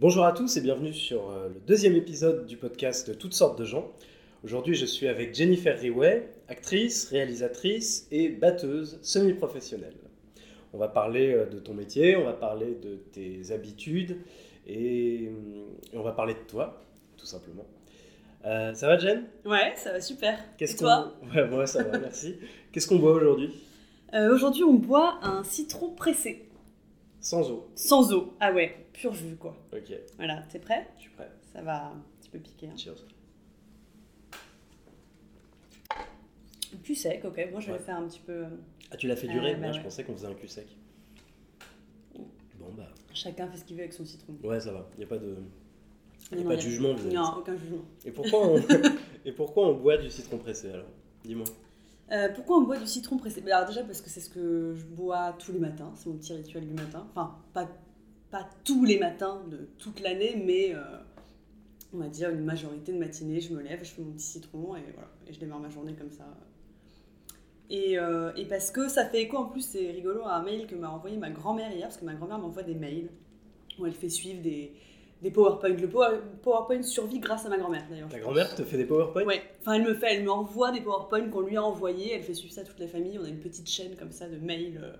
Bonjour 0.00 0.24
à 0.24 0.32
tous 0.32 0.56
et 0.56 0.60
bienvenue 0.60 0.92
sur 0.92 1.30
euh, 1.30 1.48
le 1.48 1.60
deuxième 1.66 1.96
épisode 1.96 2.46
du 2.46 2.56
podcast 2.56 3.08
de 3.08 3.14
Toutes 3.14 3.34
sortes 3.34 3.58
de 3.58 3.64
gens. 3.64 3.90
Aujourd'hui, 4.44 4.74
je 4.74 4.86
suis 4.86 5.08
avec 5.08 5.34
Jennifer 5.34 5.76
Riway, 5.78 6.28
actrice, 6.48 7.08
réalisatrice 7.08 8.06
et 8.12 8.28
batteuse 8.28 8.98
semi-professionnelle. 9.02 9.96
On 10.72 10.78
va 10.78 10.88
parler 10.88 11.32
euh, 11.32 11.46
de 11.46 11.58
ton 11.58 11.74
métier, 11.74 12.16
on 12.16 12.24
va 12.24 12.32
parler 12.32 12.76
de 12.80 12.96
tes 13.12 13.50
habitudes 13.52 14.18
et, 14.66 15.24
et 15.24 15.32
on 15.94 16.02
va 16.02 16.12
parler 16.12 16.34
de 16.34 16.46
toi, 16.48 16.80
tout 17.16 17.26
simplement. 17.26 17.66
Euh, 18.44 18.72
ça 18.74 18.86
va, 18.86 18.98
Jen? 18.98 19.24
Ouais, 19.44 19.72
ça 19.76 19.92
va 19.92 20.00
super. 20.00 20.38
Qu'est-ce 20.58 20.74
Et 20.74 20.78
toi? 20.78 21.14
Ouais, 21.34 21.48
moi 21.48 21.66
ça 21.66 21.82
va, 21.82 21.98
merci. 21.98 22.36
Qu'est-ce 22.70 22.86
qu'on 22.86 22.98
boit 22.98 23.12
aujourd'hui? 23.12 23.50
Euh, 24.14 24.32
Aujourd'hui, 24.32 24.62
on 24.62 24.74
boit 24.74 25.18
un 25.22 25.42
citron 25.44 25.90
pressé, 25.90 26.46
Sans 27.20 27.50
eau. 27.50 27.68
sans 27.74 28.12
eau. 28.12 28.34
Ah 28.40 28.52
ouais, 28.52 28.86
pur 28.92 29.12
jus 29.12 29.36
quoi. 29.36 29.56
Ok, 29.72 29.92
Voilà, 30.16 30.42
t'es 30.50 30.58
prêt? 30.58 30.88
Je 30.98 31.02
suis 31.02 31.10
prêt. 31.10 31.30
Ça 31.52 31.62
va 31.62 31.86
un 31.88 32.02
petit 32.20 32.30
peu 32.30 32.38
piquer. 32.38 32.68
Hein. 32.68 32.76
Cheers. 32.76 33.04
Plus 36.84 36.94
sec, 36.94 37.24
ok. 37.24 37.48
Moi, 37.50 37.60
je 37.60 37.66
vais 37.66 37.72
Ouais. 37.72 37.78
faire 37.78 37.96
un 37.96 38.06
petit 38.06 38.20
peu. 38.20 38.44
Ah, 38.90 38.96
tu 38.96 39.06
l'as 39.08 39.16
fait 39.16 39.26
durer? 39.28 39.52
Euh, 39.52 39.54
bah 39.56 39.68
Moi, 39.68 39.72
je 39.72 39.80
pensais 39.80 40.04
qu'on 40.04 40.14
faisait 40.14 40.26
un 40.26 40.34
cul 40.34 40.48
sec. 40.48 40.66
Bon, 42.58 42.72
bah, 42.76 42.88
Chacun 43.14 43.48
fait 43.48 43.56
ce 43.58 43.64
qu'il 43.64 43.76
veut 43.76 43.82
avec 43.82 43.92
son 43.92 44.04
citron. 44.04 44.36
ouais, 44.44 44.60
ça 44.60 44.72
va. 44.72 44.88
Il 44.94 44.98
n'y 44.98 45.04
a 45.04 45.06
pas 45.08 45.18
de, 45.18 45.36
y 46.32 46.34
a 46.34 46.36
Non, 46.36 46.44
pas 46.44 46.54
y 46.54 46.56
de 46.56 46.60
a- 46.60 46.64
jugement. 46.64 46.94
de 46.94 47.10
Non, 47.10 47.34
aucun 47.38 47.56
jugement. 47.56 47.84
Et 48.04 48.10
pourquoi, 48.12 48.46
on... 48.46 48.58
Et 49.24 49.32
pourquoi 49.32 49.68
on 49.68 49.74
boit 49.74 49.96
du 49.96 50.10
citron 50.10 50.38
pressé 50.38 50.70
alors? 50.70 50.86
Dis-moi. 51.24 51.46
Euh, 52.10 52.28
pourquoi 52.34 52.58
on 52.58 52.62
boit 52.62 52.78
du 52.78 52.86
citron 52.86 53.18
pressé? 53.18 53.40
Bah, 53.40 53.56
Alors 53.56 53.68
déjà 53.68 53.82
parce 53.84 54.00
que 54.00 54.08
c'est 54.08 54.20
ce 54.20 54.30
que 54.30 54.74
je 54.74 54.84
bois 54.84 55.34
tous 55.38 55.52
les 55.52 55.58
matins, 55.58 55.92
c'est 55.94 56.08
mon 56.08 56.16
petit 56.16 56.32
rituel 56.32 56.66
du 56.66 56.74
matin. 56.74 57.06
Enfin, 57.10 57.36
pas, 57.52 57.68
pas 58.30 58.48
tous 58.64 58.84
les 58.84 58.98
matins 58.98 59.42
de 59.50 59.68
toute 59.78 60.00
l'année, 60.00 60.42
mais 60.44 60.74
euh, 60.74 60.80
on 61.92 61.98
va 61.98 62.08
dire 62.08 62.30
une 62.30 62.44
majorité 62.44 62.92
de 62.92 62.98
matinée, 62.98 63.40
je 63.40 63.52
me 63.52 63.60
lève, 63.62 63.80
je 63.82 63.90
fais 63.90 64.02
mon 64.02 64.12
petit 64.12 64.26
citron 64.26 64.76
et 64.76 64.84
voilà, 64.94 65.10
et 65.26 65.32
je 65.32 65.38
démarre 65.38 65.60
ma 65.60 65.70
journée 65.70 65.94
comme 65.94 66.10
ça. 66.10 66.24
Et, 67.70 67.98
euh, 67.98 68.32
et 68.36 68.46
parce 68.46 68.70
que 68.70 68.88
ça 68.88 69.04
fait 69.04 69.22
écho 69.22 69.36
en 69.36 69.44
plus, 69.44 69.60
c'est 69.60 69.90
rigolo, 69.90 70.22
à 70.24 70.36
un 70.36 70.42
mail 70.42 70.66
que 70.66 70.74
m'a 70.74 70.88
envoyé 70.88 71.18
ma 71.18 71.30
grand-mère 71.30 71.70
hier, 71.72 71.88
parce 71.88 71.98
que 71.98 72.06
ma 72.06 72.14
grand-mère 72.14 72.38
m'envoie 72.38 72.62
des 72.62 72.74
mails 72.74 73.10
où 73.78 73.84
elle 73.84 73.92
fait 73.92 74.08
suivre 74.08 74.40
des, 74.40 74.72
des 75.22 75.30
PowerPoint. 75.30 75.70
Le 75.70 75.88
Power- 75.88 76.18
PowerPoint 76.42 76.82
survit 76.82 77.18
grâce 77.18 77.46
à 77.46 77.48
ma 77.48 77.58
grand-mère 77.58 77.84
d'ailleurs. 77.90 78.08
Ta 78.08 78.20
grand-mère 78.20 78.54
te 78.54 78.62
fait 78.62 78.76
des 78.76 78.84
PowerPoint? 78.84 79.24
Ouais, 79.24 79.42
enfin 79.60 79.74
elle 79.74 79.82
me 79.84 79.94
fait, 79.94 80.14
elle 80.14 80.24
m'envoie 80.24 80.70
des 80.70 80.80
PowerPoint 80.80 81.28
qu'on 81.28 81.40
lui 81.40 81.56
a 81.56 81.62
envoyés, 81.62 82.14
elle 82.14 82.22
fait 82.22 82.34
suivre 82.34 82.54
ça 82.54 82.60
à 82.60 82.64
toute 82.64 82.78
la 82.78 82.86
famille, 82.88 83.18
on 83.20 83.24
a 83.24 83.28
une 83.28 83.40
petite 83.40 83.68
chaîne 83.68 83.96
comme 83.96 84.12
ça 84.12 84.28
de 84.28 84.36
mails 84.38 84.80
euh, 84.82 84.92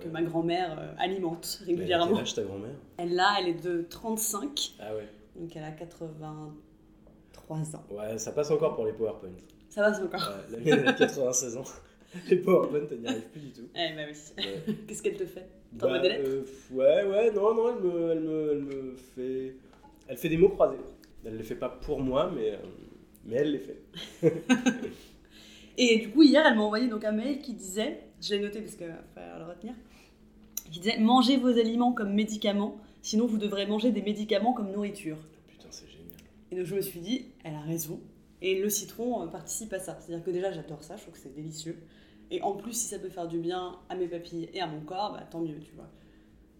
que 0.00 0.08
ma 0.08 0.22
grand-mère 0.22 0.78
euh, 0.78 0.92
alimente 0.98 1.62
Mais 1.66 1.72
elle 1.72 1.74
a 1.74 1.78
régulièrement. 1.78 2.12
quel 2.12 2.20
âge 2.22 2.34
ta 2.34 2.42
grand-mère? 2.42 2.74
Elle 2.98 3.14
là, 3.14 3.34
elle 3.40 3.48
est 3.48 3.62
de 3.62 3.82
35, 3.88 4.72
Ah 4.80 4.94
ouais. 4.94 5.08
donc 5.36 5.54
elle 5.56 5.64
a 5.64 5.70
83 5.72 7.76
ans. 7.76 7.84
Ouais, 7.90 8.18
ça 8.18 8.32
passe 8.32 8.50
encore 8.50 8.74
pour 8.74 8.84
les 8.86 8.92
PowerPoint. 8.92 9.30
Ça 9.68 9.92
c'est 9.94 10.02
encore. 10.02 10.20
Ouais, 10.20 10.52
la 10.52 10.58
mienne 10.58 10.78
elle 10.82 10.88
a 10.88 10.92
96 10.92 11.56
ans. 11.56 11.64
Les 12.28 12.36
PowerPoint, 12.38 12.80
elle 12.90 13.00
n'y 13.00 13.06
arrive 13.06 13.28
plus 13.28 13.40
du 13.40 13.52
tout. 13.52 13.68
Eh 13.74 13.94
bah 13.94 14.02
oui. 14.08 14.44
Ouais. 14.44 14.74
Qu'est-ce 14.88 15.00
qu'elle 15.00 15.16
te 15.16 15.26
fait? 15.26 15.48
T'en 15.78 15.88
Bah, 15.88 15.98
des 16.00 16.08
euh, 16.08 16.44
Ouais, 16.70 17.04
ouais, 17.04 17.30
non, 17.32 17.54
non, 17.54 17.74
elle 17.74 17.82
me, 17.82 18.10
elle, 18.10 18.20
me, 18.20 18.52
elle 18.52 18.62
me 18.62 18.96
fait. 18.96 19.54
Elle 20.08 20.16
fait 20.16 20.28
des 20.28 20.36
mots 20.36 20.48
croisés. 20.48 20.78
Elle 21.24 21.34
ne 21.34 21.38
les 21.38 21.44
fait 21.44 21.54
pas 21.54 21.68
pour 21.68 22.00
moi, 22.00 22.30
mais, 22.34 22.52
euh, 22.52 22.56
mais 23.24 23.36
elle 23.36 23.52
les 23.52 23.58
fait. 23.58 23.82
Et 25.78 25.98
du 25.98 26.10
coup, 26.10 26.22
hier, 26.22 26.44
elle 26.46 26.56
m'a 26.56 26.62
envoyé 26.62 26.88
donc 26.88 27.04
un 27.04 27.12
mail 27.12 27.38
qui 27.40 27.54
disait, 27.54 28.00
je 28.20 28.34
l'ai 28.34 28.40
noté 28.40 28.60
parce 28.60 28.74
qu'il 28.74 28.86
va 28.86 29.02
falloir 29.14 29.38
le 29.38 29.46
retenir, 29.46 29.74
qui 30.70 30.80
disait 30.80 30.98
Mangez 30.98 31.36
vos 31.36 31.58
aliments 31.58 31.92
comme 31.92 32.12
médicaments, 32.12 32.76
sinon 33.02 33.26
vous 33.26 33.38
devrez 33.38 33.66
manger 33.66 33.90
des 33.92 34.02
médicaments 34.02 34.52
comme 34.52 34.72
nourriture. 34.72 35.16
Putain, 35.48 35.68
c'est 35.70 35.88
génial. 35.88 36.18
Et 36.50 36.56
donc 36.56 36.66
je 36.66 36.74
me 36.74 36.80
suis 36.80 37.00
dit, 37.00 37.26
elle 37.44 37.54
a 37.54 37.60
raison. 37.60 38.00
Et 38.42 38.60
le 38.60 38.68
citron 38.68 39.22
euh, 39.22 39.26
participe 39.26 39.72
à 39.72 39.78
ça. 39.78 39.98
C'est-à-dire 40.00 40.24
que 40.24 40.30
déjà, 40.30 40.52
j'adore 40.52 40.82
ça, 40.82 40.96
je 40.96 41.02
trouve 41.02 41.14
que 41.14 41.20
c'est 41.20 41.34
délicieux. 41.34 41.78
Et 42.30 42.40
en 42.42 42.52
plus, 42.52 42.72
si 42.72 42.86
ça 42.86 42.98
peut 42.98 43.08
faire 43.08 43.26
du 43.28 43.38
bien 43.38 43.76
à 43.88 43.94
mes 43.96 44.06
papilles 44.08 44.48
et 44.54 44.60
à 44.60 44.66
mon 44.66 44.80
corps, 44.80 45.12
bah, 45.12 45.22
tant 45.30 45.40
mieux, 45.40 45.58
tu 45.60 45.72
vois. 45.74 45.88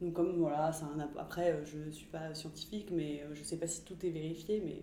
Donc 0.00 0.14
comme 0.14 0.32
voilà, 0.38 0.72
ça 0.72 0.86
un 0.86 1.00
après, 1.19 1.53
euh, 1.53 1.64
je 1.64 1.91
suis 1.91 2.06
pas 2.06 2.32
scientifique, 2.34 2.88
mais 2.91 3.22
euh, 3.22 3.34
je 3.34 3.42
sais 3.42 3.56
pas 3.58 3.66
si 3.66 3.82
tout 3.84 3.94
est 4.04 4.08
vérifié, 4.10 4.62
mais 4.64 4.82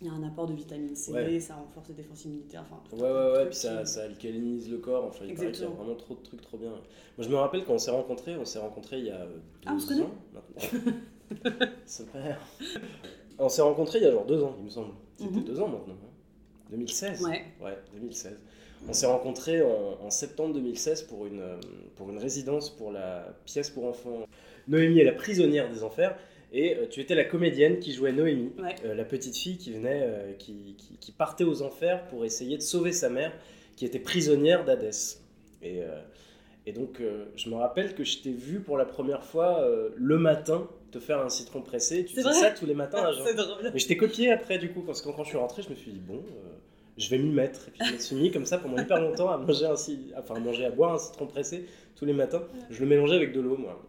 il 0.00 0.06
y 0.06 0.10
a 0.10 0.12
un 0.12 0.22
apport 0.22 0.46
de 0.46 0.52
vitamine 0.52 0.94
C, 0.94 1.12
Ouais. 1.12 1.40
ça 1.40 1.56
renforce 1.56 1.88
les 1.88 1.94
défenses 1.94 2.24
immunitaires, 2.26 2.62
enfin 2.70 2.80
tout 2.88 2.96
Ouais, 2.96 3.10
ouais, 3.10 3.32
ouais, 3.38 3.46
puis 3.46 3.56
ça, 3.56 3.84
ça 3.86 4.02
alcalinise 4.04 4.70
le 4.70 4.78
corps. 4.78 5.06
Enfin, 5.06 5.24
il 5.26 5.34
paraît 5.34 5.50
qu'il 5.50 5.62
y 5.62 5.66
a 5.66 5.70
vraiment 5.70 5.94
trop 5.96 6.14
de 6.14 6.20
trucs 6.22 6.42
trop 6.42 6.58
bien. 6.58 6.70
Moi, 6.70 6.80
je 7.20 7.28
me 7.28 7.36
rappelle 7.36 7.64
quand 7.64 7.72
on 7.74 7.78
s'est 7.78 7.90
rencontrés, 7.90 8.36
on 8.36 8.44
s'est 8.44 8.58
rencontrés 8.60 8.98
il 8.98 9.06
y 9.06 9.10
a 9.10 9.24
deux 9.26 9.40
Ah, 9.66 9.72
on 9.74 9.78
se 9.80 9.88
connaît 9.88 10.02
ans 10.02 10.14
maintenant. 10.34 10.80
Super. 11.86 12.38
On 13.38 13.48
s'est 13.48 13.62
rencontrés 13.62 13.98
il 13.98 14.04
y 14.04 14.06
a 14.06 14.12
genre 14.12 14.26
deux 14.26 14.42
ans, 14.42 14.54
il 14.58 14.64
me 14.64 14.70
semble. 14.70 14.92
C'était 15.16 15.30
Mhm. 15.38 15.44
deux 15.44 15.60
ans 15.60 15.68
maintenant. 15.68 15.94
hein. 15.94 16.12
2016 16.70 17.22
Ouais. 17.24 17.44
Ouais, 17.62 17.78
2016. 17.94 18.38
On 18.88 18.92
s'est 18.92 19.06
rencontrés 19.06 19.62
en, 19.62 19.98
en 20.04 20.10
septembre 20.10 20.54
2016 20.54 21.02
pour 21.02 21.26
une, 21.26 21.40
euh, 21.40 21.56
pour 21.96 22.10
une 22.10 22.18
résidence 22.18 22.70
pour 22.70 22.92
la 22.92 23.34
pièce 23.44 23.70
pour 23.70 23.84
enfants. 23.86 24.26
Noémie 24.68 25.00
est 25.00 25.04
la 25.04 25.12
prisonnière 25.12 25.70
des 25.70 25.82
enfers. 25.82 26.16
Et 26.52 26.76
euh, 26.76 26.86
tu 26.88 27.00
étais 27.00 27.14
la 27.14 27.24
comédienne 27.24 27.78
qui 27.78 27.92
jouait 27.92 28.12
Noémie, 28.12 28.52
Ouais. 28.58 28.74
euh, 28.86 28.94
la 28.94 29.04
petite 29.04 29.36
fille 29.36 29.58
qui 29.58 29.72
venait, 29.72 30.00
euh, 30.02 30.32
qui, 30.38 30.74
qui- 30.78 30.96
qui 30.98 31.12
partait 31.12 31.44
aux 31.44 31.60
enfers 31.62 32.06
pour 32.06 32.24
essayer 32.24 32.56
de 32.56 32.62
sauver 32.62 32.92
sa 32.92 33.10
mère, 33.10 33.32
qui 33.76 33.84
était 33.84 33.98
prisonnière 33.98 34.64
d'Hadès. 34.64 35.20
Et, 35.62 35.80
et 36.66 36.72
donc, 36.72 37.02
je 37.36 37.50
me 37.50 37.56
rappelle 37.56 37.94
que 37.94 38.04
je 38.04 38.18
t'ai 38.18 38.30
vu 38.32 38.60
pour 38.60 38.76
la 38.78 38.84
première 38.84 39.24
fois 39.24 39.66
le 39.96 40.18
matin 40.18 40.68
te 40.92 40.98
faire 41.00 41.18
un 41.20 41.28
citron 41.28 41.62
pressé. 41.62 42.04
Tu 42.04 42.14
fais 42.14 42.22
ça 42.22 42.50
tous 42.52 42.64
les 42.66 42.74
matins 42.74 43.02
drôle. 43.12 43.70
Mais 43.72 43.78
je 43.78 43.86
t'ai 43.88 43.96
copié 43.96 44.30
après, 44.32 44.58
du 44.58 44.70
coup, 44.70 44.82
parce 44.82 45.02
que 45.02 45.08
quand 45.10 45.24
je 45.24 45.28
suis 45.30 45.36
rentré, 45.38 45.62
je 45.62 45.68
me 45.70 45.74
suis 45.74 45.90
dit, 45.92 45.98
bon, 46.00 46.22
je 46.98 47.08
vais 47.10 47.18
m'y 47.18 47.30
mettre. 47.30 47.68
Et 47.68 47.70
puis 47.70 47.80
je 47.88 47.92
me 47.94 47.98
suis 47.98 48.16
mis 48.16 48.30
comme 48.30 48.44
ça 48.46 48.58
pendant 48.58 48.76
hyper 48.82 49.00
longtemps 49.00 49.30
à 49.30 49.38
manger, 49.38 49.66
un, 49.66 49.74
enfin, 50.18 50.34
à 50.34 50.40
manger, 50.40 50.64
à 50.66 50.70
boire 50.70 50.94
un 50.94 50.98
citron 50.98 51.26
pressé 51.26 51.64
tous 51.96 52.04
les 52.04 52.12
matins. 52.12 52.42
Je 52.70 52.80
le 52.80 52.86
mélangeais 52.86 53.16
avec 53.16 53.32
de 53.32 53.40
l'eau, 53.40 53.56
moi. 53.56 53.80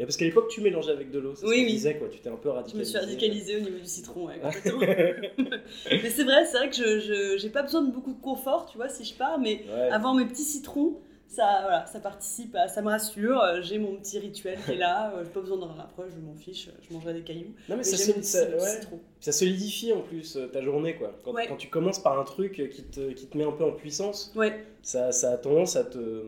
Et 0.00 0.04
parce 0.04 0.16
qu'à 0.16 0.24
l'époque, 0.24 0.48
tu 0.48 0.60
mélangeais 0.60 0.92
avec 0.92 1.10
de 1.10 1.18
l'eau, 1.18 1.34
c'est 1.34 1.42
ce 1.44 1.46
Oui, 1.50 1.56
qu'on 1.58 1.62
oui. 1.64 1.72
disait, 1.72 1.96
quoi. 1.98 2.08
Tu 2.08 2.20
t'es 2.20 2.28
un 2.28 2.36
peu 2.36 2.48
Je 2.50 2.54
me 2.54 2.58
radicalisé. 2.60 2.90
suis 2.90 2.98
radicalisée 3.00 3.56
au 3.56 3.60
niveau 3.60 3.78
du 3.78 3.84
citron, 3.86 4.26
ouais, 4.28 4.38
complètement. 4.40 4.80
mais 5.90 6.10
c'est 6.10 6.22
vrai, 6.24 6.44
c'est 6.46 6.56
vrai 6.58 6.70
que 6.70 6.76
je, 7.00 7.36
j'ai 7.36 7.50
pas 7.50 7.62
besoin 7.62 7.82
de 7.82 7.90
beaucoup 7.92 8.12
de 8.12 8.20
confort, 8.20 8.66
tu 8.70 8.76
vois, 8.78 8.88
si 8.88 9.04
je 9.04 9.14
pars, 9.14 9.40
mais 9.40 9.62
Ouais. 9.68 9.90
avoir 9.90 10.14
mes 10.14 10.24
petits 10.24 10.44
citrons, 10.44 11.00
ça, 11.28 11.58
voilà, 11.62 11.86
ça 11.86 12.00
participe, 12.00 12.56
à, 12.56 12.66
ça 12.68 12.80
me 12.82 12.88
rassure. 12.88 13.40
euh, 13.40 13.60
J'ai 13.62 13.78
mon 13.78 13.96
petit 13.96 14.18
rituel 14.18 14.58
qui 14.64 14.72
est 14.72 14.76
là, 14.76 15.12
euh, 15.14 15.22
j'ai 15.24 15.30
pas 15.30 15.40
besoin 15.40 15.58
d'en 15.58 15.66
rapprocher, 15.74 16.10
je 16.16 16.20
m'en 16.20 16.34
fiche, 16.34 16.68
je 16.88 16.92
mangerai 16.94 17.12
des 17.14 17.22
cailloux. 17.22 17.52
Non, 17.68 17.76
mais 17.76 17.76
Mais 17.76 17.84
ça, 17.84 17.96
se- 17.96 18.22
ça- 18.22 18.48
ouais. 18.48 19.32
solidifie 19.32 19.92
en 19.92 20.00
plus 20.00 20.36
euh, 20.36 20.46
ta 20.48 20.62
journée, 20.62 20.96
quoi. 20.96 21.12
Quand, 21.24 21.32
Ouais. 21.32 21.46
quand 21.46 21.56
tu 21.56 21.68
commences 21.68 21.98
par 22.02 22.18
un 22.18 22.24
truc 22.24 22.54
qui 22.72 22.82
te, 22.82 23.10
qui 23.12 23.26
te 23.26 23.36
met 23.36 23.44
un 23.44 23.52
peu 23.52 23.64
en 23.64 23.72
puissance, 23.72 24.32
Ouais, 24.34 24.64
ça, 24.82 25.12
ça 25.12 25.32
a 25.32 25.36
tendance 25.36 25.76
à 25.76 25.84
te. 25.84 26.24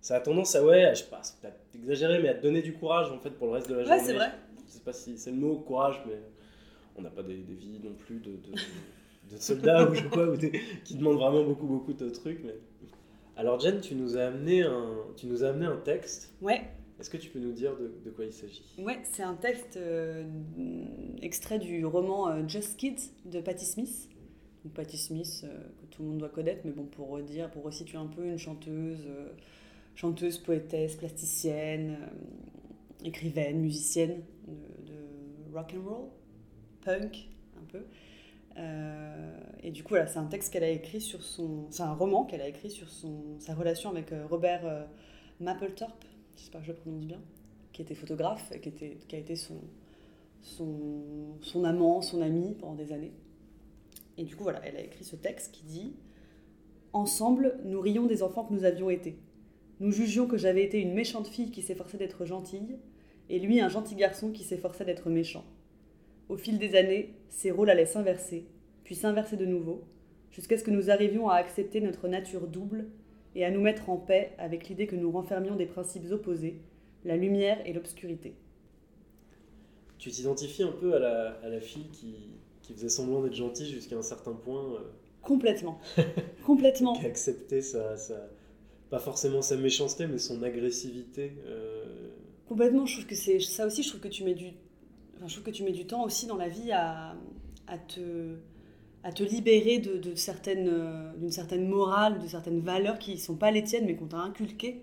Ça 0.00 0.16
a 0.16 0.20
tendance 0.20 0.54
à, 0.56 0.64
ouais, 0.64 0.84
à- 0.84 0.94
je 0.94 1.02
sais 1.04 1.10
pas, 1.10 1.20
c'est 1.22 1.36
peut-être 1.40 1.60
exagéré, 1.74 2.18
mais 2.20 2.28
à 2.28 2.34
te 2.34 2.42
donner 2.42 2.60
du 2.60 2.72
courage 2.74 3.10
en 3.12 3.18
fait 3.18 3.30
pour 3.30 3.46
le 3.46 3.52
reste 3.54 3.68
de 3.70 3.74
la 3.76 3.80
ouais 3.82 3.86
journée. 3.86 4.02
c'est 4.04 4.12
vrai. 4.14 4.30
Je 4.66 4.72
sais 4.72 4.80
pas 4.80 4.92
si 4.92 5.16
c'est 5.16 5.30
le 5.30 5.36
mot 5.36 5.56
courage, 5.56 6.02
mais 6.06 6.18
on 6.96 7.02
n'a 7.02 7.10
pas 7.10 7.22
des, 7.22 7.36
des 7.36 7.54
vies 7.54 7.80
non 7.82 7.94
plus 7.94 8.16
de, 8.16 8.32
de, 8.32 9.32
de 9.32 9.40
soldats 9.40 9.84
ou 9.90 9.94
je 9.94 10.02
sais 10.02 10.08
pas, 10.08 10.24
ou 10.26 10.36
des- 10.36 10.60
qui 10.84 10.96
demandent 10.96 11.18
vraiment 11.18 11.44
beaucoup 11.44 11.66
beaucoup 11.66 11.92
de 11.92 12.08
trucs. 12.10 12.42
Mais... 12.44 12.54
Alors 13.42 13.58
Jen, 13.58 13.80
tu 13.80 13.96
nous 13.96 14.16
as 14.16 14.26
amené 14.26 14.62
un, 14.62 14.94
tu 15.16 15.26
nous 15.26 15.42
as 15.42 15.48
amené 15.48 15.66
un 15.66 15.76
texte. 15.78 16.32
Ouais, 16.40 16.62
Est-ce 17.00 17.10
que 17.10 17.16
tu 17.16 17.28
peux 17.28 17.40
nous 17.40 17.50
dire 17.50 17.76
de, 17.76 17.92
de 18.04 18.10
quoi 18.10 18.24
il 18.24 18.32
s'agit? 18.32 18.62
Ouais 18.78 19.00
c'est 19.02 19.24
un 19.24 19.34
texte 19.34 19.76
euh, 19.76 20.22
extrait 21.20 21.58
du 21.58 21.84
roman 21.84 22.28
euh, 22.28 22.46
Just 22.46 22.76
Kids 22.76 23.10
de 23.24 23.40
Patti 23.40 23.64
Smith. 23.64 24.08
Donc, 24.62 24.74
Patti 24.74 24.96
Smith, 24.96 25.40
euh, 25.42 25.48
que 25.80 25.86
tout 25.90 26.02
le 26.04 26.10
monde 26.10 26.18
doit 26.18 26.28
connaître, 26.28 26.60
mais 26.64 26.70
bon, 26.70 26.84
pour 26.84 27.08
redire, 27.08 27.50
pour 27.50 27.64
resituer 27.64 27.98
un 27.98 28.06
peu, 28.06 28.24
une 28.24 28.38
chanteuse, 28.38 29.04
euh, 29.08 29.32
chanteuse, 29.96 30.38
poétesse, 30.38 30.94
plasticienne, 30.94 31.98
écrivaine, 33.04 33.58
musicienne 33.58 34.22
de, 34.46 34.92
de 34.92 35.52
rock 35.52 35.74
and 35.76 35.90
roll, 35.90 36.08
punk, 36.84 37.28
un 37.60 37.64
peu. 37.72 37.80
Euh, 38.58 39.36
et 39.62 39.70
du 39.70 39.82
coup, 39.82 39.90
voilà, 39.90 40.06
c'est 40.06 40.18
un 40.18 40.26
texte 40.26 40.52
qu'elle 40.52 40.64
a 40.64 40.70
écrit 40.70 41.00
sur 41.00 41.22
son. 41.22 41.66
C'est 41.70 41.82
un 41.82 41.94
roman 41.94 42.24
qu'elle 42.24 42.42
a 42.42 42.48
écrit 42.48 42.70
sur 42.70 42.88
son, 42.88 43.38
sa 43.38 43.54
relation 43.54 43.90
avec 43.90 44.12
euh, 44.12 44.26
Robert 44.26 44.66
euh, 44.66 44.84
Mapplethorpe, 45.40 46.04
j'espère 46.36 46.60
que 46.60 46.66
je 46.66 46.72
le 46.72 46.78
prononce 46.78 47.06
bien, 47.06 47.20
qui 47.72 47.82
était 47.82 47.94
photographe, 47.94 48.52
qui, 48.60 48.68
était, 48.68 48.98
qui 49.08 49.16
a 49.16 49.18
été 49.18 49.36
son, 49.36 49.60
son, 50.42 51.38
son 51.40 51.64
amant, 51.64 52.02
son 52.02 52.20
ami 52.20 52.54
pendant 52.58 52.74
des 52.74 52.92
années. 52.92 53.12
Et 54.18 54.24
du 54.24 54.36
coup, 54.36 54.42
voilà, 54.42 54.60
elle 54.64 54.76
a 54.76 54.82
écrit 54.82 55.04
ce 55.04 55.16
texte 55.16 55.52
qui 55.52 55.64
dit 55.64 55.94
Ensemble, 56.92 57.58
nous 57.64 57.80
rions 57.80 58.06
des 58.06 58.22
enfants 58.22 58.44
que 58.44 58.52
nous 58.52 58.64
avions 58.64 58.90
été. 58.90 59.18
Nous 59.80 59.90
jugions 59.90 60.26
que 60.26 60.36
j'avais 60.36 60.62
été 60.62 60.78
une 60.78 60.92
méchante 60.92 61.26
fille 61.26 61.50
qui 61.50 61.62
s'efforçait 61.62 61.96
d'être 61.96 62.24
gentille, 62.26 62.78
et 63.30 63.38
lui 63.38 63.60
un 63.60 63.68
gentil 63.68 63.94
garçon 63.94 64.30
qui 64.30 64.44
s'efforçait 64.44 64.84
d'être 64.84 65.08
méchant. 65.08 65.44
Au 66.28 66.36
fil 66.36 66.58
des 66.58 66.74
années, 66.76 67.14
ces 67.28 67.50
rôles 67.50 67.70
allaient 67.70 67.86
s'inverser, 67.86 68.46
puis 68.84 68.94
s'inverser 68.94 69.36
de 69.36 69.46
nouveau, 69.46 69.84
jusqu'à 70.30 70.56
ce 70.58 70.64
que 70.64 70.70
nous 70.70 70.90
arrivions 70.90 71.28
à 71.28 71.34
accepter 71.36 71.80
notre 71.80 72.08
nature 72.08 72.46
double 72.48 72.86
et 73.34 73.44
à 73.44 73.50
nous 73.50 73.60
mettre 73.60 73.90
en 73.90 73.96
paix 73.96 74.32
avec 74.38 74.68
l'idée 74.68 74.86
que 74.86 74.96
nous 74.96 75.10
renfermions 75.10 75.56
des 75.56 75.66
principes 75.66 76.10
opposés, 76.10 76.60
la 77.04 77.16
lumière 77.16 77.58
et 77.66 77.72
l'obscurité. 77.72 78.34
Tu 79.98 80.10
t'identifies 80.10 80.64
un 80.64 80.72
peu 80.72 80.94
à 80.94 80.98
la, 80.98 81.30
à 81.42 81.48
la 81.48 81.60
fille 81.60 81.88
qui, 81.92 82.14
qui 82.62 82.72
faisait 82.74 82.88
semblant 82.88 83.22
d'être 83.22 83.34
gentille 83.34 83.70
jusqu'à 83.70 83.96
un 83.96 84.02
certain 84.02 84.32
point. 84.32 84.74
euh, 84.74 84.78
Complètement. 85.22 85.78
Complètement. 86.44 86.94
qui 86.94 87.04
a 87.06 87.08
accepté 87.08 87.62
sa, 87.62 87.96
sa- 87.96 88.28
pas 88.90 88.98
forcément 88.98 89.42
sa 89.42 89.56
méchanceté, 89.56 90.06
mais 90.06 90.18
son 90.18 90.42
agressivité. 90.42 91.32
euh, 91.46 92.08
Complètement, 92.48 92.86
je 92.86 92.94
trouve 92.96 93.06
que 93.06 93.14
c'est 93.14 93.40
ça 93.40 93.66
aussi, 93.66 93.82
je 93.82 93.88
trouve 93.88 94.00
que 94.00 94.08
tu 94.08 94.24
mets 94.24 94.34
du, 94.34 94.52
je 95.26 95.32
trouve 95.34 95.44
que 95.44 95.50
tu 95.50 95.62
mets 95.64 95.72
du 95.72 95.86
temps 95.86 96.04
aussi 96.04 96.26
dans 96.26 96.36
la 96.36 96.48
vie 96.48 96.72
à, 96.72 97.14
à 97.66 97.78
te, 97.78 98.36
à 99.04 99.12
te 99.12 99.22
libérer 99.22 99.78
de, 99.78 99.96
de 99.98 100.14
certaines, 100.14 100.68
euh, 100.68 101.12
d'une 101.16 101.32
certaine 101.32 101.68
morale, 101.68 102.20
de 102.20 102.26
certaines 102.28 102.60
valeurs 102.60 102.98
qui 102.98 103.18
sont 103.18 103.36
pas 103.36 103.50
les 103.50 103.64
tiennes, 103.64 103.86
mais 103.86 103.96
qu'on 103.96 104.06
t'a 104.08 104.18
inculquées, 104.18 104.82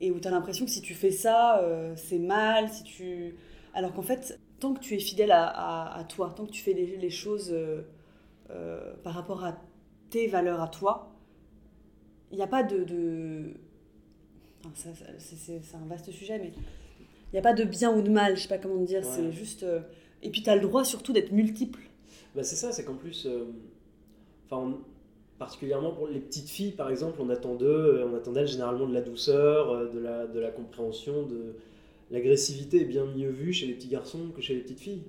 et 0.00 0.10
où 0.10 0.20
tu 0.20 0.28
as 0.28 0.30
l'impression 0.32 0.64
que 0.66 0.70
si 0.70 0.82
tu 0.82 0.94
fais 0.94 1.10
ça, 1.12 1.60
euh, 1.62 1.94
c'est 1.96 2.18
mal, 2.18 2.68
si 2.70 2.84
tu, 2.84 3.36
alors 3.74 3.92
qu'en 3.94 4.02
fait, 4.02 4.40
tant 4.60 4.74
que 4.74 4.80
tu 4.80 4.94
es 4.94 4.98
fidèle 5.00 5.32
à, 5.32 5.46
à- 5.94 6.04
toi, 6.04 6.32
tant 6.36 6.46
que 6.46 6.52
tu 6.52 6.62
fais 6.62 6.72
les, 6.74 6.96
les 6.98 7.10
choses 7.10 7.50
euh, 8.50 8.94
par 9.02 9.14
rapport 9.14 9.44
à 9.44 9.56
tes 10.10 10.26
valeurs 10.28 10.60
à 10.60 10.68
toi, 10.68 11.12
il 12.30 12.36
n'y 12.36 12.42
a 12.42 12.46
pas 12.46 12.62
de, 12.62 12.84
de... 12.84 13.54
Enfin, 14.64 14.90
c'est- 15.18 15.74
un 15.76 15.86
vaste 15.86 16.10
sujet, 16.10 16.38
mais 16.38 16.52
n'y 17.36 17.40
a 17.40 17.42
pas 17.42 17.54
de 17.54 17.64
bien 17.64 17.94
ou 17.96 18.02
de 18.02 18.10
mal, 18.10 18.36
je 18.36 18.42
sais 18.42 18.48
pas 18.48 18.58
comment 18.58 18.82
dire, 18.82 19.00
Ouais. 19.00 19.08
c'est 19.10 19.32
juste... 19.32 19.62
euh, 19.62 19.80
Et 20.22 20.30
puis 20.30 20.42
tu 20.42 20.50
as 20.50 20.56
le 20.56 20.62
droit 20.62 20.84
surtout 20.84 21.12
d'être 21.12 21.32
multiple. 21.32 21.80
Bah 22.34 22.42
c'est 22.42 22.56
ça, 22.56 22.72
c'est 22.72 22.84
qu'en 22.84 22.94
plus, 22.94 23.26
euh, 23.26 23.44
enfin, 24.46 24.62
on- 24.68 24.78
particulièrement 25.38 25.90
pour 25.92 26.08
les 26.08 26.20
petites 26.20 26.48
filles, 26.48 26.72
par 26.72 26.90
exemple, 26.90 27.18
on 27.20 27.28
attend 27.30 27.54
d'eux, 27.54 27.66
euh, 27.66 28.06
on 28.10 28.16
attend 28.16 28.32
d'elles 28.32 28.46
généralement 28.48 28.86
de 28.86 28.94
la 28.94 29.02
douceur, 29.02 29.92
de 29.92 29.98
la, 29.98 30.26
de 30.26 30.40
la 30.40 30.50
compréhension, 30.50 31.24
de 31.26 31.54
l'agressivité 32.10 32.80
est 32.82 32.84
bien 32.86 33.04
mieux 33.04 33.30
vue 33.30 33.52
chez 33.52 33.66
les 33.66 33.74
petits 33.74 33.88
garçons 33.88 34.30
que 34.34 34.40
chez 34.40 34.54
les 34.54 34.60
petites 34.60 34.80
filles. 34.80 35.02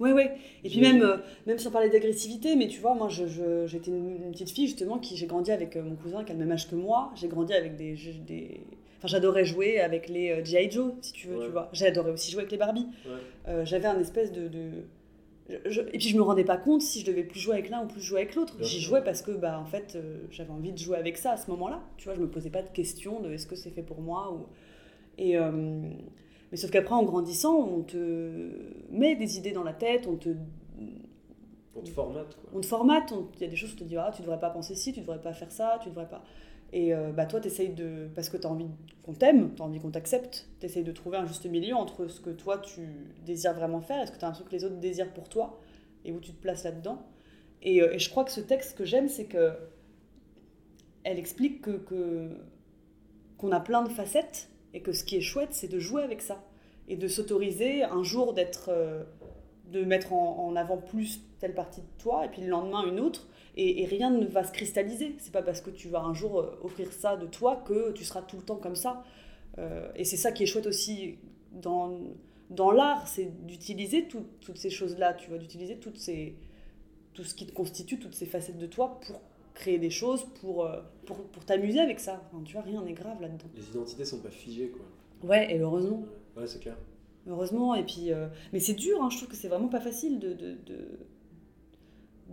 Ouais, 0.00 0.12
ouais. 0.12 0.32
Et 0.64 0.68
puis 0.68 0.80
même, 0.80 1.02
euh, 1.02 1.16
même 1.46 1.58
sans 1.58 1.70
parler 1.70 1.88
d'agressivité, 1.88 2.56
mais 2.56 2.66
tu 2.68 2.80
vois, 2.80 2.94
moi, 2.94 3.08
je, 3.08 3.26
je- 3.26 3.66
j'étais 3.66 3.90
une, 3.90 4.16
une 4.24 4.32
petite 4.32 4.50
fille, 4.50 4.66
justement, 4.66 4.98
qui 4.98 5.16
j'ai 5.16 5.26
grandi 5.26 5.52
avec 5.52 5.76
euh, 5.76 5.82
mon 5.82 5.94
cousin 5.94 6.24
qui 6.24 6.32
a 6.32 6.34
le 6.34 6.40
même 6.40 6.50
âge 6.52 6.68
que 6.68 6.74
moi. 6.74 7.12
J'ai 7.14 7.28
grandi 7.28 7.52
avec 7.52 7.76
des... 7.76 7.94
des... 8.26 8.60
Enfin, 9.02 9.08
j'adorais 9.08 9.44
jouer 9.44 9.80
avec 9.80 10.08
les 10.08 10.30
euh, 10.30 10.44
G.I. 10.44 10.70
Joe, 10.70 10.92
si 11.00 11.12
tu 11.12 11.26
veux, 11.26 11.38
Ouais. 11.38 11.46
tu 11.46 11.50
vois. 11.50 11.68
J'adorais 11.72 12.12
aussi 12.12 12.30
jouer 12.30 12.42
avec 12.42 12.52
les 12.52 12.58
Barbie. 12.58 12.86
Ouais. 13.04 13.12
Euh, 13.48 13.64
j'avais 13.64 13.86
un 13.88 13.98
espèce 13.98 14.30
de... 14.30 14.46
de- 14.46 14.84
je- 15.48 15.56
je- 15.70 15.80
Et 15.80 15.98
puis 15.98 16.08
je 16.08 16.16
me 16.16 16.22
rendais 16.22 16.44
pas 16.44 16.56
compte 16.56 16.82
si 16.82 17.00
je 17.00 17.06
devais 17.06 17.24
plus 17.24 17.40
jouer 17.40 17.54
avec 17.54 17.68
l'un 17.68 17.82
ou 17.82 17.88
plus 17.88 18.00
jouer 18.00 18.20
avec 18.20 18.36
l'autre. 18.36 18.54
J'y 18.60 18.80
jouais 18.80 19.02
parce 19.02 19.20
que, 19.22 19.32
bah, 19.32 19.58
en 19.58 19.64
fait, 19.64 19.94
euh, 19.96 20.18
j'avais 20.30 20.52
envie 20.52 20.70
de 20.70 20.78
jouer 20.78 20.96
avec 20.98 21.16
ça 21.18 21.32
à 21.32 21.36
ce 21.36 21.50
moment-là. 21.50 21.82
Tu 21.96 22.04
vois, 22.04 22.14
je 22.14 22.20
me 22.20 22.28
posais 22.28 22.50
pas 22.50 22.62
de 22.62 22.68
questions 22.68 23.18
de 23.20 23.32
est-ce 23.32 23.48
que 23.48 23.56
c'est 23.56 23.70
fait 23.70 23.82
pour 23.82 24.00
moi 24.00 24.32
ou... 24.32 24.46
Et... 25.18 25.36
euh, 25.36 25.50
Mais 26.52 26.56
sauf 26.56 26.70
qu'après, 26.70 26.94
en 26.94 27.02
grandissant, 27.02 27.56
on 27.56 27.82
te 27.82 28.50
met 28.90 29.16
des 29.16 29.36
idées 29.36 29.52
dans 29.52 29.64
la 29.64 29.72
tête, 29.74 30.06
on 30.06 30.14
te 30.16 30.28
On 31.74 31.80
te 31.80 31.90
formate, 31.90 32.36
quoi. 32.36 32.50
on 32.54 32.60
te 32.60 32.66
formate, 32.66 33.12
il 33.36 33.40
y 33.40 33.44
a 33.44 33.48
des 33.48 33.56
choses 33.56 33.70
où 33.72 33.74
on 33.74 33.78
te 33.78 33.84
dit 33.84 33.96
ah, 33.96 34.12
tu 34.14 34.22
devrais 34.22 34.38
pas 34.38 34.50
penser 34.50 34.74
ci, 34.76 34.92
tu 34.92 35.00
devrais 35.00 35.20
pas 35.20 35.32
faire 35.32 35.50
ça, 35.50 35.80
tu 35.82 35.88
devrais 35.88 36.08
pas. 36.08 36.22
Et 36.72 36.94
euh, 36.94 37.12
bah, 37.12 37.26
toi, 37.26 37.40
tu 37.40 37.48
de. 37.68 38.08
Parce 38.14 38.28
que 38.28 38.36
tu 38.36 38.46
as 38.46 38.50
envie 38.50 38.66
qu'on 39.02 39.12
t'aime, 39.12 39.54
tu 39.54 39.62
as 39.62 39.64
envie 39.64 39.78
qu'on 39.78 39.90
t'accepte, 39.90 40.48
tu 40.60 40.82
de 40.82 40.92
trouver 40.92 41.18
un 41.18 41.26
juste 41.26 41.44
milieu 41.46 41.74
entre 41.74 42.08
ce 42.08 42.20
que 42.20 42.30
toi 42.30 42.58
tu 42.58 42.80
désires 43.26 43.54
vraiment 43.54 43.80
faire 43.80 44.02
et 44.02 44.06
ce 44.06 44.12
que 44.12 44.18
tu 44.18 44.24
as 44.24 44.28
l'impression 44.28 44.46
que 44.46 44.56
les 44.56 44.64
autres 44.64 44.80
désirent 44.80 45.12
pour 45.12 45.28
toi 45.28 45.60
et 46.04 46.12
où 46.12 46.20
tu 46.20 46.32
te 46.32 46.40
places 46.40 46.64
là-dedans. 46.64 47.02
Et, 47.62 47.82
euh, 47.82 47.98
je 47.98 48.08
crois 48.08 48.24
que 48.24 48.30
ce 48.30 48.40
texte 48.40 48.76
que 48.76 48.84
j'aime, 48.84 49.08
c'est 49.08 49.26
que. 49.26 49.52
Elle 51.04 51.18
explique 51.18 51.62
que, 51.62 52.30
qu'on 53.36 53.50
a 53.50 53.58
plein 53.58 53.82
de 53.82 53.88
facettes 53.88 54.48
et 54.72 54.82
que 54.82 54.92
ce 54.92 55.02
qui 55.02 55.16
est 55.16 55.20
chouette, 55.20 55.52
c'est 55.52 55.66
de 55.66 55.80
jouer 55.80 56.02
avec 56.02 56.22
ça 56.22 56.44
et 56.88 56.96
de 56.96 57.08
s'autoriser 57.08 57.82
un 57.82 58.02
jour 58.02 58.32
d'être. 58.32 58.68
euh, 58.68 59.04
de 59.72 59.84
mettre 59.84 60.12
en 60.12 60.54
avant 60.54 60.76
plus 60.76 61.22
telle 61.38 61.54
partie 61.54 61.80
de 61.80 61.86
toi 61.98 62.26
et 62.26 62.28
puis 62.28 62.42
le 62.42 62.48
lendemain 62.48 62.86
une 62.86 63.00
autre 63.00 63.26
et, 63.56 63.82
et 63.82 63.86
rien 63.86 64.10
ne 64.10 64.26
va 64.26 64.44
se 64.44 64.52
cristalliser 64.52 65.14
c'est 65.18 65.32
pas 65.32 65.42
parce 65.42 65.60
que 65.60 65.70
tu 65.70 65.88
vas 65.88 66.00
un 66.02 66.14
jour 66.14 66.40
euh, 66.40 66.58
offrir 66.62 66.92
ça 66.92 67.16
de 67.16 67.26
toi 67.26 67.56
que 67.56 67.92
tu 67.92 68.04
seras 68.04 68.22
tout 68.22 68.36
le 68.36 68.42
temps 68.42 68.56
comme 68.56 68.76
ça 68.76 69.02
Euh, 69.58 69.90
et 69.96 70.04
c'est 70.04 70.16
ça 70.16 70.32
qui 70.32 70.42
est 70.44 70.46
chouette 70.46 70.66
aussi 70.66 71.18
dans, 71.52 72.00
dans 72.48 72.70
l'art 72.70 73.06
c'est 73.06 73.28
d'utiliser 73.46 74.08
tout- 74.08 74.24
toutes 74.40 74.56
ces 74.56 74.70
choses 74.70 74.96
là 74.98 75.12
tu 75.12 75.28
vois 75.28 75.38
d'utiliser 75.38 75.76
toutes 75.76 75.98
ces 75.98 76.34
tout 77.14 77.22
ce 77.24 77.34
qui 77.34 77.46
te 77.46 77.52
constitue 77.52 77.98
toutes 77.98 78.14
ces 78.14 78.24
facettes 78.24 78.56
de 78.58 78.66
toi 78.66 78.98
pour 79.04 79.20
créer 79.52 79.78
des 79.78 79.90
choses 79.90 80.24
pour 80.40 80.64
euh, 80.64 80.80
pour, 81.06 81.18
pour 81.32 81.44
t'amuser 81.44 81.80
avec 81.80 82.00
ça 82.00 82.22
Enfin, 82.32 82.42
tu 82.44 82.54
vois 82.54 82.62
rien 82.62 82.80
n'est 82.82 82.94
grave 82.94 83.20
là 83.20 83.28
dedans 83.28 83.50
Les 83.54 83.68
identités 83.68 84.06
sont 84.06 84.20
pas 84.20 84.30
figées, 84.30 84.70
quoi. 84.70 85.28
ouais 85.28 85.54
et 85.54 85.58
heureusement 85.58 86.02
Ouais, 86.36 86.46
c'est 86.46 86.60
clair. 86.60 86.78
heureusement. 87.28 87.74
Et 87.74 87.84
puis, 87.84 88.10
euh, 88.10 88.28
mais 88.54 88.60
c'est 88.60 88.72
dur, 88.72 88.96
hein, 89.02 89.10
je 89.10 89.16
trouve 89.18 89.28
que 89.28 89.36
c'est 89.36 89.48
vraiment 89.48 89.68
pas 89.68 89.80
facile 89.80 90.18
de, 90.18 90.32
de- 90.32 90.56
de- 90.64 90.98
d'a- 91.21 91.21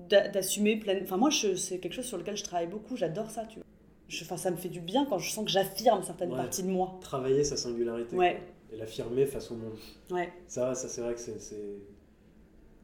d'assumer 0.10 0.78
plein. 0.78 1.00
Enfin, 1.02 1.18
moi, 1.18 1.30
c'est 1.32 1.80
quelque 1.80 1.94
chose 1.94 2.06
sur 2.06 2.18
lequel 2.18 2.36
je 2.38 2.44
travaille 2.44 2.68
beaucoup. 2.68 2.96
J'adore 2.96 3.30
ça, 3.30 3.46
tu 3.46 3.56
vois. 3.56 3.66
Je- 4.08 4.24
Enfin, 4.24 4.38
ça 4.38 4.50
me 4.52 4.56
fait 4.58 4.70
du 4.70 4.80
bien 4.82 5.06
quand 5.06 5.20
je 5.20 5.30
sens 5.32 5.46
que 5.46 5.52
j'affirme 5.52 6.02
certaines 6.04 6.32
Ouais. 6.32 6.38
parties 6.38 6.64
de 6.64 6.70
moi. 6.70 6.98
Travailler 7.02 7.44
sa 7.44 7.58
singularité. 7.58 8.16
Ouais. 8.16 8.36
quoi. 8.36 8.44
Et 8.72 8.78
l'affirmer 8.78 9.26
face 9.26 9.52
au 9.52 9.56
monde. 9.56 9.74
Ouais. 10.12 10.32
Ça, 10.48 10.74
ça 10.76 10.88
c'est 10.88 11.02
vrai 11.02 11.14
que 11.14 11.20
c'est, 11.20 11.40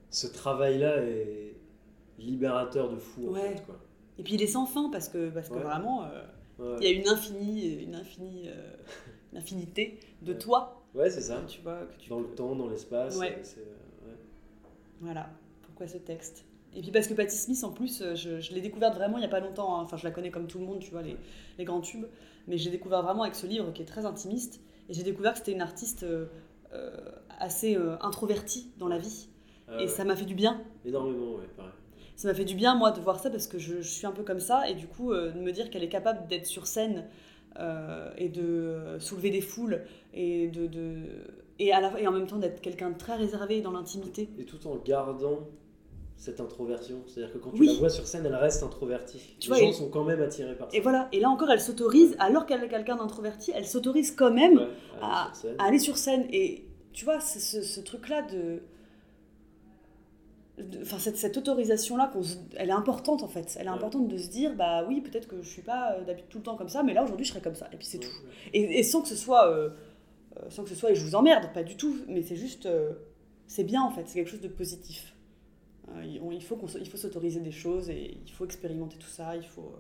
Ce 0.10 0.28
travail-là 0.28 0.98
est 1.04 1.56
libérateur 2.20 2.90
de 2.90 2.98
fou, 2.98 3.32
en 3.32 3.34
fait, 3.36 3.64
quoi. 3.66 3.76
Et 4.18 4.24
puis 4.24 4.36
il 4.36 4.42
est 4.42 4.48
sans 4.48 4.66
fin 4.66 4.90
parce 4.90 5.10
que 5.10 5.30
parce 5.30 5.50
que 5.50 5.56
vraiment, 5.58 6.06
euh, 6.60 6.78
il 6.80 6.88
y 6.88 6.88
a 6.88 6.96
une 6.96 7.08
infinie, 7.10 7.84
une 7.84 7.96
infinie, 7.96 8.48
euh, 8.48 8.74
une 9.34 9.40
infinité 9.40 10.00
de 10.22 10.32
toi. 10.34 10.82
Ouais, 10.94 11.10
c'est 11.10 11.22
ça. 11.22 11.42
Tu 11.48 11.60
vois 11.62 11.82
que 11.86 11.98
tu 12.02 12.10
Dans 12.10 12.20
le 12.20 12.28
temps, 12.28 12.56
dans 12.56 12.70
l'espace. 12.70 13.18
Ouais. 13.18 13.42
Voilà, 15.02 15.30
pourquoi 15.64 15.88
ce 15.88 15.98
texte? 15.98 16.46
Et 16.76 16.82
puis 16.82 16.92
parce 16.92 17.08
que 17.08 17.14
Patti 17.14 17.36
Smith, 17.36 17.64
en 17.64 17.72
plus, 17.72 18.02
euh, 18.02 18.16
je, 18.16 18.40
je 18.42 18.54
l'ai 18.54 18.62
découverte 18.62 18.96
vraiment 18.96 19.18
il 19.18 19.22
n'y 19.22 19.26
a 19.26 19.30
pas 19.30 19.40
longtemps. 19.40 19.78
hein. 19.80 19.84
Enfin, 19.84 19.98
je 19.98 20.04
la 20.04 20.12
connais 20.12 20.30
comme 20.32 20.48
tout 20.48 20.60
le 20.60 20.66
monde, 20.66 20.80
tu 20.80 20.92
vois, 20.92 21.02
les, 21.02 21.16
les 21.58 21.64
grands 21.66 21.82
tubes. 21.82 22.06
Mais 22.48 22.58
j'ai 22.58 22.70
découvert 22.70 23.02
vraiment 23.02 23.24
avec 23.24 23.36
ce 23.36 23.48
livre 23.48 23.72
qui 23.74 23.82
est 23.82 23.86
très 23.86 24.06
intimiste. 24.06 24.60
Et 24.90 24.94
j'ai 24.94 25.04
découvert 25.04 25.32
que 25.34 25.40
c'était 25.40 25.54
une 25.54 25.62
artiste 25.62 26.04
euh, 26.04 26.26
euh, 26.74 26.92
assez 27.40 27.76
euh, 27.76 27.96
introvertie 28.02 28.72
dans 28.78 28.88
la 28.88 28.98
vie. 28.98 29.30
Ah, 29.68 29.76
et 29.76 29.78
ouais. 29.84 29.88
ça 29.88 30.04
m'a 30.04 30.16
fait 30.16 30.26
du 30.26 30.36
bien. 30.36 30.62
Énormément, 30.86 31.36
ouais, 31.36 31.48
pareil. 31.56 31.72
Ça 32.18 32.28
m'a 32.28 32.34
fait 32.34 32.46
du 32.46 32.56
bien, 32.56 32.76
moi, 32.76 32.92
de 32.92 33.00
voir 33.02 33.20
ça 33.20 33.30
parce 33.30 33.48
que 33.48 33.58
je, 33.58 33.82
je 33.82 33.90
suis 33.90 34.06
un 34.06 34.12
peu 34.12 34.24
comme 34.24 34.40
ça. 34.40 34.70
Et 34.70 34.76
du 34.76 34.88
coup, 34.88 35.12
euh, 35.12 35.32
de 35.32 35.40
me 35.40 35.52
dire 35.52 35.70
qu'elle 35.70 35.84
est 35.84 35.90
capable 35.90 36.28
d'être 36.28 36.46
sur 36.46 36.68
scène 36.68 37.06
et 38.18 38.28
de 38.28 38.98
soulever 39.00 39.30
des 39.30 39.40
foules 39.40 39.82
et, 40.14 40.50
de, 40.50 40.68
de- 40.68 41.24
et, 41.58 41.72
à 41.72 41.80
la- 41.80 41.98
et 42.02 42.06
en 42.06 42.12
même 42.12 42.28
temps 42.28 42.38
d'être 42.38 42.60
quelqu'un 42.60 42.90
de 42.90 42.98
très 42.98 43.16
réservé 43.16 43.62
dans 43.62 43.72
l'intimité. 43.72 44.30
Et 44.38 44.44
tout 44.44 44.68
en 44.68 44.76
gardant 44.76 45.48
cette 46.18 46.40
introversion. 46.40 47.04
C'est-à-dire 47.08 47.34
que 47.34 47.38
quand 47.40 47.52
tu 47.52 47.60
Oui. 47.62 47.68
la 47.68 47.74
vois 47.80 47.90
sur 47.90 48.08
scène, 48.08 48.26
elle 48.26 48.36
reste 48.36 48.64
introvertie. 48.64 49.20
Tu 49.40 49.50
Les 49.50 49.56
vois, 49.56 49.58
gens 49.64 49.70
et- 49.70 49.74
sont 49.74 49.90
quand 49.90 50.04
même 50.04 50.22
attirés 50.22 50.56
par 50.56 50.72
ça. 50.72 50.78
Et 50.78 50.80
voilà, 50.80 51.08
et 51.12 51.20
là 51.20 51.30
encore, 51.30 51.50
elle 51.52 51.60
s'autorise, 51.62 52.16
alors 52.20 52.46
qu'elle 52.46 52.64
est 52.64 52.70
quelqu'un 52.70 52.96
d'introverti, 52.96 53.52
elle 53.54 53.66
s'autorise 53.68 54.12
quand 54.12 54.32
même 54.32 54.58
Ouais, 54.58 54.68
à- 55.02 55.26
aller 55.26 55.34
sur 55.34 55.38
scène. 55.42 55.56
à 55.60 55.64
aller 55.66 55.80
sur 55.80 55.98
scène. 55.98 56.28
Et 56.32 56.66
tu 56.94 57.06
vois, 57.06 57.20
ce, 57.20 57.62
ce 57.62 57.80
truc-là 57.82 58.22
de. 58.24 58.62
Enfin, 60.82 61.00
cette, 61.00 61.18
cette 61.18 61.36
autorisation-là, 61.36 62.14
elle 62.56 62.70
est 62.70 62.72
importante 62.72 63.24
en 63.24 63.28
fait. 63.28 63.58
Elle 63.60 63.66
est 63.68 63.70
Ouais. 63.70 63.76
importante 63.76 64.08
de 64.08 64.18
se 64.18 64.30
dire, 64.30 64.56
bah 64.56 64.86
oui, 64.88 65.02
peut-être 65.02 65.28
que 65.28 65.42
je 65.42 65.50
suis 65.50 65.62
pas 65.62 65.94
euh, 65.98 66.06
d'habitude 66.06 66.30
tout 66.30 66.38
le 66.38 66.44
temps 66.46 66.56
comme 66.56 66.70
ça, 66.70 66.82
mais 66.82 66.94
là 66.94 67.04
aujourd'hui 67.04 67.26
je 67.26 67.32
serai 67.32 67.42
comme 67.42 67.56
ça. 67.56 67.68
Et 67.74 67.76
puis 67.76 67.86
c'est 67.86 67.98
Ouais, 67.98 68.06
tout. 68.06 68.28
Et, 68.54 68.80
et 68.80 68.84
sans 68.84 69.02
que 69.02 69.10
ce 69.10 69.16
soit. 69.18 69.50
euh, 69.50 69.70
euh, 70.38 70.50
sans 70.50 70.64
que 70.64 70.70
ce 70.70 70.76
soit, 70.76 70.92
et 70.92 70.96
je 70.96 71.04
vous 71.04 71.16
emmerde, 71.16 71.52
pas 71.54 71.64
du 71.64 71.76
tout, 71.76 71.98
mais 72.08 72.22
c'est 72.22 72.38
juste. 72.38 72.66
euh, 72.68 72.92
c'est 73.48 73.64
bien 73.66 73.82
en 73.84 73.92
fait, 73.92 74.04
c'est 74.08 74.16
quelque 74.16 74.30
chose 74.32 74.40
de 74.42 74.48
positif. 74.48 75.14
Euh, 75.90 76.04
il- 76.04 76.20
on- 76.22 76.32
il 76.32 76.44
faut 76.44 76.56
qu'on 76.56 76.68
il 76.68 76.90
faut 76.90 76.98
s'autoriser 76.98 77.40
des 77.42 77.52
choses 77.52 77.90
et 77.90 78.18
il 78.26 78.32
faut 78.32 78.46
expérimenter 78.46 78.98
tout 78.98 79.08
ça, 79.10 79.36
il 79.36 79.46
faut. 79.46 79.74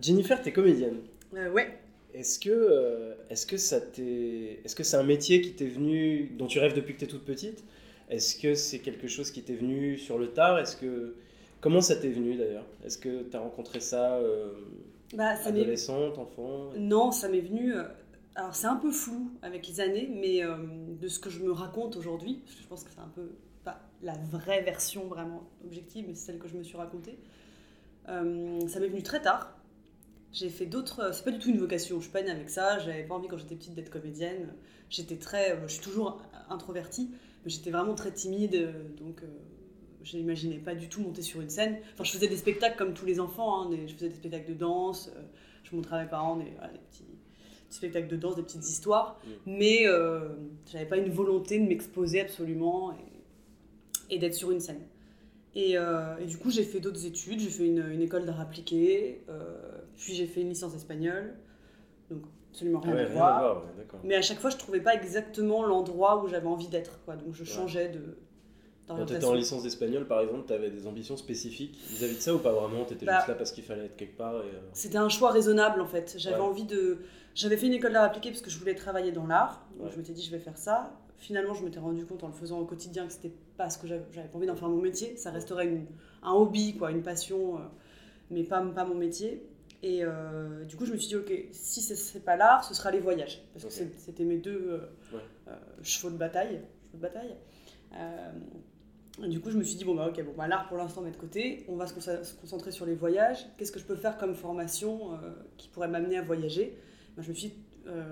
Jennifer, 0.00 0.40
t'es 0.42 0.52
comédienne. 0.52 0.98
euh, 1.34 1.50
ouais. 1.50 1.78
Est-ce 2.14 2.38
que, 2.38 2.50
euh, 2.50 3.14
est-ce 3.30 3.46
que 3.46 3.56
ça 3.56 3.80
t'est, 3.80 4.60
est-ce 4.64 4.74
que 4.76 4.82
c'est 4.82 4.96
un 4.96 5.02
métier 5.02 5.40
qui 5.40 5.52
t'est 5.52 5.66
venu, 5.66 6.30
dont 6.38 6.46
tu 6.46 6.58
rêves 6.58 6.74
depuis 6.74 6.94
que 6.94 7.00
t'es 7.00 7.06
toute 7.06 7.24
petite? 7.24 7.64
Est-ce 8.10 8.36
que 8.36 8.54
c'est 8.54 8.80
quelque 8.80 9.06
chose 9.08 9.30
qui 9.30 9.42
t'est 9.42 9.54
venu 9.54 9.96
sur 9.96 10.18
le 10.18 10.28
tard? 10.28 10.58
Est-ce 10.58 10.76
que, 10.76 11.14
comment 11.60 11.80
ça 11.80 11.96
t'est 11.96 12.10
venu 12.10 12.36
d'ailleurs? 12.36 12.66
Est-ce 12.84 12.98
que 12.98 13.22
t'as 13.22 13.38
rencontré 13.38 13.80
ça 13.80 14.16
euh, 14.16 14.52
Bah, 15.14 15.36
ça 15.36 15.50
m'est- 15.52 15.60
adolescente, 15.60 16.18
enfant? 16.18 16.70
Non, 16.76 17.12
ça 17.12 17.28
m'est 17.30 17.40
venu. 17.40 17.74
euh, 17.74 17.84
Alors, 18.34 18.54
c'est 18.54 18.66
un 18.66 18.76
peu 18.76 18.90
flou 18.90 19.30
avec 19.40 19.66
les 19.68 19.80
années, 19.80 20.08
mais 20.12 20.42
euh, 20.42 20.56
de 21.00 21.08
ce 21.08 21.18
que 21.18 21.30
je 21.30 21.40
me 21.40 21.52
raconte 21.52 21.96
aujourd'hui, 21.96 22.40
parce 22.44 22.56
que 22.56 22.62
je 22.62 22.66
pense 22.68 22.84
que 22.84 22.90
c'est 22.90 23.00
un 23.00 23.12
peu 23.14 23.30
la 24.02 24.14
vraie 24.30 24.62
version 24.62 25.06
vraiment 25.06 25.48
objective, 25.64 26.04
mais 26.08 26.14
c'est 26.14 26.26
celle 26.26 26.38
que 26.38 26.48
je 26.48 26.56
me 26.56 26.62
suis 26.62 26.76
racontée. 26.76 27.18
euh, 28.08 28.66
ça 28.68 28.80
m'est 28.80 28.88
venu 28.88 29.02
très 29.02 29.20
tard. 29.22 29.56
J'ai 30.32 30.48
fait 30.48 30.66
d'autres. 30.66 31.12
C'est 31.14 31.24
pas 31.24 31.30
du 31.30 31.38
tout 31.38 31.50
une 31.50 31.58
vocation, 31.58 31.96
je 31.98 32.04
suis 32.04 32.12
pas 32.12 32.22
née 32.22 32.30
avec 32.30 32.48
ça. 32.50 32.78
J'avais 32.78 33.04
pas 33.04 33.14
envie 33.14 33.28
quand 33.28 33.36
j'étais 33.36 33.54
petite 33.54 33.74
d'être 33.74 33.90
comédienne. 33.90 34.54
J'étais 34.88 35.16
très. 35.16 35.58
Je 35.62 35.72
suis 35.72 35.82
toujours 35.82 36.20
introvertie, 36.48 37.10
mais 37.44 37.50
j'étais 37.50 37.70
vraiment 37.70 37.94
très 37.94 38.12
timide, 38.12 38.54
euh, 38.54 38.72
donc. 38.98 39.22
euh, 39.22 39.26
je 40.04 40.16
n'imaginais 40.16 40.58
pas 40.58 40.74
du 40.74 40.88
tout 40.88 41.00
monter 41.00 41.22
sur 41.22 41.40
une 41.40 41.48
scène. 41.48 41.76
Enfin, 41.94 42.02
je 42.02 42.10
faisais 42.10 42.26
des 42.26 42.36
spectacles 42.36 42.76
comme 42.76 42.92
tous 42.92 43.06
les 43.06 43.20
enfants. 43.20 43.62
hein, 43.62 43.70
des- 43.70 43.86
je 43.86 43.94
faisais 43.94 44.08
des 44.08 44.16
spectacles 44.16 44.48
de 44.48 44.54
danse. 44.58 45.12
euh, 45.16 45.22
je 45.62 45.76
montrais 45.76 45.98
à 45.98 46.02
mes 46.02 46.08
parents 46.10 46.34
des, 46.36 46.50
voilà, 46.56 46.72
des 46.72 46.78
petits, 46.80 47.04
petits 47.04 47.76
spectacles 47.76 48.08
de 48.08 48.16
danse, 48.16 48.34
des 48.34 48.42
petites 48.42 48.68
histoires, 48.68 49.20
Mm. 49.24 49.30
mais 49.46 49.86
euh, 49.86 50.28
j'avais 50.72 50.86
pas 50.86 50.96
une 50.96 51.08
volonté 51.12 51.56
de 51.60 51.64
m'exposer 51.68 52.20
absolument 52.20 52.92
et, 52.94 52.96
et 54.12 54.18
d'être 54.18 54.34
sur 54.34 54.50
une 54.52 54.60
scène. 54.60 54.80
Et, 55.54 55.76
euh, 55.76 56.16
et 56.18 56.24
du 56.26 56.38
coup, 56.38 56.50
j'ai 56.50 56.62
fait 56.64 56.80
d'autres 56.80 57.04
études. 57.04 57.40
J'ai 57.40 57.50
fait 57.50 57.66
une, 57.66 57.84
une 57.90 58.00
école 58.02 58.24
d'art 58.24 58.40
appliqué, 58.40 59.22
euh, 59.28 59.42
puis 59.96 60.14
j'ai 60.14 60.26
fait 60.26 60.40
une 60.42 60.48
licence 60.48 60.72
d'espagnol. 60.72 61.34
Donc, 62.10 62.22
absolument 62.50 62.80
Ah 62.84 62.86
rien 62.86 62.94
ouais, 62.94 63.02
à 63.02 63.04
rien 63.06 63.14
voir. 63.14 63.36
à 63.36 63.40
voir, 63.40 63.56
ouais, 63.64 63.70
d'accord. 63.78 64.00
Mais 64.04 64.14
à 64.14 64.22
chaque 64.22 64.38
fois, 64.40 64.50
je 64.50 64.56
trouvais 64.56 64.80
pas 64.80 64.94
exactement 64.94 65.66
l'endroit 65.66 66.22
où 66.24 66.28
j'avais 66.28 66.46
envie 66.46 66.68
d'être. 66.68 67.00
quoi. 67.04 67.16
Donc, 67.16 67.34
je 67.34 67.44
changeais 67.44 67.88
de 67.88 68.00
Quand 68.86 69.04
tu 69.06 69.14
étais 69.14 69.24
en 69.24 69.34
licence 69.34 69.62
d'espagnol, 69.62 70.06
par 70.06 70.20
exemple, 70.20 70.44
tu 70.46 70.52
avais 70.54 70.70
des 70.70 70.86
ambitions 70.86 71.16
spécifiques 71.18 71.78
vis-à-vis 71.90 72.16
de 72.16 72.20
ça 72.20 72.34
ou 72.34 72.38
pas 72.38 72.52
vraiment? 72.52 72.84
Tu 72.86 72.94
étais 72.94 73.04
Bah, 73.06 73.16
juste 73.16 73.28
là 73.28 73.34
parce 73.34 73.52
qu'il 73.52 73.64
fallait 73.64 73.86
être 73.86 73.96
quelque 73.96 74.16
part 74.16 74.36
et, 74.36 74.48
euh, 74.48 74.60
C'était 74.72 74.98
un 74.98 75.08
choix 75.10 75.30
raisonnable 75.32 75.80
en 75.82 75.86
fait. 75.86 76.14
J'avais 76.18 76.36
Ouais. 76.36 76.42
envie 76.42 76.64
de. 76.64 76.98
J'avais 77.34 77.56
fait 77.56 77.66
une 77.66 77.72
école 77.74 77.92
d'art 77.92 78.04
appliqué 78.04 78.30
parce 78.30 78.42
que 78.42 78.50
je 78.50 78.58
voulais 78.58 78.74
travailler 78.74 79.12
dans 79.12 79.26
l'art. 79.26 79.66
Donc 79.76 79.86
Ouais. 79.86 79.92
je 79.92 79.98
m'étais 79.98 80.12
dit, 80.12 80.22
je 80.22 80.30
vais 80.30 80.38
faire 80.38 80.58
ça. 80.58 80.92
Finalement, 81.18 81.54
je 81.54 81.64
m'étais 81.64 81.78
rendu 81.78 82.04
compte 82.04 82.24
en 82.24 82.28
le 82.28 82.32
faisant 82.32 82.58
au 82.60 82.64
quotidien 82.64 83.06
que 83.06 83.12
c'était 83.12 83.32
pas 83.56 83.70
ce 83.70 83.78
que 83.78 83.86
j'avais 83.86 84.04
j'avais 84.12 84.28
pas 84.28 84.38
envie 84.38 84.46
d'en 84.46 84.56
faire 84.56 84.68
mon 84.68 84.80
métier. 84.82 85.16
Ça 85.16 85.30
resterait 85.30 85.66
une- 85.68 85.86
un 86.22 86.32
hobby, 86.32 86.76
quoi, 86.76 86.90
une 86.90 87.02
passion, 87.02 87.56
euh, 87.58 87.60
mais 88.30 88.42
pas, 88.42 88.60
pas 88.62 88.84
mon 88.84 88.94
métier. 88.96 89.46
Et 89.84 90.00
euh, 90.04 90.64
du 90.64 90.76
coup, 90.76 90.84
je 90.86 90.92
me 90.92 90.96
suis 90.96 91.08
dit, 91.08 91.16
ok, 91.16 91.32
si 91.52 91.80
c'est- 91.80 91.96
c'est 91.96 92.24
pas 92.24 92.36
l'art, 92.36 92.64
ce 92.64 92.74
sera 92.74 92.90
les 92.90 93.00
voyages. 93.00 93.42
Parce 93.52 93.64
que 93.64 93.70
c'était 93.98 94.24
mes 94.24 94.38
deux 94.38 94.68
euh, 94.70 95.16
Ouais. 95.16 95.52
chevaux 95.82 96.10
de 96.10 96.16
bataille. 96.16 96.60
Chevaux 96.90 96.96
de 96.96 97.02
bataille. 97.02 97.34
Et 99.22 99.28
du 99.28 99.40
coup, 99.40 99.50
je 99.50 99.58
me 99.58 99.62
suis 99.62 99.76
dit, 99.76 99.84
bon, 99.84 99.94
bah, 99.94 100.08
ok, 100.08 100.24
bon, 100.24 100.32
bah, 100.36 100.48
l'art 100.48 100.66
pour 100.68 100.78
l'instant, 100.78 101.02
met 101.02 101.10
de 101.10 101.16
côté. 101.16 101.64
On 101.68 101.76
va 101.76 101.86
se, 101.86 101.94
consa- 101.94 102.24
se 102.24 102.34
concentrer 102.34 102.72
sur 102.72 102.86
les 102.86 102.94
voyages. 102.94 103.46
Qu'est-ce 103.58 103.70
que 103.72 103.78
je 103.78 103.84
peux 103.84 103.94
faire 103.96 104.16
comme 104.16 104.34
formation 104.34 105.10
qui 105.58 105.68
pourrait 105.68 105.88
m'amener 105.88 106.16
à 106.16 106.22
voyager? 106.22 106.76
Bah, 107.16 107.22
Je 107.22 107.28
me 107.28 107.34
suis 107.34 107.48
dit, 107.48 107.54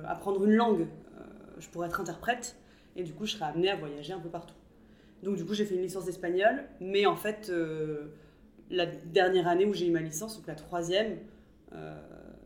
apprendre 0.06 0.44
une 0.44 0.52
langue. 0.54 0.86
Je 1.58 1.68
pourrais 1.68 1.88
être 1.88 2.00
interprète. 2.00 2.56
Et 2.96 3.02
du 3.02 3.12
coup, 3.12 3.26
je 3.26 3.32
serais 3.32 3.46
amenée 3.46 3.70
à 3.70 3.76
voyager 3.76 4.12
un 4.12 4.20
peu 4.20 4.28
partout. 4.28 4.54
Donc, 5.22 5.36
du 5.36 5.44
coup, 5.44 5.54
j'ai 5.54 5.64
fait 5.64 5.74
une 5.74 5.82
licence 5.82 6.04
d'espagnol. 6.04 6.64
Mais 6.80 7.06
en 7.06 7.16
fait, 7.16 7.48
euh, 7.50 8.08
la 8.70 8.86
dernière 8.86 9.48
année 9.48 9.66
où 9.66 9.74
j'ai 9.74 9.86
eu 9.86 9.90
ma 9.90 10.00
licence, 10.00 10.36
donc 10.36 10.46
la 10.46 10.54
troisième, 10.54 11.18
euh, 11.72 11.94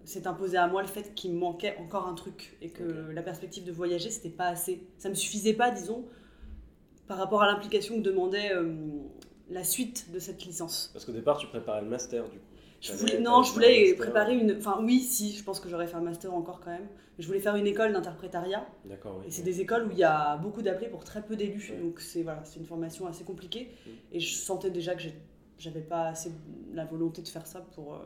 s'est 0.05 0.27
imposé 0.27 0.57
à 0.57 0.67
moi 0.67 0.83
le 0.83 0.89
fait 0.89 1.15
qu'il 1.15 1.33
me 1.33 1.39
manquait 1.39 1.77
encore 1.79 2.07
un 2.07 2.15
truc. 2.15 2.57
Et 2.61 2.71
que 2.71 3.11
la 3.13 3.23
perspective 3.23 3.65
de 3.65 3.73
voyager, 3.73 4.11
c'était 4.11 4.29
pas 4.29 4.49
assez. 4.49 4.87
Ça 4.99 5.09
me 5.09 5.15
suffisait 5.15 5.55
pas, 5.55 5.71
disons, 5.71 6.05
par 7.07 7.19
rapport 7.19 7.43
à 7.43 7.47
l'implication 7.47 7.97
que 7.97 8.03
demandait 8.03 8.53
euh, 8.53 8.75
la 9.51 9.65
suite 9.65 10.11
de 10.13 10.19
cette 10.19 10.45
licence. 10.45 10.91
Parce 10.93 11.05
qu'au 11.05 11.13
départ, 11.13 11.39
tu 11.39 11.47
préparais 11.47 11.83
le 11.83 11.89
master 11.89 12.29
du 12.29 12.39
coup. 12.39 12.54
Voulais, 12.93 13.19
non, 13.21 13.43
je 13.43 13.53
voulais 13.53 13.81
master. 13.91 13.97
préparer 13.97 14.37
une. 14.37 14.57
Enfin, 14.59 14.79
oui, 14.83 15.01
si, 15.01 15.33
je 15.37 15.43
pense 15.43 15.59
que 15.61 15.69
j'aurais 15.69 15.87
fait 15.87 15.97
un 15.97 16.01
master 16.03 16.35
encore 16.35 16.61
quand 16.61 16.71
même. 16.71 16.87
Mais 17.17 17.23
je 17.23 17.27
voulais 17.29 17.41
faire 17.41 17.57
une 17.57 17.67
école 17.67 17.93
d'interprétariat. 17.93 18.67
D'accord, 18.85 19.17
oui. 19.21 19.27
Et 19.29 19.31
c'est 19.31 19.43
des 19.43 19.61
écoles 19.61 19.87
où 19.87 19.91
il 19.93 19.99
y 19.99 20.05
a 20.05 20.37
beaucoup 20.37 20.63
d'appelés 20.63 20.89
pour 20.89 21.05
très 21.05 21.23
peu 21.23 21.37
d'élus. 21.37 21.73
Donc 21.83 22.01
c'est 22.01 22.23
voilà, 22.23 22.43
une 22.57 22.67
formation 22.67 23.07
assez 23.07 23.25
compliquée. 23.25 23.71
Mm. 23.87 23.91
Et 24.13 24.21
je 24.21 24.35
sentais 24.35 24.71
déjà 24.71 24.95
que 24.95 25.03
j'avais 25.59 25.81
pas 25.81 26.09
assez 26.09 26.31
la 26.73 26.85
volonté 26.85 27.23
de 27.23 27.29
faire 27.29 27.47
ça 27.47 27.61
pour. 27.75 27.95
euh, 27.95 27.99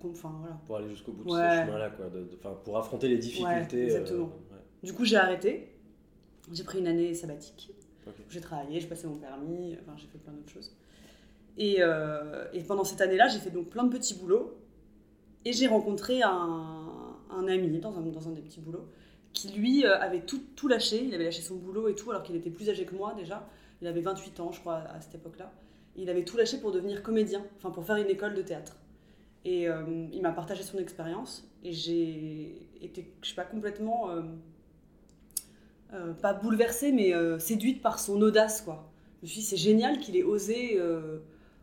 pour 0.00 0.10
enfin, 0.10 0.32
voilà. 0.40 0.60
Pour 0.66 0.76
aller 0.76 0.88
jusqu'au 0.90 1.12
bout 1.12 1.24
de 1.24 1.30
Ouais. 1.30 1.38
ce 1.50 1.66
chemin-là, 1.66 1.90
quoi. 1.90 2.06
de- 2.10 2.28
pour 2.64 2.76
affronter 2.78 3.08
les 3.08 3.18
difficultés. 3.18 3.84
exactement. 3.84 4.26
ouais. 4.26 4.58
Du 4.82 4.92
coup, 4.92 5.04
j'ai 5.04 5.16
arrêté. 5.16 5.72
J'ai 6.52 6.64
pris 6.64 6.78
une 6.78 6.86
année 6.86 7.14
sabbatique. 7.14 7.72
Ok. 8.06 8.14
J'ai 8.30 8.40
travaillé, 8.40 8.80
j'ai 8.80 8.86
passé 8.86 9.06
mon 9.06 9.16
permis, 9.16 9.76
enfin, 9.82 9.92
j'ai 9.96 10.06
fait 10.06 10.18
plein 10.18 10.32
d'autres 10.32 10.50
choses. 10.50 10.72
Et, 11.58 11.78
euh, 11.80 12.44
et 12.52 12.62
pendant 12.62 12.84
cette 12.84 13.00
année-là, 13.00 13.26
j'ai 13.28 13.40
fait 13.40 13.50
donc 13.50 13.68
plein 13.68 13.84
de 13.84 13.90
petits 13.90 14.14
boulots. 14.14 14.56
Et 15.44 15.52
j'ai 15.52 15.66
rencontré 15.66 16.22
un, 16.22 16.86
un 17.30 17.48
ami 17.48 17.78
dans 17.78 17.98
un, 17.98 18.02
dans 18.02 18.28
un 18.28 18.32
des 18.32 18.40
petits 18.40 18.60
boulots 18.60 18.88
qui, 19.32 19.48
lui, 19.48 19.84
euh, 19.84 19.98
avait 19.98 20.20
tout, 20.20 20.40
tout 20.56 20.68
lâché. 20.68 21.04
Il 21.04 21.14
avait 21.14 21.24
lâché 21.24 21.42
son 21.42 21.56
boulot 21.56 21.88
et 21.88 21.94
tout, 21.94 22.10
alors 22.10 22.22
qu'il 22.22 22.36
était 22.36 22.50
plus 22.50 22.70
âgé 22.70 22.84
que 22.84 22.94
moi 22.94 23.12
déjà. 23.14 23.48
Il 23.82 23.88
avait 23.88 24.00
28 24.00 24.40
ans, 24.40 24.52
je 24.52 24.60
crois, 24.60 24.76
à 24.76 25.00
cette 25.00 25.16
époque-là. 25.16 25.52
Il 25.96 26.08
avait 26.10 26.24
tout 26.24 26.36
lâché 26.36 26.58
pour 26.58 26.70
devenir 26.70 27.02
comédien, 27.02 27.44
enfin 27.56 27.70
pour 27.70 27.84
faire 27.84 27.96
une 27.96 28.08
école 28.08 28.34
de 28.34 28.42
théâtre. 28.42 28.76
Et 29.44 29.68
euh, 29.68 29.82
il 30.12 30.22
m'a 30.22 30.32
partagé 30.32 30.62
son 30.62 30.78
expérience. 30.78 31.48
Et 31.64 31.72
j'ai 31.72 32.68
été, 32.80 33.12
je 33.22 33.30
sais 33.30 33.34
pas, 33.34 33.44
complètement. 33.44 34.10
pas 36.22 36.34
bouleversée, 36.34 36.92
mais 36.92 37.12
séduite 37.40 37.82
par 37.82 37.98
son 37.98 38.20
audace, 38.22 38.62
quoi. 38.62 38.88
Je 39.20 39.26
me 39.26 39.28
suis 39.28 39.40
dit, 39.40 39.46
c'est 39.46 39.56
génial 39.56 39.98
qu'il 39.98 40.16
ait 40.16 40.22
osé 40.22 40.78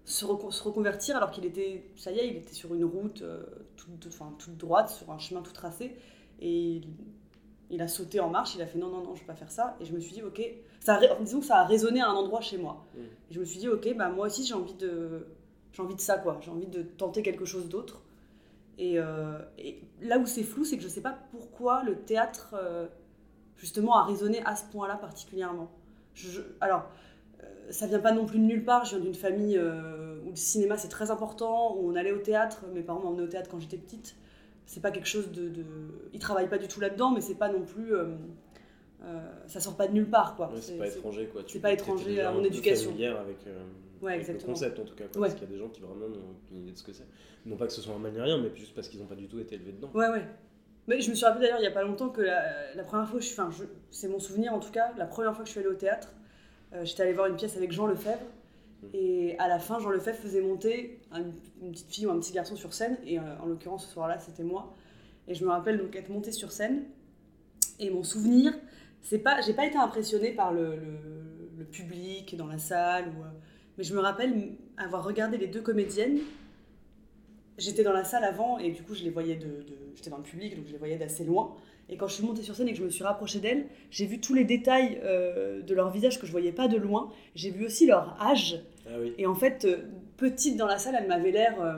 se, 0.05 0.25
recon- 0.25 0.51
se 0.51 0.63
reconvertir 0.63 1.17
alors 1.17 1.31
qu'il 1.31 1.45
était, 1.45 1.89
ça 1.95 2.11
y 2.11 2.19
est, 2.19 2.27
il 2.27 2.37
était 2.37 2.53
sur 2.53 2.73
une 2.73 2.85
route 2.85 3.21
euh, 3.23 3.43
toute, 3.75 4.07
enfin, 4.07 4.33
toute 4.37 4.57
droite, 4.57 4.89
sur 4.89 5.11
un 5.11 5.17
chemin 5.17 5.41
tout 5.41 5.51
tracé. 5.51 5.95
Et 6.39 6.81
il, 7.69 7.81
a 7.81 7.87
sauté 7.87 8.19
en 8.19 8.29
marche, 8.29 8.55
il 8.55 8.61
a 8.61 8.67
fait 8.67 8.77
non, 8.77 8.89
non, 8.89 9.03
non, 9.03 9.15
je 9.15 9.21
vais 9.21 9.25
pas 9.25 9.35
faire 9.35 9.51
ça. 9.51 9.75
Et 9.79 9.85
je 9.85 9.93
me 9.93 9.99
suis 9.99 10.13
dit, 10.13 10.21
ok, 10.21 10.41
ça 10.79 10.95
a, 10.95 11.15
disons 11.21 11.39
que 11.39 11.45
ça 11.45 11.57
a 11.57 11.65
résonné 11.65 12.01
à 12.01 12.09
un 12.09 12.13
endroit 12.13 12.41
chez 12.41 12.57
moi. 12.57 12.85
Mm. 12.95 12.99
Et 12.99 13.33
je 13.33 13.39
me 13.39 13.45
suis 13.45 13.59
dit, 13.59 13.67
ok, 13.67 13.95
bah, 13.97 14.09
moi 14.09 14.27
aussi 14.27 14.45
j'ai 14.45 14.53
envie 14.53 14.75
de, 14.75 15.25
envie 15.79 15.95
de 15.95 16.01
ça, 16.01 16.17
quoi. 16.17 16.39
J'ai 16.41 16.51
envie 16.51 16.67
de 16.67 16.83
tenter 16.83 17.21
quelque 17.23 17.45
chose 17.45 17.67
d'autre. 17.67 18.01
Et, 18.77 18.99
euh, 18.99 19.39
et 19.57 19.81
là 20.01 20.19
où 20.19 20.25
c'est 20.25 20.43
flou, 20.43 20.65
c'est 20.65 20.77
que 20.77 20.83
je 20.83 20.87
sais 20.89 21.01
pas 21.01 21.17
pourquoi 21.31 21.83
le 21.83 21.95
théâtre, 21.95 22.53
euh, 22.53 22.87
justement, 23.57 23.95
a 23.97 24.03
résonné 24.03 24.41
à 24.45 24.55
ce 24.55 24.65
point-là 24.65 24.97
particulièrement. 24.97 25.71
Je- 26.13 26.29
je- 26.29 26.41
alors, 26.61 26.89
ça 27.69 27.87
vient 27.87 27.99
pas 27.99 28.11
non 28.11 28.25
plus 28.25 28.39
de 28.39 28.43
nulle 28.45 28.63
part. 28.65 28.85
Je 28.85 28.95
viens 28.95 29.03
d'une 29.05 29.15
famille 29.15 29.57
euh, 29.57 30.17
où 30.25 30.29
le 30.31 30.35
cinéma 30.35 30.77
c'est 30.77 30.87
très 30.89 31.11
important, 31.11 31.75
où 31.75 31.89
on 31.91 31.95
allait 31.95 32.11
au 32.11 32.19
théâtre. 32.19 32.63
Mes 32.73 32.81
parents 32.81 33.01
m'emmenaient 33.01 33.23
au 33.23 33.27
théâtre 33.27 33.49
quand 33.49 33.59
j'étais 33.59 33.77
petite. 33.77 34.15
C'est 34.67 34.81
pas 34.81 34.89
quelque 34.91 35.07
chose 35.07 35.31
de, 35.31 35.49
de... 35.49 35.63
Ils 36.13 36.19
travaillent 36.19 36.49
pas 36.49 36.57
du 36.57 36.67
tout 36.67 36.79
là-dedans, 36.79 37.11
mais 37.11 37.21
c'est 37.21 37.35
pas 37.35 37.49
non 37.49 37.61
plus. 37.61 37.93
euh, 37.93 38.05
euh, 39.03 39.19
ça 39.47 39.59
sort 39.59 39.75
pas 39.77 39.87
de 39.87 39.93
nulle 39.93 40.09
part, 40.09 40.35
quoi. 40.35 40.47
Ouais, 40.51 40.59
c'est 40.61 40.77
pas 40.77 40.87
étranger, 40.87 41.27
quoi. 41.31 41.41
C'est 41.47 41.59
pas 41.59 41.71
étranger 41.71 42.21
à 42.21 42.31
mon 42.31 42.43
éducation. 42.43 42.89
avec, 42.91 43.45
euh, 43.47 43.63
Ouais, 44.01 44.13
avec 44.13 44.27
le 44.27 44.39
concept, 44.39 44.79
en 44.79 44.83
tout 44.83 44.95
cas. 44.95 45.03
quoi, 45.11 45.21
Ouais. 45.21 45.27
Parce 45.27 45.39
qu'il 45.39 45.47
y 45.49 45.51
a 45.51 45.55
des 45.55 45.59
gens 45.61 45.69
qui 45.69 45.81
vraiment 45.81 46.07
n'ont 46.07 46.31
aucune 46.43 46.57
idée 46.57 46.71
de 46.71 46.77
ce 46.77 46.83
que 46.83 46.93
c'est. 46.93 47.05
Non 47.45 47.55
pas 47.57 47.67
que 47.67 47.73
ce 47.73 47.81
soit 47.81 47.93
un 47.93 47.99
magnérien, 47.99 48.39
mais 48.39 48.49
juste 48.55 48.73
parce 48.73 48.87
qu'ils 48.89 48.99
n'ont 48.99 49.05
pas 49.05 49.15
du 49.15 49.27
tout 49.27 49.39
été 49.39 49.55
élevés 49.55 49.73
dedans. 49.73 49.91
Ouais, 49.93 50.07
ouais. 50.09 50.25
Mais 50.87 51.01
je 51.01 51.09
me 51.11 51.15
suis 51.15 51.25
rappelé 51.25 51.43
d'ailleurs 51.45 51.59
il 51.59 51.63
y 51.63 51.67
a 51.67 51.71
pas 51.71 51.83
longtemps 51.83 52.09
que 52.09 52.21
la, 52.21 52.73
la 52.75 52.83
première 52.83 53.07
fois, 53.07 53.19
je 53.19 53.25
suis, 53.25 53.39
enfin, 53.39 53.49
c'est 53.91 54.07
mon 54.07 54.19
souvenir 54.19 54.53
en 54.53 54.59
tout 54.59 54.71
cas, 54.71 54.91
la 54.97 55.05
première 55.05 55.33
fois 55.35 55.43
que 55.43 55.47
je 55.47 55.51
suis 55.51 55.59
allée 55.59 55.69
au 55.69 55.75
théâtre, 55.75 56.09
euh, 56.13 56.24
j'étais 56.83 57.03
allée 57.03 57.13
voir 57.13 57.27
une 57.27 57.35
pièce 57.35 57.55
avec 57.57 57.71
Jean 57.71 57.87
Lefebvre. 57.87 58.19
Mhm. 58.83 58.89
Et 58.93 59.37
à 59.39 59.47
la 59.47 59.59
fin, 59.59 59.79
Jean 59.79 59.89
Lefebvre 59.89 60.17
faisait 60.17 60.41
monter 60.41 60.99
un- 61.11 61.23
une 61.61 61.71
petite 61.71 61.91
fille 61.91 62.05
ou 62.07 62.11
un 62.11 62.19
petit 62.19 62.33
garçon 62.33 62.55
sur 62.55 62.73
scène. 62.73 62.97
Et 63.05 63.19
euh, 63.19 63.21
en 63.41 63.45
l'occurrence, 63.45 63.85
ce 63.87 63.93
soir-là, 63.93 64.19
c'était 64.19 64.43
moi. 64.43 64.73
Et 65.27 65.33
je 65.33 65.43
me 65.45 65.49
rappelle 65.49 65.77
donc 65.77 65.95
être 65.95 66.09
montée 66.09 66.31
sur 66.31 66.51
scène. 66.51 66.83
Et 67.79 67.89
mon 67.89 68.03
souvenir, 68.03 68.53
c'est 69.01 69.19
pas, 69.19 69.41
j'ai 69.41 69.53
pas 69.53 69.65
été 69.65 69.77
impressionnée 69.77 70.31
par 70.31 70.51
le, 70.53 70.75
le- 70.75 71.51
le 71.57 71.63
public 71.65 72.35
dans 72.37 72.47
la 72.47 72.57
salle. 72.57 73.05
Ou, 73.17 73.23
euh, 73.23 73.27
mais 73.77 73.83
je 73.83 73.93
me 73.93 73.99
rappelle 73.99 74.53
avoir 74.77 75.03
regardé 75.03 75.37
les 75.37 75.47
deux 75.47 75.61
comédiennes 75.61 76.19
j'étais 77.57 77.83
dans 77.83 77.93
la 77.93 78.03
salle 78.03 78.23
avant 78.25 78.57
et 78.57 78.71
du 78.71 78.83
coup 78.83 78.93
je 78.95 79.03
les 79.03 79.09
voyais 79.09 79.35
de, 79.35 79.45
de- 79.45 79.77
j'étais 79.95 80.09
dans 80.09 80.17
le 80.17 80.23
public 80.23 80.55
donc 80.57 80.65
je 80.67 80.73
les 80.73 80.77
voyais 80.77 80.97
d'assez 80.97 81.23
loin 81.23 81.55
et 81.89 81.97
quand 81.97 82.07
je 82.07 82.15
suis 82.15 82.23
montée 82.25 82.41
sur 82.41 82.55
scène 82.55 82.67
et 82.67 82.71
que 82.71 82.77
je 82.79 82.83
me 82.83 82.89
suis 82.89 83.03
rapprochée 83.03 83.39
d'elles 83.39 83.65
j'ai 83.91 84.05
vu 84.05 84.19
tous 84.19 84.33
les 84.33 84.43
détails 84.43 84.99
euh, 85.03 85.61
de 85.61 85.73
leur 85.73 85.89
visage 85.91 86.19
que 86.19 86.25
je 86.25 86.31
voyais 86.31 86.51
pas 86.51 86.67
de 86.67 86.77
loin 86.77 87.11
j'ai 87.35 87.51
vu 87.51 87.65
aussi 87.65 87.85
leur 87.85 88.17
âge 88.21 88.59
Ah 88.87 88.91
oui. 88.99 89.13
et 89.17 89.25
en 89.27 89.35
fait 89.35 89.65
euh, 89.65 89.77
petite 90.17 90.57
dans 90.57 90.67
la 90.67 90.77
salle 90.77 90.95
elle 90.99 91.07
m'avait 91.07 91.31
l'air 91.31 91.61
euh, 91.61 91.77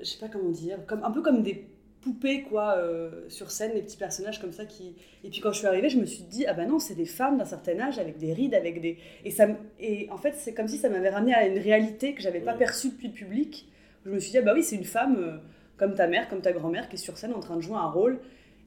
je 0.00 0.04
sais 0.04 0.18
pas 0.18 0.28
comment 0.28 0.50
dire 0.50 0.78
comme 0.86 1.02
un 1.04 1.10
peu 1.10 1.20
comme 1.22 1.42
des 1.42 1.66
poupées 2.00 2.42
quoi 2.42 2.76
euh, 2.78 3.28
sur 3.28 3.50
scène 3.50 3.74
des 3.74 3.82
petits 3.82 3.96
personnages 3.96 4.40
comme 4.40 4.52
ça 4.52 4.64
qui 4.66 4.94
et 5.24 5.30
puis 5.30 5.40
quand 5.40 5.52
je 5.52 5.58
suis 5.58 5.66
arrivée 5.66 5.88
je 5.88 5.98
me 5.98 6.06
suis 6.06 6.24
dit 6.24 6.46
ah 6.46 6.52
bah 6.54 6.66
non 6.66 6.78
c'est 6.78 6.94
des 6.96 7.06
femmes 7.06 7.38
d'un 7.38 7.44
certain 7.44 7.78
âge 7.80 7.98
avec 7.98 8.18
des 8.18 8.32
rides 8.32 8.54
avec 8.54 8.80
des 8.80 8.98
et 9.24 9.30
ça 9.30 9.46
et 9.78 10.08
en 10.10 10.16
fait 10.16 10.34
c'est 10.36 10.52
comme 10.54 10.66
si 10.68 10.78
ça 10.78 10.88
m'avait 10.88 11.10
ramené 11.10 11.32
à 11.34 11.46
une 11.46 11.58
réalité 11.58 12.14
que 12.14 12.22
j'avais 12.22 12.40
pas 12.40 12.52
Oui. 12.52 12.58
perçue 12.58 12.88
depuis 12.90 13.08
le 13.08 13.14
public 13.14 13.68
je 14.04 14.10
me 14.10 14.18
suis 14.18 14.32
dit, 14.32 14.38
ah 14.38 14.42
bah 14.42 14.52
oui, 14.52 14.64
c'est 14.64 14.74
une 14.74 14.82
femme 14.82 15.40
comme 15.76 15.94
ta 15.94 16.08
mère, 16.08 16.28
comme 16.28 16.40
ta 16.40 16.50
grand-mère, 16.50 16.88
qui 16.88 16.96
est 16.96 16.98
sur 16.98 17.16
scène 17.16 17.32
en 17.34 17.38
train 17.38 17.54
de 17.54 17.60
jouer 17.60 17.76
un 17.76 17.86
rôle. 17.88 18.18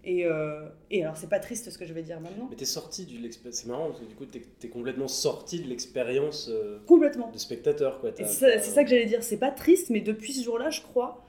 Et, 0.08 0.26
euh, 0.26 0.68
et 0.92 1.04
alors, 1.04 1.18
c'est 1.18 1.30
pas 1.30 1.40
triste 1.40 1.70
ce 1.72 1.78
que 1.80 1.86
je 1.86 1.94
vais 1.94 2.04
dire 2.04 2.20
maintenant. 2.20 2.48
Mais 2.50 2.56
t'es 2.56 2.66
sorti 2.66 3.06
de 3.08 3.18
l'expérience. 3.20 3.56
C'est 3.60 3.68
marrant 3.68 3.88
parce 3.88 4.00
que 4.02 4.06
du 4.06 4.14
coup, 4.14 4.26
t'es 4.26 4.44
es 4.64 4.70
complètement 4.70 5.08
sorti 5.08 5.60
de 5.60 5.68
l'expérience 5.68 6.48
euh, 6.52 6.78
Complètement. 6.86 7.32
de 7.32 7.38
spectateur, 7.40 8.00
quoi. 8.00 8.12
C'est 8.16 8.60
ça 8.62 8.84
que 8.84 8.90
j'allais 8.90 9.08
dire. 9.08 9.24
C'est 9.24 9.38
pas 9.40 9.50
triste, 9.52 9.90
mais 9.90 10.02
depuis 10.02 10.34
ce 10.34 10.44
jour-là, 10.44 10.70
je 10.70 10.82
crois, 10.82 11.24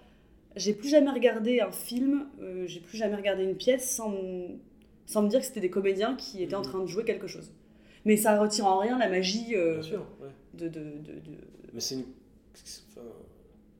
j'ai 0.56 0.74
plus 0.74 0.88
jamais 0.90 1.10
regardé 1.10 1.60
un 1.60 1.72
film, 1.72 2.26
euh, 2.42 2.66
j'ai 2.66 2.80
plus 2.80 2.98
jamais 2.98 3.16
regardé 3.16 3.44
une 3.44 3.56
pièce 3.56 3.88
sans, 3.90 4.10
me- 4.10 4.58
sans 5.06 5.22
me 5.22 5.28
dire 5.28 5.40
que 5.40 5.46
c'était 5.46 5.60
des 5.60 5.70
comédiens 5.70 6.14
qui 6.14 6.42
étaient 6.42 6.54
en 6.54 6.58
Mhm. 6.60 6.64
train 6.66 6.80
de 6.80 6.86
jouer 6.86 7.04
quelque 7.04 7.26
chose. 7.26 7.50
Mais 8.04 8.16
ça 8.18 8.38
retire 8.38 8.66
en 8.66 8.78
rien 8.78 8.98
la 8.98 9.08
magie 9.08 9.54
euh, 9.56 9.74
Bien 9.80 9.82
sûr, 9.82 10.06
ouais. 10.20 10.28
de, 10.54 10.68
de, 10.68 10.80
de- 10.80 11.12
de- 11.20 11.38
Mais 11.72 11.80
c'est 11.80 11.94
une, 11.96 12.04
enfin, 12.90 13.06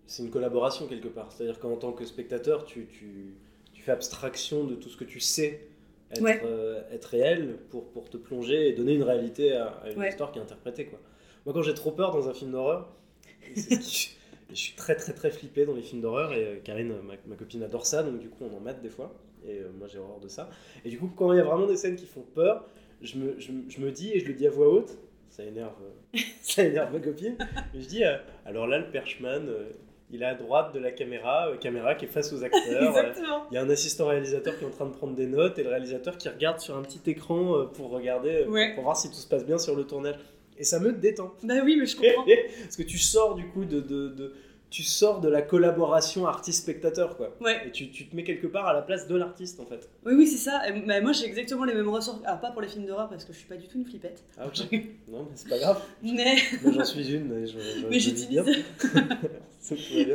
c'est 0.06 0.22
une 0.22 0.30
collaboration 0.30 0.86
quelque 0.86 1.08
part. 1.08 1.30
C'est-à-dire 1.32 1.58
qu'en 1.60 1.76
tant 1.76 1.92
que 1.92 2.04
spectateur, 2.06 2.64
tu 2.64 2.86
fais 3.86 3.92
abstraction 3.92 4.64
de 4.64 4.74
tout 4.74 4.88
ce 4.88 4.96
que 4.96 5.04
tu 5.04 5.20
sais 5.20 5.60
être, 6.12 6.22
Ouais. 6.22 6.40
euh, 6.44 6.82
être 6.92 7.06
réel 7.06 7.56
pour, 7.70 7.88
pour 7.90 8.08
te 8.10 8.16
plonger 8.16 8.68
et 8.68 8.72
donner 8.72 8.94
une 8.94 9.02
réalité 9.02 9.52
à, 9.52 9.66
à 9.68 9.90
une 9.90 9.98
Ouais. 9.98 10.08
histoire 10.10 10.30
qui 10.32 10.38
est 10.38 10.42
interprétée. 10.42 10.86
Quoi. 10.86 10.98
Moi, 11.44 11.54
quand 11.54 11.62
j'ai 11.62 11.74
trop 11.74 11.90
peur 11.92 12.10
dans 12.12 12.28
un 12.28 12.34
film 12.34 12.52
d'horreur, 12.52 12.92
je 13.56 14.54
suis 14.54 14.74
très 14.76 14.94
très 14.96 15.12
très 15.12 15.30
flippé 15.30 15.64
dans 15.66 15.74
les 15.74 15.82
films 15.82 16.02
d'horreur 16.02 16.32
et 16.32 16.44
euh, 16.44 16.56
Karine, 16.62 16.94
ma, 17.02 17.14
ma 17.26 17.36
copine, 17.36 17.62
adore 17.62 17.86
ça, 17.86 18.02
donc 18.02 18.18
du 18.20 18.28
coup 18.28 18.44
on 18.44 18.56
en 18.56 18.60
mate 18.60 18.82
des 18.82 18.90
fois. 18.90 19.14
Et 19.44 19.60
euh, 19.60 19.70
moi, 19.78 19.86
j'ai 19.86 19.98
horreur 19.98 20.18
de 20.20 20.28
ça. 20.28 20.50
Et 20.84 20.90
du 20.90 20.98
coup, 20.98 21.08
quand 21.14 21.32
il 21.32 21.36
y 21.36 21.40
a 21.40 21.44
vraiment 21.44 21.66
des 21.66 21.76
scènes 21.76 21.94
qui 21.96 22.06
font 22.06 22.22
peur, 22.34 22.66
je 23.02 23.16
me, 23.18 23.38
je, 23.38 23.52
je 23.68 23.80
me 23.80 23.90
dis, 23.92 24.10
et 24.12 24.18
je 24.20 24.26
le 24.26 24.34
dis 24.34 24.46
à 24.46 24.50
voix 24.50 24.68
haute, 24.68 24.96
ça 25.28 25.44
énerve, 25.44 25.74
ça 26.42 26.64
énerve 26.64 26.92
ma 26.92 26.98
copine, 27.00 27.36
mais 27.74 27.80
je 27.80 27.86
dis, 27.86 28.04
euh, 28.04 28.16
alors 28.44 28.66
là, 28.66 28.78
le 28.78 28.90
perchman, 28.90 29.46
il 30.10 30.22
est 30.22 30.26
à 30.26 30.34
droite 30.34 30.72
de 30.74 30.78
la 30.78 30.92
caméra, 30.92 31.48
euh, 31.48 31.56
caméra 31.56 31.94
qui 31.94 32.04
est 32.04 32.08
face 32.08 32.32
aux 32.32 32.42
acteurs. 32.44 32.82
Exactement. 32.96 33.44
Il 33.50 33.54
y 33.54 33.58
a 33.58 33.62
un 33.62 33.70
assistant 33.70 34.06
réalisateur 34.06 34.56
qui 34.58 34.64
est 34.64 34.66
en 34.66 34.70
train 34.70 34.86
de 34.86 34.94
prendre 34.94 35.14
des 35.14 35.26
notes 35.26 35.58
et 35.58 35.62
le 35.62 35.70
réalisateur 35.70 36.16
qui 36.18 36.28
regarde 36.28 36.60
sur 36.60 36.76
un 36.76 36.82
petit 36.82 37.00
écran 37.10 37.56
euh, 37.56 37.64
pour 37.64 37.90
regarder, 37.90 38.44
euh, 38.46 38.48
Ouais. 38.50 38.74
pour 38.74 38.84
voir 38.84 38.96
si 38.96 39.08
tout 39.08 39.16
se 39.16 39.26
passe 39.28 39.44
bien 39.44 39.58
sur 39.58 39.74
le 39.74 39.84
tournage. 39.84 40.16
Et 40.58 40.64
ça 40.64 40.78
me 40.80 40.92
détend. 40.92 41.32
Bah 41.42 41.54
oui, 41.64 41.76
mais 41.78 41.86
je 41.86 41.96
comprends. 42.00 42.24
Parce 42.62 42.76
que 42.76 42.82
tu 42.82 42.98
sors 42.98 43.34
du 43.34 43.46
coup 43.48 43.64
de, 43.64 43.80
de, 43.80 44.08
de- 44.08 44.34
tu 44.68 44.82
sors 44.82 45.20
de 45.20 45.28
la 45.28 45.42
collaboration 45.42 46.26
artiste-spectateur 46.26 47.16
quoi. 47.16 47.36
Ouais. 47.40 47.68
Et 47.68 47.70
tu, 47.70 47.88
tu 47.90 48.08
te 48.08 48.16
mets 48.16 48.24
quelque 48.24 48.46
part 48.48 48.66
à 48.66 48.72
la 48.72 48.82
place 48.82 49.06
de 49.06 49.14
l'artiste 49.14 49.60
en 49.60 49.66
fait. 49.66 49.88
Oui, 50.04 50.14
oui, 50.16 50.26
c'est 50.26 50.38
ça. 50.38 50.68
Et, 50.68 50.72
bah, 50.80 51.00
moi, 51.00 51.12
j'ai 51.12 51.24
exactement 51.26 51.64
les 51.64 51.72
mêmes 51.74 51.88
ressorts. 51.88 52.20
Alors, 52.24 52.40
pas 52.40 52.50
pour 52.50 52.62
les 52.62 52.68
films 52.68 52.84
d'horreur 52.86 53.08
parce 53.08 53.24
que 53.24 53.32
je 53.32 53.38
suis 53.38 53.46
pas 53.46 53.54
du 53.56 53.68
tout 53.68 53.78
une 53.78 53.84
flippette. 53.84 54.24
Ah 54.38 54.46
ok. 54.46 54.66
non 55.08 55.22
mais 55.24 55.30
c'est 55.36 55.48
pas 55.48 55.58
grave. 55.58 55.80
Mais 56.02 56.36
j'en 56.64 56.84
suis 56.84 57.12
une 57.14 57.32
et 57.42 57.46
je, 57.46 57.58
je- 57.58 57.86
Mais 57.86 58.00
je 58.00 58.10
vis 58.10 58.26
bien. 58.26 58.44
j'utilise 58.44 58.64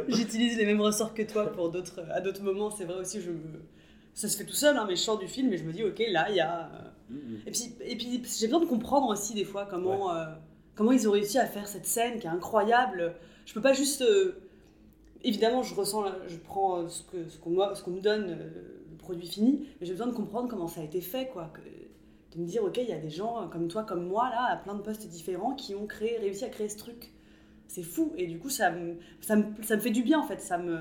J'utilise 0.10 0.58
les 0.58 0.66
mêmes 0.66 0.82
ressorts 0.82 1.14
que 1.14 1.24
toi 1.24 1.52
pour 1.52 1.70
d'autres 1.70 2.02
à 2.12 2.22
d'autres 2.22 2.42
moments. 2.44 2.72
C'est 2.72 2.86
vrai 2.86 2.96
aussi, 3.00 3.22
je 3.22 3.32
me... 3.32 3.40
ça 4.14 4.28
se 4.28 4.38
fait 4.38 4.46
tout 4.46 4.54
seul, 4.54 4.78
hein, 4.78 4.86
mais 4.88 4.96
je 4.96 5.02
sors 5.02 5.18
du 5.18 5.28
film 5.28 5.52
et 5.54 5.58
je 5.58 5.64
me 5.64 5.74
dis, 5.74 5.84
ok, 5.84 6.02
là, 6.10 6.28
il 6.30 6.36
y 6.36 6.40
a. 6.42 6.70
Et 7.46 7.52
puis, 7.52 7.76
et 7.82 7.96
puis 7.98 8.22
j'ai 8.40 8.48
besoin 8.48 8.62
de 8.62 8.66
comprendre 8.70 9.08
aussi 9.10 9.34
des 9.34 9.44
fois 9.44 9.66
comment, 9.70 10.16
euh, 10.16 10.26
comment 10.76 10.92
ils 10.94 11.08
ont 11.10 11.12
réussi 11.12 11.38
à 11.40 11.46
faire 11.46 11.68
cette 11.68 11.86
scène 11.86 12.20
qui 12.20 12.28
est 12.28 12.30
incroyable. 12.30 13.16
Je 13.46 13.54
peux 13.54 13.62
pas 13.62 13.74
juste. 13.74 14.02
euh, 14.02 14.40
évidemment, 15.24 15.64
je 15.64 15.76
ressens, 15.76 16.06
je 16.28 16.38
prends 16.38 16.82
euh, 16.84 16.88
ce 16.88 17.04
qu'on 17.40 17.76
ce 17.76 17.84
qu'on 17.84 17.92
me 17.92 18.02
donne, 18.02 18.30
euh, 18.30 18.50
le 18.92 18.98
produit 18.98 19.28
fini, 19.28 19.68
mais 19.80 19.86
j'ai 19.88 19.94
besoin 19.94 20.08
de 20.08 20.14
comprendre 20.14 20.48
comment 20.50 20.68
ça 20.68 20.82
a 20.82 20.84
été 20.84 21.02
fait, 21.02 21.28
quoi. 21.28 21.52
que- 21.54 21.62
de 22.36 22.42
me 22.42 22.46
dire, 22.48 22.64
ok, 22.64 22.78
il 22.78 22.88
y 22.88 22.94
a 22.94 22.98
des 22.98 23.10
gens 23.10 23.50
comme 23.52 23.68
toi, 23.68 23.84
comme 23.84 24.06
moi, 24.08 24.30
là, 24.30 24.48
à 24.54 24.56
plein 24.56 24.74
de 24.76 24.82
postes 24.82 25.06
différents, 25.10 25.54
qui 25.54 25.76
ont 25.76 25.86
créé, 25.86 26.18
réussi 26.18 26.46
à 26.46 26.50
créer 26.50 26.70
ce 26.70 26.78
truc. 26.78 27.12
C'est 27.74 27.84
fou. 27.84 28.12
Et 28.18 28.28
du 28.28 28.38
coup, 28.38 28.50
ça 28.50 28.70
me, 28.70 28.96
ça 29.22 29.38
me, 29.38 29.46
ça 29.64 29.78
me 29.78 29.82
fait 29.82 29.92
du 29.92 30.04
bien, 30.04 30.20
en 30.20 30.24
fait. 30.28 30.42
Ça 30.42 30.58
me, 30.58 30.78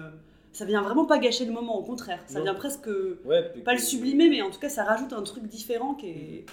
ça 0.50 0.64
vient 0.64 0.82
vraiment 0.82 1.04
pas 1.06 1.18
gâcher 1.18 1.44
le 1.44 1.52
moment, 1.52 1.78
au 1.78 1.84
contraire. 1.84 2.20
Ça 2.26 2.38
Non. 2.38 2.44
vient 2.46 2.54
presque 2.54 2.88
Ouais, 3.24 3.48
pas 3.64 3.74
le 3.74 3.78
sublimer, 3.78 4.28
mais 4.28 4.42
en 4.42 4.50
tout 4.50 4.58
cas, 4.58 4.68
ça 4.68 4.82
rajoute 4.82 5.12
un 5.12 5.22
truc 5.22 5.44
différent 5.46 5.94
qui 5.94 6.08
est. 6.08 6.46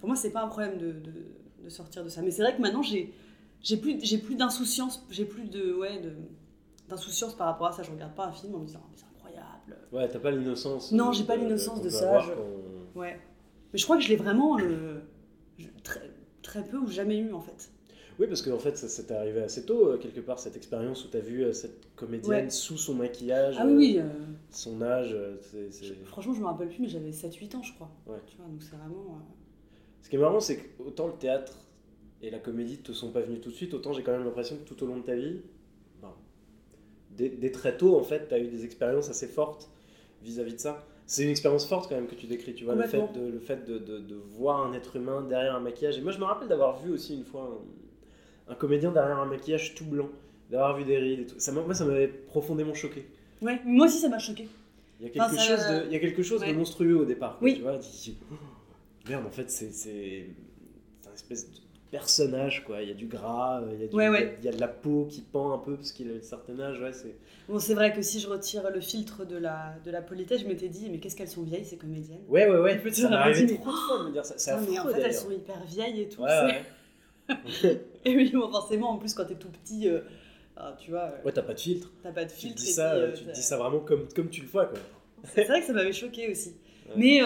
Pour 0.00 0.08
moi, 0.08 0.16
c'est 0.16 0.30
pas 0.32 0.42
un 0.42 0.48
problème 0.48 0.78
de, 0.78 0.90
de, 0.92 1.12
de 1.62 1.68
sortir 1.68 2.02
de 2.02 2.08
ça. 2.08 2.22
Mais 2.22 2.32
c'est 2.32 2.42
vrai 2.42 2.56
que 2.56 2.60
maintenant, 2.60 2.82
j'ai 2.82 3.12
j'ai 3.62 3.76
plus, 3.78 3.98
j'ai 4.04 4.18
plus 4.18 4.34
d'insouciance, 4.34 5.06
j'ai 5.10 5.24
plus 5.24 5.44
de, 5.48 5.72
ouais, 5.74 6.00
de, 6.00 6.10
d'insouciance 6.88 7.34
par 7.36 7.46
rapport 7.46 7.68
à 7.68 7.72
ça. 7.72 7.82
Je 7.84 7.90
regarde 7.92 8.14
pas 8.16 8.26
un 8.26 8.32
film 8.32 8.54
en 8.56 8.58
me 8.58 8.66
disant, 8.66 8.80
Ah, 8.82 8.88
mais 8.90 8.96
c'est 8.98 9.06
incroyable. 9.16 9.76
Ouais, 9.92 10.08
t'as 10.08 10.18
pas 10.18 10.32
l'innocence. 10.32 10.90
Non, 10.92 11.12
j'ai 11.12 11.24
pas 11.24 11.36
l'innocence 11.36 11.80
de 11.80 11.88
ça, 11.88 12.18
je- 12.18 12.98
Ouais. 12.98 13.18
Mais 13.72 13.78
je 13.78 13.84
crois 13.84 13.96
que 13.96 14.02
je 14.02 14.08
l'ai 14.08 14.16
vraiment 14.16 14.58
je- 14.58 15.68
très, 15.84 16.10
très 16.42 16.64
peu 16.64 16.78
ou 16.78 16.88
jamais 16.88 17.16
eu 17.18 17.32
en 17.32 17.40
fait. 17.40 17.70
Oui, 18.18 18.26
parce 18.28 18.42
qu'en 18.42 18.58
fait, 18.58 18.76
ça, 18.76 19.02
t'est 19.02 19.14
arrivé 19.14 19.42
assez 19.42 19.64
tôt, 19.66 19.88
euh, 19.88 19.98
quelque 19.98 20.20
part, 20.20 20.38
cette 20.38 20.56
expérience 20.56 21.04
où 21.04 21.08
t'as 21.08 21.18
vu 21.20 21.42
euh, 21.44 21.52
cette 21.52 21.94
comédienne 21.96 22.44
Ouais. 22.44 22.50
sous 22.50 22.76
son 22.78 22.94
maquillage, 22.94 23.56
Ah 23.58 23.66
oui, 23.66 23.96
euh, 23.98 24.04
son 24.50 24.80
âge. 24.82 25.16
c'est- 25.40 25.70
c'est- 25.72 25.84
je- 25.84 25.94
franchement, 26.04 26.32
je 26.34 26.40
me 26.40 26.46
rappelle 26.46 26.68
plus, 26.68 26.80
mais 26.80 26.88
j'avais 26.88 27.10
7-8 27.12 27.54
ans, 27.56 27.62
je 27.62 27.72
crois. 27.74 27.90
Ouais. 28.06 28.18
Tu 28.26 28.36
vois, 28.36 28.46
donc 28.46 28.62
c'est 28.62 28.76
vraiment. 28.76 29.18
Ce 30.02 30.08
qui 30.08 30.16
est 30.16 30.18
marrant, 30.20 30.38
c'est 30.40 30.58
qu'autant 30.58 31.06
le 31.08 31.14
théâtre 31.14 31.58
et 32.22 32.30
la 32.30 32.38
comédie 32.38 32.78
te 32.78 32.92
sont 32.92 33.10
pas 33.10 33.20
venus 33.20 33.40
tout 33.40 33.50
de 33.50 33.54
suite, 33.54 33.74
autant 33.74 33.92
j'ai 33.92 34.02
quand 34.02 34.12
même 34.12 34.24
l'impression 34.24 34.56
que 34.56 34.62
tout 34.68 34.80
au 34.84 34.86
long 34.86 34.98
de 34.98 35.02
ta 35.02 35.14
vie, 35.16 35.40
ben, 36.00 36.12
dès, 37.10 37.30
dès 37.30 37.50
très 37.50 37.76
tôt, 37.76 37.98
en 37.98 38.02
fait, 38.04 38.28
tu 38.28 38.34
as 38.34 38.38
eu 38.38 38.46
des 38.48 38.64
expériences 38.64 39.08
assez 39.10 39.26
fortes 39.26 39.70
vis-à-vis 40.22 40.54
de 40.54 40.60
ça. 40.60 40.86
C'est 41.06 41.24
une 41.24 41.30
expérience 41.30 41.66
forte 41.66 41.88
quand 41.88 41.96
même 41.96 42.06
que 42.06 42.14
tu 42.14 42.26
décris, 42.26 42.54
tu 42.54 42.64
vois, 42.64 42.74
le 42.74 42.82
fait, 42.84 42.98
Complètement. 42.98 43.26
de, 43.26 43.32
le 43.32 43.38
fait 43.40 43.64
de, 43.66 43.78
de- 43.78 43.98
de 43.98 44.14
voir 44.14 44.64
un 44.66 44.72
être 44.72 44.96
humain 44.96 45.20
derrière 45.22 45.54
un 45.56 45.60
maquillage. 45.60 45.98
Et 45.98 46.00
moi, 46.00 46.12
je 46.12 46.18
me 46.18 46.24
rappelle 46.24 46.48
d'avoir 46.48 46.78
vu 46.82 46.92
aussi 46.92 47.14
une 47.14 47.24
fois 47.24 47.62
un, 48.48 48.54
comédien 48.54 48.90
derrière 48.92 49.18
un 49.18 49.26
maquillage 49.26 49.74
tout 49.74 49.84
blanc, 49.84 50.08
d'avoir 50.50 50.76
vu 50.76 50.84
des 50.84 50.98
rides 50.98 51.20
et 51.20 51.26
tout. 51.26 51.38
Ça, 51.38 51.52
moi, 51.52 51.74
ça 51.74 51.84
m'avait 51.84 52.08
profondément 52.08 52.74
choqué. 52.74 53.06
Ouais, 53.42 53.60
moi 53.64 53.86
aussi, 53.86 53.98
ça 53.98 54.08
m'a 54.08 54.18
choqué. 54.18 54.48
Il 55.00 55.06
y 55.06 55.08
a 55.08 55.12
quelque 55.12 55.22
Enfin, 55.24 55.36
ça- 55.36 55.56
chose, 55.56 55.66
de, 55.82 55.86
il 55.86 55.92
y 55.92 55.96
a 55.96 55.98
quelque 55.98 56.22
chose 56.22 56.40
de 56.40 56.46
ouais. 56.46 56.52
monstrueux 56.52 56.96
au 56.96 57.04
départ. 57.04 57.38
quoi, 57.38 57.44
Oui. 57.44 57.54
Tu 57.56 57.62
vois, 57.62 57.78
tu 57.78 57.90
dis, 57.90 58.16
oh, 58.30 58.34
merde, 59.08 59.26
en 59.26 59.30
fait, 59.30 59.50
c'est 59.50 59.72
c'est 59.72 60.26
un 61.10 61.14
espèce 61.14 61.50
de 61.50 61.56
personnage, 61.90 62.64
quoi. 62.64 62.82
Il 62.82 62.88
y 62.88 62.90
a 62.92 62.94
du 62.94 63.06
gras, 63.06 63.60
euh, 63.62 63.70
il 63.74 63.80
y 63.80 63.84
a, 63.84 63.86
du- 63.88 63.94
Ouais, 63.94 64.04
il 64.04 64.06
y 64.06 64.08
a- 64.08 64.10
ouais. 64.20 64.36
il 64.40 64.44
y 64.44 64.48
a 64.48 64.52
de 64.52 64.60
la 64.60 64.68
peau 64.68 65.06
qui 65.10 65.20
pend 65.20 65.52
un 65.52 65.58
peu 65.58 65.76
parce 65.76 65.92
qu'il 65.92 66.10
a 66.10 66.14
un 66.14 66.22
certain 66.22 66.58
âge. 66.60 66.80
Ouais, 66.80 66.92
c'est... 66.92 67.14
Bon, 67.48 67.58
c'est 67.58 67.74
vrai 67.74 67.92
que 67.92 68.02
si 68.02 68.18
je 68.20 68.28
retire 68.28 68.70
le 68.70 68.80
filtre 68.80 69.24
de 69.24 69.36
la, 69.36 69.74
de 69.84 69.90
la 69.90 70.00
politesse, 70.02 70.40
je 70.42 70.46
m'étais 70.46 70.68
dit, 70.68 70.88
mais 70.90 70.98
qu'est-ce 70.98 71.14
qu'elles 71.16 71.28
sont 71.28 71.42
vieilles, 71.42 71.64
ces 71.64 71.76
comédiennes? 71.76 72.22
Ouais, 72.28 72.48
ouais, 72.48 72.58
ouais. 72.58 72.90
Ça 72.92 73.08
m'est 73.10 73.16
arrivé 73.16 73.44
dit, 73.46 73.54
trop 73.58 73.70
de 73.70 73.76
fois 73.76 73.98
de 74.00 74.04
me 74.08 74.12
dire 74.12 74.24
ça. 74.24 74.34
C'est 74.38 74.50
Ah, 74.52 74.60
mais 74.68 74.78
en 74.78 74.88
fait, 74.88 75.00
elles 75.00 75.14
sont 75.14 75.30
hyper 75.30 75.62
vieilles 75.66 76.00
et 76.02 76.08
tout. 76.08 76.22
Ouais. 76.22 76.62
Et 78.04 78.14
oui, 78.16 78.30
bon, 78.32 78.50
forcément, 78.50 78.90
en 78.90 78.98
plus, 78.98 79.14
quand 79.14 79.24
t'es 79.24 79.34
tout 79.34 79.48
petit, 79.48 79.88
euh, 79.88 80.00
ah, 80.56 80.76
tu 80.78 80.90
vois, 80.90 81.04
euh, 81.04 81.22
Ouais, 81.24 81.32
t'as 81.32 81.42
pas 81.42 81.54
de 81.54 81.60
filtre. 81.60 81.90
t'as 82.02 82.12
pas 82.12 82.24
de 82.24 82.30
Tu 82.30 82.34
te 82.36 82.40
filtre. 82.40 82.56
dis 82.62 82.72
ça, 82.72 82.90
puis, 82.92 83.00
euh, 83.00 83.12
tu 83.12 83.24
te 83.24 83.30
dis 83.32 83.42
ça 83.42 83.56
vraiment 83.56 83.80
comme, 83.80 84.06
comme 84.14 84.28
tu 84.28 84.42
le 84.42 84.48
vois, 84.48 84.66
quoi. 84.66 84.78
C'est 85.24 85.44
vrai 85.44 85.60
que 85.60 85.66
ça 85.66 85.72
m'avait 85.72 85.92
choqué 85.92 86.30
aussi. 86.30 86.50
Ouais. 86.90 86.94
Mais 86.96 87.20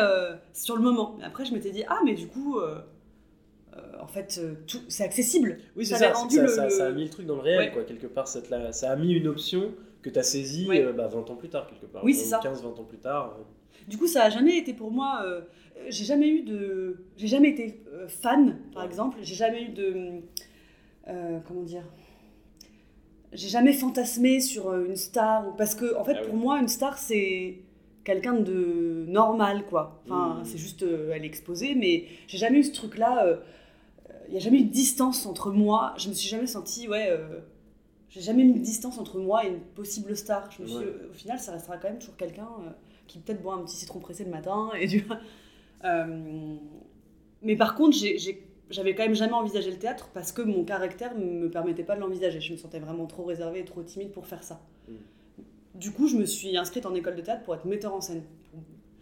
sur 0.52 0.76
le 0.76 0.82
moment. 0.82 1.18
Après, 1.22 1.44
je 1.44 1.52
m'étais 1.52 1.70
dit, 1.70 1.82
ah, 1.88 1.98
mais 2.04 2.14
du 2.14 2.28
coup, 2.28 2.61
en 4.00 4.06
fait, 4.06 4.40
tout, 4.66 4.78
c'est 4.88 5.04
accessible. 5.04 5.58
Oui, 5.76 5.84
Ça 5.84 5.96
c'est 5.96 6.04
ça, 6.04 6.12
rendu 6.12 6.40
le- 6.40 6.48
ça, 6.48 6.54
ça, 6.56 6.64
le- 6.64 6.70
ça 6.70 6.87
a 6.87 6.90
mis 6.90 7.04
le 7.04 7.11
truc 7.11 7.26
dans 7.26 7.34
le 7.37 7.42
réel, 7.42 7.58
Ouais. 7.58 7.72
quoi, 7.72 7.82
quelque 7.84 8.06
part. 8.06 8.28
Ça 8.28 8.40
a 8.90 8.96
mis 8.96 9.12
une 9.14 9.26
option 9.26 9.72
que 10.02 10.11
t'as 10.11 10.22
saisie 10.22 10.68
Ouais. 10.68 10.82
euh, 10.84 10.92
bah, 10.92 11.08
20 11.08 11.28
ans 11.30 11.34
plus 11.34 11.48
tard, 11.48 11.66
quelque 11.66 11.87
part. 11.87 12.04
Oui, 12.04 12.14
c'est 12.14 12.24
ça. 12.28 12.38
15, 12.40 12.62
20 12.62 12.70
ans 12.78 12.84
plus 12.84 12.98
tard. 12.98 13.37
Du 13.87 13.97
coup, 13.99 14.07
ça 14.07 14.25
a 14.25 14.31
jamais 14.31 14.57
été 14.59 14.75
pour 14.75 14.91
moi. 14.91 15.23
euh, 15.25 15.43
j'ai 15.88 16.05
jamais 16.05 16.29
eu 16.29 16.43
de. 16.43 17.05
J'ai 17.17 17.29
jamais 17.29 17.51
été 17.51 17.81
euh, 17.93 18.09
fan, 18.09 18.59
par 18.75 18.85
exemple. 18.85 19.19
J'ai 19.23 19.35
jamais 19.35 19.62
eu 19.64 19.69
de. 19.69 19.95
euh, 21.09 21.38
comment 21.47 21.62
dire 21.62 21.85
J'ai 23.33 23.49
jamais 23.49 23.73
fantasmé 23.73 24.41
sur 24.41 24.75
une 24.75 24.97
star. 24.97 25.55
Parce 25.57 25.75
que, 25.75 25.95
en 25.97 26.05
fait, 26.05 26.17
Ah 26.21 26.25
pour 26.27 26.35
moi, 26.37 26.59
une 26.61 26.69
star, 26.69 26.99
c'est 26.99 27.59
quelqu'un 28.05 28.35
de 28.35 29.05
normal, 29.09 29.64
quoi. 29.69 30.03
Enfin, 30.07 30.37
Mhm. 30.38 30.45
c'est 30.45 30.59
juste. 30.59 30.83
elle 30.83 31.23
est 31.25 31.27
exposée, 31.29 31.75
mais 31.75 32.05
j'ai 32.27 32.38
jamais 32.38 32.59
eu 32.59 32.64
ce 32.64 32.73
truc-là. 32.73 33.38
Il 34.29 34.33
n'y 34.33 34.37
a 34.37 34.41
jamais 34.41 34.59
eu 34.61 34.64
de 34.64 34.73
distance 34.73 35.25
entre 35.27 35.51
moi. 35.53 35.95
Je 35.99 36.09
me 36.09 36.14
suis 36.14 36.29
jamais 36.29 36.47
sentie, 36.47 36.88
ouais. 36.88 37.11
j'ai 38.11 38.21
jamais 38.23 38.45
mis 38.45 38.55
de 38.55 38.59
distance 38.64 38.99
entre 38.99 39.19
moi 39.19 39.45
et 39.45 39.49
une 39.49 39.61
possible 39.61 40.17
star. 40.17 40.51
Je 40.51 40.62
me 40.62 40.67
suis, 40.67 40.77
Ouais. 40.79 40.85
au 41.11 41.12
final, 41.14 41.38
ça 41.38 41.53
restera 41.53 41.77
quand 41.77 41.88
même 41.88 41.99
toujours 41.99 42.17
quelqu'un 42.17 42.49
euh, 42.67 42.71
qui 43.09 43.18
peut-être 43.18 43.42
boit 43.42 43.55
un 43.55 43.64
petit 43.64 43.77
citron 43.77 43.99
pressé 43.99 44.25
le 44.25 44.31
matin. 44.31 44.71
Et 44.79 44.87
du... 44.87 45.05
Euh, 45.85 46.57
mais 47.42 47.57
par 47.57 47.75
contre, 47.75 47.97
j'avais 48.71 48.94
quand 48.94 49.03
même 49.05 49.14
jamais 49.14 49.33
envisagé 49.33 49.71
le 49.71 49.79
théâtre 49.79 50.11
parce 50.14 50.33
que 50.33 50.42
mon 50.42 50.64
caractère 50.64 51.16
ne 51.16 51.25
me 51.25 51.51
permettait 51.51 51.85
pas 51.85 51.97
de 51.97 52.01
l'envisager. 52.01 52.40
Je 52.40 52.53
me 52.53 52.59
sentais 52.59 52.79
vraiment 52.79 53.07
trop 53.07 53.25
réservée 53.25 53.61
et 53.61 53.64
trop 53.64 53.83
timide 53.83 54.12
pour 54.12 54.27
faire 54.27 54.42
ça. 54.42 54.61
Mm. 54.88 54.92
Du 55.75 55.92
coup, 55.92 56.09
je 56.09 56.16
me 56.16 56.27
suis 56.27 56.57
inscrite 56.57 56.87
en 56.87 56.94
école 56.94 57.16
de 57.16 57.23
théâtre 57.23 57.44
pour 57.44 57.55
être 57.55 57.66
metteur 57.66 57.94
en 57.94 58.01
scène. 58.01 58.23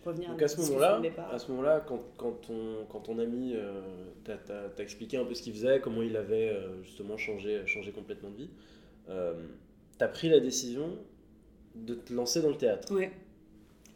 Pour 0.02 0.12
revenir 0.12 0.30
Donc 0.30 0.40
la 0.40 0.44
à 0.44 0.48
ce 0.48 0.60
moment-là, 0.60 1.00
à 1.32 1.38
ce 1.38 1.50
moment-là, 1.50 1.84
quand, 1.86 2.02
quand, 2.16 2.32
ton, 2.32 2.86
quand 2.90 3.00
ton 3.00 3.18
ami 3.18 3.54
euh, 3.54 3.80
t'a 4.24 4.82
expliqué 4.82 5.16
un 5.16 5.24
peu 5.24 5.34
ce 5.34 5.42
qu'il 5.42 5.54
faisait, 5.54 5.80
comment 5.80 6.02
il 6.02 6.16
avait 6.16 6.50
euh, 6.50 6.82
justement 6.82 7.16
changé, 7.16 7.62
changé 7.66 7.92
complètement 7.92 8.30
de 8.30 8.36
vie, 8.36 8.50
euh, 9.08 9.34
t'as 9.98 10.08
pris 10.08 10.28
la 10.28 10.40
décision 10.40 10.98
de 11.74 11.94
te 11.94 12.12
lancer 12.12 12.42
dans 12.42 12.50
le 12.50 12.56
théâtre. 12.56 12.94
Ouais. 12.94 13.10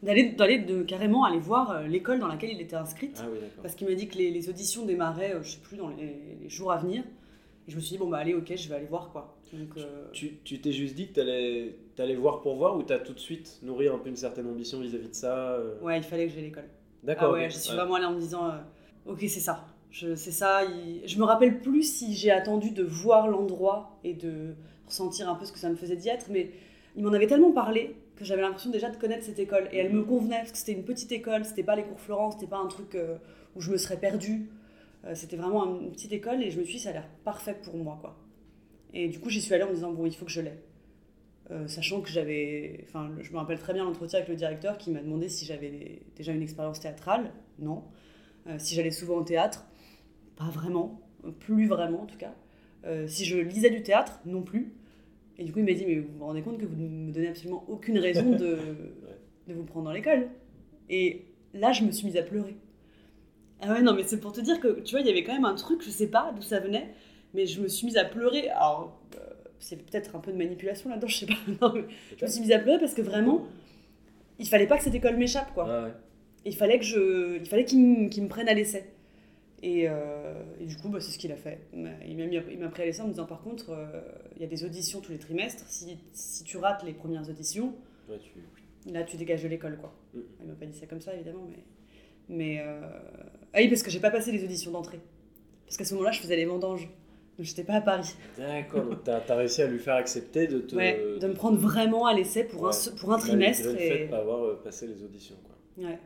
D'aller, 0.03 0.31
d'aller 0.31 0.57
de, 0.59 0.81
carrément 0.81 1.25
aller 1.25 1.37
voir 1.39 1.71
euh, 1.71 1.87
l'école 1.87 2.19
dans 2.19 2.27
laquelle 2.27 2.49
il 2.51 2.59
était 2.61 2.75
inscrite. 2.75 3.19
Ah 3.23 3.27
oui. 3.31 3.37
Parce 3.61 3.75
qu'il 3.75 3.87
m'a 3.87 3.93
dit 3.93 4.07
que 4.07 4.17
les, 4.17 4.31
les 4.31 4.49
auditions 4.49 4.85
démarraient, 4.85 5.35
euh, 5.35 5.43
je 5.43 5.51
sais 5.51 5.59
plus, 5.61 5.77
dans 5.77 5.89
les, 5.89 6.37
les 6.41 6.49
jours 6.49 6.71
à 6.71 6.77
venir. 6.77 7.03
Et 7.67 7.71
je 7.71 7.75
me 7.75 7.81
suis 7.81 7.91
dit, 7.91 7.97
bon, 7.99 8.09
bah 8.09 8.17
allez, 8.17 8.33
ok, 8.33 8.51
je 8.55 8.67
vais 8.67 8.75
aller 8.75 8.87
voir 8.87 9.11
quoi. 9.11 9.37
Donc, 9.53 9.69
euh, 9.77 10.07
Tu, 10.11 10.31
t'es 10.59 10.71
juste 10.71 10.95
dit 10.95 11.09
que 11.09 11.13
t'allais, 11.13 11.75
t'allais 11.95 12.15
voir 12.15 12.41
pour 12.41 12.55
voir 12.55 12.77
ou 12.77 12.83
t'as 12.83 12.97
tout 12.99 13.13
de 13.13 13.19
suite 13.19 13.59
nourri 13.61 13.87
un 13.89 13.97
peu 13.99 14.09
une 14.09 14.15
certaine 14.15 14.47
ambition 14.47 14.79
vis-à-vis 14.79 15.09
de 15.09 15.13
ça 15.13 15.51
euh 15.51 15.77
ouais, 15.81 15.97
il 15.97 16.03
fallait 16.03 16.25
que 16.27 16.31
j'aille 16.33 16.43
à 16.43 16.47
l'école. 16.47 16.69
D'accord. 17.03 17.29
Ah 17.29 17.33
ouais, 17.33 17.45
ok. 17.45 17.51
j'y 17.51 17.59
suis 17.59 17.71
Ouais. 17.71 17.75
vraiment 17.77 17.95
allée 17.95 18.05
en 18.05 18.13
me 18.13 18.19
disant, 18.19 18.47
euh, 18.47 18.57
ok, 19.11 19.19
c'est 19.21 19.39
ça. 19.41 19.67
Je, 19.91 20.15
c'est 20.15 20.31
ça. 20.31 20.63
il- 20.63 21.01
Je 21.05 21.19
me 21.19 21.25
rappelle 21.25 21.59
plus 21.61 21.83
si 21.83 22.15
j'ai 22.15 22.31
attendu 22.31 22.71
de 22.71 22.81
voir 22.83 23.27
l'endroit 23.27 23.99
et 24.03 24.13
de 24.15 24.55
ressentir 24.87 25.29
un 25.29 25.35
peu 25.35 25.45
ce 25.45 25.51
que 25.51 25.59
ça 25.59 25.69
me 25.69 25.75
faisait 25.75 25.97
d'y 25.97 26.09
être, 26.09 26.27
mais 26.31 26.49
il 26.95 27.03
m'en 27.03 27.13
avait 27.13 27.27
tellement 27.27 27.51
parlé 27.51 27.95
que 28.21 28.27
j'avais 28.27 28.41
l'impression 28.41 28.69
déjà 28.69 28.89
de 28.89 28.97
connaître 28.97 29.25
cette 29.25 29.39
école. 29.39 29.67
Et 29.71 29.77
elle 29.77 29.91
me 29.91 30.03
convenait 30.03 30.37
parce 30.37 30.51
que 30.51 30.57
c'était 30.57 30.73
une 30.73 30.83
petite 30.83 31.11
école, 31.11 31.43
c'était 31.43 31.63
pas 31.63 31.75
les 31.75 31.83
cours 31.83 31.99
Florence, 31.99 32.35
c'était 32.35 32.49
pas 32.49 32.59
un 32.59 32.67
truc 32.67 32.95
euh, 32.95 33.17
où 33.55 33.61
je 33.61 33.71
me 33.71 33.77
serais 33.77 33.97
perdue. 33.97 34.49
Euh, 35.05 35.15
c'était 35.15 35.35
vraiment 35.35 35.79
une 35.81 35.91
petite 35.91 36.13
école 36.13 36.43
et 36.43 36.51
je 36.51 36.59
me 36.59 36.63
suis 36.63 36.75
dit, 36.75 36.79
ça 36.79 36.89
a 36.91 36.93
l'air 36.93 37.09
parfait 37.23 37.57
pour 37.63 37.75
moi, 37.75 37.97
quoi. 37.99 38.17
Et 38.93 39.07
du 39.07 39.19
coup, 39.19 39.29
j'y 39.29 39.41
suis 39.41 39.53
allée 39.53 39.63
en 39.63 39.69
me 39.69 39.73
disant, 39.73 39.91
bon, 39.91 40.05
il 40.05 40.15
faut 40.15 40.25
que 40.25 40.31
je 40.31 40.41
l'aie. 40.41 40.61
Euh, 41.49 41.67
sachant 41.67 42.01
que 42.01 42.09
j'avais. 42.09 42.85
Enfin, 42.87 43.11
je 43.19 43.31
me 43.31 43.37
rappelle 43.37 43.59
très 43.59 43.73
bien 43.73 43.83
l'entretien 43.83 44.19
avec 44.19 44.29
le 44.29 44.35
directeur 44.35 44.77
qui 44.77 44.91
m'a 44.91 45.01
demandé 45.01 45.27
si 45.27 45.45
j'avais 45.45 46.03
déjà 46.15 46.31
une 46.31 46.41
expérience 46.41 46.79
théâtrale. 46.79 47.31
Non. 47.59 47.83
Si 48.57 48.73
j'allais 48.73 48.91
souvent 48.91 49.17
au 49.17 49.23
théâtre. 49.23 49.65
Pas 50.35 50.49
vraiment. 50.49 51.01
Plus 51.39 51.67
vraiment, 51.67 52.03
en 52.03 52.05
tout 52.05 52.17
cas. 52.17 52.33
Si 53.05 53.25
je 53.25 53.37
lisais 53.37 53.69
du 53.69 53.83
théâtre, 53.83 54.19
non 54.25 54.41
plus. 54.41 54.73
Et 55.37 55.43
du 55.43 55.51
coup, 55.51 55.59
il 55.59 55.65
m'a 55.65 55.73
dit 55.73 55.85
Mais 55.85 55.95
vous 55.99 56.07
vous 56.17 56.25
rendez 56.25 56.41
compte 56.41 56.57
que 56.57 56.65
vous 56.65 56.75
ne 56.75 56.87
me 56.87 57.11
donnez 57.11 57.29
absolument 57.29 57.63
aucune 57.67 57.97
raison 57.97 58.31
de, 58.31 58.57
de 59.47 59.53
vous 59.53 59.63
prendre 59.63 59.85
dans 59.85 59.91
l'école 59.91 60.27
Et 60.89 61.25
là, 61.53 61.71
je 61.71 61.83
me 61.83 61.91
suis 61.91 62.05
mise 62.05 62.17
à 62.17 62.23
pleurer. 62.23 62.55
Ah 63.61 63.73
ouais, 63.73 63.81
non, 63.81 63.93
mais 63.93 64.03
c'est 64.03 64.19
pour 64.19 64.31
te 64.33 64.41
dire 64.41 64.59
que, 64.59 64.79
tu 64.81 64.91
vois, 64.91 65.01
il 65.01 65.07
y 65.07 65.09
avait 65.09 65.23
quand 65.23 65.33
même 65.33 65.45
un 65.45 65.53
truc, 65.53 65.83
je 65.83 65.89
sais 65.89 66.07
pas 66.07 66.33
d'où 66.35 66.41
ça 66.41 66.59
venait, 66.59 66.93
mais 67.33 67.45
je 67.45 67.61
me 67.61 67.67
suis 67.67 67.85
mise 67.85 67.97
à 67.97 68.05
pleurer. 68.05 68.49
Alors, 68.49 68.99
euh, 69.15 69.19
c'est 69.59 69.77
peut-être 69.77 70.15
un 70.15 70.19
peu 70.19 70.31
de 70.31 70.37
manipulation 70.37 70.89
là-dedans, 70.89 71.07
je 71.07 71.17
sais 71.17 71.25
pas. 71.27 71.33
Non, 71.61 71.73
mais 71.73 71.83
je 72.17 72.25
me 72.25 72.29
suis 72.29 72.41
mise 72.41 72.51
à 72.51 72.59
pleurer 72.59 72.79
parce 72.79 72.95
que 72.95 73.01
vraiment, 73.03 73.45
il 74.39 74.47
fallait 74.47 74.67
pas 74.67 74.77
que 74.77 74.83
cette 74.83 74.95
école 74.95 75.17
m'échappe, 75.17 75.53
quoi. 75.53 75.67
Ah 75.69 75.83
ouais. 75.83 75.93
Il 76.43 76.55
fallait 76.55 76.79
que 76.79 76.85
je, 76.85 77.37
il 77.37 77.45
fallait 77.45 77.65
qu'il 77.65 77.79
me, 77.79 78.09
qu'il 78.09 78.23
me 78.23 78.27
prenne 78.27 78.49
à 78.49 78.53
l'essai. 78.55 78.85
Et, 79.63 79.87
euh, 79.87 80.43
et 80.59 80.65
du 80.65 80.75
coup, 80.75 80.89
bah, 80.89 80.99
c'est 80.99 81.11
ce 81.11 81.19
qu'il 81.19 81.31
a 81.31 81.35
fait. 81.35 81.59
Il 81.73 81.79
m'a- 81.83 82.03
Il 82.07 82.17
m'a 82.17 82.25
mis- 82.25 82.39
il 82.51 82.57
m'a 82.59 82.69
pris 82.69 82.81
à 82.81 82.85
l'essai 82.85 83.01
en 83.01 83.05
me 83.05 83.11
disant 83.11 83.25
par 83.27 83.41
contre, 83.43 83.69
euh, 83.69 84.01
il 84.35 84.41
y 84.41 84.45
a 84.45 84.47
des 84.47 84.63
auditions 84.65 85.01
tous 85.01 85.11
les 85.11 85.19
trimestres. 85.19 85.65
Si, 85.67 85.97
si 86.13 86.43
tu 86.43 86.57
rates 86.57 86.83
les 86.83 86.93
premières 86.93 87.29
auditions, 87.29 87.75
tu... 88.07 88.91
là 88.91 89.03
tu 89.03 89.17
dégages 89.17 89.43
de 89.43 89.47
l'école, 89.47 89.77
quoi. 89.77 89.93
Mm. 90.15 90.19
Il 90.41 90.47
m'a 90.47 90.55
pas 90.55 90.65
dit 90.65 90.77
ça 90.77 90.87
comme 90.87 91.01
ça, 91.01 91.13
évidemment, 91.13 91.47
mais. 91.49 91.63
Mais. 92.29 92.59
euh, 92.65 92.81
Ah 93.53 93.59
oui, 93.59 93.67
parce 93.69 93.83
que 93.83 93.91
j'ai 93.91 93.99
pas 93.99 94.09
passé 94.11 94.31
les 94.31 94.43
auditions 94.43 94.71
d'entrée. 94.71 94.99
Parce 95.65 95.77
qu'à 95.77 95.83
ce 95.85 95.93
moment-là, 95.93 96.11
je 96.11 96.21
faisais 96.21 96.35
les 96.35 96.45
vendanges. 96.45 96.87
Donc 97.37 97.45
j'étais 97.45 97.63
pas 97.63 97.75
à 97.75 97.81
Paris. 97.81 98.15
D'accord, 98.37 98.83
donc 98.85 99.03
t'as 99.03 99.19
as 99.27 99.35
réussi 99.35 99.61
à 99.61 99.67
lui 99.67 99.79
faire 99.79 99.95
accepter 99.95 100.47
de 100.47 100.59
te. 100.59 100.75
Ouais, 100.75 101.17
de 101.19 101.27
me 101.27 101.33
prendre 101.33 101.57
vraiment 101.59 102.05
à 102.07 102.13
l'essai 102.13 102.43
pour, 102.43 102.67
un, 102.67 102.71
Ouais. 102.71 102.91
pour 102.99 103.09
un 103.09 103.17
malgré 103.17 103.29
trimestre. 103.29 103.67
le 103.69 103.75
fait 103.77 104.01
Et... 104.01 104.05
de 104.05 104.09
pas 104.09 104.17
avoir 104.19 104.59
passé 104.63 104.87
les 104.87 105.01
auditions, 105.03 105.35
quoi. 105.43 105.85
Ouais. 105.87 105.99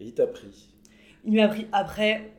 Et 0.00 0.06
il 0.06 0.14
t'a 0.14 0.26
pris. 0.26 0.73
Il 1.24 1.34
m'a 1.34 1.44
appris 1.44 1.66
après, 1.72 2.32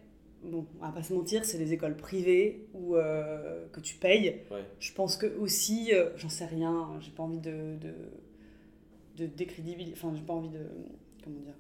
bon, 0.44 0.66
on 0.80 0.86
va 0.86 0.92
pas 0.92 1.04
se 1.04 1.14
mentir, 1.14 1.46
c'est 1.46 1.58
des 1.58 1.74
écoles 1.74 1.98
privées 1.98 2.68
où, 2.74 2.96
euh, 2.96 3.66
que 3.72 3.80
tu 3.80 3.96
payes. 3.96 4.42
Ouais. 4.52 4.64
Je 4.80 4.94
pense 4.94 5.18
que 5.18 5.28
aussi, 5.38 5.94
euh, 5.94 6.10
j'en 6.18 6.30
sais 6.30 6.46
rien, 6.46 6.92
j'ai 7.02 7.12
pas 7.12 7.24
envie 7.24 7.40
de, 7.40 7.78
de, 7.82 7.94
de 9.18 9.26
décrédibiliser, 9.26 9.94
enfin, 9.96 10.14
j'ai 10.16 10.24
pas 10.24 10.34
envie 10.34 10.50
de. 10.50 10.62
Comment 11.24 11.40
dire 11.40 11.56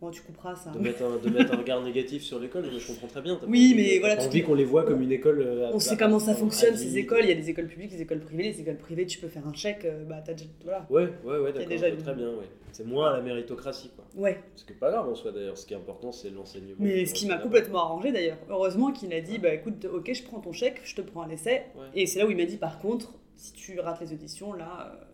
Bon, 0.00 0.10
tu 0.12 0.22
couperas 0.22 0.54
ça. 0.54 0.70
De 0.70 0.78
mettre, 0.78 1.02
un, 1.02 1.16
de 1.16 1.28
mettre 1.28 1.52
un 1.52 1.56
regard 1.56 1.82
négatif 1.82 2.22
sur 2.22 2.38
l'école, 2.38 2.64
mais 2.72 2.78
je 2.78 2.86
comprends 2.86 3.08
très 3.08 3.20
bien. 3.20 3.40
Oui, 3.48 3.74
mais 3.76 3.98
voilà, 3.98 4.22
envie 4.24 4.42
qu'on 4.44 4.54
les 4.54 4.64
voit 4.64 4.84
comme 4.84 5.02
une 5.02 5.10
école. 5.10 5.40
euh, 5.40 5.68
à- 5.68 5.74
On 5.74 5.80
sait 5.80 5.94
à- 5.94 5.96
comment 5.96 6.20
ça 6.20 6.36
fonctionne, 6.36 6.76
ces 6.76 6.98
écoles. 6.98 7.22
Il 7.24 7.28
y 7.30 7.32
a 7.32 7.34
des 7.34 7.50
écoles 7.50 7.66
publiques, 7.66 7.90
des 7.90 8.00
écoles 8.02 8.20
privées. 8.20 8.44
Les 8.44 8.60
écoles 8.60 8.76
privées, 8.76 9.06
tu 9.06 9.18
peux 9.18 9.26
faire 9.26 9.44
un 9.48 9.52
chèque, 9.54 9.84
euh, 9.84 10.04
bah, 10.04 10.22
t'as 10.24 10.34
déjà. 10.34 10.48
Voilà. 10.62 10.86
Ouais, 10.88 11.08
ouais, 11.24 11.38
ouais, 11.40 11.52
d'accord. 11.52 11.68
déjà 11.68 11.90
Très 11.90 12.14
bien, 12.14 12.28
ouais. 12.30 12.44
C'est 12.70 12.86
moins 12.86 13.10
à 13.10 13.16
la 13.16 13.22
méritocratie, 13.22 13.90
quoi. 13.96 14.04
Ouais. 14.14 14.38
Ce 14.54 14.64
qui 14.64 14.70
est 14.72 14.76
pas 14.76 14.92
grave 14.92 15.08
en 15.08 15.16
soi 15.16 15.32
d'ailleurs. 15.32 15.58
Ce 15.58 15.66
qui 15.66 15.74
est 15.74 15.76
important, 15.76 16.12
c'est 16.12 16.30
l'enseignement. 16.30 16.76
Mais 16.78 17.04
ce 17.04 17.12
qui 17.14 17.26
m'a 17.26 17.38
complètement 17.38 17.80
arrangé 17.80 18.12
d'ailleurs. 18.12 18.38
Heureusement 18.48 18.92
qu'il 18.92 19.12
a 19.12 19.20
dit 19.20 19.38
bah 19.38 19.52
écoute, 19.52 19.84
ok, 19.92 20.12
je 20.14 20.22
prends 20.22 20.38
ton 20.38 20.52
chèque, 20.52 20.80
je 20.84 20.94
te 20.94 21.00
prends 21.00 21.26
l'essai. 21.26 21.64
Ouais. 21.74 21.86
Et 21.96 22.06
c'est 22.06 22.20
là 22.20 22.26
où 22.26 22.30
il 22.30 22.36
m'a 22.36 22.44
dit 22.44 22.56
par 22.56 22.78
contre, 22.78 23.14
si 23.34 23.52
tu 23.52 23.80
rates 23.80 24.00
les 24.00 24.12
auditions, 24.12 24.52
là. 24.52 24.92
euh, 24.94 25.04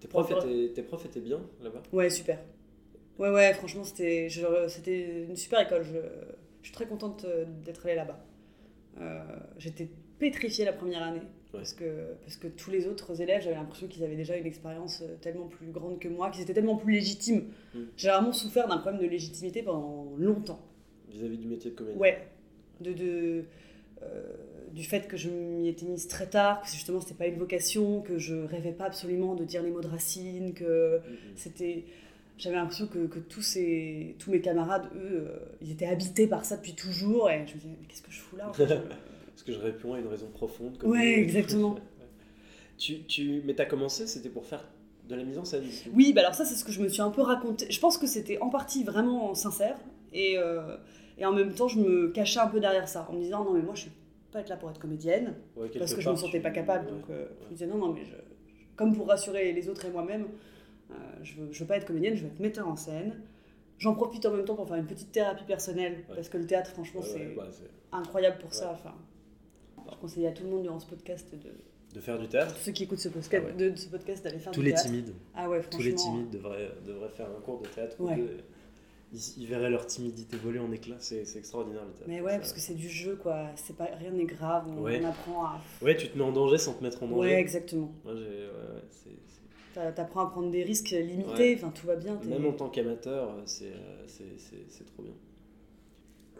Tes 0.00 0.08
profs, 0.08 0.30
étaient, 0.30 0.72
tes 0.72 0.82
profs 0.82 1.04
étaient 1.04 1.20
bien 1.20 1.40
là-bas? 1.62 1.82
Ouais, 1.92 2.08
super. 2.08 2.38
Ouais, 3.18 3.30
ouais, 3.30 3.52
franchement, 3.54 3.84
c'était 3.84 4.26
une 4.28 5.36
super 5.36 5.60
école. 5.60 5.82
Je, 5.84 5.98
je 6.62 6.66
suis 6.66 6.74
très 6.74 6.86
contente 6.86 7.24
euh, 7.24 7.44
d'être 7.64 7.86
allée 7.86 7.94
là-bas. 7.94 8.24
Euh, 9.00 9.20
J'étais 9.58 9.88
pétrifiée 10.18 10.64
la 10.64 10.72
première 10.72 11.02
année. 11.02 11.22
Parce, 11.52 11.72
que, 11.72 12.14
parce 12.24 12.36
que 12.36 12.48
tous 12.48 12.72
les 12.72 12.88
autres 12.88 13.20
élèves, 13.20 13.42
j'avais 13.42 13.54
l'impression 13.54 13.86
qu'ils 13.86 14.02
avaient 14.02 14.16
déjà 14.16 14.36
une 14.36 14.46
expérience 14.46 15.02
euh, 15.02 15.14
tellement 15.20 15.46
plus 15.46 15.70
grande 15.70 16.00
que 16.00 16.08
moi, 16.08 16.28
qu'ils 16.30 16.42
étaient 16.42 16.54
tellement 16.54 16.76
plus 16.76 16.94
légitimes. 16.94 17.44
Mm. 17.74 17.78
J'ai 17.96 18.08
vraiment 18.08 18.32
souffert 18.32 18.66
d'un 18.66 18.78
problème 18.78 19.00
de 19.00 19.06
légitimité 19.06 19.62
pendant 19.62 20.12
longtemps. 20.18 20.60
vis-à-vis 21.08 21.38
du 21.38 21.46
métier 21.46 21.70
de 21.70 21.76
comédien. 21.76 22.00
Ouais. 22.00 22.26
De, 22.80 22.92
de, 22.92 23.44
euh, 24.02 24.22
du 24.72 24.82
fait 24.82 25.06
que 25.06 25.16
je 25.16 25.30
m'y 25.30 25.68
étais 25.68 25.86
mise 25.86 26.08
très 26.08 26.26
tard, 26.26 26.60
que 26.62 26.66
justement 26.68 27.00
c'était 27.00 27.14
pas 27.14 27.28
une 27.28 27.38
vocation, 27.38 28.00
que 28.02 28.18
je 28.18 28.34
rêvais 28.34 28.72
pas 28.72 28.86
absolument 28.86 29.36
de 29.36 29.44
dire 29.44 29.62
les 29.62 29.70
mots 29.70 29.80
de 29.80 29.86
Racine, 29.86 30.54
que 30.54 30.98
Mhm. 30.98 31.02
c'était 31.36 31.84
j'avais 32.38 32.56
l'impression 32.56 32.86
que, 32.86 33.06
que 33.06 33.18
tous, 33.18 33.42
ces, 33.42 34.16
tous 34.18 34.30
mes 34.30 34.40
camarades, 34.40 34.88
eux, 34.94 35.26
euh, 35.28 35.38
ils 35.62 35.70
étaient 35.72 35.86
habités 35.86 36.26
par 36.26 36.44
ça 36.44 36.56
depuis 36.56 36.74
toujours. 36.74 37.30
Et 37.30 37.46
je 37.46 37.54
me 37.54 37.58
disais, 37.60 37.76
mais 37.80 37.86
qu'est-ce 37.86 38.02
que 38.02 38.10
je 38.10 38.18
fous 38.20 38.36
là 38.36 38.48
en 38.48 38.52
fait 38.52 38.66
Je- 38.68 38.74
Parce 39.34 39.42
que 39.44 39.52
je 39.52 39.58
réponds 39.58 39.94
à 39.94 39.98
une 39.98 40.06
raison 40.06 40.28
profonde. 40.28 40.78
Comme 40.78 40.90
Ouais, 40.90 41.18
exactement. 41.18 41.76
tu, 42.78 43.02
tu, 43.04 43.42
mais 43.44 43.54
t'as 43.54 43.64
commencé, 43.66 44.06
c'était 44.06 44.28
pour 44.28 44.46
faire 44.46 44.64
de 45.08 45.14
la 45.14 45.24
mise 45.24 45.38
en 45.38 45.44
scène. 45.44 45.64
Oui, 45.92 46.12
bah 46.14 46.22
alors 46.22 46.34
ça, 46.34 46.44
c'est 46.44 46.54
ce 46.54 46.64
que 46.64 46.72
je 46.72 46.80
me 46.80 46.88
suis 46.88 47.02
un 47.02 47.10
peu 47.10 47.20
raconté. 47.22 47.66
Je 47.70 47.78
pense 47.80 47.98
que 47.98 48.06
c'était 48.06 48.38
en 48.38 48.48
partie 48.48 48.84
vraiment 48.84 49.34
sincère. 49.34 49.76
Et, 50.12 50.38
euh, 50.38 50.76
et 51.18 51.26
en 51.26 51.32
même 51.32 51.52
temps, 51.52 51.68
je 51.68 51.78
me 51.78 52.08
cachais 52.10 52.38
un 52.40 52.46
peu 52.46 52.60
derrière 52.60 52.88
ça, 52.88 53.06
en 53.10 53.14
me 53.14 53.20
disant, 53.20 53.44
non, 53.44 53.52
mais 53.52 53.60
moi, 53.62 53.74
je 53.74 53.82
suis 53.82 53.90
pas 54.32 54.40
être 54.40 54.48
là 54.48 54.56
pour 54.56 54.70
être 54.70 54.78
comédienne. 54.80 55.34
Ouais, 55.56 55.68
parce 55.78 55.94
que 55.94 56.00
je 56.00 56.08
me 56.08 56.14
part, 56.14 56.20
sentais 56.22 56.38
tu- 56.38 56.42
pas 56.42 56.50
capable. 56.50 56.86
ouais, 56.86 56.92
Donc, 56.92 57.04
euh, 57.10 57.24
ouais. 57.24 57.28
je 57.42 57.46
me 57.46 57.50
disais, 57.52 57.66
non, 57.66 57.76
non, 57.78 57.92
mais 57.92 58.04
je, 58.04 58.14
comme 58.76 58.94
pour 58.96 59.08
rassurer 59.08 59.52
les 59.52 59.68
autres 59.68 59.84
et 59.84 59.90
moi-même, 59.90 60.26
euh, 60.90 60.94
je, 61.22 61.34
veux, 61.40 61.52
je 61.52 61.60
veux 61.60 61.66
pas 61.66 61.76
être 61.76 61.86
comédienne, 61.86 62.14
je 62.16 62.22
veux 62.22 62.28
être 62.28 62.40
metteur 62.40 62.68
en 62.68 62.76
scène. 62.76 63.20
J'en 63.78 63.94
profite 63.94 64.24
en 64.26 64.30
même 64.32 64.44
temps 64.44 64.54
pour 64.54 64.68
faire 64.68 64.76
une 64.76 64.86
petite 64.86 65.10
thérapie 65.12 65.44
personnelle, 65.44 66.04
Ouais. 66.08 66.14
parce 66.14 66.28
que 66.28 66.38
le 66.38 66.46
théâtre, 66.46 66.70
franchement, 66.70 67.00
Ouais, 67.00 67.06
ouais, 67.12 67.26
c'est 67.28 67.34
bah, 67.34 67.48
c'est- 67.50 67.70
incroyable 67.92 68.38
pour 68.38 68.54
ça. 68.54 68.70
Enfin, 68.72 68.94
je 69.90 69.96
conseille 69.96 70.26
à 70.26 70.32
tout 70.32 70.44
le 70.44 70.50
monde 70.50 70.62
durant 70.62 70.78
ce 70.80 70.86
podcast, 70.86 71.32
de, 71.34 71.50
de 71.94 72.00
faire 72.00 72.18
du 72.18 72.28
théâtre. 72.28 72.56
ceux 72.56 72.72
qui 72.72 72.84
écoute 72.84 72.98
ce 73.00 73.08
podcast, 73.08 73.44
Ah 73.46 73.50
ouais. 73.50 73.56
de, 73.56 73.70
de 73.70 73.76
ce 73.76 73.88
podcast 73.88 74.22
d'aller 74.24 74.38
faire 74.38 74.52
Tous 74.52 74.60
du 74.60 74.66
les 74.66 74.72
théâtre. 74.72 74.86
timides. 74.86 75.12
Ah 75.34 75.48
ouais, 75.50 75.60
franchement. 75.60 75.78
Tous 75.80 75.84
les 75.86 75.94
timides 75.94 76.30
devraient, 76.30 76.70
devraient 76.86 77.08
faire 77.10 77.26
un 77.36 77.40
cours 77.40 77.60
de 77.60 77.68
théâtre. 77.68 77.96
ou 77.98 78.06
Ouais. 78.08 78.16
deux. 78.16 78.36
Ils, 79.12 79.42
ils 79.42 79.46
verraient 79.46 79.70
leur 79.70 79.86
timidité 79.86 80.36
voler 80.36 80.58
en 80.58 80.72
éclats. 80.72 80.96
C'est 80.98 81.24
c'est 81.24 81.38
extraordinaire 81.38 81.82
le 81.84 81.92
théâtre. 81.92 82.08
Mais 82.08 82.20
ouais, 82.20 82.32
Ça- 82.32 82.38
parce 82.38 82.52
que 82.52 82.58
c'est 82.60 82.74
du 82.74 82.88
jeu, 82.88 83.14
quoi. 83.16 83.46
C'est 83.56 83.76
pas, 83.76 83.84
rien 83.98 84.10
n'est 84.10 84.24
grave, 84.24 84.64
on, 84.68 84.82
Ouais. 84.82 85.00
on 85.02 85.08
apprend 85.08 85.44
à. 85.44 85.60
Ouais, 85.82 85.96
tu 85.96 86.08
te 86.08 86.16
mets 86.18 86.24
en 86.24 86.32
danger 86.32 86.58
sans 86.58 86.74
te 86.74 86.82
mettre 86.82 87.02
en 87.02 87.06
danger. 87.08 87.20
Ouais, 87.20 87.40
exactement. 87.40 87.92
Moi, 88.04 88.14
j'ai. 88.16 88.22
Ouais, 88.22 88.46
ouais, 88.46 88.82
c'est- 88.90 89.10
T'apprends 89.74 90.20
à 90.26 90.30
prendre 90.30 90.50
des 90.50 90.62
risques 90.62 90.90
limités, 90.90 91.54
Ouais. 91.54 91.54
enfin 91.56 91.70
tout 91.70 91.86
va 91.86 91.96
bien. 91.96 92.18
Même 92.24 92.46
en 92.46 92.52
tant 92.52 92.68
qu'amateur, 92.68 93.30
euh, 93.30 93.42
c'est 93.44 93.66
euh, 93.72 94.04
c'est- 94.06 94.38
c'est- 94.38 94.64
c'est 94.68 94.84
trop 94.86 95.02
bien. 95.02 95.12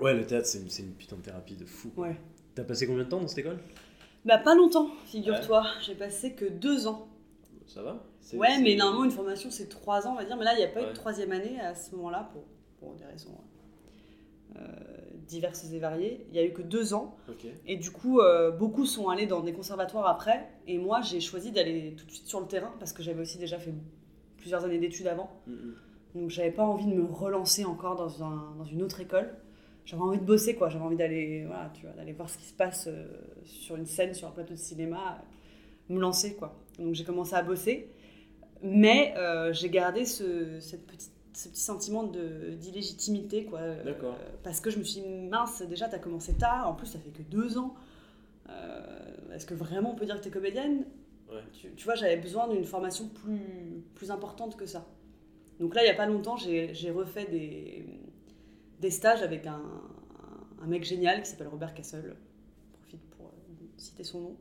Ouais, 0.01 0.15
le 0.15 0.25
théâtre, 0.27 0.47
c'est 0.47 0.59
une, 0.61 0.71
c'est 0.71 0.83
une 0.83 0.93
putain 0.93 1.17
de 1.17 1.23
thérapie 1.23 1.57
de 1.57 1.65
fou. 1.65 1.91
Ouais. 1.97 2.17
T'as 2.55 2.65
passé 2.65 2.87
combien 2.87 3.05
de 3.05 3.09
temps 3.09 3.21
dans 3.21 3.29
cette 3.29 3.39
école? 3.39 3.59
Bah 4.25 4.39
pas 4.39 4.55
longtemps, 4.55 4.89
figure-toi. 5.07 5.65
J'ai 5.83 5.95
passé 5.95 6.33
que 6.35 6.45
deux 6.47 6.87
ans. 6.87 7.09
Ça 7.67 7.83
va? 7.83 8.03
Ouais, 8.35 8.59
mais 8.61 8.75
normalement 8.77 9.05
une 9.05 9.11
formation 9.11 9.51
c'est 9.51 9.69
trois 9.69 10.07
ans, 10.07 10.13
on 10.13 10.17
va 10.17 10.25
dire. 10.25 10.37
Mais 10.37 10.45
là, 10.45 10.55
il 10.55 10.59
n'y 10.59 10.65
a 10.65 10.69
pas 10.69 10.83
eu 10.83 10.87
de 10.87 10.93
troisième 10.93 11.33
année 11.33 11.59
à 11.61 11.75
ce 11.75 11.95
moment-là 11.97 12.31
pour, 12.33 12.45
pour 12.79 12.95
des 12.95 13.05
raisons 13.05 13.37
euh, 14.57 14.61
diverses 15.27 15.65
et 15.73 15.79
variées. 15.79 16.27
Il 16.31 16.37
y 16.37 16.39
a 16.39 16.45
eu 16.45 16.53
que 16.53 16.63
deux 16.63 16.95
ans. 16.95 17.17
Et 17.67 17.77
du 17.77 17.91
coup, 17.91 18.21
euh, 18.21 18.51
beaucoup 18.51 18.87
sont 18.87 19.09
allés 19.09 19.27
dans 19.27 19.41
des 19.41 19.53
conservatoires 19.53 20.07
après. 20.07 20.49
Et 20.67 20.79
moi, 20.79 21.01
j'ai 21.01 21.21
choisi 21.21 21.51
d'aller 21.53 21.95
tout 21.97 22.05
de 22.07 22.11
suite 22.11 22.27
sur 22.27 22.41
le 22.41 22.47
terrain 22.47 22.73
parce 22.79 22.93
que 22.93 23.03
j'avais 23.03 23.21
aussi 23.23 23.39
déjà 23.39 23.59
fait 23.59 23.73
plusieurs 24.37 24.65
années 24.65 24.79
d'études 24.79 25.07
avant. 25.07 25.31
Mhm. 25.47 25.75
Donc 26.15 26.31
j'avais 26.31 26.53
pas 26.53 26.65
envie 26.65 26.87
de 26.87 26.95
me 26.95 27.05
relancer 27.05 27.65
encore 27.65 27.97
dans, 27.97 28.23
un- 28.23 28.55
dans 28.59 28.65
une 28.65 28.83
autre 28.83 29.01
école. 29.01 29.35
J'avais 29.85 30.03
envie 30.03 30.19
de 30.19 30.25
bosser, 30.25 30.55
quoi. 30.55 30.69
J'avais 30.69 30.85
envie 30.85 30.97
d'aller 30.97 31.45
voilà, 31.47 31.71
tu 31.75 31.83
vois, 31.87 31.93
voir 32.15 32.31
ce 32.31 32.39
qui 32.39 32.45
se 32.45 32.55
passe 32.55 32.87
euh, 32.87 33.07
sur 33.45 33.77
une 33.77 33.87
scène, 33.87 34.15
sur 34.15 34.29
un 34.29 34.31
plateau 34.31 34.55
de 34.55 34.59
cinéma, 34.59 35.19
me 35.89 36.01
lancer, 36.01 36.35
quoi. 36.37 36.55
Donc 36.79 36.95
j'ai 36.95 37.05
commencé 37.05 37.35
à 37.35 37.43
bosser. 37.43 37.91
Mais 38.63 39.13
euh, 39.19 39.53
j'ai 39.53 39.69
gardé 39.69 40.05
ce, 40.07 40.59
cette 40.61 40.87
petite, 40.87 41.13
ce 41.37 41.49
petit 41.49 41.61
sentiment 41.61 42.05
d'illégitimité, 42.05 43.45
quoi. 43.45 43.59
Euh, 43.61 43.93
parce 44.43 44.61
que 44.61 44.71
je 44.71 44.79
me 44.79 44.85
suis 44.85 45.01
dit, 45.01 45.07
mince, 45.09 45.63
déjà, 45.63 45.89
t'as 45.89 45.99
commencé 45.99 46.35
tard. 46.35 46.69
En 46.69 46.75
plus, 46.75 46.87
ça 46.87 46.99
fait 46.99 47.11
que 47.11 47.23
deux 47.23 47.59
ans. 47.59 47.75
Euh, 48.49 49.33
Est-ce 49.35 49.47
que 49.47 49.55
vraiment 49.55 49.93
on 49.93 49.95
peut 49.95 50.07
dire 50.07 50.19
que 50.19 50.25
t'es 50.25 50.31
comédienne? 50.31 50.85
Ouais. 51.31 51.41
tu, 51.53 51.73
tu 51.75 51.85
vois, 51.85 51.95
j'avais 51.95 52.19
besoin 52.19 52.47
d'une 52.49 52.65
formation 52.65 53.09
plus, 53.09 53.83
plus 53.95 54.11
importante 54.11 54.57
que 54.57 54.67
ça. 54.67 54.87
Donc 55.59 55.75
là, 55.75 55.83
il 55.83 55.87
n'y 55.87 55.91
a 55.91 55.95
pas 55.95 56.07
longtemps, 56.07 56.37
j'ai 56.37 56.91
refait 56.91 57.27
des, 57.27 57.87
des 58.81 58.91
stages 58.91 59.23
avec 59.23 59.47
un, 59.47 59.63
un 60.63 60.67
mec 60.67 60.85
génial 60.85 61.23
qui 61.23 61.31
s'appelle 61.31 61.49
Robert 61.49 61.75
Castle. 61.75 62.15
Je 62.15 62.73
profite 62.79 63.01
pour 63.11 63.27
euh, 63.27 63.65
citer 63.77 64.05
son 64.05 64.21
nom. 64.21 64.37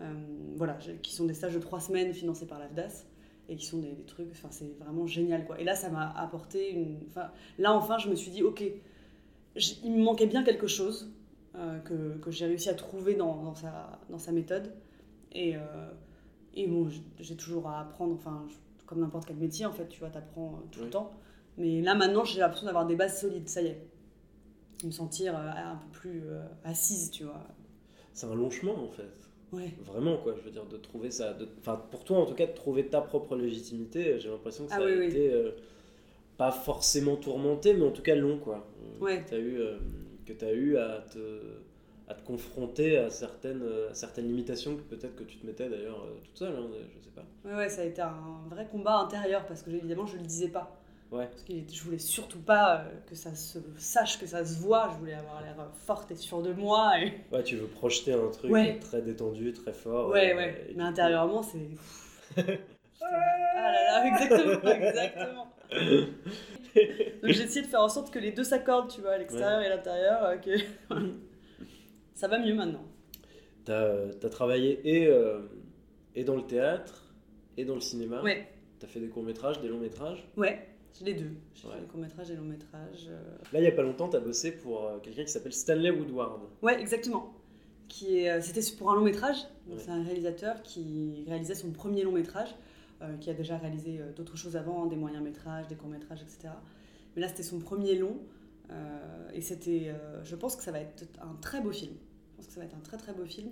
Euh, 0.00 0.12
voilà, 0.56 0.76
qui 1.02 1.14
sont 1.14 1.24
des 1.26 1.34
stages 1.34 1.54
de 1.54 1.60
trois 1.60 1.80
semaines 1.80 2.12
financés 2.12 2.46
par 2.46 2.58
l'AFDAS 2.58 3.04
et 3.48 3.56
qui 3.56 3.66
sont 3.66 3.78
des, 3.78 3.92
des 3.92 4.04
trucs, 4.04 4.30
enfin, 4.32 4.48
c'est 4.50 4.74
vraiment 4.80 5.06
génial 5.06 5.46
quoi. 5.46 5.60
Et 5.60 5.64
là, 5.64 5.74
ça 5.74 5.90
m'a 5.90 6.10
apporté 6.12 6.70
une. 6.72 6.98
Enfin, 7.08 7.30
là, 7.58 7.72
enfin, 7.74 7.98
je 7.98 8.08
me 8.10 8.14
suis 8.16 8.30
dit, 8.30 8.42
ok, 8.42 8.62
il 9.84 9.92
me 9.92 10.02
manquait 10.02 10.26
bien 10.26 10.42
quelque 10.44 10.66
chose 10.66 11.10
euh, 11.56 11.78
que, 11.80 12.18
que 12.18 12.30
j'ai 12.30 12.46
réussi 12.46 12.68
à 12.68 12.74
trouver 12.74 13.14
dans, 13.14 13.42
dans, 13.42 13.54
sa, 13.54 14.00
dans 14.10 14.18
sa 14.18 14.32
méthode. 14.32 14.72
Et, 15.32 15.56
euh, 15.56 15.60
et 16.54 16.66
bon, 16.68 16.88
j'ai 17.20 17.36
toujours 17.36 17.68
à 17.68 17.80
apprendre, 17.80 18.14
enfin, 18.14 18.46
je- 18.48 18.84
comme 18.86 19.00
n'importe 19.00 19.26
quel 19.26 19.36
métier, 19.36 19.66
en 19.66 19.72
fait, 19.72 19.88
tu 19.88 20.00
vois, 20.00 20.10
t'apprends 20.10 20.54
euh, 20.56 20.68
tout 20.72 20.80
Oui. 20.80 20.86
le 20.86 20.90
temps. 20.90 21.12
Mais 21.58 21.82
là, 21.82 21.94
maintenant, 21.94 22.24
j'ai 22.24 22.40
l'impression 22.40 22.66
d'avoir 22.66 22.86
des 22.86 22.96
bases 22.96 23.20
solides, 23.20 23.48
ça 23.48 23.62
y 23.62 23.68
est. 23.68 23.88
De 24.82 24.86
me 24.88 24.92
sentir 24.92 25.36
euh, 25.36 25.50
un 25.50 25.76
peu 25.76 25.88
plus 26.00 26.22
assise, 26.64 27.10
tu 27.10 27.24
vois. 27.24 27.46
C'est 28.14 28.26
un 28.26 28.34
long 28.34 28.48
chemin 28.48 28.72
en 28.72 28.88
fait. 28.88 29.23
Ouais. 29.54 29.72
Vraiment, 29.84 30.16
quoi, 30.18 30.34
je 30.36 30.42
veux 30.42 30.50
dire, 30.50 30.66
de 30.66 30.76
trouver 30.76 31.10
ça. 31.10 31.36
Enfin, 31.60 31.82
pour 31.90 32.04
toi 32.04 32.18
en 32.18 32.26
tout 32.26 32.34
cas, 32.34 32.46
de 32.46 32.52
trouver 32.52 32.86
ta 32.86 33.00
propre 33.00 33.36
légitimité, 33.36 34.18
j'ai 34.20 34.28
l'impression 34.28 34.64
que 34.64 34.70
ça 34.70 34.78
Ah 34.80 34.82
a 34.82 34.86
oui, 34.86 34.94
oui. 34.98 35.06
été 35.06 35.32
euh, 35.32 35.50
pas 36.36 36.50
forcément 36.50 37.16
tourmenté, 37.16 37.74
mais 37.74 37.84
en 37.86 37.90
tout 37.92 38.02
cas 38.02 38.14
long, 38.14 38.38
quoi. 38.38 38.66
Euh, 39.00 39.04
Ouais. 39.04 39.22
Que 39.22 39.28
tu 39.28 39.34
as, 39.34 39.38
eu, 39.38 39.58
euh, 39.60 39.76
que 40.26 40.32
t'as 40.32 40.52
eu 40.52 40.76
à 40.76 41.04
te, 41.12 41.18
à 42.08 42.14
te 42.14 42.24
confronter 42.26 42.96
à 42.98 43.10
certaines, 43.10 43.62
euh, 43.62 43.90
à 43.90 43.94
certaines 43.94 44.26
limitations 44.26 44.76
que 44.76 44.82
peut-être 44.82 45.16
que 45.16 45.24
tu 45.24 45.36
te 45.38 45.46
mettais 45.46 45.68
d'ailleurs 45.68 46.02
euh, 46.04 46.14
toute 46.24 46.36
seule, 46.36 46.54
hein, 46.56 46.66
je 46.72 47.04
sais 47.04 47.10
pas. 47.14 47.24
Ouais, 47.48 47.56
ouais, 47.56 47.68
ça 47.68 47.82
a 47.82 47.84
été 47.84 48.02
un 48.02 48.40
vrai 48.50 48.66
combat 48.70 48.98
intérieur 48.98 49.46
parce 49.46 49.62
que 49.62 49.70
évidemment, 49.70 50.06
je 50.06 50.16
le 50.16 50.22
disais 50.22 50.48
pas. 50.48 50.76
Ouais. 51.14 51.26
Parce 51.28 51.42
que 51.44 51.52
je 51.72 51.82
voulais 51.82 51.98
surtout 51.98 52.40
pas 52.40 52.80
euh, 52.80 52.90
que 53.08 53.14
ça 53.14 53.34
se 53.34 53.58
sache, 53.78 54.18
que 54.18 54.26
ça 54.26 54.44
se 54.44 54.58
voit. 54.58 54.90
Je 54.94 54.98
voulais 54.98 55.14
avoir 55.14 55.40
l'air 55.42 55.54
forte 55.86 56.10
et 56.10 56.16
sûre 56.16 56.42
de 56.42 56.52
moi. 56.52 56.92
Et... 57.00 57.12
Ouais, 57.32 57.42
tu 57.42 57.56
veux 57.56 57.66
projeter 57.68 58.12
un 58.12 58.28
truc 58.30 58.50
Ouais. 58.50 58.78
très 58.80 59.00
détendu, 59.02 59.52
très 59.52 59.72
fort. 59.72 60.10
Ouais, 60.10 60.32
euh, 60.32 60.36
ouais. 60.36 60.72
Mais 60.74 60.82
intérieurement, 60.82 61.42
c'est. 61.42 61.68
ah 63.02 63.72
là 63.72 64.02
là, 64.02 64.06
exactement, 64.12 64.70
exactement. 64.72 65.46
Donc 67.22 67.30
j'ai 67.32 67.42
essayé 67.42 67.62
de 67.62 67.66
faire 67.70 67.82
en 67.82 67.88
sorte 67.88 68.12
que 68.12 68.18
les 68.18 68.32
deux 68.32 68.44
s'accordent, 68.44 68.90
tu 68.90 69.00
vois, 69.00 69.12
à 69.12 69.18
l'extérieur 69.18 69.60
et 69.60 69.66
à 69.66 69.76
l'intérieur. 69.76 70.24
euh, 70.24 70.36
que- 70.36 70.58
ça 72.14 72.28
va 72.28 72.38
mieux 72.38 72.54
maintenant. 72.54 72.84
T'as 73.64 74.08
as 74.22 74.28
travaillé 74.30 74.80
et, 74.84 75.06
euh, 75.06 75.40
et 76.14 76.24
dans 76.24 76.36
le 76.36 76.42
théâtre 76.42 77.14
et 77.56 77.64
dans 77.64 77.74
le 77.76 77.80
cinéma. 77.80 78.22
Ouais, 78.22 78.48
T'as 78.80 78.86
fait 78.88 79.00
des 79.00 79.08
courts-métrages, 79.08 79.60
des 79.60 79.68
longs-métrages. 79.68 80.26
ouais, 80.36 80.68
j'ai 80.98 81.04
les 81.04 81.14
deux. 81.14 81.30
J'ai 81.54 81.66
Ouais. 81.68 81.74
fait 81.74 81.80
des 81.80 81.86
courts-métrages 81.86 82.30
et 82.30 82.36
longs-métrages. 82.36 83.06
euh. 83.08 83.20
Là, 83.52 83.60
il 83.60 83.64
y 83.64 83.68
a 83.68 83.72
pas 83.72 83.82
longtemps, 83.82 84.08
t'as 84.08 84.20
bossé 84.20 84.52
pour 84.52 84.84
euh, 84.84 84.98
quelqu'un 85.00 85.24
qui 85.24 85.30
s'appelle 85.32 85.52
Stanley 85.52 85.90
Woodward. 85.90 86.40
Ouais, 86.62 86.80
exactement. 86.80 87.32
Qui 87.88 88.18
est, 88.20 88.30
euh, 88.30 88.40
c'était 88.40 88.62
pour 88.76 88.90
un 88.90 88.94
long 88.96 89.02
métrage. 89.04 89.38
Donc 89.66 89.76
Ouais. 89.78 89.82
C'est 89.84 89.90
un 89.90 90.02
réalisateur 90.02 90.62
qui 90.62 91.24
réalisait 91.26 91.54
son 91.54 91.70
premier 91.72 92.02
long 92.02 92.12
métrage, 92.12 92.54
euh, 93.02 93.16
qui 93.18 93.28
a 93.30 93.34
déjà 93.34 93.56
réalisé 93.58 93.98
euh, 94.00 94.12
d'autres 94.12 94.36
choses 94.36 94.56
avant, 94.56 94.86
des 94.86 94.96
moyens 94.96 95.22
métrages, 95.22 95.66
des 95.68 95.74
courts 95.74 95.90
métrages, 95.90 96.22
etc. 96.22 96.54
Mais 97.16 97.22
là, 97.22 97.28
c'était 97.28 97.42
son 97.42 97.58
premier 97.58 97.96
long. 97.96 98.16
euh, 98.70 99.28
et 99.34 99.42
c'était, 99.42 99.88
euh, 99.88 100.24
je 100.24 100.34
pense 100.36 100.56
que 100.56 100.62
ça 100.62 100.72
va 100.72 100.80
être 100.80 101.04
un 101.20 101.34
très 101.42 101.60
beau 101.60 101.70
film. 101.72 101.92
Je 102.30 102.36
pense 102.36 102.46
que 102.46 102.52
ça 102.54 102.60
va 102.60 102.66
être 102.66 102.74
un 102.76 102.80
très 102.80 102.96
très 102.96 103.12
beau 103.12 103.24
film. 103.26 103.50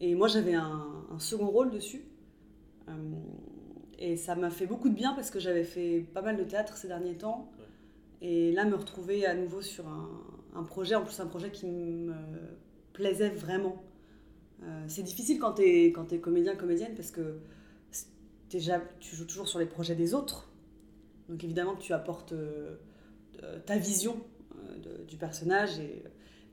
Et 0.00 0.14
moi, 0.14 0.28
j'avais 0.28 0.52
un, 0.54 0.84
un 1.10 1.18
second 1.18 1.46
rôle 1.46 1.70
dessus. 1.70 2.04
Et 4.04 4.16
ça 4.16 4.34
m'a 4.34 4.50
fait 4.50 4.66
beaucoup 4.66 4.88
de 4.88 4.94
bien 4.96 5.12
parce 5.14 5.30
que 5.30 5.38
j'avais 5.38 5.62
fait 5.62 6.00
pas 6.12 6.22
mal 6.22 6.36
de 6.36 6.42
théâtre 6.42 6.76
ces 6.76 6.88
derniers 6.88 7.16
temps. 7.16 7.52
Ouais. 7.58 8.28
Et 8.28 8.52
là, 8.52 8.64
me 8.64 8.74
retrouver 8.74 9.26
à 9.26 9.34
nouveau 9.34 9.62
sur 9.62 9.86
un, 9.86 10.10
un 10.56 10.64
projet, 10.64 10.96
en 10.96 11.04
plus 11.04 11.20
un 11.20 11.26
projet 11.28 11.52
qui 11.52 11.66
me 11.66 12.12
plaisait 12.92 13.28
vraiment. 13.30 13.84
Euh, 14.64 14.84
c'est 14.88 15.04
difficile 15.04 15.38
quand 15.38 15.54
tu 15.54 15.62
es, 15.62 15.92
quand 15.92 16.12
es 16.12 16.18
comédien, 16.18 16.56
comédienne, 16.56 16.94
parce 16.96 17.12
que 17.12 17.38
t'es 18.48 18.58
ja- 18.58 18.82
tu 18.98 19.14
joues 19.14 19.24
toujours 19.26 19.46
sur 19.46 19.60
les 19.60 19.66
projets 19.66 19.94
des 19.94 20.14
autres. 20.14 20.50
Donc 21.28 21.44
évidemment 21.44 21.76
que 21.76 21.82
tu 21.82 21.92
apportes 21.92 22.32
euh, 22.32 22.76
ta 23.66 23.76
vision 23.78 24.16
euh, 24.56 24.78
de- 24.78 25.04
du 25.04 25.16
personnage, 25.16 25.78
et, 25.78 26.02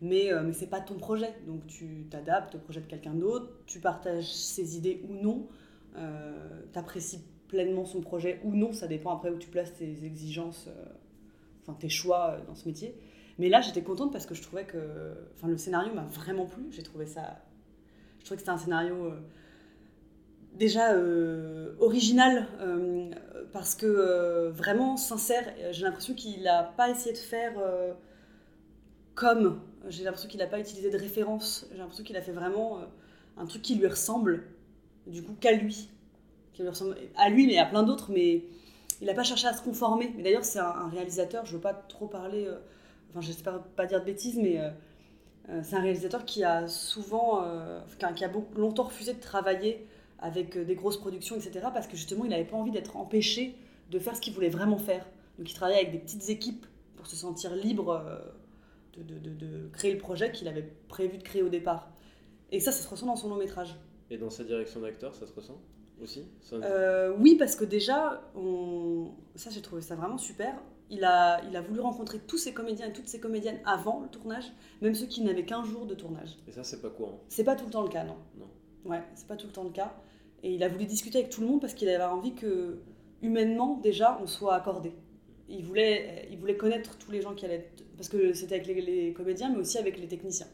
mais, 0.01 0.29
mais 0.45 0.53
c'est 0.53 0.69
pas 0.69 0.81
ton 0.81 0.97
projet. 0.97 1.33
Donc 1.47 1.65
tu 1.65 2.05
t'adaptes 2.11 2.53
au 2.55 2.59
projet 2.59 2.81
de 2.81 2.85
quelqu'un 2.87 3.15
d'autre, 3.15 3.49
tu 3.65 3.79
partages 3.79 4.31
ses 4.33 4.77
idées 4.77 5.01
ou 5.09 5.13
non, 5.15 5.47
tu 5.95 6.79
apprécies 6.79 7.21
pleinement 7.49 7.83
son 7.83 7.99
projet 7.99 8.39
ou 8.43 8.55
non, 8.55 8.71
ça 8.71 8.87
dépend 8.87 9.11
après 9.11 9.29
où 9.29 9.37
tu 9.37 9.49
places 9.49 9.73
tes 9.73 10.05
exigences, 10.05 10.67
euh, 10.67 10.85
enfin 11.61 11.77
tes 11.77 11.89
choix 11.89 12.31
euh, 12.31 12.45
dans 12.47 12.55
ce 12.55 12.65
métier. 12.65 12.95
Mais 13.39 13.49
là, 13.49 13.59
j'étais 13.59 13.81
contente 13.81 14.11
parce 14.13 14.25
que 14.25 14.35
je 14.35 14.41
trouvais 14.41 14.65
que 14.65 14.77
enfin, 15.35 15.47
le 15.47 15.57
scénario 15.57 15.93
m'a 15.93 16.05
vraiment 16.05 16.45
plu. 16.45 16.67
J'ai 16.71 16.83
trouvé 16.83 17.05
ça. 17.05 17.41
Je 18.19 18.25
trouvais 18.25 18.35
que 18.35 18.41
c'était 18.41 18.51
un 18.51 18.57
scénario 18.57 18.95
euh, 18.95 19.19
déjà 20.53 20.93
original 21.79 22.47
parce 23.53 23.75
que 23.75 24.49
vraiment 24.49 24.97
sincère. 24.97 25.45
J'ai 25.71 25.83
l'impression 25.83 26.13
qu'il 26.15 26.43
n'a 26.43 26.63
pas 26.63 26.89
essayé 26.89 27.13
de 27.13 27.17
faire 27.17 27.53
comme. 29.15 29.61
J'ai 29.87 30.03
l'impression 30.03 30.27
qu'il 30.27 30.39
n'a 30.39 30.47
pas 30.47 30.59
utilisé 30.59 30.89
de 30.89 30.97
référence. 30.97 31.65
J'ai 31.71 31.77
l'impression 31.77 32.03
qu'il 32.03 32.17
a 32.17 32.21
fait 32.21 32.33
vraiment 32.33 32.81
un 33.37 33.45
truc 33.45 33.61
qui 33.61 33.75
lui 33.75 33.87
ressemble, 33.87 34.43
du 35.07 35.23
coup, 35.23 35.35
qu'à 35.39 35.53
lui. 35.53 35.89
Qui 36.59 36.63
lui 36.63 36.69
ressemble 36.71 36.97
à 37.15 37.29
lui, 37.29 37.47
mais 37.47 37.57
à 37.57 37.65
plein 37.65 37.83
d'autres, 37.83 38.11
mais 38.11 38.43
il 38.99 39.07
n'a 39.07 39.13
pas 39.13 39.23
cherché 39.23 39.47
à 39.47 39.53
se 39.53 39.61
conformer. 39.61 40.11
Mais 40.17 40.23
d'ailleurs, 40.23 40.43
c'est 40.43 40.59
un, 40.59 40.89
réalisateur, 40.89 41.45
je 41.45 41.51
ne 41.51 41.55
veux 41.55 41.61
pas 41.61 41.73
trop 41.73 42.05
parler, 42.07 42.47
euh, 42.47 42.57
enfin, 43.09 43.21
j'espère 43.21 43.63
pas 43.63 43.85
dire 43.85 44.01
de 44.01 44.05
bêtises, 44.05 44.35
mais 44.37 44.59
euh, 44.59 44.69
euh, 45.47 45.61
c'est 45.63 45.77
un 45.77 45.81
réalisateur 45.81 46.25
qui 46.25 46.43
a 46.43 46.67
souvent, 46.67 47.41
euh, 47.45 47.79
qui 48.13 48.25
a 48.25 48.31
longtemps 48.57 48.83
refusé 48.83 49.13
de 49.13 49.21
travailler 49.21 49.87
avec 50.19 50.57
des 50.57 50.75
grosses 50.75 50.97
productions, 50.97 51.37
etc., 51.37 51.67
parce 51.73 51.87
que 51.87 51.95
justement, 51.95 52.25
il 52.25 52.31
n'avait 52.31 52.43
pas 52.43 52.57
envie 52.57 52.71
d'être 52.71 52.97
empêché 52.97 53.55
de 53.89 53.97
faire 53.97 54.17
ce 54.17 54.19
qu'il 54.19 54.33
voulait 54.33 54.49
vraiment 54.49 54.77
faire. 54.77 55.07
Donc, 55.37 55.49
il 55.49 55.53
travaillait 55.53 55.79
avec 55.79 55.93
des 55.93 55.99
petites 55.99 56.27
équipes 56.27 56.65
pour 56.97 57.07
se 57.07 57.15
sentir 57.15 57.55
libre 57.55 58.03
de- 58.97 59.17
de- 59.17 59.29
de 59.29 59.69
créer 59.71 59.93
le 59.93 59.97
projet 59.97 60.33
qu'il 60.33 60.49
avait 60.49 60.69
prévu 60.89 61.17
de 61.19 61.23
créer 61.23 61.41
au 61.41 61.47
départ. 61.47 61.89
Et 62.51 62.59
ça, 62.59 62.73
ça 62.73 62.83
se 62.83 62.89
ressent 62.89 63.05
dans 63.05 63.15
son 63.15 63.29
long 63.29 63.37
métrage. 63.37 63.77
Et 64.11 64.17
dans 64.17 64.29
sa 64.29 64.43
direction 64.43 64.81
d'acteur, 64.81 65.15
ça 65.15 65.25
se 65.25 65.31
ressent? 65.31 65.57
Aussi 66.01 66.25
Ça- 66.41 66.55
Euh, 66.57 67.13
oui, 67.19 67.35
parce 67.37 67.55
que 67.55 67.65
déjà, 67.65 68.21
on... 68.35 69.11
ça 69.35 69.49
j'ai 69.49 69.61
trouvé 69.61 69.81
ça 69.81 69.95
vraiment 69.95 70.17
super. 70.17 70.55
Il 70.91 71.03
a, 71.03 71.43
il 71.47 71.55
a 71.55 71.61
voulu 71.61 71.81
rencontrer 71.81 72.17
tous 72.19 72.37
ses 72.39 72.51
comédiens 72.53 72.87
et 72.87 72.93
toutes 72.93 73.07
ses 73.07 73.19
comédiennes 73.19 73.59
avant 73.65 73.99
le 74.01 74.07
tournage, 74.07 74.45
même 74.81 74.95
ceux 74.95 75.05
qui 75.05 75.21
n'avaient 75.21 75.45
qu'un 75.45 75.63
jour 75.63 75.85
de 75.85 75.93
tournage. 75.93 76.37
Et 76.47 76.51
ça, 76.51 76.63
c'est 76.63 76.81
pas 76.81 76.89
courant. 76.89 77.19
C'est 77.29 77.43
pas 77.43 77.55
tout 77.55 77.65
le 77.65 77.71
temps 77.71 77.83
le 77.83 77.89
cas, 77.89 78.03
non. 78.03 78.15
Non. 78.39 78.47
Ouais, 78.89 79.03
c'est 79.13 79.27
pas 79.27 79.35
tout 79.35 79.45
le 79.47 79.53
temps 79.53 79.63
le 79.65 79.69
cas. 79.69 79.93
Et 80.41 80.51
il 80.53 80.63
a 80.63 80.67
voulu 80.69 80.85
discuter 80.85 81.19
avec 81.19 81.29
tout 81.29 81.41
le 81.41 81.47
monde 81.47 81.61
parce 81.61 81.73
qu'il 81.75 81.89
avait 81.89 82.03
envie 82.03 82.33
que, 82.33 82.79
humainement, 83.21 83.77
déjà, 83.83 84.17
on 84.21 84.25
soit 84.25 84.55
accordé. 84.55 84.93
Il 85.47 85.63
voulait, 85.63 86.27
il 86.31 86.37
voulait 86.39 86.57
connaître 86.57 86.97
tous 86.97 87.11
les 87.11 87.21
gens 87.21 87.33
qui 87.35 87.45
allaient 87.45 87.55
être... 87.55 87.83
Parce 87.97 88.09
que 88.09 88.33
c'était 88.33 88.55
avec 88.55 88.65
les, 88.67 88.81
les 88.81 89.13
comédiens, 89.13 89.49
mais 89.49 89.59
aussi 89.59 89.77
avec 89.77 89.99
les 89.99 90.07
techniciens. 90.07 90.47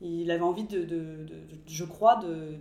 Il 0.00 0.30
avait 0.30 0.42
envie, 0.42 0.64
de, 0.64 0.80
de- 0.80 0.84
de- 0.86 1.24
de- 1.24 1.58
je 1.66 1.84
crois, 1.84 2.16
de 2.16 2.58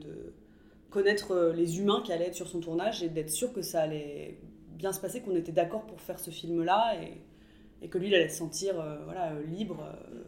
connaître 0.90 1.32
euh, 1.32 1.54
les 1.54 1.80
humains 1.80 2.02
qui 2.04 2.12
allaient 2.12 2.28
être 2.28 2.36
sur 2.36 2.48
son 2.48 2.60
tournage 2.60 3.04
et 3.04 3.10
d'être 3.10 3.30
sûr 3.30 3.54
que 3.54 3.62
ça 3.62 3.82
allait 3.82 4.40
bien 4.72 4.94
se 4.94 5.00
passer, 5.00 5.22
qu'on 5.22 5.36
était 5.36 5.52
d'accord 5.52 5.86
pour 5.86 6.02
faire 6.02 6.20
ce 6.20 6.32
film-là 6.32 6.96
et, 7.02 7.22
et 7.86 7.90
que 7.90 7.98
lui, 7.98 8.08
il 8.08 8.16
allait 8.16 8.30
se 8.30 8.38
sentir 8.38 8.80
euh, 8.80 9.04
voilà, 9.06 9.34
euh, 9.34 9.44
libre 9.44 9.84
euh, 9.84 10.24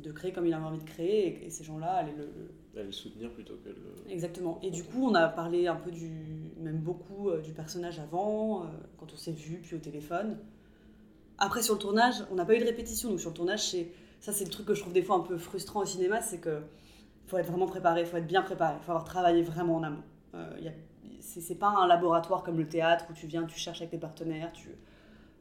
de 0.00 0.12
créer 0.12 0.32
comme 0.32 0.46
il 0.46 0.54
avait 0.54 0.64
envie 0.64 0.78
de 0.78 0.88
créer 0.88 1.28
et, 1.28 1.46
et 1.46 1.50
ces 1.50 1.64
gens-là 1.64 1.92
allaient 1.92 2.16
le, 2.16 2.28
le 2.82 2.92
soutenir 2.92 3.30
plutôt 3.30 3.54
que 3.64 3.70
le. 3.70 4.10
Exactement. 4.10 4.58
Et 4.62 4.70
du 4.70 4.84
coup, 4.84 5.06
on 5.06 5.14
a 5.14 5.28
parlé 5.28 5.66
un 5.66 5.76
peu 5.76 5.90
du, 5.90 6.10
même 6.58 6.78
beaucoup 6.78 7.30
euh, 7.30 7.40
du 7.40 7.52
personnage 7.52 7.98
avant, 7.98 8.62
euh, 8.62 8.66
quand 8.98 9.12
on 9.12 9.16
s'est 9.16 9.32
vu, 9.32 9.60
puis 9.62 9.76
au 9.76 9.78
téléphone. 9.78 10.38
Après, 11.38 11.62
sur 11.62 11.74
le 11.74 11.80
tournage, 11.80 12.16
on 12.30 12.34
n'a 12.34 12.44
pas 12.44 12.54
eu 12.54 12.58
de 12.58 12.64
répétition. 12.64 13.10
Donc, 13.10 13.20
sur 13.20 13.30
le 13.30 13.36
tournage, 13.36 13.70
c'est, 13.70 13.88
ça, 14.20 14.32
c'est 14.32 14.44
le 14.44 14.50
truc 14.50 14.66
que 14.66 14.74
je 14.74 14.80
trouve 14.80 14.92
des 14.92 15.02
fois 15.02 15.16
un 15.16 15.20
peu 15.20 15.36
frustrant 15.36 15.82
au 15.82 15.86
cinéma, 15.86 16.20
c'est 16.20 16.38
que 16.38 16.60
faut 17.26 17.38
être 17.38 17.48
vraiment 17.48 17.66
préparé, 17.66 18.04
faut 18.04 18.16
être 18.16 18.26
bien 18.26 18.42
préparé, 18.42 18.76
faut 18.82 18.92
avoir 18.92 19.04
travaillé 19.04 19.42
vraiment 19.42 19.76
en 19.76 19.82
amont. 19.82 20.02
Euh, 20.34 20.46
c'est, 21.20 21.54
pas 21.58 21.68
un 21.68 21.86
laboratoire 21.86 22.42
comme 22.42 22.58
le 22.58 22.68
théâtre 22.68 23.06
où 23.10 23.12
tu 23.12 23.26
viens, 23.26 23.44
tu 23.44 23.58
cherches 23.58 23.80
avec 23.80 23.90
tes 23.90 23.98
partenaires. 23.98 24.52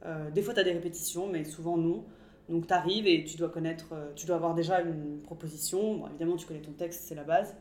Euh, 0.05 0.29
des 0.31 0.41
fois, 0.41 0.53
tu 0.53 0.59
as 0.59 0.63
des 0.63 0.71
répétitions, 0.71 1.27
mais 1.27 1.43
souvent 1.43 1.77
non. 1.77 2.03
Donc, 2.49 2.67
tu 2.67 2.73
arrives 2.73 3.07
et 3.07 3.23
tu 3.23 3.37
dois 3.37 3.49
connaître, 3.49 3.93
euh, 3.93 4.11
tu 4.15 4.25
dois 4.25 4.35
avoir 4.35 4.53
déjà 4.53 4.81
une 4.81 5.21
proposition. 5.21 6.07
Évidemment, 6.09 6.35
tu 6.35 6.45
connais 6.45 6.61
ton 6.61 6.73
texte, 6.73 7.03
c'est 7.07 7.15
la 7.15 7.23
base. 7.23 7.55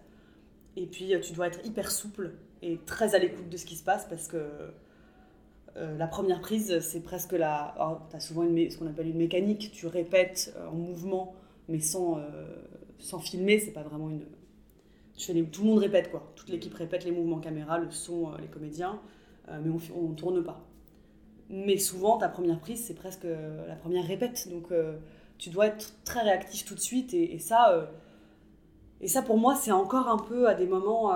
Et 0.76 0.86
puis, 0.86 1.14
euh, 1.14 1.20
tu 1.20 1.32
dois 1.32 1.46
être 1.46 1.64
hyper 1.64 1.90
souple 1.90 2.32
et 2.62 2.78
très 2.84 3.14
à 3.14 3.18
l'écoute 3.18 3.48
de 3.48 3.56
ce 3.56 3.64
qui 3.64 3.76
se 3.76 3.84
passe 3.84 4.06
parce 4.08 4.28
que 4.28 4.42
la 5.76 6.06
première 6.06 6.40
prise, 6.40 6.78
c'est 6.78 7.00
presque 7.00 7.32
la. 7.32 7.74
Tu 8.08 8.16
as 8.16 8.20
souvent 8.20 8.42
ce 8.44 8.78
qu'on 8.78 8.86
appelle 8.86 9.08
une 9.08 9.18
mécanique. 9.18 9.72
Tu 9.72 9.88
répètes 9.88 10.56
en 10.70 10.76
mouvement, 10.76 11.34
mais 11.68 11.80
sans, 11.80 12.20
sans 12.98 13.18
filmer. 13.18 13.58
C'est 13.58 13.72
pas 13.72 13.82
vraiment 13.82 14.10
une. 14.10 14.24
Tu 15.16 15.26
fais 15.26 15.32
les- 15.34 15.44
tout 15.44 15.62
le 15.62 15.68
monde 15.70 15.78
répète, 15.80 16.10
quoi. 16.10 16.32
Toute 16.36 16.48
l'équipe 16.50 16.74
répète 16.74 17.04
les 17.04 17.12
mouvements 17.12 17.38
caméra, 17.40 17.78
le 17.78 17.90
son, 17.90 18.32
euh, 18.32 18.38
les 18.40 18.48
comédiens, 18.48 19.00
euh, 19.50 19.60
mais 19.64 19.70
on, 19.70 19.80
on 19.98 20.12
tourne 20.14 20.42
pas. 20.44 20.60
Mais 21.50 21.78
souvent, 21.78 22.18
ta 22.18 22.28
première 22.28 22.60
prise, 22.60 22.84
c'est 22.84 22.94
presque 22.94 23.24
euh, 23.26 23.66
la 23.68 23.76
première 23.76 24.06
répète. 24.06 24.48
Donc, 24.50 24.68
tu 25.38 25.50
dois 25.50 25.66
être 25.68 25.94
très 26.04 26.22
réactif 26.22 26.64
tout 26.66 26.74
de 26.74 26.80
suite. 26.80 27.14
Et, 27.14 27.34
et 27.34 27.38
ça, 27.38 27.88
et 29.00 29.08
ça, 29.08 29.22
pour 29.22 29.38
moi, 29.38 29.54
c'est 29.54 29.72
encore 29.72 30.08
un 30.08 30.18
peu 30.18 30.48
à 30.48 30.54
des 30.54 30.66
moments 30.66 31.12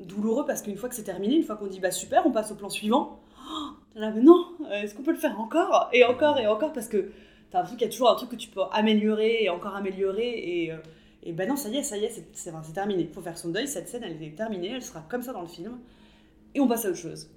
douloureux 0.00 0.44
parce 0.46 0.62
qu'une 0.62 0.76
fois 0.76 0.88
que 0.88 0.94
c'est 0.94 1.04
terminé, 1.04 1.36
une 1.36 1.42
fois 1.42 1.56
qu'on 1.56 1.66
dit 1.66 1.80
bah 1.80 1.90
super, 1.90 2.26
on 2.26 2.30
passe 2.32 2.50
au 2.50 2.54
plan 2.54 2.68
suivant. 2.70 3.20
Oh, 3.50 3.68
là, 3.94 4.10
mais 4.10 4.22
non, 4.22 4.46
est-ce 4.72 4.94
qu'on 4.94 5.02
peut 5.02 5.12
le 5.12 5.18
faire 5.18 5.40
encore? 5.40 5.88
Et 5.92 6.04
encore 6.04 6.38
et 6.38 6.46
encore 6.46 6.72
parce 6.72 6.88
que 6.88 7.10
t'as 7.50 7.58
l'impression 7.58 7.76
qu'il 7.76 7.86
y 7.86 7.88
a 7.88 7.92
toujours 7.92 8.10
un 8.10 8.14
truc 8.14 8.30
que 8.30 8.36
tu 8.36 8.48
peux 8.48 8.62
améliorer 8.72 9.44
et 9.44 9.48
encore 9.50 9.74
améliorer. 9.74 10.62
Et, 10.64 10.72
euh, 10.72 10.78
et 11.22 11.32
ben 11.32 11.48
non, 11.48 11.56
ça 11.56 11.68
y 11.68 11.76
est, 11.76 11.82
ça 11.82 11.96
y 11.96 12.04
est, 12.04 12.10
c'est, 12.10 12.26
c'est, 12.32 12.72
terminé. 12.72 13.02
Il 13.02 13.08
faut 13.14 13.20
faire 13.22 13.38
son 13.38 13.50
deuil. 13.50 13.66
Cette 13.68 13.88
scène, 13.88 14.04
elle 14.04 14.22
est 14.22 14.36
terminée, 14.36 14.70
elle 14.70 14.82
sera 14.82 15.00
comme 15.08 15.22
ça 15.22 15.32
dans 15.32 15.42
le 15.42 15.48
film. 15.48 15.78
Et 16.54 16.60
on 16.60 16.68
passe 16.68 16.84
à 16.84 16.88
autre 16.90 16.98
chose. 16.98 17.28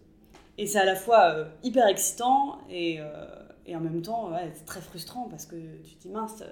Et 0.57 0.67
c'est 0.67 0.79
à 0.79 0.85
la 0.85 0.95
fois 0.95 1.33
euh, 1.33 1.45
hyper 1.63 1.87
excitant 1.87 2.59
et, 2.69 2.97
euh, 2.99 3.25
et 3.65 3.75
en 3.75 3.79
même 3.79 4.01
temps, 4.01 4.31
ouais, 4.31 4.51
c'est 4.53 4.65
très 4.65 4.81
frustrant 4.81 5.27
parce 5.29 5.45
que 5.45 5.55
tu 5.83 5.95
te 5.95 6.01
dis 6.03 6.09
mince. 6.09 6.43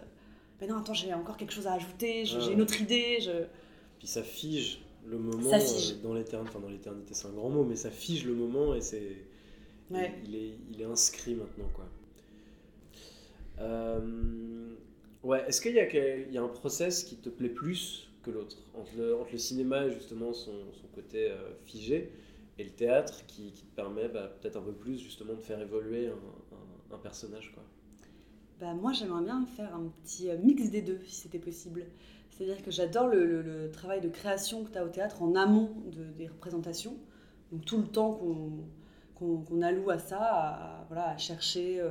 mais 0.59 0.67
non, 0.67 0.77
attends, 0.77 0.93
j'ai 0.93 1.13
encore 1.13 1.37
quelque 1.37 1.53
chose 1.53 1.67
à 1.67 1.73
ajouter, 1.73 2.23
Ah 2.25 2.39
j'ai 2.39 2.53
une 2.53 2.61
autre 2.61 2.81
idée. 2.81 3.19
Je... 3.21 3.31
Puis 3.99 4.07
ça 4.07 4.23
fige 4.23 4.81
le 5.05 5.17
moment 5.17 5.49
Ça 5.49 5.59
fige. 5.59 5.91
euh, 5.91 6.03
dans 6.03 6.13
l'éternité. 6.13 6.49
Enfin, 6.49 6.59
dans 6.59 6.69
l'éternité, 6.71 7.13
c'est 7.13 7.27
un 7.27 7.31
grand 7.31 7.49
mot, 7.49 7.63
mais 7.63 7.75
ça 7.75 7.89
fige 7.91 8.25
le 8.25 8.33
moment 8.33 8.73
et 8.73 8.81
c'est. 8.81 9.17
Ouais. 9.91 10.13
Il, 10.25 10.35
est, 10.35 10.53
il 10.71 10.81
est 10.81 10.85
inscrit 10.85 11.35
maintenant, 11.35 11.69
quoi. 11.73 11.85
Euh, 13.59 14.69
ouais, 15.23 15.43
est-ce 15.47 15.61
qu'il 15.61 15.73
y, 15.73 16.37
a 16.37 16.41
un 16.41 16.47
process 16.47 17.03
qui 17.03 17.17
te 17.17 17.29
plaît 17.29 17.49
plus 17.49 18.09
que 18.23 18.31
l'autre? 18.31 18.57
Entre 18.73 18.91
le, 18.97 19.37
cinéma 19.37 19.85
et 19.85 19.91
justement 19.91 20.33
son, 20.33 20.53
côté 20.93 21.29
euh, 21.29 21.51
figé 21.65 22.11
et 22.57 22.63
le 22.63 22.71
théâtre 22.71 23.25
qui, 23.27 23.51
te 23.51 23.75
permet 23.75 24.07
bah, 24.07 24.31
peut-être 24.41 24.57
un 24.57 24.61
peu 24.61 24.73
plus 24.73 24.97
justement 24.97 25.33
de 25.33 25.41
faire 25.41 25.59
évoluer 25.61 26.07
un, 26.07 26.97
personnage. 26.97 27.53
Quoi? 27.53 27.63
Bah, 28.59 28.73
moi, 28.73 28.91
j'aimerais 28.91 29.23
bien 29.23 29.45
faire 29.45 29.73
un 29.75 29.91
petit 30.03 30.29
euh, 30.29 30.37
mix 30.37 30.69
des 30.69 30.81
deux, 30.81 30.99
si 31.05 31.15
c'était 31.15 31.39
possible. 31.39 31.85
C'est-à-dire 32.31 32.61
que 32.63 32.71
j'adore 32.71 33.07
le, 33.07 33.69
travail 33.71 34.01
de 34.01 34.09
création 34.09 34.63
que 34.63 34.71
tu 34.71 34.77
as 34.77 34.85
au 34.85 34.89
théâtre 34.89 35.21
en 35.21 35.35
amont 35.35 35.71
de- 35.91 36.11
des 36.17 36.27
représentations. 36.27 36.97
Donc 37.51 37.65
tout 37.65 37.77
le 37.77 37.87
temps 37.87 38.19
qu'on 39.15 39.61
alloue 39.61 39.89
à 39.89 39.99
ça, 39.99 40.19
à, 40.21 40.85
voilà, 40.87 41.09
à 41.09 41.17
chercher, 41.17 41.81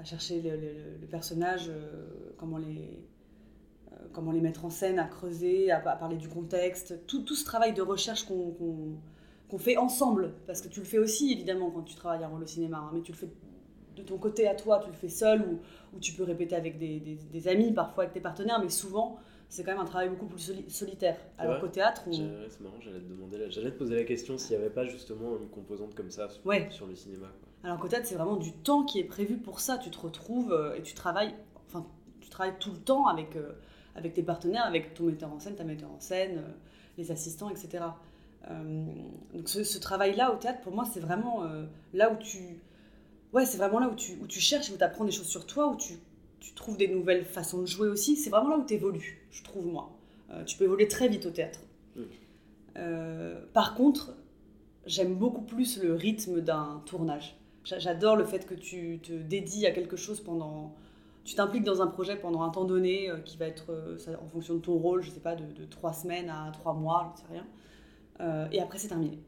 à 0.00 0.04
chercher 0.04 0.40
le, 0.40 0.50
le- 0.56 0.96
le 1.00 1.06
personnage, 1.06 1.68
euh, 1.68 2.32
comment, 2.38 2.56
les, 2.58 2.98
euh, 3.92 3.96
comment 4.12 4.32
les 4.32 4.40
mettre 4.40 4.64
en 4.64 4.70
scène, 4.70 4.98
à 4.98 5.04
creuser, 5.04 5.70
à, 5.70 5.76
à 5.78 5.96
parler 5.96 6.16
du 6.16 6.28
contexte. 6.28 7.06
Tout, 7.06 7.22
tout 7.22 7.34
ce 7.34 7.44
travail 7.44 7.72
de 7.74 7.82
recherche 7.82 8.24
qu'on 8.24 8.54
qu'on 9.48 9.58
fait 9.58 9.76
ensemble. 9.76 10.32
Parce 10.46 10.60
que 10.62 10.68
tu 10.68 10.78
le 10.78 10.86
fais 10.86 10.98
aussi, 10.98 11.32
évidemment, 11.32 11.72
quand 11.72 11.82
tu 11.82 11.96
travailles 11.96 12.22
un 12.22 12.28
rôle 12.28 12.44
au 12.44 12.46
cinéma. 12.46 12.78
hein, 12.78 12.90
mais 12.94 13.00
tu 13.02 13.10
le 13.10 13.16
fais 13.18 13.28
de 13.96 14.02
ton 14.02 14.16
côté 14.16 14.46
à 14.46 14.54
toi, 14.54 14.78
tu 14.78 14.86
le 14.88 14.94
fais 14.94 15.08
seul 15.08 15.42
ou, 15.42 15.58
ou 15.96 15.98
tu 15.98 16.12
peux 16.12 16.22
répéter 16.22 16.54
avec 16.54 16.78
des, 16.78 17.00
des- 17.00 17.16
des 17.16 17.48
amis, 17.48 17.72
parfois 17.72 18.04
avec 18.04 18.14
tes 18.14 18.20
partenaires, 18.20 18.60
mais 18.62 18.68
souvent 18.70 19.18
c'est 19.48 19.64
quand 19.64 19.72
même 19.72 19.80
un 19.80 19.84
travail 19.84 20.08
beaucoup 20.08 20.26
plus 20.26 20.38
soli- 20.38 20.70
solitaire. 20.70 21.16
Alors 21.36 21.58
qu'au 21.60 21.66
théâtre, 21.66 22.02
on... 22.06 22.12
C'est 22.12 22.60
marrant, 22.60 22.76
j'allais 22.80 23.00
te 23.00 23.08
demander, 23.08 23.38
là- 23.38 23.50
j'allais 23.50 23.72
te 23.72 23.76
poser 23.78 23.96
la 23.96 24.04
question 24.04 24.38
s'il 24.38 24.56
n'y 24.56 24.62
avait 24.62 24.72
pas 24.72 24.86
justement 24.86 25.36
une 25.40 25.48
composante 25.48 25.96
comme 25.96 26.10
ça 26.12 26.28
sur, 26.30 26.46
Ouais. 26.46 26.68
sur 26.70 26.86
le 26.86 26.94
cinéma. 26.94 27.26
quoi. 27.40 27.49
Alors 27.64 27.78
qu'au 27.78 27.88
théâtre, 27.88 28.06
c'est 28.06 28.14
vraiment 28.14 28.36
du 28.36 28.52
temps 28.52 28.84
qui 28.84 28.98
est 28.98 29.04
prévu 29.04 29.36
pour 29.36 29.60
ça. 29.60 29.78
Tu 29.78 29.90
te 29.90 29.98
retrouves 29.98 30.52
euh, 30.52 30.76
et 30.76 30.82
tu 30.82 30.94
travailles, 30.94 31.34
enfin, 31.66 31.86
tu 32.20 32.30
travailles 32.30 32.54
tout 32.58 32.70
le 32.70 32.78
temps 32.78 33.06
avec, 33.06 33.36
euh, 33.36 33.52
avec 33.96 34.14
tes 34.14 34.22
partenaires, 34.22 34.64
avec 34.64 34.94
ton 34.94 35.04
metteur 35.04 35.32
en 35.32 35.38
scène, 35.38 35.56
ta 35.56 35.64
metteur 35.64 35.90
en 35.90 36.00
scène, 36.00 36.38
euh, 36.38 36.52
les 36.98 37.10
assistants, 37.10 37.50
etc. 37.50 37.84
Donc 39.34 39.48
ce, 39.50 39.64
ce 39.64 39.78
travail-là 39.78 40.32
au 40.32 40.36
théâtre, 40.36 40.62
pour 40.62 40.74
moi, 40.74 40.86
c'est 40.90 41.00
vraiment 41.00 41.42
là 41.92 42.10
où 42.10 42.16
tu... 42.16 42.38
Ouais, 43.34 43.44
c'est 43.44 43.58
vraiment 43.58 43.78
là 43.78 43.88
où 43.88 43.94
tu, 43.94 44.18
où 44.22 44.26
tu 44.26 44.40
cherches, 44.40 44.70
où 44.70 44.78
tu 44.78 44.82
apprends 44.82 45.04
des 45.04 45.12
choses 45.12 45.28
sur 45.28 45.46
toi, 45.46 45.68
où 45.68 45.76
tu, 45.76 45.92
tu 46.40 46.54
trouves 46.54 46.78
des 46.78 46.88
nouvelles 46.88 47.26
façons 47.26 47.60
de 47.60 47.66
jouer 47.66 47.88
aussi. 47.88 48.16
C'est 48.16 48.30
vraiment 48.30 48.48
là 48.48 48.56
où 48.56 48.64
tu 48.64 48.72
évolues, 48.72 49.26
je 49.30 49.42
trouve, 49.42 49.66
moi. 49.66 49.90
Tu 50.46 50.56
peux 50.56 50.64
évoluer 50.64 50.88
très 50.88 51.08
vite 51.08 51.26
au 51.26 51.30
théâtre. 51.30 51.60
Mm. 51.96 52.02
Euh, 52.76 53.40
par 53.52 53.74
contre, 53.74 54.16
j'aime 54.86 55.14
beaucoup 55.14 55.42
plus 55.42 55.82
le 55.82 55.94
rythme 55.94 56.40
d'un 56.40 56.82
tournage. 56.86 57.36
J'a- 57.64 57.78
J'adore 57.78 58.16
le 58.16 58.24
fait 58.24 58.46
que 58.46 58.54
tu 58.54 59.00
te 59.02 59.12
dédies 59.12 59.66
à 59.66 59.72
quelque 59.72 59.96
chose 59.96 60.20
pendant... 60.20 60.74
Tu 61.24 61.34
t'impliques 61.34 61.64
dans 61.64 61.82
un 61.82 61.86
projet 61.86 62.16
pendant 62.16 62.42
un 62.42 62.50
temps 62.50 62.64
donné 62.64 63.10
euh, 63.10 63.18
qui 63.18 63.36
va 63.36 63.46
être, 63.46 63.70
euh, 63.70 63.98
en 64.22 64.26
fonction 64.28 64.54
de 64.54 64.60
ton 64.60 64.74
rôle, 64.76 65.02
je 65.02 65.10
sais 65.10 65.20
pas, 65.20 65.36
de, 65.36 65.44
trois 65.66 65.92
semaines 65.92 66.30
à 66.30 66.50
trois 66.52 66.72
mois, 66.74 67.12
je 67.16 67.20
sais 67.22 67.26
rien. 67.32 67.46
Euh, 68.20 68.48
et 68.52 68.60
après, 68.60 68.78
c'est 68.78 68.88
terminé. 68.88 69.18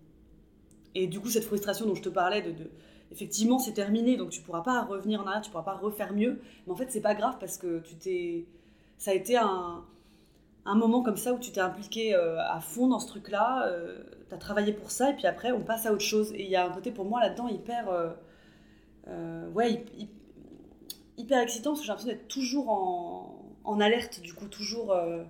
Et 0.94 1.06
du 1.06 1.20
coup, 1.20 1.28
cette 1.28 1.44
frustration 1.44 1.86
dont 1.86 1.94
je 1.94 2.02
te 2.02 2.08
parlais, 2.08 2.42
de, 2.42 2.50
de- 2.52 2.70
effectivement, 3.10 3.58
c'est 3.58 3.72
terminé, 3.72 4.16
donc 4.16 4.30
tu 4.30 4.40
pourras 4.42 4.62
pas 4.62 4.82
revenir 4.84 5.22
en 5.22 5.26
arrière, 5.26 5.42
tu 5.42 5.50
pourras 5.50 5.64
pas 5.64 5.74
refaire 5.76 6.12
mieux. 6.12 6.40
Mais 6.66 6.72
en 6.72 6.76
fait, 6.76 6.90
c'est 6.90 7.00
pas 7.00 7.14
grave 7.14 7.36
parce 7.40 7.56
que 7.58 7.80
tu 7.80 7.94
t'es, 7.96 8.46
ça 8.98 9.12
a 9.12 9.14
été 9.14 9.36
un, 9.36 9.82
un 10.66 10.74
moment 10.76 11.02
comme 11.02 11.16
ça 11.16 11.32
où 11.34 11.38
tu 11.38 11.52
t'es 11.52 11.60
impliqué 11.60 12.14
à 12.14 12.60
fond 12.60 12.88
dans 12.88 13.00
ce 13.00 13.08
truc-là, 13.08 13.70
tu 14.32 14.38
travaillé 14.38 14.72
pour 14.72 14.90
ça, 14.90 15.10
et 15.10 15.14
puis 15.14 15.26
après, 15.26 15.52
on 15.52 15.60
passe 15.60 15.86
à 15.86 15.92
autre 15.92 16.02
chose. 16.02 16.32
Et 16.34 16.42
il 16.42 16.50
y 16.50 16.56
a 16.56 16.66
un 16.66 16.70
côté 16.70 16.90
pour 16.90 17.04
moi 17.04 17.20
là-dedans 17.20 17.48
hyper, 17.48 17.88
euh, 17.88 18.10
euh, 19.08 19.50
ouais, 19.50 19.72
hy- 19.72 20.04
hy- 20.04 20.08
hyper 21.18 21.40
excitant 21.40 21.70
parce 21.70 21.80
que 21.80 21.86
j'ai 21.86 21.90
l'impression 21.92 22.12
d'être 22.12 22.28
toujours 22.28 22.68
en, 23.64 23.80
alerte, 23.80 24.20
du 24.22 24.34
coup, 24.34 24.46
toujours, 24.46 24.92
euh, 24.92 25.24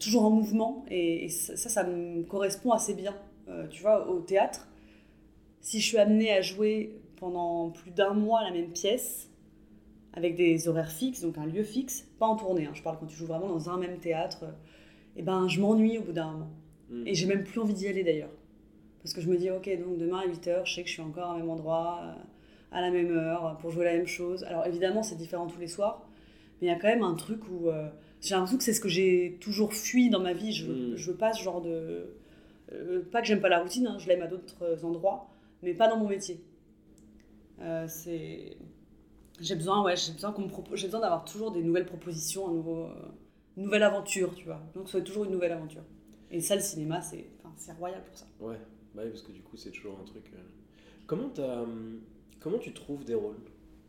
toujours 0.00 0.24
en 0.24 0.30
mouvement. 0.30 0.84
Et, 0.90 1.28
ça, 1.28 1.56
ça, 1.56 1.84
me 1.84 2.22
correspond 2.24 2.72
assez 2.72 2.94
bien. 2.94 3.14
Tu 3.70 3.82
vois, 3.82 4.08
au 4.08 4.20
théâtre, 4.20 4.68
si 5.60 5.80
je 5.80 5.86
suis 5.86 5.98
amenée 5.98 6.32
à 6.32 6.40
jouer 6.40 7.00
pendant 7.16 7.70
plus 7.70 7.90
d'un 7.90 8.14
mois 8.14 8.42
la 8.42 8.50
même 8.50 8.70
pièce, 8.72 9.28
avec 10.14 10.36
des 10.36 10.68
horaires 10.68 10.92
fixes, 10.92 11.20
donc 11.20 11.38
un 11.38 11.46
lieu 11.46 11.62
fixe, 11.62 12.06
pas 12.18 12.26
en 12.26 12.36
tournée, 12.36 12.66
hein, 12.66 12.72
je 12.74 12.82
parle 12.82 12.98
quand 12.98 13.06
tu 13.06 13.16
joues 13.16 13.26
vraiment 13.26 13.48
dans 13.48 13.70
un 13.70 13.78
même 13.78 13.98
théâtre, 13.98 14.44
et 15.16 15.22
ben 15.22 15.48
je 15.48 15.60
m'ennuie 15.60 15.98
au 15.98 16.02
bout 16.02 16.12
d'un 16.12 16.32
moment. 16.32 16.50
Mm. 16.92 17.06
Et 17.06 17.14
j'ai 17.14 17.26
même 17.26 17.44
plus 17.44 17.60
envie 17.60 17.74
d'y 17.74 17.88
aller 17.88 18.04
d'ailleurs. 18.04 18.30
Parce 19.02 19.14
que 19.14 19.20
je 19.20 19.28
me 19.28 19.36
dis, 19.36 19.50
ok, 19.50 19.68
donc 19.84 19.98
demain 19.98 20.20
à 20.20 20.26
8h, 20.26 20.64
je 20.64 20.74
sais 20.74 20.82
que 20.82 20.88
je 20.88 20.94
suis 20.94 21.02
encore 21.02 21.34
au 21.34 21.38
même 21.38 21.50
endroit, 21.50 22.00
euh, 22.04 22.12
à 22.72 22.80
la 22.80 22.90
même 22.90 23.10
heure, 23.16 23.58
pour 23.60 23.70
jouer 23.70 23.84
la 23.84 23.94
même 23.94 24.06
chose. 24.06 24.44
Alors 24.44 24.66
évidemment, 24.66 25.02
c'est 25.02 25.16
différent 25.16 25.46
tous 25.48 25.60
les 25.60 25.68
soirs, 25.68 26.08
mais 26.60 26.68
il 26.68 26.70
y 26.70 26.74
a 26.74 26.78
quand 26.78 26.88
même 26.88 27.02
un 27.02 27.14
truc 27.14 27.40
où 27.50 27.68
euh, 27.68 27.88
j'ai 28.20 28.34
l'impression 28.34 28.58
que 28.58 28.64
c'est 28.64 28.72
ce 28.74 28.80
que 28.80 28.88
j'ai 28.88 29.38
toujours 29.40 29.74
fui 29.74 30.10
dans 30.10 30.20
ma 30.20 30.32
vie. 30.34 30.52
Je 30.52 30.66
veux, 30.66 30.92
Mm. 30.94 30.96
je 30.96 31.10
veux 31.10 31.16
pas 31.16 31.32
ce 31.32 31.42
genre 31.42 31.60
de. 31.62 32.14
euh, 32.72 33.02
pas 33.12 33.20
que 33.22 33.26
j'aime 33.28 33.40
pas 33.40 33.48
la 33.48 33.60
routine, 33.62 33.86
hein, 33.88 33.98
je 33.98 34.06
l'aime 34.08 34.22
à 34.22 34.28
d'autres 34.28 34.84
endroits, 34.84 35.28
mais 35.62 35.74
pas 35.74 35.88
dans 35.88 35.98
mon 35.98 36.08
métier. 36.08 36.40
Euh, 37.60 37.86
c'est. 37.88 38.56
J'ai 39.40 39.56
besoin, 39.56 39.82
ouais, 39.82 39.96
j'ai 39.96 40.12
besoin 40.12 40.32
qu'on 40.32 40.42
me 40.42 40.48
propose, 40.48 40.78
j'ai 40.78 40.86
besoin 40.86 41.00
d'avoir 41.00 41.24
toujours 41.24 41.50
des 41.50 41.62
nouvelles 41.62 41.86
propositions, 41.86 42.48
un 42.48 42.52
nouveau, 42.52 42.86
une 43.56 43.64
nouvelle 43.64 43.82
aventure, 43.82 44.34
tu 44.34 44.44
vois. 44.44 44.60
Donc, 44.74 44.86
ça 44.86 44.92
soit 44.92 45.00
toujours 45.02 45.24
une 45.24 45.32
nouvelle 45.32 45.52
aventure. 45.52 45.82
Et 46.32 46.40
ça, 46.40 46.56
le 46.56 46.62
cinéma, 46.62 47.00
c'est, 47.02 47.26
enfin, 47.44 47.74
royal 47.74 48.02
pour 48.04 48.16
ça. 48.16 48.26
Ouais, 48.40 48.56
bah 48.94 49.02
oui, 49.04 49.10
parce 49.10 49.22
que 49.22 49.32
du 49.32 49.42
coup, 49.42 49.56
c'est 49.56 49.70
toujours 49.70 49.98
un 50.00 50.04
truc. 50.04 50.24
euh, 50.34 50.38
Comment, 51.06 51.30
hum, 51.38 52.00
comment 52.40 52.58
tu 52.58 52.72
trouves 52.72 53.04
des 53.04 53.14
rôles? 53.14 53.36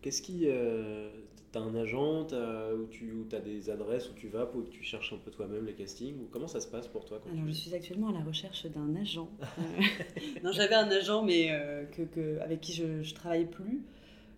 Qu'est-ce 0.01 0.21
qui. 0.21 0.43
euh, 0.47 1.09
T'as 1.53 1.59
un 1.59 1.75
agent 1.75 2.23
t'as, 2.25 2.73
où 2.73 2.87
tu 2.87 3.27
as 3.31 3.39
des 3.39 3.69
adresses 3.69 4.09
où 4.09 4.13
tu 4.15 4.27
vas, 4.27 4.49
où 4.55 4.63
tu 4.63 4.81
cherches 4.83 5.13
un 5.13 5.17
peu 5.17 5.29
toi-même 5.29 5.67
les 5.67 5.73
castings 5.75 6.15
ou 6.19 6.27
Comment 6.31 6.47
ça 6.47 6.59
se 6.59 6.67
passe 6.67 6.87
pour 6.87 7.05
toi 7.05 7.19
quand 7.23 7.29
Alors, 7.29 7.43
tu... 7.43 7.49
je 7.49 7.53
suis 7.55 7.75
actuellement 7.75 8.09
à 8.09 8.11
la 8.11 8.23
recherche 8.23 8.65
d'un 8.65 8.95
agent. 8.95 9.29
Euh, 9.39 9.81
non, 10.43 10.51
j'avais 10.51 10.73
un 10.73 10.89
agent, 10.89 11.21
mais 11.23 11.51
euh, 11.51 11.85
que, 11.85 12.01
que- 12.01 12.39
avec 12.39 12.59
qui 12.59 12.73
je 12.73 12.85
ne 12.85 13.13
travaille 13.13 13.45
plus. 13.45 13.83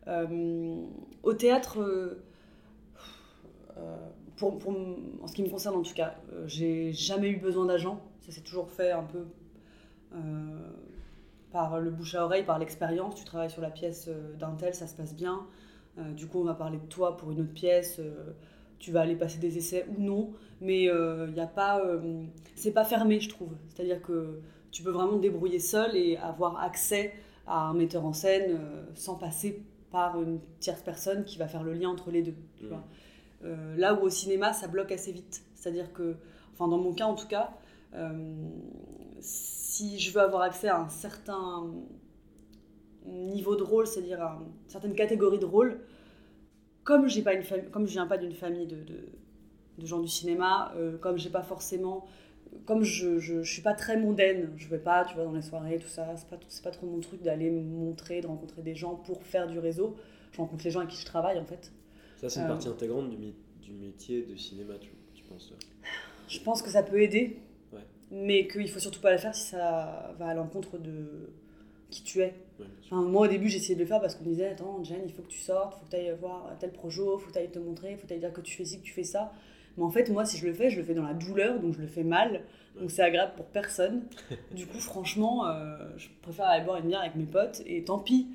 Euh, 0.08 0.82
au 1.24 1.34
théâtre, 1.34 1.80
euh, 1.80 2.22
euh, 3.78 3.96
pour, 4.38 4.54
en 5.21 5.28
ce 5.28 5.34
qui 5.34 5.43
me 5.43 5.50
concerne 5.50 5.76
en 5.76 5.82
tout 5.82 5.93
cas, 5.93 6.15
euh, 6.34 6.43
j'ai 6.48 6.91
jamais 6.93 7.30
eu 7.30 7.38
besoin 7.38 7.65
d'agent. 7.65 8.02
Ça 8.21 8.32
s'est 8.32 8.41
toujours 8.41 8.69
fait 8.69 8.91
un 8.91 9.04
peu 9.04 9.26
euh, 10.15 10.17
par 11.52 11.80
le 11.80 11.89
bouche 11.91 12.15
à 12.15 12.26
oreille, 12.26 12.43
par 12.43 12.60
l'expérience. 12.60 13.15
Tu 13.15 13.24
travailles 13.24 13.50
sur 13.50 13.62
la 13.62 13.69
pièce 13.69 14.08
euh, 14.10 14.34
d'un 14.36 14.52
tel, 14.56 14.74
ça 14.74 14.88
se 14.88 14.95
passe 14.95 15.15
bien. 15.15 15.45
Euh, 15.98 16.12
du 16.13 16.28
coup, 16.28 16.39
on 16.39 16.43
va 16.43 16.54
parler 16.54 16.78
de 16.78 16.86
toi 16.88 17.17
pour 17.17 17.32
une 17.32 17.41
autre 17.41 17.54
pièce. 17.54 17.98
euh, 18.00 18.32
tu 18.78 18.91
vas 18.91 19.02
aller 19.02 19.15
passer 19.15 19.39
des 19.39 19.58
essais 19.58 19.86
ou 19.98 20.02
non, 20.02 20.34
mais 20.60 20.84
il 20.84 21.32
n'y 21.34 21.39
a 21.39 21.48
pas, 21.48 21.80
euh, 21.86 22.24
c'est 22.56 22.74
pas 22.74 22.84
fermé, 22.84 23.21
je 23.21 23.30
trouve. 23.30 23.54
C'est-à-dire 23.69 24.02
que 24.02 24.41
tu 24.69 24.84
peux 24.84 24.91
vraiment 24.91 25.15
te 25.15 25.21
débrouiller 25.21 25.60
seul 25.60 25.95
et 25.95 26.17
avoir 26.17 26.62
accès 26.62 27.13
à 27.48 27.67
un 27.69 27.74
metteur 27.74 28.06
en 28.06 28.12
scène 28.12 28.58
euh, 28.60 28.84
sans 28.93 29.15
passer 29.15 29.63
par 29.91 30.21
une 30.21 30.39
tierce 30.60 30.82
personne 30.82 31.24
qui 31.24 31.38
va 31.38 31.48
faire 31.48 31.63
le 31.63 31.74
lien 31.74 31.88
entre 31.89 32.12
les 32.12 32.21
deux. 32.21 32.36
tu 32.58 32.65
Mm. 32.65 32.67
vois. 32.67 32.84
Euh, 33.45 33.75
là 33.77 33.93
où 33.93 34.01
au 34.01 34.10
cinéma, 34.10 34.53
ça 34.53 34.67
bloque 34.67 34.91
assez 34.91 35.12
vite. 35.12 35.43
C'est-à-dire 35.55 35.93
que, 35.93 36.15
enfin 36.53 36.67
dans 36.67 36.77
mon 36.77 36.93
cas 36.93 37.05
en 37.05 37.15
tout 37.15 37.27
cas, 37.27 37.51
euh, 37.93 38.36
si 39.19 39.99
je 39.99 40.12
veux 40.12 40.21
avoir 40.21 40.41
accès 40.41 40.67
à 40.67 40.79
un 40.79 40.89
certain 40.89 41.67
niveau 43.05 43.55
de 43.55 43.63
rôle, 43.63 43.88
c'est-à-dire 43.88 44.21
à 44.21 44.39
une 44.39 44.69
certaine 44.69 44.93
de 44.93 45.45
rôle, 45.45 45.79
comme 46.84 47.08
je 47.08 47.21
viens 47.21 48.08
pas 48.08 48.17
d'une 48.17 48.34
famille 48.34 48.67
de, 48.67 48.77
de, 48.84 49.86
gens 49.86 49.99
du 49.99 50.08
cinéma, 50.08 50.73
euh, 50.75 50.97
comme 50.97 51.17
j'ai 51.17 51.29
pas 51.29 51.43
forcément, 51.43 52.05
comme 52.65 52.84
je, 52.84 53.19
je, 53.19 53.41
suis 53.43 53.62
pas 53.62 53.73
très 53.73 53.97
mondaine, 53.97 54.51
je 54.55 54.67
vais 54.67 54.79
pas, 54.79 55.03
tu 55.05 55.15
vois, 55.15 55.25
dans 55.25 55.34
les 55.34 55.41
soirées, 55.41 55.77
tout 55.79 55.88
ça, 55.88 56.15
c'est 56.15 56.29
pas, 56.29 56.38
pas 56.63 56.71
trop 56.71 56.88
mon 56.88 56.99
truc 56.99 57.21
d'aller 57.21 57.49
montrer, 57.49 58.21
de 58.21 58.27
rencontrer 58.27 58.62
des 58.62 58.75
gens 58.75 58.95
pour 58.95 59.23
faire 59.23 59.47
du 59.47 59.60
réseau. 59.60 59.95
Je 60.31 60.38
rencontre 60.38 60.63
les 60.63 60.71
gens 60.71 60.79
avec 60.79 60.91
qui 60.91 61.01
je 61.01 61.05
travaille 61.05 61.39
en 61.39 61.45
fait. 61.45 61.71
Ça, 62.26 62.30
c'est 62.30 62.40
une 62.40 62.46
Euh, 62.46 62.50
partie 62.50 62.68
intégrante 62.68 63.10
du, 63.12 63.72
métier 63.74 64.24
de 64.24 64.36
cinéma, 64.36 64.74
tu, 64.80 64.90
tu 65.14 65.24
penses 65.26 65.48
toi? 65.50 65.58
Je 66.28 66.40
pense 66.40 66.62
que 66.64 66.70
ça 66.72 66.82
peut 66.82 67.00
aider, 67.02 67.38
Ouais. 67.72 67.82
mais 68.10 68.48
qu'il 68.48 68.68
faut 68.70 68.80
surtout 68.80 69.00
pas 69.02 69.12
le 69.12 69.18
faire 69.20 69.36
si 69.36 69.44
ça 69.44 70.13
va 70.17 70.28
à 70.30 70.34
l'encontre 70.34 70.78
de 70.80 71.30
qui 71.92 72.02
tu 72.04 72.21
es. 72.21 72.34
Ouais. 72.60 72.65
Enfin, 72.86 73.02
moi, 73.04 73.28
au 73.28 73.30
début, 73.30 73.48
j'ai 73.48 73.58
essayé 73.58 73.76
de 73.76 73.80
le 73.82 73.86
faire 73.86 74.02
parce 74.02 74.15
qu'on 74.15 74.23
me 74.23 74.30
disait 74.30 74.48
Attends, 74.50 74.84
Jen, 74.84 75.02
il 75.06 75.12
faut 75.12 75.21
que 75.21 75.28
tu 75.28 75.40
sortes, 75.40 75.76
il 75.76 75.80
faut 75.82 75.86
que 75.86 75.92
tu 75.92 75.96
ailles 75.98 76.15
voir 76.19 76.52
tel 76.60 76.71
projet, 76.71 77.02
il 77.04 77.19
faut 77.19 77.28
que 77.28 77.34
tu 77.34 77.38
ailles 77.38 77.52
te 77.52 77.60
montrer, 77.60 77.92
il 77.92 77.98
faut 77.98 78.04
que 78.04 78.08
tu 78.08 78.13
ailles 78.13 78.19
dire 78.19 78.34
que 78.34 78.42
tu 78.42 78.56
fais 78.56 78.65
ci, 78.65 78.80
que 78.80 78.84
tu 78.86 78.94
fais 78.94 79.04
ça. 79.04 79.32
Mais 79.78 79.84
en 79.84 79.92
fait, 79.92 80.10
moi, 80.10 80.26
si 80.26 80.38
je 80.38 80.48
le 80.48 80.54
fais, 80.54 80.69
je 80.71 80.80
le 80.80 80.84
fais 80.84 80.96
dans 80.96 81.04
la 81.04 81.13
douleur, 81.13 81.60
donc 81.60 81.73
je 81.76 81.82
le 81.82 81.88
fais 81.88 82.04
mal. 82.04 82.42
Donc 82.80 82.90
c'est 82.90 83.04
agréable 83.04 83.34
pour 83.36 83.46
personne. 83.46 84.04
Du 84.56 84.65
coup, 84.65 84.80
franchement, 84.80 85.46
euh, 85.48 85.78
je 85.98 86.08
préfère 86.23 86.46
aller 86.48 86.65
boire 86.65 86.78
une 86.78 86.88
bière 86.88 87.02
avec 87.02 87.15
mes 87.15 87.26
potes 87.26 87.62
et 87.67 87.84
tant 87.84 88.00
pis. 88.00 88.28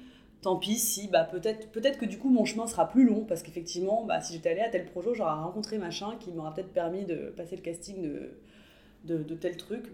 Tant 0.43 0.57
pis 0.57 0.76
si, 0.76 1.09
bah, 1.09 1.24
peut-être 1.24 1.70
peut 1.70 1.82
que 1.82 2.07
du 2.07 2.18
coup 2.18 2.30
mon 2.30 2.47
chemin 2.47 2.66
sera 2.66 2.88
plus 2.88 3.07
long 3.07 3.24
parce 3.24 3.43
qu'effectivement, 3.43 4.05
bah, 4.05 4.20
si 4.22 4.32
j'étais 4.32 4.51
allée 4.51 4.62
à 4.62 4.70
tel 4.70 4.86
projet, 4.86 5.11
j'aurais 5.14 5.34
rencontré 5.34 5.76
machin 5.76 6.16
qui 6.18 6.32
m'aura 6.32 6.55
peut-être 6.55 6.72
permis 6.72 7.05
de 7.05 7.32
passer 7.36 7.57
le 7.57 7.62
casting 7.62 8.01
de, 8.01 8.30
de, 9.05 9.22
de 9.22 9.34
tel 9.34 9.57
truc. 9.57 9.84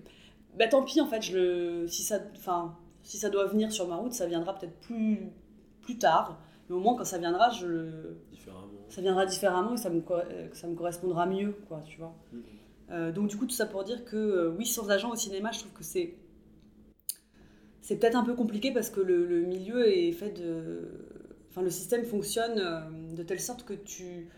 Bah 0.56 0.68
tant 0.68 0.84
pis 0.84 1.00
en 1.00 1.06
fait, 1.06 1.20
je 1.20 1.36
le, 1.36 1.88
si, 1.88 2.02
ça, 2.02 2.20
enfin, 2.36 2.76
si 3.02 3.18
ça 3.18 3.28
doit 3.28 3.46
venir 3.46 3.72
sur 3.72 3.88
ma 3.88 3.96
route, 3.96 4.12
ça 4.12 4.26
viendra 4.26 4.56
peut-être 4.56 4.78
plus, 4.80 5.32
plus 5.82 5.98
tard. 5.98 6.38
Mais 6.68 6.76
au 6.76 6.80
moins 6.80 6.96
quand 6.96 7.04
ça 7.04 7.18
viendra, 7.18 7.50
je 7.50 7.66
le, 7.66 8.18
ça 8.88 9.00
viendra 9.00 9.26
différemment 9.26 9.74
et 9.74 9.76
ça 9.76 9.90
me, 9.90 10.02
euh, 10.10 10.48
ça 10.52 10.68
me 10.68 10.74
correspondra 10.74 11.26
mieux, 11.26 11.56
quoi, 11.68 11.82
tu 11.86 11.98
vois. 11.98 12.14
Mhm. 12.32 12.42
Euh, 12.92 13.12
donc 13.12 13.28
du 13.28 13.36
coup, 13.36 13.46
tout 13.46 13.54
ça 13.54 13.66
pour 13.66 13.82
dire 13.82 14.04
que 14.04 14.16
euh, 14.16 14.54
oui, 14.56 14.64
sans 14.64 14.90
agent 14.90 15.10
au 15.10 15.16
cinéma, 15.16 15.50
je 15.52 15.60
trouve 15.60 15.72
que 15.72 15.82
c'est 15.82 16.14
c'est 17.86 17.94
peut-être 17.94 18.16
un 18.16 18.24
peu 18.24 18.34
compliqué 18.34 18.72
parce 18.72 18.90
que 18.90 19.00
le, 19.00 19.24
le, 19.24 19.42
milieu 19.42 19.88
est 19.88 20.10
fait 20.10 20.30
de. 20.30 20.88
Enfin, 21.50 21.62
le 21.62 21.70
système 21.70 22.04
fonctionne 22.04 22.58
euh, 22.58 22.80
de 23.14 23.22
telle 23.22 23.38
sorte 23.38 23.64
que 23.64 23.74
tu 23.74 24.28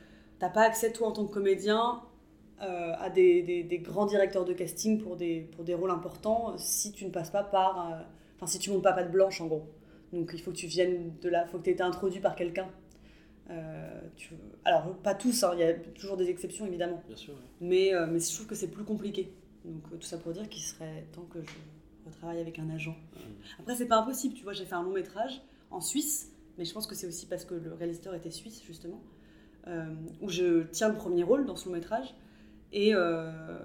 n'as 0.43 0.51
pas 0.51 0.65
accès, 0.65 0.93
toi, 0.93 1.09
en 1.09 1.13
tant 1.13 1.25
que 1.25 1.33
comédien, 1.33 2.03
euh, 2.61 2.93
à 2.99 3.09
des, 3.09 3.41
des, 3.41 3.63
des, 3.63 3.79
grands 3.79 4.05
directeurs 4.05 4.45
de 4.45 4.53
casting 4.53 4.99
pour 4.99 5.17
des, 5.17 5.49
pour 5.57 5.65
des 5.65 5.73
rôles 5.73 5.91
importants 5.91 6.59
si 6.59 6.93
tu 6.93 7.07
ne 7.07 7.11
passes 7.11 7.31
pas 7.31 7.43
par. 7.43 7.91
Euh, 7.91 8.03
enfin, 8.37 8.47
si 8.47 8.59
tu 8.59 8.71
montes 8.71 8.83
pas 8.83 9.03
de 9.03 9.11
blanche, 9.11 9.41
en 9.41 9.47
gros. 9.47 9.67
Donc, 10.13 10.31
il 10.35 10.43
faut 10.43 10.51
que 10.51 10.57
tu 10.57 10.67
viennes 10.67 11.15
de 11.23 11.31
là, 11.31 11.47
il 11.47 11.51
faut 11.51 11.57
que 11.57 11.65
tu 11.65 11.71
aies 11.71 11.73
été 11.73 11.83
introduit 11.83 12.21
par 12.21 12.37
quelqu'un. 12.37 12.69
tu... 14.19 14.35
Alors, 14.67 14.95
pas 14.99 15.15
tous, 15.15 15.43
hein, 15.43 15.53
il 15.55 15.61
y 15.61 15.63
a 15.63 15.73
toujours 15.73 16.19
des 16.19 16.29
exceptions, 16.29 16.67
évidemment. 16.67 17.03
Bien 17.07 17.17
sûr. 17.17 17.33
Mais, 17.63 17.93
mais 18.11 18.21
je 18.21 18.35
trouve 18.35 18.47
que 18.47 18.55
c'est 18.55 18.69
plus 18.69 18.85
compliqué. 18.85 19.33
Donc, 19.65 19.99
tout 19.99 20.07
ça 20.07 20.19
pour 20.19 20.33
dire 20.33 20.47
qu'il 20.51 20.63
serait 20.63 21.07
temps 21.13 21.27
que 21.33 21.41
je 21.41 21.78
travaille 22.11 22.41
avec 22.41 22.59
un 22.59 22.69
agent. 22.71 22.97
Après, 23.59 23.75
c'est 23.75 23.87
pas 23.87 23.99
impossible, 23.99 24.35
tu 24.35 24.45
vois, 24.45 24.53
j'ai 24.53 24.65
fait 24.65 24.75
un 24.75 24.83
long 24.83 24.93
métrage 24.93 25.43
en 25.71 25.81
Suisse, 25.81 26.33
mais 26.57 26.65
je 26.65 26.73
pense 26.73 26.87
que 26.87 26.95
c'est 26.95 27.07
aussi 27.07 27.27
parce 27.27 27.45
que 27.45 27.55
le 27.55 27.73
réalisateur 27.75 28.15
était 28.15 28.31
suisse, 28.31 28.63
justement, 28.65 29.01
euh, 29.67 29.95
où 30.21 30.29
je 30.29 30.65
tiens 30.65 30.89
le 30.89 30.97
premier 30.97 31.23
rôle 31.23 31.47
dans 31.47 31.57
ce 31.57 31.67
long 31.67 31.75
métrage. 31.75 32.15
Et 32.73 32.95
euh, 32.95 33.59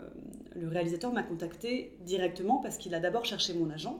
le 0.55 0.67
réalisateur 0.67 1.11
m'a 1.11 1.23
contacté 1.23 1.97
directement 2.05 2.57
parce 2.57 2.77
qu'il 2.77 2.93
a 2.95 2.99
d'abord 2.99 3.25
cherché 3.25 3.53
mon 3.53 3.69
agent, 3.69 3.99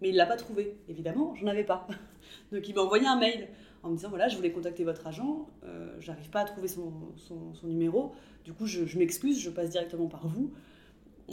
mais 0.00 0.10
il 0.10 0.16
l'a 0.16 0.26
pas 0.26 0.36
trouvé. 0.36 0.76
Évidemment, 0.88 1.34
j'en 1.34 1.46
avais 1.48 1.64
pas. 1.64 1.88
Donc 2.52 2.68
il 2.68 2.74
m'a 2.74 2.82
envoyé 2.82 3.06
un 3.06 3.18
mail 3.18 3.48
en 3.82 3.90
me 3.90 3.96
disant 3.96 4.08
voilà, 4.08 4.28
je 4.28 4.36
voulais 4.36 4.52
contacter 4.52 4.84
votre 4.84 5.06
agent, 5.06 5.48
euh, 5.64 5.94
j'arrive 6.00 6.28
pas 6.30 6.40
à 6.40 6.44
trouver 6.44 6.68
son, 6.68 6.92
son, 7.16 7.66
numéro, 7.66 8.12
du 8.44 8.52
coup 8.52 8.66
je, 8.66 8.84
je 8.84 8.98
m'excuse, 8.98 9.38
je 9.38 9.50
passe 9.50 9.70
directement 9.70 10.06
par 10.08 10.26
vous. 10.26 10.52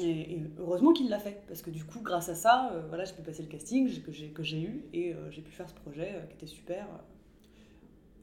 Et, 0.01 0.39
heureusement 0.59 0.91
qu'il 0.91 1.09
l'a 1.09 1.19
fait, 1.19 1.43
parce 1.47 1.61
que 1.61 1.69
du 1.69 1.83
coup, 1.83 1.99
grâce 2.01 2.29
à 2.29 2.35
ça, 2.35 2.71
euh, 2.73 2.81
voilà, 2.87 3.05
j'ai 3.05 3.13
pu 3.13 3.21
passer 3.21 3.43
le 3.43 3.49
casting 3.49 3.87
que 4.01 4.43
j'ai 4.43 4.61
eu 4.61 4.83
et 4.91 5.13
euh, 5.13 5.29
j'ai 5.29 5.41
pu 5.41 5.51
faire 5.51 5.69
ce 5.69 5.75
projet 5.75 6.13
euh, 6.15 6.25
qui 6.25 6.33
était 6.35 6.47
super. 6.47 6.87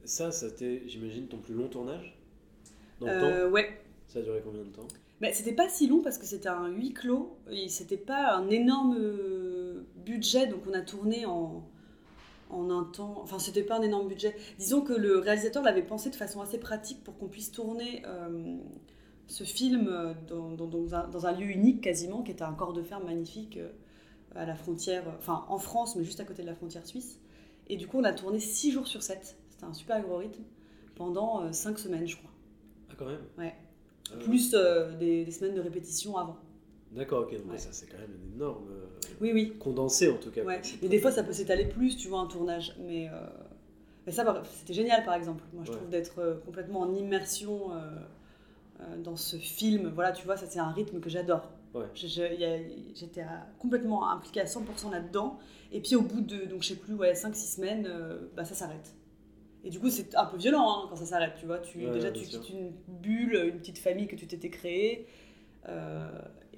Ça, 0.05 0.33
c'était, 0.33 0.83
j'imagine, 0.87 1.29
ton 1.29 1.39
plus 1.39 1.55
long 1.55 1.69
tournage? 1.69 2.19
Dans 2.99 3.07
le 3.07 3.21
temps? 3.21 3.53
Ouais. 3.53 3.81
Ça 4.09 4.19
a 4.19 4.23
duré 4.23 4.41
combien 4.45 4.63
de 4.63 4.71
temps? 4.71 4.89
Mais 5.21 5.33
C'était 5.33 5.53
pas 5.53 5.69
si 5.69 5.87
long 5.87 6.01
parce 6.03 6.19
que 6.19 6.25
c'était 6.25 6.49
un 6.49 6.69
huis 6.69 6.93
clos, 6.93 7.37
et 7.51 7.69
c'était 7.69 7.99
pas 7.99 8.35
un 8.35 8.49
énorme 8.51 8.99
budget, 10.05 10.49
donc 10.49 10.61
on 10.69 10.73
a 10.73 10.81
tourné 10.81 11.27
en, 11.27 11.63
en 12.49 12.71
un 12.71 12.85
temps. 12.85 13.21
Enfin, 13.23 13.39
c'était 13.39 13.63
pas 13.63 13.79
un 13.79 13.83
énorme 13.83 14.09
budget. 14.09 14.35
Disons 14.59 14.81
que 14.81 14.95
le 14.95 15.19
réalisateur 15.19 15.63
l'avait 15.63 15.83
pensé 15.83 16.11
de 16.11 16.17
façon 16.17 16.41
assez 16.41 16.59
pratique 16.59 17.05
pour 17.05 17.17
qu'on 17.19 17.29
puisse 17.29 17.53
tourner 17.53 18.03
ce 19.31 19.45
film 19.45 19.89
euh, 19.89 20.13
dans, 20.29 21.27
un, 21.27 21.33
lieu 21.33 21.47
unique 21.47 21.81
quasiment, 21.81 22.23
qui 22.23 22.33
était 22.33 22.43
un 22.43 22.53
corps 22.53 22.73
de 22.73 22.83
ferme 22.83 23.05
magnifique 23.05 23.57
euh, 23.57 23.71
à 24.35 24.45
la 24.45 24.57
frontière, 24.57 25.05
enfin 25.19 25.45
en 25.49 25.59
France, 25.59 25.95
mais 25.95 26.03
juste 26.03 26.19
à 26.19 26.25
côté 26.25 26.43
de 26.43 26.49
la 26.49 26.55
frontière 26.55 26.85
suisse. 26.85 27.21
Et 27.69 27.77
du 27.77 27.87
coup, 27.87 27.99
on 27.99 28.05
a 28.05 28.13
tourné 28.13 28.41
6 28.41 28.73
jours 28.73 28.89
sur 28.89 29.03
7. 29.05 29.37
C'était 29.49 29.65
un 29.65 29.73
super 29.73 30.03
gros 30.03 30.17
rythme 30.17 30.43
pendant 30.97 31.53
5 31.53 31.71
euh, 31.71 31.77
semaines, 31.77 32.09
je 32.09 32.17
crois. 32.17 32.31
Ah, 32.91 32.95
quand 32.99 33.07
même? 33.07 33.23
Ouais. 33.39 33.55
Ah 34.13 34.17
Plus 34.19 34.51
des, 34.99 35.31
semaines 35.31 35.55
de 35.55 35.61
répétition 35.61 36.17
avant. 36.17 36.37
D'accord, 36.91 37.23
ok. 37.23 37.47
Donc 37.47 37.57
ça, 37.57 37.69
c'est 37.71 37.87
quand 37.87 37.99
même 37.99 38.11
une 38.25 38.35
énorme. 38.35 38.67
oui, 39.21 39.31
oui. 39.33 39.53
Condensé 39.61 40.11
en 40.11 40.17
tout 40.17 40.33
cas. 40.33 40.43
Ouais. 40.43 40.61
Mais 40.83 40.89
des 40.89 40.99
fois, 40.99 41.13
ça 41.13 41.23
peut 41.23 41.33
s'étaler 41.33 41.67
plus, 41.67 41.97
tu 41.97 42.09
vois, 42.09 42.19
un 42.19 42.27
tournage. 42.27 42.75
Mais, 42.81 43.09
mais 44.05 44.11
ça, 44.11 44.43
c'était 44.59 44.75
génial, 44.75 45.05
par 45.05 45.15
exemple. 45.15 45.45
Moi, 45.53 45.63
je 45.65 45.71
trouve 45.71 45.89
d'être 45.89 46.41
complètement 46.45 46.81
en 46.81 46.97
immersion 46.97 47.73
euh, 47.73 47.91
dans 48.99 49.17
ce 49.17 49.37
film. 49.37 49.89
Voilà, 49.89 50.13
tu 50.13 50.25
vois, 50.25 50.37
ça 50.37 50.47
c'est 50.47 50.59
un 50.59 50.71
rythme 50.71 51.01
que 51.01 51.11
j'adore. 51.11 51.51
J'étais 51.95 53.25
complètement 53.59 54.11
impliquée 54.11 54.41
à 54.41 54.45
100% 54.45 54.91
là-dedans. 54.91 55.39
Et 55.73 55.81
puis 55.81 55.95
au 55.95 56.03
bout 56.03 56.21
de, 56.21 56.45
donc 56.45 56.63
je 56.63 56.69
sais 56.69 56.77
plus, 56.77 56.95
ouais, 56.95 57.13
5-6 57.13 57.57
semaines, 57.57 57.87
euh, 57.87 58.29
bah, 58.35 58.45
ça 58.45 58.55
s'arrête. 58.55 58.95
Et 59.63 59.71
du 59.71 59.79
coup, 59.79 59.91
c'est 59.91 60.15
un 60.17 60.25
peu 60.25 60.37
violent 60.37 60.69
hein, 60.69 60.87
quand 60.89 60.97
ça 60.97 61.07
s'arrête, 61.07 61.35
tu 61.39 61.47
vois. 61.47 61.59
Tu, 61.59 61.79
déjà, 61.91 62.11
tu 62.11 62.25
quittes 62.25 62.51
une 62.51 62.73
bulle, 62.89 63.35
une 63.53 63.59
petite 63.59 63.79
famille 63.79 64.07
que 64.07 64.17
tu 64.17 64.27
t'étais 64.27 64.51
créée. 64.51 65.07
Euh, 65.69 66.09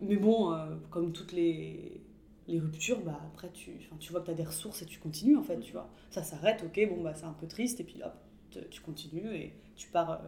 mais 0.00 0.16
bon, 0.16 0.56
comme 0.90 1.12
toutes 1.12 1.32
les, 1.32 2.00
les 2.46 2.60
ruptures, 2.60 3.00
bah, 3.00 3.20
après, 3.32 3.50
tu, 3.50 3.72
tu 3.98 4.12
vois 4.12 4.20
que 4.20 4.26
tu 4.26 4.30
as 4.30 4.34
des 4.34 4.44
ressources 4.44 4.82
et 4.82 4.86
tu 4.86 5.00
continues, 5.00 5.36
en 5.36 5.42
fait, 5.42 5.58
tu 5.58 5.72
vois. 5.72 5.90
Ça 6.10 6.22
s'arrête, 6.22 6.64
ok, 6.64 6.88
bon, 6.88 7.02
bah, 7.02 7.12
c'est 7.14 7.26
un 7.26 7.32
peu 7.32 7.48
triste, 7.48 7.80
et 7.80 7.84
puis 7.84 8.00
hop, 8.04 8.14
tu 8.70 8.80
continues 8.80 9.34
et 9.34 9.52
tu 9.74 9.88
pars 9.88 10.22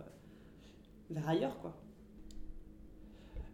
vers 1.10 1.28
ailleurs, 1.28 1.58
quoi. 1.60 1.76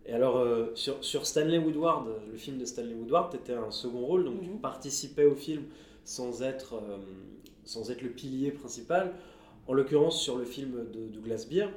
Et 0.07 0.13
alors, 0.13 0.39
euh, 0.39 0.71
sur, 0.75 1.05
sur, 1.05 1.27
Stanley 1.27 1.59
Woodward, 1.59 2.09
le 2.31 2.39
film 2.39 2.59
de 2.59 2.65
Stanley 2.65 2.95
Woodward, 2.95 3.31
tu 3.31 3.37
étais 3.37 3.53
un 3.53 3.71
second 3.71 4.01
rôle, 4.01 4.25
donc 4.25 4.41
tu 4.43 4.49
mhm. 4.49 4.61
participais 4.61 5.25
au 5.25 5.35
film 5.35 5.65
sans 6.05 6.43
être, 6.43 6.75
euh, 6.75 6.99
sans 7.65 7.91
être 7.91 8.03
le 8.03 8.11
pilier 8.11 8.51
principal. 8.51 9.13
En 9.69 9.75
l'occurrence, 9.75 10.21
sur 10.21 10.39
le 10.39 10.45
film 10.45 10.87
de 10.93 11.07
Douglas 11.09 11.47
Beer, 11.49 11.69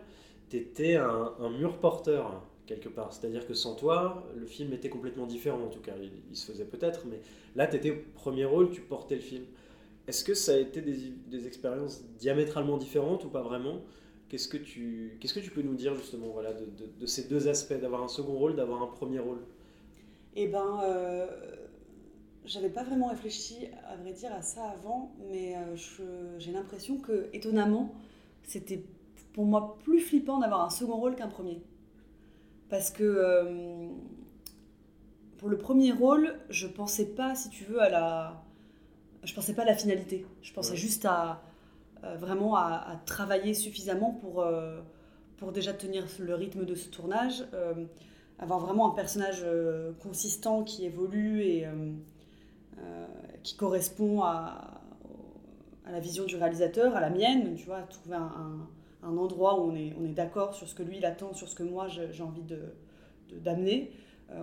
tu 0.50 0.58
étais 0.58 0.96
un, 0.96 1.50
mur 1.60 1.78
porteur, 1.78 2.42
quelque 2.66 2.90
part. 2.90 3.14
C'est-à-dire 3.14 3.46
que 3.46 3.54
sans 3.54 3.76
toi, 3.76 4.24
le 4.36 4.46
film 4.46 4.74
était 4.74 4.90
complètement 4.90 5.28
différent, 5.28 5.62
en 5.64 5.70
tout 5.70 5.82
cas. 5.82 5.94
Il, 6.32 6.36
se 6.36 6.52
faisait 6.52 6.66
peut-être, 6.66 7.06
mais 7.06 7.20
là, 7.56 7.68
tu 7.68 7.76
étais 7.76 7.92
au 7.92 7.98
premier 8.16 8.46
rôle, 8.46 8.72
tu 8.72 8.82
portais 8.82 9.16
le 9.16 9.22
film. 9.22 9.44
Est-ce 10.08 10.24
que 10.24 10.34
ça 10.34 10.54
a 10.54 10.58
été 10.58 10.82
des, 10.82 11.14
des 11.28 11.46
expériences 11.46 12.04
diamétralement 12.18 12.78
différentes 12.78 13.26
ou 13.26 13.30
pas 13.30 13.42
vraiment? 13.42 13.82
Qu'est-ce 14.34 14.48
que 14.48 14.58
tu, 14.58 15.16
qu'est-ce 15.20 15.36
que 15.36 15.40
tu 15.40 15.52
peux 15.52 15.62
nous 15.62 15.76
dire 15.76 15.94
justement 15.94 16.30
voilà, 16.30 16.54
de, 16.54 16.66
de, 17.00 17.06
ces 17.06 17.26
deux 17.26 17.48
aspects, 17.48 17.80
d'avoir 17.80 18.02
un 18.02 18.08
second 18.08 18.34
rôle, 18.34 18.56
d'avoir 18.56 18.82
un 18.82 18.88
premier 18.88 19.20
rôle? 19.20 19.38
Eh 20.36 20.48
ben, 20.48 20.80
euh, 20.82 21.28
j'avais 22.44 22.72
pas 22.72 22.84
vraiment 22.84 23.10
réfléchi, 23.10 23.68
à 23.88 23.96
vrai 23.96 24.12
dire, 24.12 24.34
à 24.34 24.42
ça 24.42 24.64
avant, 24.70 25.14
mais 25.30 25.56
euh, 25.56 26.40
j'ai 26.40 26.52
l'impression 26.52 26.98
que, 26.98 27.30
étonnamment, 27.34 27.94
c'était 28.42 28.84
pour 29.34 29.46
moi 29.46 29.78
plus 29.84 30.00
flippant 30.00 30.40
d'avoir 30.40 30.62
un 30.66 30.72
second 30.72 30.96
rôle 30.96 31.16
qu'un 31.16 31.28
premier. 31.28 31.62
Parce 32.70 32.90
que 32.90 33.04
euh, 33.04 33.88
pour 35.38 35.48
le 35.48 35.60
premier 35.60 35.92
rôle, 35.92 36.40
je 36.50 36.66
pensais 36.66 37.06
pas, 37.06 37.36
si 37.36 37.52
tu 37.52 37.66
veux, 37.66 37.84
à 37.84 37.90
la, 37.90 38.44
je 39.24 39.36
pensais 39.36 39.54
pas 39.54 39.62
à 39.62 39.66
la 39.66 39.76
finalité. 39.76 40.26
Je 40.42 40.52
pensais 40.54 40.76
juste 40.76 41.06
à 41.06 41.44
vraiment 42.18 42.56
à, 42.56 43.02
travailler 43.06 43.54
suffisamment 43.54 44.12
pour, 44.12 44.42
euh, 44.42 44.82
pour 45.38 45.52
déjà 45.52 45.74
tenir 45.74 46.06
le 46.20 46.36
rythme 46.36 46.66
de 46.66 46.76
ce 46.76 46.90
tournage, 46.90 47.46
euh, 47.54 47.74
avoir 48.40 48.60
vraiment 48.60 48.92
un 48.92 48.96
personnage 48.96 49.46
consistant 50.02 50.64
qui 50.64 50.86
évolue 50.86 51.42
et 51.42 51.68
qui 53.44 53.56
correspond 53.56 54.22
à, 54.24 54.82
à 55.86 55.92
la 55.92 56.00
vision 56.00 56.26
du 56.26 56.36
réalisateur, 56.36 56.96
à 56.96 57.02
la 57.02 57.10
mienne, 57.10 57.56
tu 57.56 57.66
vois, 57.66 57.82
trouver 57.84 58.16
un, 58.16 58.68
un, 59.04 59.18
endroit 59.18 59.60
où 59.60 59.72
on 59.72 59.76
est, 59.76 59.94
on 60.00 60.06
est 60.06 60.14
d'accord 60.14 60.56
sur 60.56 60.68
ce 60.68 60.76
que 60.76 60.84
lui 60.84 60.98
il 60.98 61.06
attend, 61.06 61.34
sur 61.34 61.48
ce 61.48 61.56
que 61.56 61.64
moi 61.64 61.88
j'ai 61.88 62.24
envie 62.24 62.44
de 62.44 62.60
d'amener. 63.44 63.92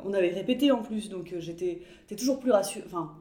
on 0.05 0.13
avait 0.15 0.31
répété 0.31 0.71
en 0.73 0.83
plus, 0.83 1.11
donc 1.11 1.35
j'étais 1.39 1.83
toujours 2.17 2.41
plus 2.41 2.53
rassurée. 2.53 2.85
Enfin, 2.87 3.13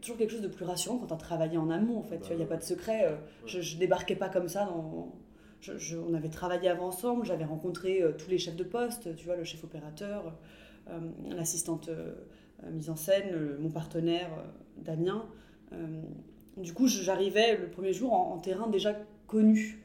toujours 0.00 0.18
quelque 0.18 0.30
chose 0.30 0.42
de 0.42 0.48
plus 0.48 0.64
rassurant 0.64 0.98
quand 0.98 1.12
as 1.12 1.16
travaillé 1.16 1.56
en 1.56 1.70
amont, 1.70 1.98
en 1.98 2.02
fait. 2.02 2.20
il 2.30 2.36
n'y 2.36 2.42
a 2.42 2.44
bah 2.44 2.54
pas 2.54 2.56
de 2.58 2.64
secret. 2.64 3.06
Euh, 3.06 3.16
je, 3.46 3.58
ne 3.58 3.80
débarquais 3.80 4.16
pas 4.16 4.28
comme 4.28 4.48
ça 4.48 4.66
dans. 4.66 5.12
Je, 5.60 5.96
on 5.96 6.12
avait 6.14 6.28
travaillé 6.28 6.68
avant 6.68 6.88
ensemble, 6.88 7.24
j'avais 7.24 7.44
rencontré 7.44 8.02
euh, 8.02 8.12
tous 8.12 8.28
les 8.28 8.38
chefs 8.38 8.56
de 8.56 8.64
poste, 8.64 9.14
tu 9.14 9.26
vois, 9.26 9.36
le 9.36 9.44
chef 9.44 9.62
opérateur, 9.62 10.36
euh, 10.90 10.98
l'assistante 11.30 11.88
mise 12.70 12.90
en 12.90 12.96
scène, 12.96 13.56
mon 13.60 13.70
partenaire 13.70 14.30
Damien. 14.76 15.24
du 16.56 16.72
coup, 16.74 16.86
j'arrivais 16.86 17.56
le 17.56 17.68
premier 17.68 17.92
jour 17.92 18.12
en, 18.12 18.38
terrain 18.38 18.68
déjà 18.68 18.96
connu. 19.26 19.84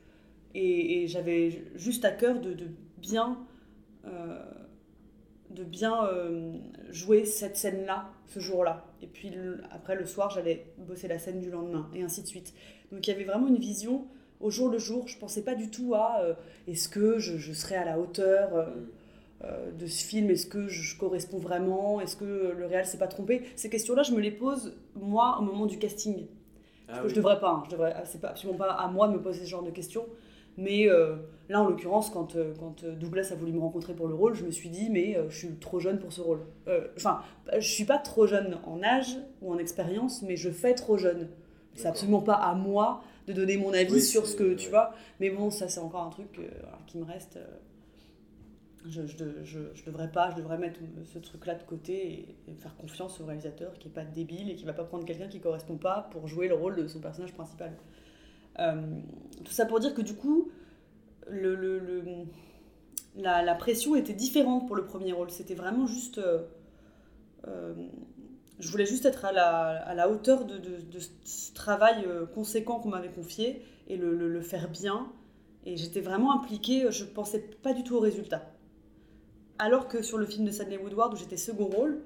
Et, 0.54 1.08
j'avais 1.08 1.64
juste 1.76 2.06
à 2.06 2.12
cœur 2.12 2.40
de, 2.40 2.54
de 2.54 2.68
bien 2.98 3.38
de 5.58 5.64
bien 5.64 6.06
euh, 6.06 6.54
jouer 6.90 7.26
cette 7.26 7.58
scène-là 7.58 8.10
ce 8.28 8.40
jour-là. 8.40 8.86
Et 9.02 9.08
puis 9.08 9.34
après 9.72 9.96
le 9.96 10.06
soir, 10.06 10.30
j'allais 10.30 10.68
bosser 10.78 11.08
la 11.08 11.18
scène 11.18 11.40
du 11.40 11.50
lendemain, 11.50 11.90
et 11.96 12.04
ainsi 12.04 12.22
de 12.22 12.28
suite. 12.28 12.54
Donc 12.92 13.06
il 13.08 13.12
y 13.12 13.14
avait 13.14 13.24
vraiment 13.24 13.48
une 13.48 13.58
vision 13.58 14.06
au 14.40 14.52
jour 14.52 14.70
le 14.70 14.78
jour. 14.78 15.08
Je 15.08 15.18
pensais 15.18 15.44
pas 15.44 15.56
du 15.56 15.70
tout 15.70 15.96
à 15.96 16.22
euh, 16.22 16.34
est-ce 16.68 16.90
que 16.90 17.18
je, 17.18 17.38
je, 17.38 17.54
serai 17.54 17.76
à 17.76 17.86
la 17.86 18.00
hauteur 18.00 18.50
euh, 19.44 19.72
de 19.72 19.88
ce 19.88 20.06
film, 20.06 20.30
est-ce 20.30 20.46
que 20.46 20.68
je, 20.68 20.98
corresponds 20.98 21.40
vraiment, 21.40 22.02
est-ce 22.02 22.16
que 22.16 22.54
le 22.58 22.66
réel 22.66 22.86
s'est 22.86 23.00
pas 23.00 23.08
trompé? 23.08 23.44
Ces 23.56 23.70
questions-là, 23.70 24.04
je 24.04 24.12
me 24.12 24.20
les 24.20 24.32
pose 24.32 24.76
moi 24.96 25.38
au 25.40 25.44
moment 25.44 25.66
du 25.66 25.80
casting. 25.80 26.28
Ah 26.90 27.00
que 27.00 27.10
je 27.10 27.16
devrais 27.16 27.40
pas, 27.40 27.52
hein. 27.52 27.64
je 27.66 27.72
devrais, 27.72 27.94
c'est 28.06 28.22
pas 28.22 28.30
absolument 28.30 28.58
pas 28.58 28.72
à 28.72 28.88
moi 28.88 29.10
de 29.10 29.14
me 29.14 29.22
poser 29.22 29.42
ce 29.42 29.50
genre 29.50 29.64
de 29.64 29.72
questions. 29.72 30.06
Mais 30.58 30.88
là, 31.50 31.62
en 31.62 31.68
l'occurrence, 31.68 32.10
quand, 32.10 32.36
euh, 32.36 32.54
quand 32.60 32.84
euh, 32.84 32.96
Douglas 32.96 33.30
a 33.32 33.36
voulu 33.36 33.52
me 33.52 33.60
rencontrer 33.60 33.94
pour 33.94 34.08
le 34.08 34.16
rôle, 34.16 34.34
je 34.34 34.44
me 34.44 34.52
suis 34.52 34.70
dit, 34.70 34.90
mais 34.90 35.18
je 35.30 35.38
suis 35.38 35.56
trop 35.56 35.80
jeune 35.80 36.00
pour 36.00 36.12
ce 36.14 36.22
rôle. 36.22 36.42
Enfin, 36.96 37.22
je 37.54 37.68
suis 37.68 37.86
pas 37.86 37.98
trop 37.98 38.28
jeune 38.28 38.58
en 38.66 38.84
âge 38.84 39.18
ou 39.42 39.52
en 39.52 39.58
expérience, 39.58 40.22
mais 40.22 40.36
je 40.36 40.50
fais 40.50 40.74
trop 40.74 40.98
jeune. 40.98 41.30
C'est 41.76 41.88
absolument 41.88 42.22
pas 42.22 42.34
à 42.34 42.56
moi 42.56 43.04
de 43.28 43.34
donner 43.34 43.58
mon 43.58 43.74
avis 43.74 44.02
sur 44.02 44.26
ce 44.26 44.36
que 44.36 44.54
tu 44.54 44.70
vois. 44.70 44.94
Mais 45.20 45.30
bon, 45.30 45.52
ça, 45.52 45.68
c'est 45.68 45.80
encore 45.80 46.04
un 46.04 46.10
truc 46.10 46.28
qui 46.88 46.98
me 46.98 47.06
reste 47.06 47.38
je, 48.90 49.06
je, 49.06 49.44
je, 49.44 49.60
je 49.74 49.86
devrais 49.86 50.10
pas, 50.10 50.32
je 50.32 50.38
devrais 50.38 50.58
mettre 50.58 50.80
ce 51.14 51.20
truc-là 51.20 51.56
de 51.56 51.64
côté 51.64 52.36
et, 52.48 52.52
et 52.52 52.56
faire 52.56 52.76
confiance 52.78 53.20
au 53.20 53.26
réalisateur 53.26 53.74
qui 53.80 53.88
est 53.88 53.92
pas 53.92 54.06
débile 54.06 54.50
et 54.50 54.56
qui 54.56 54.66
va 54.66 54.74
pas 54.74 54.84
prendre 54.84 55.06
quelqu'un 55.06 55.28
qui 55.28 55.40
correspond 55.40 55.78
pas 55.78 56.08
pour 56.12 56.28
jouer 56.28 56.48
le 56.48 56.56
rôle 56.56 56.76
de 56.76 56.88
son 56.88 57.00
personnage 57.00 57.34
principal. 57.34 57.74
Euh, 58.60 58.82
tout 59.44 59.52
ça 59.52 59.66
pour 59.66 59.80
dire 59.80 59.94
que 59.94 60.02
du 60.02 60.16
coup, 60.16 60.47
le, 61.30 61.56
le, 61.56 61.80
le- 61.80 62.04
la, 63.16 63.42
la 63.44 63.56
pression 63.56 63.96
était 63.96 64.14
différente 64.14 64.68
pour 64.68 64.76
le 64.76 64.86
premier 64.86 65.12
rôle. 65.14 65.32
C'était 65.32 65.56
vraiment 65.56 65.88
juste. 65.88 66.20
euh, 66.20 66.44
euh, 67.48 67.74
je 68.60 68.70
voulais 68.72 68.86
juste 68.86 69.06
être 69.06 69.26
à 69.26 69.32
la, 69.32 69.84
à 69.86 69.94
la 69.94 70.10
hauteur 70.10 70.46
de, 70.46 70.58
de- 70.58 71.00
ce 71.24 71.54
travail 71.54 72.06
euh, 72.08 72.26
conséquent 72.26 72.80
qu'on 72.80 72.90
m'avait 72.90 73.12
confié 73.12 73.62
et 73.88 73.98
le, 73.98 74.16
le- 74.16 74.30
le 74.30 74.42
faire 74.42 74.70
bien. 74.70 75.12
Et 75.66 75.78
j'étais 75.78 76.02
vraiment 76.02 76.34
impliquée, 76.34 76.92
je 76.92 77.04
pensais 77.06 77.40
pas 77.40 77.74
du 77.74 77.84
tout 77.84 77.96
au 77.96 78.00
résultat. 78.00 78.52
Alors 79.60 79.88
que 79.88 80.02
sur 80.02 80.18
le 80.18 80.26
film 80.26 80.46
de 80.46 80.52
Stanley 80.52 80.78
Woodward, 80.78 81.14
où 81.14 81.18
j'étais 81.18 81.38
second 81.38 81.66
rôle, 81.66 82.02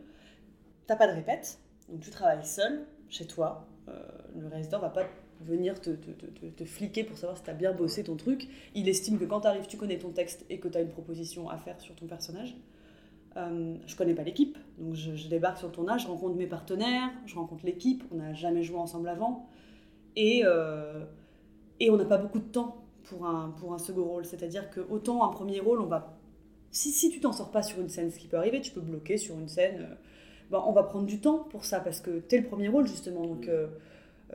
t'as 0.87 0.95
pas 0.95 1.07
de 1.07 1.13
répète, 1.13 1.59
donc 1.89 2.01
tu 2.01 2.09
travailles 2.09 2.45
seul, 2.45 2.85
chez 3.09 3.27
toi. 3.27 3.67
Euh, 3.89 3.93
le 4.39 4.47
réalisateur 4.47 4.81
va 4.81 4.89
pas 4.89 5.05
venir 5.45 5.79
te, 5.79 5.91
te, 5.91 6.11
te, 6.11 6.45
te- 6.45 6.65
fliquer 6.65 7.03
pour 7.03 7.17
savoir 7.17 7.37
si 7.37 7.43
t'as 7.43 7.53
bien 7.53 7.73
bossé 7.73 8.03
ton 8.03 8.15
truc. 8.15 8.47
Il 8.75 8.87
estime 8.87 9.17
que 9.19 9.25
quand 9.25 9.41
t'arrives, 9.41 9.67
tu 9.67 9.77
connais 9.77 9.97
ton 9.97 10.09
texte 10.09 10.45
et 10.49 10.59
que 10.59 10.67
t'as 10.67 10.81
une 10.81 10.89
proposition 10.89 11.49
à 11.49 11.57
faire 11.57 11.79
sur 11.79 11.95
ton 11.95 12.07
personnage. 12.07 12.55
Euh, 13.37 13.75
je 13.87 13.95
connais 13.95 14.13
pas 14.13 14.23
l'équipe, 14.23 14.57
donc 14.77 14.93
je, 14.93 15.15
je 15.15 15.29
débarque 15.29 15.57
sur 15.57 15.67
le 15.67 15.73
tournage, 15.73 16.03
je 16.03 16.07
rencontre 16.07 16.35
mes 16.35 16.47
partenaires, 16.47 17.09
je 17.25 17.35
rencontre 17.35 17.65
l'équipe, 17.65 18.03
on 18.11 18.15
n'a 18.15 18.33
jamais 18.33 18.61
joué 18.61 18.77
ensemble 18.77 19.07
avant, 19.07 19.47
et, 20.17 20.41
euh, 20.43 21.05
et 21.79 21.89
on 21.89 21.95
n'a 21.95 22.03
pas 22.03 22.17
beaucoup 22.17 22.39
de 22.39 22.51
temps 22.51 22.83
pour 23.03 23.25
un, 23.25 23.51
pour 23.51 23.73
un 23.73 23.77
second 23.77 24.03
rôle. 24.03 24.25
C'est-à-dire 24.25 24.69
que 24.69 24.81
autant 24.81 25.23
un 25.23 25.29
premier 25.29 25.61
rôle, 25.61 25.79
on 25.79 25.85
va... 25.85 26.17
Si, 26.71 26.91
si 26.91 27.09
tu 27.09 27.21
t'en 27.21 27.31
sors 27.31 27.51
pas 27.51 27.63
sur 27.63 27.79
une 27.79 27.87
scène, 27.89 28.11
ce 28.11 28.19
qui 28.19 28.27
peut 28.27 28.37
arriver, 28.37 28.59
tu 28.59 28.71
peux 28.71 28.81
bloquer 28.81 29.17
sur 29.17 29.39
une 29.39 29.47
scène, 29.47 29.87
euh, 29.89 29.95
ben, 30.49 30.61
on 30.67 30.73
va 30.73 30.83
prendre 30.83 31.05
du 31.05 31.21
temps 31.21 31.39
pour 31.39 31.63
ça, 31.63 31.79
parce 31.79 32.01
que 32.01 32.19
t'es 32.19 32.37
le 32.37 32.47
premier 32.47 32.67
rôle 32.67 32.85
justement, 32.85 33.25
donc 33.25 33.47
euh, 33.47 33.67
euh, 33.67 33.67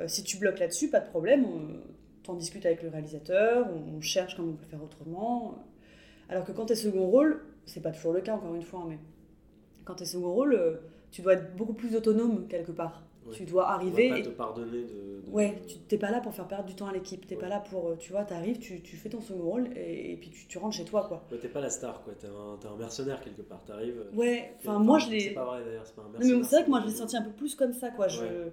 si 0.06 0.22
tu 0.24 0.36
bloques 0.38 0.58
là-dessus, 0.58 0.88
pas 0.90 1.00
de 1.00 1.08
problème, 1.08 1.44
on 1.44 2.22
t'en 2.22 2.34
discute 2.34 2.66
avec 2.66 2.82
le 2.82 2.88
réalisateur, 2.88 3.66
on, 3.68 3.96
on 3.96 4.00
cherche 4.00 4.36
comment 4.36 4.50
on 4.52 4.56
peut 4.56 4.66
faire 4.66 4.82
autrement. 4.82 5.54
Alors 6.28 6.44
que 6.44 6.52
quand 6.52 6.66
t'es 6.66 6.74
second 6.74 7.06
rôle, 7.06 7.40
c'est 7.66 7.80
pas 7.82 7.92
toujours 7.92 8.12
le 8.12 8.20
cas 8.20 8.34
encore 8.34 8.54
une 8.54 8.62
fois, 8.62 8.80
hein, 8.80 8.86
mais 8.90 8.98
quand 9.84 9.94
t'es 9.94 10.04
second 10.04 10.32
rôle, 10.32 10.54
euh, 10.54 10.76
tu 11.12 11.22
dois 11.22 11.34
être 11.34 11.54
beaucoup 11.56 11.72
plus 11.74 11.94
autonome 11.96 12.46
quelque 12.48 12.72
part. 12.72 13.02
Ouais. 13.26 13.32
Tu 13.34 13.44
dois 13.44 13.64
On 13.64 13.66
va 13.68 13.72
arriver. 13.74 14.08
pas 14.10 14.18
et- 14.18 14.22
te 14.22 14.28
pardonner 14.28 14.82
de. 14.82 15.22
de- 15.26 15.30
Ouais, 15.32 15.60
tu 15.66 15.78
t'es 15.78 15.98
pas 15.98 16.12
là 16.12 16.20
pour 16.20 16.32
faire 16.32 16.46
perdre 16.46 16.64
du 16.66 16.76
temps 16.76 16.86
à 16.86 16.92
l'équipe. 16.92 17.26
T'es 17.26 17.34
Ouais. 17.34 17.40
pas 17.40 17.48
là 17.48 17.58
pour, 17.58 17.88
euh, 17.88 17.96
tu 17.98 18.12
vois, 18.12 18.24
t'arrives, 18.24 18.58
tu, 18.58 18.80
tu 18.82 18.94
fais 18.96 19.08
ton 19.08 19.20
second 19.20 19.42
rôle 19.42 19.68
et, 19.76 20.12
et 20.12 20.16
puis 20.16 20.30
tu, 20.30 20.46
tu 20.46 20.58
rentres 20.58 20.76
chez 20.76 20.84
toi, 20.84 21.06
quoi. 21.08 21.24
Ouais, 21.32 21.38
t'es 21.38 21.48
pas 21.48 21.60
la 21.60 21.70
star, 21.70 22.02
quoi. 22.04 22.12
T'es 22.14 22.28
un, 22.28 22.76
mercenaire 22.76 23.20
quelque 23.20 23.42
part. 23.42 23.64
T'arrives. 23.64 24.04
Ouais, 24.14 24.52
enfin 24.58 24.78
moi 24.78 24.98
je 25.00 25.06
C'est 25.06 25.10
l'ai. 25.12 25.30
pas 25.30 25.44
vrai 25.44 25.64
d'ailleurs, 25.64 25.86
c'est 25.86 25.96
pas 25.96 26.02
un 26.02 26.08
mercenaire. 26.10 26.38
mais 26.38 26.44
c'est 26.44 26.54
vrai 26.56 26.64
que 26.64 26.70
moi 26.70 26.80
je 26.82 26.86
l'ai 26.86 26.92
senti 26.92 27.16
un 27.16 27.22
peu 27.22 27.30
plus 27.32 27.54
comme 27.56 27.72
ça, 27.72 27.90
quoi. 27.90 28.06
Je, 28.06 28.22
Ouais. 28.22 28.52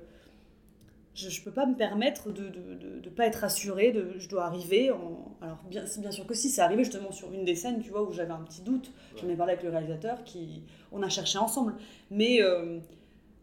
Je, 1.15 1.29
je 1.29 1.43
peux 1.43 1.51
pas 1.51 1.65
me 1.65 1.75
permettre 1.75 2.31
de, 2.31 2.43
de, 2.49 2.73
de, 2.75 2.99
de 2.99 3.09
pas 3.09 3.25
être 3.27 3.43
assurée, 3.43 3.91
de, 3.91 4.13
je 4.17 4.27
dois 4.29 4.45
arriver 4.45 4.89
en... 4.91 5.35
Alors 5.41 5.59
bien, 5.69 5.83
bien 5.99 6.11
sûr 6.11 6.25
que 6.25 6.33
si, 6.33 6.49
c'est 6.49 6.61
arrivé 6.61 6.83
justement 6.83 7.11
sur 7.11 7.31
une 7.33 7.45
des 7.45 7.55
scènes, 7.55 7.81
tu 7.81 7.89
vois, 7.91 8.01
où 8.03 8.11
j'avais 8.11 8.31
un 8.31 8.41
petit 8.41 8.61
doute. 8.61 8.91
J'en 9.21 9.29
ai 9.29 9.35
parlé 9.35 9.53
avec 9.53 9.63
le 9.63 9.69
réalisateur, 9.69 10.23
qui... 10.23 10.63
on 10.91 11.03
a 11.03 11.09
cherché 11.09 11.37
ensemble. 11.37 11.75
Mais 12.09 12.41
euh, 12.41 12.79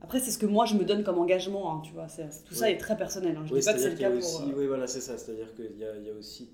après, 0.03 0.19
c'est 0.19 0.31
ce 0.33 0.39
que 0.39 0.47
moi 0.47 0.65
je 0.67 0.75
me 0.75 0.85
donne 0.85 1.05
comme 1.05 1.19
engagement, 1.19 1.73
hein, 1.77 1.83
tu 1.85 1.93
vois. 1.93 2.09
c'est- 2.09 2.29
tout 2.45 2.55
ça 2.55 2.65
Ouais. 2.67 2.73
est 2.73 2.77
très 2.79 2.97
personnel. 2.97 3.37
hein. 3.37 3.43
Je 3.47 3.53
Oui, 3.55 3.61
dis 3.61 3.67
pas 3.67 3.75
que 3.75 3.79
c'est 3.81 3.91
le 3.91 3.97
cas 3.97 4.09
a 4.09 4.11
pour... 4.11 4.19
aussi. 4.19 4.43
euh, 4.51 4.55
Oui, 4.57 4.67
voilà, 4.67 4.87
c'est 4.87 5.01
ça. 5.01 5.17
C'est-à-dire 5.17 5.55
qu'il 5.55 5.77
y 5.79 5.85
a, 5.85 5.95
y 5.97 6.11
a 6.11 6.15
aussi 6.15 6.49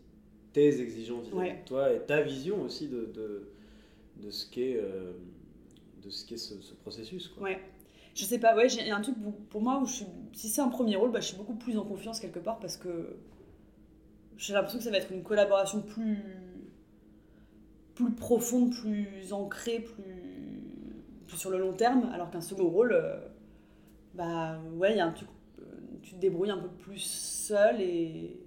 tes 0.53 0.81
exigences 0.81 1.27
vis-à-vis 1.27 1.39
Ouais. 1.51 1.61
de 1.63 1.69
toi 1.69 1.93
et 1.93 2.01
ta 2.01 2.21
vision 2.23 2.63
aussi 2.63 2.89
de, 2.89 3.07
de, 3.15 4.31
ce 4.31 4.47
qu'est 4.51 4.77
euh, 4.83 5.13
ce, 6.09 6.61
ce 6.61 6.75
processus, 6.75 7.29
quoi. 7.29 7.45
Ouais. 7.45 7.59
Je 8.17 8.25
sais 8.25 8.39
pas, 8.39 8.57
ouais, 8.57 8.69
j'ai 8.69 8.91
un 8.91 9.01
truc 9.03 9.15
pour- 9.51 9.61
moi 9.61 9.79
où 9.81 9.87
je 9.87 9.93
suis, 9.93 10.07
si 10.33 10.49
c'est 10.49 10.63
un 10.63 10.69
premier 10.69 10.97
rôle, 10.97 11.13
bah, 11.13 11.21
je 11.21 11.27
suis 11.29 11.37
beaucoup 11.37 11.55
plus 11.55 11.77
en 11.77 11.85
confiance 11.85 12.19
quelque 12.19 12.39
part 12.39 12.59
parce 12.59 12.77
que 12.79 13.15
j'ai 14.39 14.55
l'impression 14.55 14.79
que 14.79 14.85
ça 14.85 14.91
va 14.91 14.97
être 14.97 15.13
une 15.13 15.23
collaboration 15.23 15.83
plus 15.83 16.19
plus 17.95 18.11
profonde, 18.13 18.73
plus 18.75 19.33
ancrée, 19.33 19.81
plus, 19.81 20.63
plus 21.27 21.37
sur 21.39 21.49
le 21.51 21.59
long 21.59 21.73
terme, 21.73 22.11
alors 22.13 22.31
qu'un 22.31 22.43
second 22.43 22.69
rôle, 22.69 22.93
euh, 22.93 23.17
bah 24.15 24.59
ouais, 24.75 24.93
il 24.93 24.97
y 24.99 25.01
a 25.01 25.07
un 25.07 25.13
truc, 25.13 25.29
euh, 25.61 25.65
tu 26.03 26.13
te 26.15 26.21
débrouilles 26.21 26.51
un 26.51 26.59
peu 26.59 26.69
plus 26.69 26.99
seul 26.99 27.81
et 27.81 28.39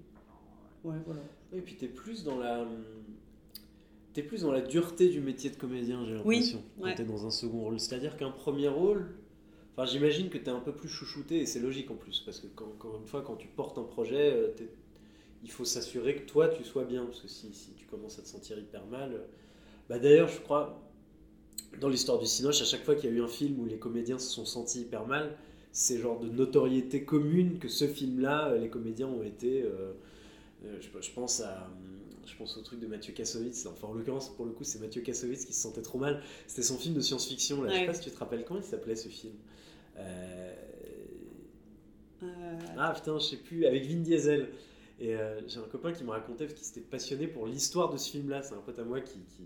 ouais, 0.83 0.95
voilà. 1.05 1.21
Et 1.53 1.61
puis 1.61 1.75
t'es 1.77 1.87
plus 1.87 2.23
dans 2.23 2.37
la. 2.37 2.65
T'es 4.13 4.21
plus 4.23 4.41
dans 4.41 4.51
la 4.51 4.61
dureté 4.61 5.09
du 5.09 5.19
métier 5.21 5.49
de 5.51 5.55
comédien, 5.55 6.03
j'ai 6.05 6.13
Oui, 6.25 6.35
l'impression, 6.37 6.63
quand 6.77 6.83
ouais. 6.85 6.95
t'es 6.95 7.03
dans 7.05 7.25
un 7.25 7.31
second 7.31 7.59
rôle. 7.61 7.79
C'est-à-dire 7.79 8.17
qu'un 8.17 8.31
premier 8.31 8.67
rôle, 8.67 9.15
enfin 9.79 9.85
j'imagine 9.89 10.29
que 10.29 10.37
t'es 10.37 10.49
un 10.51 10.59
peu 10.59 10.73
plus 10.73 10.89
chouchouté, 10.89 11.37
et 11.39 11.45
c'est 11.45 11.59
logique 11.61 11.89
en 11.89 11.95
plus, 11.95 12.21
parce 12.25 12.39
que 12.39 12.47
quand, 12.47 12.65
encore 12.65 12.97
une 12.97 13.05
fois, 13.07 13.21
quand 13.21 13.35
tu 13.37 13.47
portes 13.47 13.77
un 13.77 13.83
projet, 13.83 14.33
euh, 14.33 14.49
il 15.43 15.49
faut 15.51 15.63
s'assurer 15.65 16.15
que 16.17 16.25
toi 16.29 16.49
tu 16.49 16.63
sois 16.65 16.83
bien, 16.83 17.05
parce 17.05 17.21
que 17.21 17.27
si, 17.29 17.53
si 17.53 17.71
tu 17.71 17.85
commences 17.85 18.19
à 18.19 18.21
te 18.21 18.27
sentir 18.27 18.59
hyper 18.59 18.85
mal. 18.87 19.13
euh, 19.13 19.19
Bah 19.89 19.99
d'ailleurs, 19.99 20.27
je 20.27 20.39
crois, 20.41 20.81
dans 21.79 21.87
l'histoire 21.89 22.19
du 22.19 22.25
Cinoche, 22.25 22.61
à 22.61 22.65
chaque 22.65 22.83
fois 22.83 22.95
qu'il 22.95 23.09
y 23.09 23.13
a 23.13 23.15
eu 23.15 23.21
un 23.21 23.27
film 23.27 23.59
où 23.59 23.65
les 23.65 23.77
comédiens 23.77 24.19
se 24.19 24.29
sont 24.29 24.45
sentis 24.45 24.81
hyper 24.81 25.07
mal, 25.07 25.37
c'est 25.71 25.97
genre 25.99 26.19
de 26.19 26.27
notoriété 26.29 27.05
commune 27.05 27.59
que 27.59 27.69
ce 27.69 27.87
film-là, 27.87 28.49
euh, 28.49 28.57
les 28.59 28.69
comédiens 28.69 29.07
ont 29.07 29.23
été. 29.23 29.63
euh, 29.63 29.93
je, 30.81 30.89
je 31.01 31.11
pense 31.11 31.41
à. 31.41 31.69
Je 32.25 32.35
pense 32.37 32.57
au 32.57 32.61
truc 32.61 32.79
de 32.79 32.85
Mathieu 32.85 33.11
Kassovitz. 33.13 33.65
Enfin, 33.65 33.87
en 33.87 33.93
l'occurrence, 33.93 34.29
pour 34.29 34.45
le 34.45 34.51
coup, 34.51 34.63
c'est 34.63 34.79
Mathieu 34.79 35.01
Kassovitz 35.01 35.45
qui 35.45 35.53
se 35.53 35.61
sentait 35.61 35.81
trop 35.81 35.97
mal. 35.97 36.21
C'était 36.45 36.61
son 36.61 36.77
film 36.77 36.93
de 36.93 37.01
science-fiction. 37.01 37.63
Là. 37.63 37.69
Je 37.69 37.73
sais 37.73 37.79
Ouais. 37.81 37.85
pas 37.87 37.93
si 37.95 38.01
tu 38.01 38.11
te 38.11 38.17
rappelles 38.19 38.45
comment 38.45 38.59
il 38.59 38.65
s'appelait 38.65 38.95
ce 38.95 39.09
film. 39.09 39.33
Euh, 39.99 40.53
Euh, 42.23 42.25
Ah 42.77 42.93
putain, 42.93 43.17
je 43.19 43.23
sais 43.25 43.37
plus. 43.37 43.65
Avec 43.65 43.85
Vin 43.85 44.01
Diesel. 44.01 44.49
Et 44.99 45.15
euh, 45.15 45.39
j'ai 45.47 45.59
un 45.59 45.63
copain 45.71 45.93
qui 45.93 46.03
me 46.03 46.09
racontait 46.11 46.45
parce 46.45 46.53
qu'il 46.55 46.65
s'était 46.65 46.81
passionné 46.81 47.27
pour 47.27 47.45
l'histoire 47.47 47.89
de 47.89 47.97
ce 47.97 48.09
film-là. 48.11 48.41
C'est 48.43 48.53
un 48.55 48.57
pote 48.57 48.77
à 48.79 48.83
moi 48.83 48.99
qui, 48.99 49.19
qui, 49.19 49.43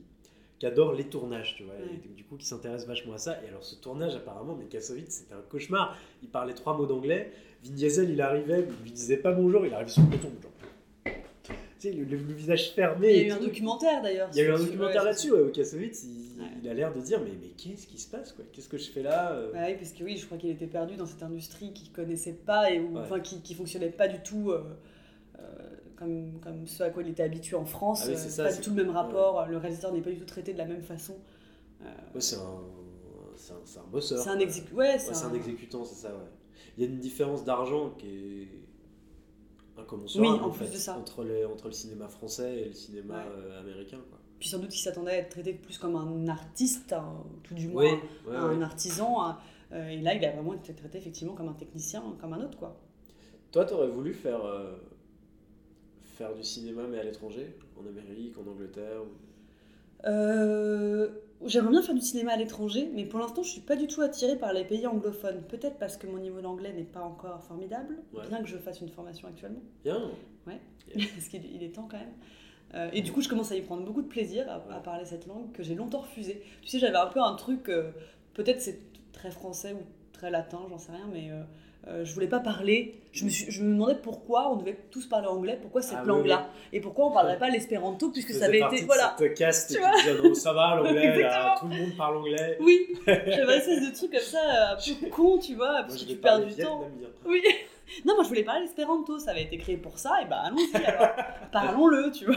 qui 0.58 0.66
adore 0.66 0.94
les 0.94 1.04
tournages, 1.04 1.56
tu 1.56 1.64
vois. 1.64 1.76
Ouais. 1.76 2.00
Et 2.06 2.08
du 2.16 2.24
coup, 2.24 2.36
qui 2.38 2.46
s'intéresse 2.46 2.88
vachement 2.88 3.14
à 3.14 3.18
ça. 3.20 3.40
Et 3.44 3.50
alors, 3.50 3.64
ce 3.64 3.76
tournage, 3.76 4.16
apparemment, 4.16 4.56
mais 4.56 4.66
Kassovitz, 4.66 5.12
c'était 5.12 5.36
un 5.36 5.42
cauchemar. 5.50 5.96
Il 6.24 6.30
parlait 6.30 6.56
trois 6.56 6.76
mots 6.76 6.88
d'anglais. 6.88 7.32
Vin 7.64 7.74
Diesel, 7.74 8.10
il 8.10 8.22
arrivait, 8.22 8.66
il 8.80 8.84
lui 8.84 8.92
disait 8.92 9.18
pas 9.18 9.32
bonjour, 9.32 9.66
il 9.68 9.74
arrivait 9.74 9.92
sur 9.92 10.02
le 10.02 10.10
peloton, 10.10 10.32
genre. 10.42 10.52
Le, 11.92 12.16
visage 12.34 12.72
fermé. 12.72 13.12
il 13.14 13.18
y 13.18 13.24
a 13.26 13.28
eu 13.28 13.32
un 13.32 13.40
documentaire 13.42 14.02
d'ailleurs. 14.02 14.30
Il 14.34 14.38
y 14.38 14.42
a 14.42 14.46
eu 14.46 14.52
un 14.52 14.58
documentaire 14.60 15.04
là-dessus, 15.04 15.32
ouais, 15.32 15.52
Kassovitz, 15.52 16.04
il, 16.04 16.42
Ouais. 16.42 16.48
il 16.64 16.70
a 16.70 16.74
l'air 16.74 16.94
de 16.94 17.00
dire 17.02 17.20
Mais, 17.22 17.32
mais 17.42 17.50
qu'est-ce 17.58 17.86
qui 17.88 17.98
se 18.00 18.10
passe, 18.10 18.32
quoi? 18.32 18.44
Qu'est-ce 18.52 18.70
que 18.70 18.78
je 18.78 18.90
fais 18.90 19.04
là 19.04 19.34
euh? 19.34 19.52
Bah 19.54 19.60
oui, 19.68 19.76
parce 19.76 19.92
que 19.92 20.04
oui, 20.04 20.18
je 20.18 20.26
crois 20.26 20.38
qu'il 20.38 20.50
était 20.50 20.68
perdu 20.68 20.96
dans 20.96 21.06
cette 21.06 21.22
industrie 21.24 21.74
qu'il 21.74 21.92
connaissait 21.92 22.34
pas 22.34 22.72
et 22.72 22.80
où, 22.80 22.94
Ouais. 22.96 23.02
enfin, 23.02 23.20
qui, 23.20 23.42
qui 23.42 23.54
fonctionnait 23.54 23.90
pas 23.92 24.08
du 24.08 24.20
tout 24.24 24.52
euh, 24.52 24.64
euh, 25.40 25.42
comme, 25.96 26.40
comme 26.42 26.66
ce 26.68 26.84
à 26.84 26.90
quoi 26.90 27.04
il 27.04 27.10
était 27.10 27.24
habitué 27.24 27.56
en 27.56 27.66
France. 27.66 28.04
Ah 28.06 28.10
oui, 28.10 28.16
c'est 28.18 28.30
ça, 28.30 28.46
pas 28.46 28.54
du 28.54 28.62
tout 28.62 28.72
le 28.72 28.84
même 28.84 28.92
rapport. 28.94 29.46
Le 29.48 29.58
réalisateur 29.58 29.92
n'est 29.94 30.02
pas 30.02 30.10
du 30.12 30.18
tout 30.20 30.26
traité 30.26 30.54
de 30.54 30.58
la 30.58 30.66
même 30.66 30.84
façon. 30.84 31.16
Euh, 31.82 31.86
c'est 32.20 32.38
un, 32.38 32.62
c'est 33.36 33.52
un, 33.54 33.58
c'est 33.66 33.80
un 33.80 33.84
bosseur. 33.92 34.20
c'est 34.24 34.30
un. 34.30 34.38
Ouais, 34.76 34.96
un 34.98 35.28
un- 35.30 35.34
exécutant, 35.34 35.84
c'est 35.86 35.96
ça, 35.96 36.10
ouais. 36.10 36.30
Il 36.78 36.84
y 36.84 36.88
a 36.88 36.90
une 36.90 37.00
différence 37.00 37.44
d'argent 37.44 37.92
qui 37.92 38.08
est 38.08 38.48
incommensurable 39.78 40.34
Oui, 40.34 40.40
en 40.40 40.48
en 40.48 40.50
plus 40.52 40.66
fait, 40.66 40.74
de 40.74 40.78
ça. 40.78 40.98
Entre, 40.98 41.24
les, 41.24 41.46
entre 41.46 41.68
le 41.68 41.74
cinéma 41.74 42.08
français 42.08 42.62
et 42.62 42.66
le 42.66 42.74
cinéma 42.74 43.16
Ouais. 43.16 43.32
euh, 43.38 43.60
américain. 43.62 44.00
Quoi. 44.10 44.20
Puis 44.40 44.50
sans 44.50 44.60
doute 44.60 44.70
qu'il 44.70 44.82
s'attendait 44.82 45.12
à 45.12 45.18
être 45.20 45.30
traité 45.30 45.54
plus 45.54 45.78
comme 45.78 45.96
un 45.96 46.28
artiste, 46.28 46.94
tout 47.44 47.54
du 47.54 47.68
moins 47.70 47.84
Oui, 47.94 48.00
ouais, 48.32 48.36
un 48.36 48.58
ouais. 48.58 48.64
artisan. 48.64 49.36
euh, 49.72 49.88
et 49.90 50.02
là, 50.02 50.14
il 50.14 50.24
a 50.26 50.32
vraiment 50.32 50.54
été 50.54 50.74
traité 50.74 50.98
effectivement 50.98 51.34
comme 51.34 51.48
un 51.50 51.54
technicien, 51.54 52.04
comme 52.20 52.34
un 52.34 52.44
autre, 52.44 52.58
quoi. 52.58 52.78
Toi, 53.52 53.66
t'aurais 53.66 53.88
voulu 53.88 54.14
faire, 54.14 54.44
euh, 54.46 54.76
faire 56.04 56.34
du 56.36 56.44
cinéma, 56.44 56.84
mais 56.90 57.00
à 57.00 57.04
l'étranger 57.04 57.56
En 57.82 57.86
Amérique, 57.88 58.36
en 58.38 58.50
Angleterre 58.52 59.02
ou- 59.04 60.08
Euh, 60.08 61.10
J'aimerais 61.46 61.72
bien 61.72 61.82
faire 61.82 61.96
du 61.96 62.02
cinéma 62.02 62.34
à 62.34 62.38
l'étranger, 62.38 62.90
mais 62.94 63.06
pour 63.06 63.20
l'instant, 63.20 63.44
je 63.44 63.50
suis 63.50 63.62
pas 63.62 63.76
du 63.76 63.88
tout 63.88 64.02
attirée 64.02 64.38
par 64.38 64.54
les 64.54 64.64
pays 64.64 64.86
anglophones. 64.88 65.42
Peut-être 65.50 65.78
parce 65.78 65.98
que 65.98 66.08
mon 66.08 66.18
niveau 66.18 66.42
d'anglais 66.42 66.74
n'est 66.74 66.84
pas 66.84 67.02
encore 67.02 67.44
formidable, 67.44 67.98
Ouais. 68.14 68.28
bien 68.28 68.42
que 68.42 68.48
je 68.48 68.58
fasse 68.58 68.82
une 68.82 68.90
formation 68.90 69.28
actuellement, 69.28 69.62
Bien 69.84 70.00
parce 71.16 71.28
qu'il 71.28 71.46
il 71.54 71.64
est 71.64 71.70
temps 71.76 71.88
quand 71.90 71.98
même. 71.98 72.14
Euh, 72.76 72.90
et 72.94 73.02
du 73.02 73.12
coup, 73.12 73.22
je 73.22 73.30
commence 73.30 73.52
à 73.52 73.56
y 73.56 73.62
prendre 73.62 73.84
beaucoup 73.86 74.02
de 74.02 74.08
plaisir 74.08 74.46
à, 74.50 74.56
à 74.76 74.80
parler 74.80 75.06
cette 75.06 75.28
langue 75.28 75.52
que 75.54 75.64
j'ai 75.64 75.76
longtemps 75.76 76.00
refusée. 76.02 76.42
Tu 76.62 76.70
sais, 76.70 76.80
j'avais 76.80 76.98
un 76.98 77.08
peu 77.08 77.22
un 77.22 77.36
truc, 77.36 77.70
euh, 77.70 77.92
peut-être 78.34 78.62
c'est 78.62 78.80
très 79.12 79.30
français 79.32 79.74
ou 79.74 79.84
très 80.12 80.32
latin, 80.32 80.60
j'en 80.70 80.78
sais 80.80 80.92
rien, 80.92 81.08
mais 81.12 81.30
euh, 81.88 82.06
je 82.06 82.14
voulais 82.14 82.28
pas 82.28 82.40
parler. 82.40 83.02
Je 83.12 83.26
me, 83.26 83.30
suis, 83.30 83.52
je 83.52 83.62
me 83.62 83.74
demandais 83.74 83.96
pourquoi 84.02 84.52
on 84.52 84.56
devait 84.56 84.78
tous 84.90 85.06
parler 85.06 85.28
anglais, 85.28 85.60
pourquoi 85.62 85.82
cette 85.82 85.98
Ah 85.98 86.02
oui, 86.04 86.08
langue-là, 86.08 86.50
et 86.72 86.80
pourquoi 86.80 87.08
on 87.08 87.12
parlerait 87.12 87.38
pas 87.38 87.50
l'espéranto, 87.50 88.10
puisque 88.10 88.32
ça 88.32 88.46
avait 88.46 88.62
été. 88.62 88.82
de 88.82 88.86
Voilà. 88.86 89.16
Cette 89.20 89.34
caste 89.36 89.78
Tu 89.78 90.36
ça 90.36 90.54
va, 90.54 90.76
l'anglais, 90.84 91.30
tout 91.60 91.68
le 91.68 91.76
monde 91.76 91.96
parle 91.98 92.18
anglais. 92.18 92.58
Oui, 92.60 92.88
j'avais 93.06 93.42
une 93.44 93.50
espèce 93.50 93.90
de 93.90 93.96
truc 93.96 94.12
comme 94.12 94.20
ça, 94.22 94.72
un 94.72 94.96
peu 95.00 95.08
con, 95.10 95.38
tu 95.38 95.56
vois, 95.56 95.84
parce 95.84 95.98
que 96.02 96.10
tu 96.10 96.16
perds 96.16 96.46
du 96.46 96.56
temps. 96.56 96.90
Oui, 97.26 97.42
Non, 98.06 98.16
moi 98.16 98.24
je 98.24 98.30
voulais 98.30 98.44
parler 98.44 98.62
l'espéranto, 98.62 99.20
ça 99.20 99.32
avait 99.32 99.44
été 99.44 99.58
créé 99.58 99.78
pour 99.78 99.98
ça, 99.98 100.22
et 100.22 100.26
bah 100.26 100.42
allons-y 100.44 100.76
alors, 100.76 101.16
parlons-le, 101.52 102.12
tu 102.12 102.26
vois. 102.26 102.36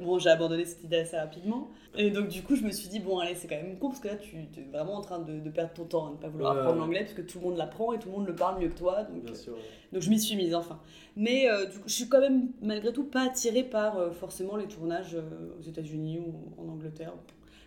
Bon, 0.00 0.18
j'ai 0.18 0.30
abandonné 0.30 0.64
cette 0.64 0.84
idée 0.84 0.98
assez 0.98 1.16
rapidement. 1.16 1.70
Et 1.96 2.10
donc 2.10 2.28
du 2.28 2.42
coup, 2.42 2.56
je 2.56 2.62
me 2.62 2.70
suis 2.70 2.88
dit, 2.88 3.00
bon, 3.00 3.18
allez, 3.18 3.34
c'est 3.34 3.48
quand 3.48 3.56
même 3.56 3.78
con, 3.78 3.88
parce 3.88 4.00
que 4.00 4.08
là, 4.08 4.16
tu 4.16 4.36
es 4.36 4.64
vraiment 4.72 4.94
en 4.94 5.00
train 5.00 5.18
de, 5.18 5.48
perdre 5.50 5.72
ton 5.72 5.84
temps 5.84 6.06
à 6.08 6.10
ne 6.10 6.16
pas 6.16 6.28
vouloir 6.28 6.56
apprendre 6.56 6.78
l'anglais, 6.78 7.00
parce 7.00 7.14
que 7.14 7.22
tout 7.22 7.38
le 7.38 7.44
monde 7.46 7.56
l'apprend 7.56 7.92
et 7.92 7.98
tout 7.98 8.08
le 8.08 8.14
monde 8.14 8.26
le 8.26 8.34
parle 8.34 8.60
mieux 8.60 8.68
que 8.68 8.78
toi. 8.78 9.04
Donc, 9.04 9.24
Bien 9.24 9.34
sûr, 9.34 9.56
donc 9.94 10.02
je 10.02 10.10
m'y 10.10 10.20
suis 10.20 10.36
mise, 10.36 10.54
enfin. 10.54 10.80
Mais 11.16 11.48
euh, 11.48 11.66
du 11.66 11.78
coup, 11.78 11.88
je 11.88 11.94
suis 11.94 12.08
quand 12.08 12.20
même, 12.20 12.48
malgré 12.60 12.92
tout, 12.92 13.04
pas 13.04 13.22
attirée 13.22 13.62
par 13.62 13.96
euh, 13.96 14.10
forcément 14.10 14.56
les 14.56 14.66
tournages 14.66 15.14
euh, 15.14 15.56
aux 15.58 15.62
États-Unis 15.62 16.18
ou 16.18 16.60
en 16.60 16.68
Angleterre. 16.68 17.12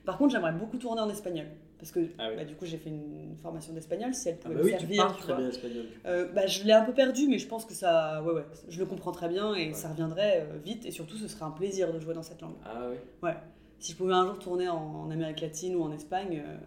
Par 0.06 0.18
contre, 0.18 0.34
j'aimerais 0.34 0.52
beaucoup 0.52 0.78
tourner 0.78 1.02
en 1.02 1.10
espagnol. 1.10 1.48
Parce 1.80 1.92
que 1.92 2.00
Ah 2.18 2.30
oui. 2.30 2.38
bah, 2.38 2.44
du 2.44 2.56
coup, 2.56 2.66
j'ai 2.66 2.78
fait 2.78 2.90
une 2.90 3.36
formation 3.42 3.72
d'espagnol, 3.74 4.14
si 4.14 4.30
elle 4.30 4.38
Ah 4.40 4.44
pouvait 4.44 4.56
bah 4.56 4.62
me 4.62 4.66
oui, 4.66 4.72
servir. 4.72 5.08
tu 5.16 5.22
très 5.22 5.28
vois. 5.34 5.38
bien 5.42 5.50
espagnol. 5.50 5.86
Euh, 6.08 6.28
bah, 6.34 6.48
je 6.48 6.64
l'ai 6.64 6.74
un 6.74 6.84
peu 6.84 6.94
perdu, 6.94 7.28
mais 7.28 7.38
je 7.38 7.48
pense 7.48 7.66
que 7.66 7.74
ça. 7.74 8.24
Ouais, 8.24 8.34
ouais, 8.34 8.46
je 8.68 8.80
le 8.80 8.86
comprends 8.88 9.12
très 9.12 9.30
bien 9.30 9.54
et 9.54 9.68
Ouais. 9.68 9.74
ça 9.74 9.90
reviendrait 9.90 10.48
euh, 10.52 10.58
vite. 10.58 10.86
Et 10.88 10.92
surtout, 10.92 11.18
ce 11.18 11.28
serait 11.28 11.46
un 11.46 11.52
plaisir 11.52 11.94
de 11.94 12.00
jouer 12.00 12.16
dans 12.16 12.24
cette 12.24 12.42
langue. 12.42 12.56
Ah 12.66 12.88
oui. 12.90 12.96
Ouais. 13.22 13.36
Si 13.80 13.92
je 13.92 13.98
pouvais 13.98 14.14
un 14.16 14.26
jour 14.26 14.40
tourner 14.40 14.68
en, 14.70 14.76
en 14.78 15.12
Amérique 15.12 15.42
latine 15.42 15.76
ou 15.76 15.84
en 15.84 15.92
Espagne, 15.92 16.42
euh, 16.44 16.58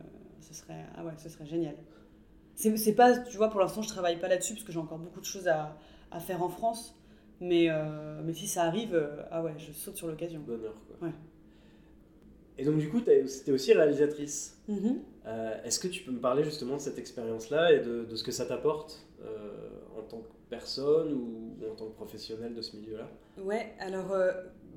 ce 0.41 0.55
serait. 0.55 0.85
Ah 0.97 1.05
ouais, 1.05 1.13
ce 1.19 1.29
serait 1.29 1.47
génial. 1.47 1.75
C'est 2.55 2.77
c'est 2.77 2.95
pas. 2.95 3.19
Tu 3.19 3.37
vois, 3.37 3.51
pour 3.51 3.59
l'instant, 3.61 3.83
je 3.83 3.89
travaille 3.89 4.19
pas 4.21 4.29
là-dessus 4.29 4.55
parce 4.55 4.65
que 4.65 4.71
j'ai 4.73 4.79
encore 4.79 4.99
beaucoup 4.99 5.21
de 5.21 5.25
choses 5.25 5.49
à, 5.49 5.77
à 6.13 6.21
faire 6.21 6.43
en 6.43 6.49
France. 6.49 6.95
Mais, 7.41 7.69
mais 8.23 8.35
si 8.35 8.47
ça 8.47 8.65
arrive, 8.65 8.95
ah 9.31 9.43
ouais, 9.43 9.55
je 9.57 9.73
saute 9.73 9.97
sur 9.97 10.07
l'occasion. 10.07 10.41
Bonheur, 10.47 10.75
quoi. 10.87 11.09
Ouais. 11.09 11.15
Et 12.61 12.65
donc, 12.65 12.77
du 12.77 12.91
coup, 12.91 13.01
tu 13.01 13.11
étais 13.11 13.53
aussi 13.53 13.73
réalisatrice. 13.73 14.59
Mhm. 14.69 14.99
Euh, 15.27 15.65
Est-ce 15.65 15.81
que 15.81 15.89
tu 15.89 16.03
peux 16.03 16.11
me 16.13 16.21
parler 16.21 16.45
justement 16.45 16.77
de 16.77 16.81
cette 16.81 16.99
expérience-là 16.99 17.73
et 17.73 17.81
de, 17.81 18.05
de 18.05 18.17
ce 18.17 18.23
que 18.23 18.33
ça 18.33 18.45
t'apporte 18.45 19.07
euh, 19.25 19.71
en 19.99 20.03
tant 20.03 20.19
que 20.19 20.29
personne 20.51 21.13
ou, 21.15 21.57
ou 21.59 21.73
en 21.73 21.75
tant 21.75 21.87
que 21.87 21.95
professionnel 21.95 22.55
de 22.55 22.61
ce 22.61 22.77
milieu-là? 22.77 23.09
Ouais, 23.43 23.73
alors 23.79 24.13
euh, 24.13 24.33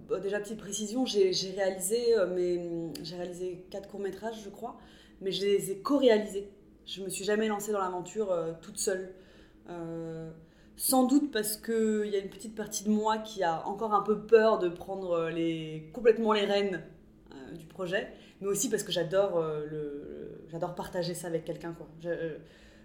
bon, 0.07 0.21
déjà 0.21 0.39
petite 0.39 0.59
précision, 0.59 1.05
j'ai 1.05 1.33
réalisé 1.57 2.15
mes- 2.33 2.91
réalisé 3.17 3.65
quatre 3.69 3.89
courts 3.89 3.99
métrages, 3.99 4.41
je 4.45 4.49
crois, 4.49 4.77
mais 5.19 5.31
je 5.33 5.45
les 5.45 5.71
ai 5.71 5.79
co-réalisés. 5.79 6.49
Je 6.85 7.03
me 7.03 7.09
suis 7.09 7.25
jamais 7.25 7.49
lancée 7.49 7.73
dans 7.73 7.81
l'aventure 7.81 8.31
euh, 8.31 8.53
toute 8.61 8.77
seule. 8.77 9.13
Euh, 9.69 10.29
sans 10.77 11.03
doute 11.05 11.31
parce 11.31 11.57
qu'il 11.57 12.07
y 12.07 12.15
a 12.15 12.19
une 12.19 12.29
petite 12.29 12.55
partie 12.55 12.85
de 12.85 12.89
moi 12.89 13.17
qui 13.17 13.43
a 13.43 13.67
encore 13.67 13.93
un 13.93 14.03
peu 14.03 14.19
peur 14.21 14.59
de 14.59 14.69
prendre 14.69 15.29
les, 15.29 15.89
complètement 15.93 16.31
les 16.33 16.45
rênes 16.45 16.81
du 17.57 17.65
projet, 17.65 18.07
mais 18.41 18.47
aussi 18.47 18.69
parce 18.69 18.83
que 18.83 18.91
j'adore 18.91 19.37
euh, 19.37 19.65
le, 19.69 20.45
j'adore 20.49 20.75
partager 20.75 21.13
ça 21.13 21.27
avec 21.27 21.45
quelqu'un. 21.45 21.73
quoi. 21.73 21.87
Euh, 22.05 22.37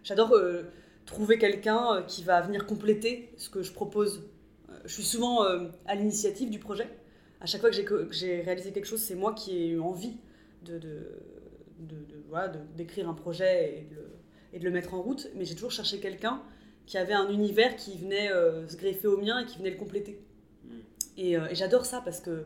J'adore 0.04 0.32
euh, 0.34 0.62
trouver 1.06 1.38
quelqu'un 1.38 1.96
euh, 1.96 2.02
qui 2.02 2.22
va 2.22 2.40
venir 2.40 2.66
compléter 2.66 3.32
ce 3.36 3.50
que 3.50 3.62
je 3.62 3.72
propose. 3.72 4.22
Euh, 4.70 4.74
Je 4.86 4.92
suis 4.94 5.02
souvent 5.02 5.44
euh, 5.44 5.68
à 5.86 5.94
l'initiative 5.96 6.50
du 6.50 6.58
projet. 6.60 6.88
À 7.40 7.46
chaque 7.46 7.60
fois 7.60 7.70
que 7.70 7.76
j'ai 7.76 7.84
que 7.84 8.06
j'ai 8.10 8.40
réalisé 8.42 8.72
quelque 8.72 8.86
chose, 8.86 9.00
c'est 9.00 9.14
moi 9.16 9.32
qui 9.34 9.56
ai 9.56 9.68
eu 9.68 9.80
envie 9.80 10.16
de, 10.64 10.78
de, 10.78 10.88
de, 11.80 11.94
de- 11.96 12.22
voilà, 12.28 12.48
d'écrire 12.76 13.08
un 13.08 13.14
projet 13.14 13.78
et 13.78 13.82
de, 13.90 13.94
le, 13.96 14.06
et 14.52 14.58
de 14.58 14.64
le 14.64 14.70
mettre 14.70 14.94
en 14.94 15.02
route. 15.02 15.28
Mais 15.36 15.44
j'ai 15.44 15.54
toujours 15.54 15.70
cherché 15.72 15.98
quelqu'un 16.00 16.40
qui 16.86 16.96
avait 16.96 17.12
un 17.12 17.28
univers 17.30 17.76
qui 17.76 17.98
venait 17.98 18.30
euh, 18.32 18.66
se 18.68 18.76
greffer 18.76 19.08
au 19.08 19.18
mien 19.18 19.40
et 19.40 19.46
qui 19.46 19.58
venait 19.58 19.70
le 19.70 19.76
compléter. 19.76 20.20
Mm. 20.64 20.68
Et, 21.18 21.36
euh, 21.36 21.46
et 21.50 21.54
j'adore 21.54 21.84
ça 21.84 22.00
parce 22.04 22.20
que, 22.20 22.44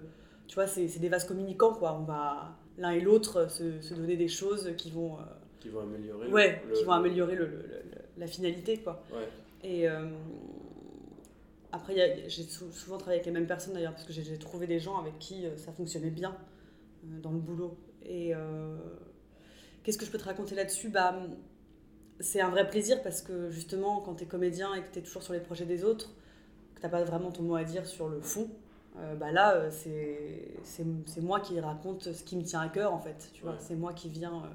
tu 0.52 0.56
vois, 0.56 0.66
c'est, 0.66 0.98
des 0.98 1.08
vases 1.08 1.24
communicants, 1.24 1.72
quoi. 1.72 1.94
On 1.98 2.02
va 2.04 2.54
l'un 2.76 2.90
et 2.90 3.00
l'autre 3.00 3.50
se, 3.50 3.80
se 3.80 3.94
donner 3.94 4.18
des 4.18 4.28
choses 4.28 4.74
qui 4.76 4.90
vont, 4.90 5.14
euh, 5.14 5.22
qui 5.60 5.70
vont 5.70 5.80
améliorer 5.80 6.28
ouais, 6.30 6.62
le- 6.68 6.74
qui 6.74 6.84
vont 6.84 6.92
améliorer 6.92 7.36
le- 7.36 7.64
la 8.18 8.26
finalité, 8.26 8.76
quoi. 8.76 9.02
Ouais. 9.10 9.26
Et 9.64 9.88
euh, 9.88 10.10
après, 11.72 12.26
j'ai 12.28 12.42
sou- 12.42 12.70
souvent 12.70 12.98
travaillé 12.98 13.20
avec 13.20 13.24
les 13.24 13.32
mêmes 13.32 13.46
personnes 13.46 13.72
d'ailleurs, 13.72 13.92
parce 13.94 14.04
que 14.04 14.12
j'ai 14.12 14.38
trouvé 14.38 14.66
des 14.66 14.78
gens 14.78 14.98
avec 14.98 15.18
qui 15.18 15.46
euh, 15.46 15.56
ça 15.56 15.72
fonctionnait 15.72 16.10
bien 16.10 16.36
euh, 17.06 17.18
dans 17.22 17.32
le 17.32 17.38
boulot. 17.38 17.78
Et 18.04 18.34
euh, 18.34 18.76
qu'est-ce 19.82 19.96
que 19.96 20.04
je 20.04 20.10
peux 20.10 20.18
te 20.18 20.24
raconter 20.24 20.54
là-dessus? 20.54 20.90
Bah, 20.90 21.18
C'est 22.20 22.42
un 22.42 22.50
vrai 22.50 22.68
plaisir 22.68 23.02
parce 23.02 23.22
que 23.22 23.48
justement, 23.48 24.02
quand 24.02 24.16
tu 24.16 24.24
es 24.24 24.26
comédien 24.26 24.74
et 24.74 24.82
que 24.82 24.92
tu 24.92 24.98
es 24.98 25.02
toujours 25.02 25.22
sur 25.22 25.32
les 25.32 25.40
projets 25.40 25.64
des 25.64 25.82
autres, 25.82 26.10
que 26.74 26.80
tu 26.80 26.82
n'as 26.82 26.90
pas 26.90 27.04
vraiment 27.04 27.30
ton 27.30 27.42
mot 27.42 27.54
à 27.56 27.64
dire 27.64 27.86
sur 27.86 28.10
le 28.10 28.20
fond, 28.20 28.50
euh, 28.98 29.14
bah 29.16 29.32
là, 29.32 29.54
euh, 29.56 29.70
c'est 30.64 31.20
moi 31.22 31.40
qui 31.40 31.58
raconte 31.60 32.12
ce 32.12 32.22
qui 32.22 32.36
me 32.36 32.42
tient 32.42 32.60
à 32.60 32.68
cœur 32.68 32.92
en 32.92 32.98
fait. 33.00 33.30
Tu 33.32 33.42
vois, 33.42 33.52
Ouais. 33.52 33.58
c'est 33.58 33.76
moi 33.76 33.92
qui 33.92 34.08
viens 34.08 34.34
euh, 34.34 34.48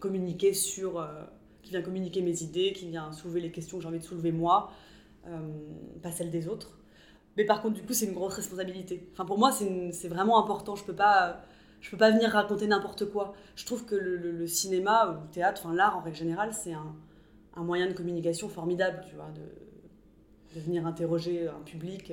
communiquer 0.00 0.52
sur, 0.54 1.06
qui 1.62 1.70
vient 1.70 1.82
communiquer 1.82 2.22
mes 2.22 2.42
idées, 2.42 2.72
qui 2.72 2.88
vient 2.88 3.12
soulever 3.12 3.40
les 3.40 3.50
questions 3.50 3.78
que 3.78 3.82
j'ai 3.82 3.88
envie 3.88 3.98
de 3.98 4.04
soulever 4.04 4.32
moi, 4.32 4.70
pas 6.02 6.10
celles 6.12 6.30
des 6.30 6.48
autres. 6.48 6.78
Mais 7.36 7.44
par 7.44 7.62
contre, 7.62 7.74
du 7.76 7.82
coup, 7.82 7.94
c'est 7.94 8.06
une 8.06 8.14
grosse 8.14 8.34
responsabilité. 8.34 9.08
Enfin, 9.12 9.24
pour 9.24 9.38
moi, 9.38 9.52
c'est 9.52 10.08
vraiment 10.08 10.38
important. 10.42 10.76
Je 10.76 10.84
peux 10.84 10.94
pas, 10.94 11.42
je 11.80 11.90
peux 11.90 11.96
pas 11.96 12.10
venir 12.10 12.30
raconter 12.30 12.66
n'importe 12.66 13.06
quoi. 13.10 13.34
Je 13.56 13.66
trouve 13.66 13.84
que 13.86 13.94
le, 13.96 14.16
le- 14.16 14.32
le 14.32 14.46
cinéma 14.46 15.08
ou 15.10 15.24
le 15.24 15.30
théâtre, 15.30 15.62
enfin 15.64 15.74
l'art 15.74 15.96
en 15.96 16.00
règle 16.02 16.16
générale, 16.16 16.52
c'est 16.54 16.74
un, 16.74 16.94
un 17.56 17.64
moyen 17.64 17.88
de 17.88 17.94
communication 17.94 18.48
formidable, 18.48 19.02
tu 19.08 19.16
vois, 19.16 19.30
de, 19.34 19.42
de 20.54 20.60
venir 20.64 20.86
interroger 20.86 21.48
un 21.48 21.60
public. 21.64 22.12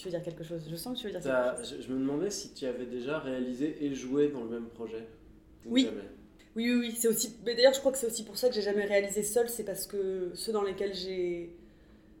Tu 0.00 0.06
veux 0.08 0.10
dire 0.12 0.22
quelque 0.22 0.44
chose 0.44 0.62
Je 0.70 0.76
sens 0.76 0.96
que 0.96 1.00
tu 1.02 1.06
veux 1.06 1.12
dire 1.12 1.22
quelque 1.22 1.64
chose. 1.64 1.76
je, 1.78 1.82
je 1.86 1.92
me 1.92 1.98
demandais 1.98 2.30
si 2.30 2.52
tu 2.54 2.64
avais 2.66 2.86
déjà 2.86 3.18
réalisé 3.18 3.76
et 3.84 3.94
joué 3.94 4.28
dans 4.28 4.42
le 4.44 4.48
même 4.50 4.66
projet. 4.66 5.06
Ou 5.66 5.72
Oui. 5.74 5.84
jamais. 5.84 6.08
Oui, 6.56 6.70
oui, 6.72 6.78
oui. 6.88 6.94
C'est 6.98 7.08
aussi. 7.08 7.36
Mais 7.44 7.54
d'ailleurs, 7.54 7.74
je 7.74 7.80
crois 7.80 7.92
que 7.92 7.98
c'est 7.98 8.06
aussi 8.06 8.24
pour 8.24 8.36
ça 8.36 8.48
que 8.48 8.54
j'ai 8.54 8.62
jamais 8.62 8.84
réalisé 8.84 9.22
seul. 9.22 9.48
C'est 9.48 9.64
parce 9.64 9.86
que 9.86 10.30
ceux 10.34 10.52
dans 10.52 10.62
lesquels 10.62 10.94
j'ai 10.94 11.54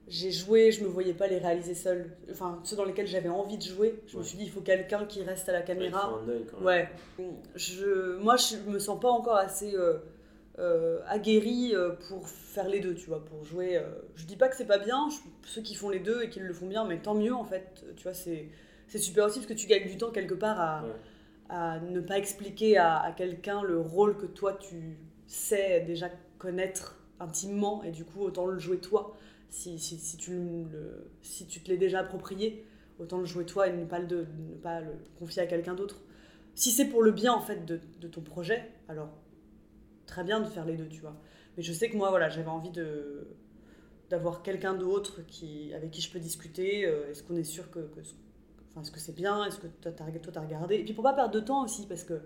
j'ai 0.08 0.32
joué, 0.32 0.72
je 0.72 0.82
me 0.82 0.88
voyais 0.88 1.14
pas 1.14 1.28
les 1.28 1.38
réaliser 1.38 1.74
seul. 1.74 2.10
Enfin, 2.30 2.60
ceux 2.64 2.74
dans 2.76 2.84
lesquels 2.84 3.06
j'avais 3.06 3.28
envie 3.28 3.56
de 3.58 3.62
jouer, 3.62 4.00
je 4.08 4.18
me 4.18 4.22
suis 4.24 4.36
dit, 4.38 4.44
il 4.44 4.50
faut 4.50 4.60
quelqu'un 4.60 5.04
qui 5.06 5.22
reste 5.22 5.48
à 5.48 5.52
la 5.52 5.58
Ouais, 5.60 5.64
il 5.64 5.74
caméra. 5.74 6.00
faut 6.24 6.30
un 6.30 6.34
œil 6.34 6.44
quand 6.50 6.56
même. 6.58 6.66
Ouais. 6.66 6.88
Je, 7.54 8.16
moi, 8.18 8.34
je 8.36 8.56
me 8.70 8.78
sens 8.80 8.98
pas 9.00 9.08
encore 9.10 9.36
assez 9.36 9.72
euh, 9.74 9.98
euh, 10.60 11.00
aguerrie 11.08 11.74
euh, 11.74 11.90
pour 12.08 12.28
faire 12.28 12.68
les 12.68 12.80
deux, 12.80 12.94
tu 12.94 13.06
vois, 13.08 13.24
pour 13.24 13.44
jouer. 13.44 13.76
euh, 13.78 13.84
je 14.16 14.26
dis 14.26 14.36
pas 14.36 14.48
que 14.48 14.56
c'est 14.56 14.66
pas 14.66 14.78
bien, 14.78 15.08
je- 15.10 15.48
ceux 15.50 15.62
qui 15.62 15.74
font 15.74 15.88
les 15.90 16.00
deux 16.00 16.22
et 16.22 16.30
qui 16.30 16.40
le 16.40 16.52
font 16.54 16.66
bien, 16.68 16.84
mais 16.84 16.98
tant 17.00 17.14
mieux 17.14 17.34
en 17.34 17.44
fait. 17.44 17.84
Tu 17.96 18.02
vois, 18.04 18.14
c'est 18.14 18.48
c'est 18.88 18.98
super 18.98 19.26
aussi 19.26 19.38
parce 19.38 19.46
que 19.48 19.54
tu 19.54 19.66
gagnes 19.68 19.86
du 19.88 19.96
temps 19.96 20.10
quelque 20.10 20.34
part 20.34 20.60
à, 20.60 20.84
Ouais. 20.84 20.92
à 21.48 21.80
ne 21.80 22.00
pas 22.00 22.18
expliquer 22.18 22.76
à, 22.78 22.98
à 23.00 23.12
quelqu'un 23.12 23.62
le 23.62 23.80
rôle 23.80 24.16
que 24.16 24.26
toi 24.26 24.54
tu 24.54 24.98
sais 25.26 25.80
déjà 25.82 26.08
connaître 26.38 26.96
intimement 27.20 27.82
et 27.84 27.90
du 27.90 28.04
coup 28.04 28.20
autant 28.22 28.46
le 28.46 28.58
jouer 28.58 28.78
toi. 28.78 29.16
Si, 29.48 29.78
si, 29.80 29.98
si 29.98 30.16
tu, 30.16 30.32
le, 30.70 31.10
si 31.22 31.46
tu 31.46 31.60
te 31.60 31.68
l'es 31.70 31.76
déjà 31.76 32.00
approprié, 32.00 32.64
autant 33.00 33.18
le 33.18 33.24
jouer 33.24 33.44
toi 33.46 33.66
et 33.68 33.72
ne 33.72 33.84
pas 33.84 33.98
le, 33.98 34.26
ne 34.48 34.54
pas 34.62 34.80
le 34.80 34.92
confier 35.18 35.42
à 35.42 35.46
quelqu'un 35.46 35.74
d'autre. 35.74 35.96
Si 36.54 36.70
c'est 36.70 36.86
pour 36.86 37.02
le 37.02 37.10
bien 37.12 37.32
en 37.32 37.40
fait 37.40 37.64
de, 37.66 37.80
de 38.00 38.08
ton 38.08 38.20
projet, 38.20 38.70
alors 38.88 39.08
très 40.10 40.24
bien 40.24 40.40
de 40.40 40.46
faire 40.46 40.64
les 40.66 40.76
deux, 40.76 40.88
tu 40.88 41.00
vois. 41.00 41.16
Mais 41.56 41.62
je 41.62 41.72
sais 41.72 41.88
que 41.88 41.96
moi, 41.96 42.10
voilà, 42.10 42.28
j'avais 42.28 42.48
envie 42.48 42.70
de 42.70 43.26
d'avoir 44.10 44.42
quelqu'un 44.42 44.74
d'autre 44.74 45.20
qui 45.26 45.72
avec 45.72 45.90
qui 45.92 46.00
je 46.00 46.10
peux 46.12 46.18
discuter. 46.18 46.84
euh, 46.84 47.10
est-ce 47.10 47.22
qu'on 47.22 47.36
est 47.36 47.44
sûr 47.44 47.70
que, 47.70 47.78
enfin, 48.70 48.80
est-ce 48.82 48.90
que 48.90 48.98
c'est 48.98 49.14
bien 49.14 49.44
Est-ce 49.44 49.58
que 49.58 49.68
toi 49.68 49.92
t'as 49.92 50.40
regardé? 50.40 50.74
Et 50.76 50.84
puis 50.84 50.94
pour 50.94 51.04
pas 51.04 51.12
perdre 51.14 51.32
de 51.32 51.40
temps 51.40 51.62
aussi, 51.64 51.86
parce 51.86 52.02
que 52.04 52.20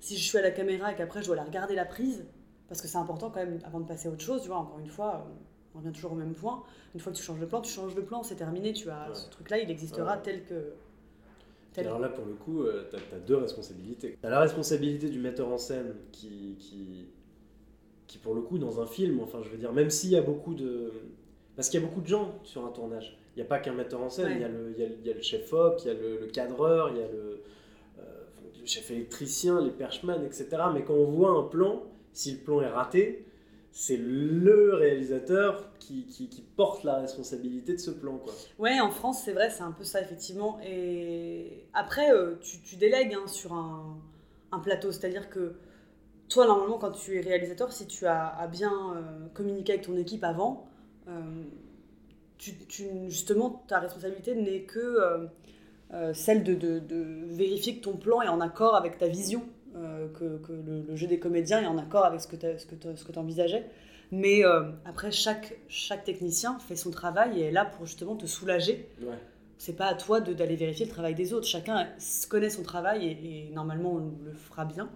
si 0.00 0.16
je 0.16 0.24
suis 0.26 0.38
à 0.38 0.42
la 0.42 0.50
caméra 0.50 0.90
et 0.92 0.96
qu'après 0.96 1.20
je 1.22 1.26
dois 1.26 1.36
la 1.36 1.44
regarder 1.44 1.74
la 1.74 1.84
prise, 1.84 2.24
parce 2.68 2.80
que 2.80 2.88
c'est 2.88 2.96
important 2.98 3.30
quand 3.30 3.40
même 3.44 3.58
avant 3.64 3.80
de 3.80 3.86
passer 3.86 4.08
à 4.08 4.10
autre 4.10 4.22
chose, 4.24 4.40
tu 4.42 4.48
vois. 4.48 4.56
Encore 4.56 4.78
une 4.78 4.88
fois, 4.88 5.26
on 5.74 5.78
revient 5.80 5.92
toujours 5.92 6.12
au 6.12 6.16
même 6.16 6.32
point. 6.34 6.62
Une 6.94 7.00
fois 7.00 7.12
que 7.12 7.18
tu 7.18 7.22
changes 7.22 7.40
de 7.40 7.46
plan, 7.46 7.60
tu 7.60 7.70
changes 7.70 7.94
de 7.94 8.00
plan, 8.00 8.22
c'est 8.22 8.36
terminé. 8.36 8.72
Tu 8.72 8.88
as 8.90 9.08
Ouais. 9.08 9.14
ce 9.14 9.28
truc-là, 9.28 9.58
il 9.58 9.70
existera 9.70 10.14
Ouais. 10.16 10.22
tel 10.22 10.44
que 10.46 10.72
tel. 11.72 11.86
Alors 11.86 11.98
là, 11.98 12.08
pour 12.08 12.24
le 12.26 12.34
coup, 12.34 12.64
tu 12.90 12.96
as, 12.96 13.18
deux 13.18 13.36
responsabilités. 13.36 14.16
Tu 14.20 14.26
as 14.26 14.30
la 14.30 14.40
responsabilité 14.40 15.08
du 15.08 15.18
metteur 15.18 15.48
en 15.48 15.58
scène 15.58 15.94
qui, 16.12 16.56
qui, 16.58 17.06
qui, 18.06 18.18
pour 18.18 18.34
le 18.34 18.42
coup, 18.42 18.58
dans 18.58 18.80
un 18.80 18.86
film, 18.86 19.20
enfin, 19.20 19.40
je 19.42 19.48
veux 19.50 19.58
dire, 19.58 19.72
même 19.72 19.90
s'il 19.90 20.10
y 20.10 20.16
a 20.16 20.22
beaucoup 20.22 20.54
de. 20.54 20.92
Parce 21.56 21.68
qu'il 21.68 21.80
y 21.80 21.82
a 21.82 21.86
beaucoup 21.86 22.00
de 22.00 22.06
gens 22.06 22.38
sur 22.44 22.64
un 22.64 22.70
tournage. 22.70 23.16
Il 23.34 23.38
n'y 23.38 23.42
a 23.42 23.46
pas 23.48 23.58
qu'un 23.58 23.72
metteur 23.72 24.00
en 24.00 24.10
scène, 24.10 24.26
Ouais. 24.26 24.34
il 24.36 24.40
y, 24.40 24.44
a 24.44 24.48
le- 24.48 24.74
y, 24.78 24.82
a, 24.82 24.88
le- 24.88 24.96
il 25.00 25.06
y 25.06 25.10
a 25.10 25.14
le 25.14 25.22
chef-op, 25.22 25.78
il 25.84 25.86
y 25.86 25.90
a 25.90 25.94
le, 25.94 26.18
le 26.20 26.26
cadreur, 26.26 26.90
il 26.90 26.98
y 26.98 27.02
a 27.02 27.08
le, 27.08 27.40
euh, 27.98 28.02
le 28.60 28.66
chef 28.66 28.90
électricien, 28.90 29.60
les 29.62 29.70
perchman, 29.70 30.22
etc. 30.24 30.48
Mais 30.74 30.82
quand 30.84 30.94
on 30.94 31.04
voit 31.06 31.30
un 31.30 31.42
plan, 31.44 31.82
si 32.12 32.32
le 32.32 32.38
plan 32.38 32.60
est 32.60 32.68
raté, 32.68 33.24
c'est 33.74 33.96
le 33.96 34.74
réalisateur 34.74 35.70
qui, 35.78 36.04
qui, 36.04 36.28
porte 36.56 36.84
la 36.84 36.96
responsabilité 36.98 37.72
de 37.72 37.78
ce 37.78 37.90
plan. 37.90 38.18
Quoi. 38.18 38.34
Ouais, 38.58 38.78
en 38.80 38.90
France, 38.90 39.22
c'est 39.24 39.32
vrai, 39.32 39.48
c'est 39.48 39.62
un 39.62 39.72
peu 39.72 39.82
ça, 39.84 40.02
effectivement. 40.02 40.60
Et 40.62 41.64
après, 41.72 42.12
euh, 42.12 42.34
tu, 42.42 42.60
tu 42.60 42.76
délègues 42.76 43.14
hein, 43.14 43.26
sur 43.26 43.54
un, 43.54 43.96
un 44.52 44.58
plateau. 44.58 44.92
C'est-à-dire 44.92 45.30
que 45.30 45.54
toi, 46.28 46.46
normalement, 46.46 46.78
quand 46.78 46.92
tu 46.92 47.16
es 47.16 47.20
réalisateur, 47.22 47.72
si 47.72 47.86
tu 47.86 48.06
as, 48.06 48.46
bien 48.52 48.72
euh, 48.94 49.26
communiqué 49.32 49.72
avec 49.72 49.86
ton 49.86 49.96
équipe 49.96 50.22
avant, 50.24 50.68
euh, 51.08 51.12
tu, 52.36 52.54
tu- 52.66 53.08
justement, 53.08 53.64
ta 53.68 53.78
responsabilité 53.80 54.34
n'est 54.34 54.62
que 54.64 55.28
celle 56.14 56.42
de, 56.42 56.54
de- 56.54 56.78
de 56.78 57.26
vérifier 57.30 57.76
que 57.76 57.84
ton 57.84 57.96
plan 57.96 58.22
est 58.22 58.28
en 58.28 58.40
accord 58.40 58.74
avec 58.76 58.96
ta 58.98 59.08
vision, 59.08 59.42
euh, 59.76 60.08
que, 60.08 60.38
que 60.38 60.52
le, 60.52 60.82
le 60.82 60.96
jeu 60.96 61.06
des 61.06 61.18
comédiens 61.18 61.60
est 61.60 61.66
en 61.66 61.78
accord 61.78 62.04
avec 62.04 62.20
ce 62.20 62.26
que 62.26 62.36
tu 63.12 63.18
envisageais. 63.18 63.64
Mais 64.12 64.44
euh, 64.44 64.70
après, 64.84 65.10
chaque, 65.10 65.56
chaque 65.68 66.04
technicien 66.04 66.58
fait 66.58 66.76
son 66.76 66.90
travail 66.90 67.40
et 67.40 67.44
est 67.46 67.50
là 67.50 67.64
pour 67.64 67.86
justement 67.86 68.14
te 68.14 68.26
soulager. 68.26 68.86
Ouais. 69.00 69.14
C'est 69.56 69.76
pas 69.76 69.86
à 69.86 69.94
toi 69.94 70.20
d'aller 70.20 70.56
vérifier 70.56 70.84
le 70.84 70.90
travail 70.90 71.14
des 71.14 71.32
autres. 71.32 71.46
Chacun 71.46 71.88
connaît 72.28 72.50
son 72.50 72.62
travail 72.62 73.06
et, 73.06 73.46
et 73.46 73.50
normalement 73.50 73.92
on 73.92 74.12
le 74.24 74.34
fera 74.34 74.66
bien. 74.66 74.90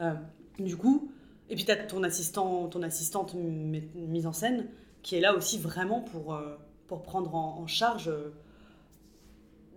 Euh, 0.00 0.12
du 0.58 0.76
coup, 0.76 1.10
et 1.50 1.56
puis 1.56 1.64
tu 1.64 1.72
as 1.72 1.76
ton, 1.76 2.02
assistant, 2.04 2.68
ton 2.68 2.82
assistante 2.82 3.34
mise 3.34 4.26
en 4.26 4.32
scène 4.32 4.68
qui 5.02 5.16
est 5.16 5.20
là 5.20 5.34
aussi 5.34 5.58
vraiment 5.58 6.00
pour, 6.00 6.34
euh, 6.34 6.56
pour 6.86 7.02
prendre 7.02 7.34
en, 7.34 7.58
en 7.58 7.66
charge 7.66 8.10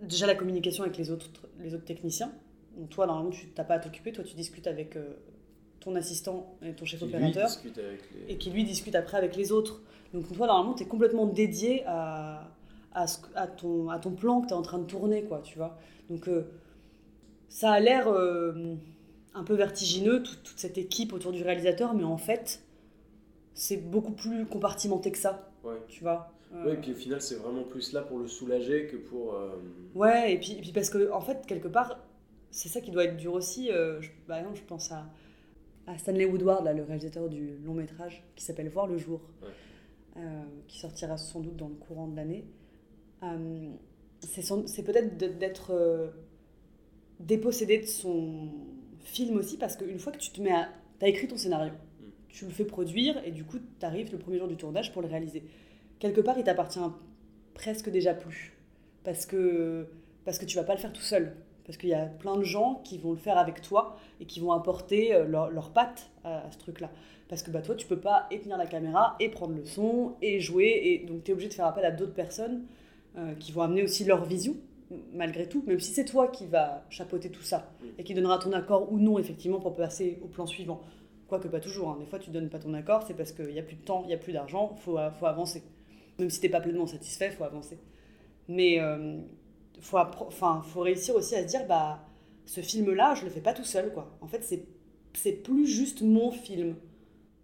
déjà 0.02 0.26
la 0.26 0.36
communication 0.36 0.84
avec 0.84 0.96
les 0.98 1.10
autres, 1.10 1.30
les 1.58 1.74
autres 1.74 1.84
techniciens. 1.84 2.30
Donc 2.78 2.90
toi, 2.90 3.06
normalement, 3.06 3.30
tu 3.30 3.48
n'as 3.56 3.64
pas 3.64 3.74
à 3.74 3.78
t'occuper. 3.80 4.12
Toi, 4.12 4.24
tu 4.24 4.34
discutes 4.34 4.66
avec 4.66 4.96
euh, 4.96 5.14
ton 5.80 5.94
assistant 5.96 6.56
et 6.62 6.72
ton 6.72 6.84
chef 6.84 7.00
Qui, 7.00 7.06
opérateur 7.06 7.48
les... 7.64 8.32
et 8.34 8.38
qui 8.38 8.50
lui 8.50 8.64
discute 8.64 8.94
après 8.94 9.16
avec 9.18 9.36
les 9.36 9.52
autres. 9.52 9.82
Donc 10.14 10.32
toi, 10.32 10.46
normalement, 10.46 10.74
tu 10.74 10.84
es 10.84 10.86
complètement 10.86 11.26
dédié 11.26 11.82
à, 11.86 12.48
à, 12.92 13.06
ce- 13.06 13.18
à 13.34 13.46
ton, 13.46 13.90
à 13.90 13.98
ton 13.98 14.12
plan 14.12 14.40
que 14.40 14.46
tu 14.46 14.52
es 14.52 14.56
en 14.56 14.62
train 14.62 14.78
de 14.78 14.84
tourner, 14.86 15.24
quoi, 15.24 15.40
tu 15.42 15.58
vois. 15.58 15.76
Donc 16.08 16.28
euh, 16.28 16.44
ça 17.48 17.72
a 17.72 17.80
l'air 17.80 18.08
euh, 18.08 18.74
un 19.34 19.42
peu 19.44 19.54
vertigineux, 19.54 20.22
tout- 20.22 20.36
toute 20.44 20.58
cette 20.58 20.78
équipe 20.78 21.12
autour 21.12 21.32
du 21.32 21.42
réalisateur, 21.42 21.94
mais 21.94 22.04
en 22.04 22.16
fait, 22.18 22.62
c'est 23.54 23.76
beaucoup 23.78 24.12
plus 24.12 24.46
compartimenté 24.46 25.10
que 25.10 25.18
ça, 25.18 25.50
Ouais. 25.64 25.74
tu 25.88 26.02
vois. 26.02 26.32
Euh, 26.54 26.72
et 26.72 26.76
puis 26.76 26.92
au 26.92 26.94
final, 26.94 27.20
c'est 27.20 27.34
vraiment 27.34 27.64
plus 27.64 27.92
là 27.92 28.02
pour 28.02 28.18
le 28.18 28.28
soulager 28.28 28.86
que 28.86 28.96
pour. 28.96 29.36
Ouais, 29.94 30.32
et 30.32 30.38
puis, 30.38 30.52
et 30.52 30.60
puis 30.60 30.72
parce 30.72 30.88
que, 30.90 31.10
en 31.12 31.20
fait, 31.20 31.44
quelque 31.46 31.68
part, 31.68 31.98
c'est 32.50 32.68
ça 32.68 32.80
qui 32.80 32.90
doit 32.90 33.04
être 33.04 33.16
dur 33.16 33.32
aussi. 33.34 33.70
euh, 33.70 34.00
je- 34.00 34.10
par 34.26 34.38
exemple, 34.38 34.56
je 34.56 34.64
pense 34.64 34.90
à, 34.92 35.06
à 35.86 35.96
Stanley 35.98 36.24
Woodward, 36.24 36.64
là, 36.64 36.72
le 36.72 36.82
réalisateur 36.82 37.28
du 37.28 37.56
long 37.64 37.74
métrage 37.74 38.22
qui 38.36 38.44
s'appelle 38.44 38.68
Voir 38.68 38.86
le 38.86 38.98
jour, 38.98 39.20
Ouais. 39.42 39.48
euh, 40.22 40.42
qui 40.66 40.78
sortira 40.78 41.16
sans 41.16 41.40
doute 41.40 41.56
dans 41.56 41.68
le 41.68 41.74
courant 41.74 42.08
de 42.08 42.16
l'année. 42.16 42.44
Euh, 43.22 43.70
c'est 44.20 44.82
peut-être 44.82 45.16
d'être 45.38 45.70
euh, 45.72 46.08
dépossédé 47.20 47.78
de 47.78 47.86
son 47.86 48.48
film 49.04 49.36
aussi, 49.36 49.56
parce 49.56 49.76
qu'une 49.76 49.98
fois 49.98 50.12
que 50.12 50.18
tu 50.18 50.30
te 50.30 50.40
mets 50.40 50.52
à. 50.52 50.68
Tu 50.98 51.04
as 51.04 51.08
écrit 51.08 51.28
ton 51.28 51.36
scénario, 51.36 51.72
Mm. 51.72 52.04
tu 52.28 52.44
le 52.44 52.50
fais 52.50 52.64
produire, 52.64 53.22
et 53.24 53.30
du 53.30 53.44
coup, 53.44 53.58
tu 53.58 53.86
arrives 53.86 54.10
le 54.12 54.18
premier 54.18 54.38
jour 54.38 54.48
du 54.48 54.56
tournage 54.56 54.92
pour 54.92 55.02
le 55.02 55.08
réaliser. 55.08 55.44
Quelque 56.00 56.20
part, 56.20 56.36
il 56.38 56.44
t'appartient 56.44 56.80
presque 57.54 57.88
déjà 57.90 58.14
plus. 58.14 58.52
Parce 59.04 59.26
que, 59.26 59.86
parce 60.24 60.38
que 60.38 60.44
tu 60.44 60.56
vas 60.56 60.64
pas 60.64 60.74
le 60.74 60.80
faire 60.80 60.92
tout 60.92 61.00
seul. 61.02 61.34
Parce 61.68 61.76
qu'il 61.76 61.90
y 61.90 61.94
a 61.94 62.06
plein 62.06 62.36
de 62.36 62.42
gens 62.42 62.80
qui 62.82 62.96
vont 62.96 63.12
le 63.12 63.18
faire 63.18 63.36
avec 63.38 63.60
toi 63.60 63.96
et 64.20 64.24
qui 64.24 64.40
vont 64.40 64.52
apporter 64.52 65.14
euh, 65.14 65.24
leur, 65.26 65.50
leur 65.50 65.70
patte 65.70 66.10
à, 66.24 66.38
à 66.46 66.50
ce 66.50 66.58
truc-là. 66.58 66.90
Parce 67.28 67.42
que 67.42 67.50
bah, 67.50 67.60
toi, 67.60 67.74
tu 67.74 67.86
peux 67.86 68.00
pas 68.00 68.26
et 68.30 68.40
tenir 68.40 68.56
la 68.56 68.66
caméra, 68.66 69.14
et 69.20 69.28
prendre 69.28 69.54
le 69.54 69.66
son, 69.66 70.14
et 70.22 70.40
jouer. 70.40 70.80
Et 70.82 71.06
donc, 71.06 71.24
tu 71.24 71.30
es 71.30 71.34
obligé 71.34 71.50
de 71.50 71.54
faire 71.54 71.66
appel 71.66 71.84
à 71.84 71.90
d'autres 71.90 72.14
personnes 72.14 72.64
euh, 73.18 73.34
qui 73.34 73.52
vont 73.52 73.60
amener 73.60 73.82
aussi 73.82 74.04
leur 74.04 74.24
vision, 74.24 74.56
malgré 75.12 75.46
tout. 75.46 75.62
Même 75.66 75.78
si 75.78 75.92
c'est 75.92 76.06
toi 76.06 76.28
qui 76.28 76.46
vas 76.46 76.86
chapeauter 76.88 77.28
tout 77.30 77.42
ça 77.42 77.70
et 77.98 78.02
qui 78.02 78.14
donnera 78.14 78.38
ton 78.38 78.52
accord 78.54 78.90
ou 78.90 78.98
non, 78.98 79.18
effectivement, 79.18 79.60
pour 79.60 79.74
passer 79.76 80.18
au 80.24 80.26
plan 80.28 80.46
suivant. 80.46 80.80
Quoique 81.28 81.48
pas 81.48 81.60
toujours. 81.60 81.90
hein. 81.90 81.98
Des 82.00 82.06
fois, 82.06 82.18
tu 82.18 82.30
donnes 82.30 82.48
pas 82.48 82.58
ton 82.58 82.72
accord, 82.72 83.02
c'est 83.06 83.12
parce 83.12 83.32
qu'il 83.32 83.52
n'y 83.52 83.58
a 83.58 83.62
plus 83.62 83.76
de 83.76 83.82
temps, 83.82 84.00
il 84.04 84.08
n'y 84.08 84.14
a 84.14 84.18
plus 84.18 84.32
d'argent, 84.32 84.72
il 84.74 84.80
faut, 84.80 84.98
faut 85.20 85.26
avancer. 85.26 85.62
Même 86.18 86.30
si 86.30 86.40
tu 86.40 86.48
pas 86.48 86.60
pleinement 86.62 86.86
satisfait, 86.86 87.26
il 87.26 87.32
faut 87.36 87.44
avancer. 87.44 87.78
Mais 88.48 88.80
euh, 88.80 89.18
faut, 89.80 89.98
enfin, 89.98 90.62
faut 90.62 90.80
réussir 90.80 91.14
aussi 91.14 91.34
à 91.34 91.42
se 91.42 91.48
dire, 91.48 91.66
bah, 91.66 92.04
ce 92.46 92.60
film-là, 92.60 93.14
je 93.14 93.24
le 93.24 93.30
fais 93.30 93.40
pas 93.40 93.52
tout 93.52 93.64
seul, 93.64 93.92
quoi. 93.92 94.16
En 94.20 94.26
fait, 94.26 94.42
c'est, 94.42 94.64
c'est 95.14 95.32
plus 95.32 95.66
juste 95.66 96.02
mon 96.02 96.30
film. 96.30 96.76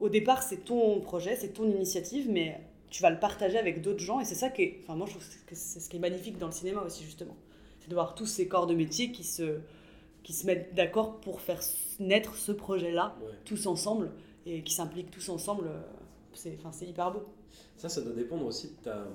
Au 0.01 0.09
départ, 0.09 0.43
c'est 0.43 0.65
ton 0.65 1.01
projet, 1.01 1.37
c'est 1.37 1.51
ton 1.53 1.65
initiative, 1.71 2.31
mais 2.31 2.61
tu 2.91 3.03
vas 3.03 3.11
le 3.11 3.19
partager 3.19 3.59
avec 3.59 3.83
d'autres 3.83 4.01
gens, 4.01 4.21
et 4.21 4.25
c'est 4.25 4.35
ça 4.35 4.51
qui 4.51 4.63
est, 4.63 4.81
enfin, 4.83 4.97
moi, 4.97 5.07
je 5.07 5.13
trouve 5.13 5.25
que 5.47 5.55
c'est 5.55 5.81
ce 5.81 5.89
qui 5.89 5.97
est 5.97 6.01
magnifique 6.01 6.39
dans 6.39 6.47
le 6.47 6.53
cinéma 6.53 6.83
aussi, 6.83 7.05
justement. 7.05 7.37
C'est 7.81 7.89
de 7.89 7.95
voir 7.95 8.15
tous 8.15 8.27
ces 8.27 8.49
corps 8.49 8.67
de 8.67 8.75
métier 8.75 9.13
qui 9.13 9.25
se, 9.25 9.59
qui 10.23 10.33
se 10.33 10.47
mettent 10.47 10.75
d'accord 10.75 11.21
pour 11.21 11.41
faire 11.41 11.61
naître 12.01 12.37
ce 12.37 12.53
projet-là, 12.53 13.17
ouais. 13.21 13.33
tous 13.45 13.67
ensemble, 13.67 14.11
et 14.47 14.63
qui 14.63 14.75
s'impliquent 14.75 15.11
tous 15.11 15.29
ensemble. 15.29 15.67
euh, 15.69 15.81
C'est, 16.35 16.57
enfin, 16.59 16.73
c'est 16.73 16.87
hyper 16.87 17.13
beau. 17.13 17.23
Ça, 17.77 17.89
ça 17.89 18.01
doit 18.01 18.13
dépendre 18.15 18.47
aussi 18.47 18.69
de 18.69 18.83
ta. 18.83 19.07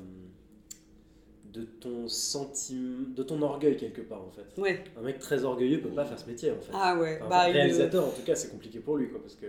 De 1.54 1.64
ton 1.64 2.08
sentiment. 2.08 3.00
de 3.16 3.24
ton 3.24 3.41
orgueil 3.41 3.76
quelque 3.78 4.02
part 4.02 4.22
en 4.22 4.30
fait. 4.32 4.62
Ouais. 4.62 4.84
Un 4.97 5.02
mec 5.02 5.20
très 5.20 5.43
orgueilleux 5.43 5.82
peut 5.82 5.89
pas 5.89 6.06
faire 6.06 6.20
ce 6.20 6.28
métier 6.28 6.52
en 6.52 6.60
fait. 6.62 6.72
Ah 6.74 6.97
ouais. 6.97 7.18
Enfin, 7.20 7.30
bah, 7.30 7.50
il- 7.50 7.54
réalisateur, 7.54 8.06
en 8.06 8.12
tout 8.12 8.22
cas, 8.24 8.36
c'est 8.36 8.50
compliqué 8.50 8.80
pour 8.80 8.97
lui, 8.97 9.10
quoi, 9.10 9.20
parce 9.22 9.36
que... 9.36 9.47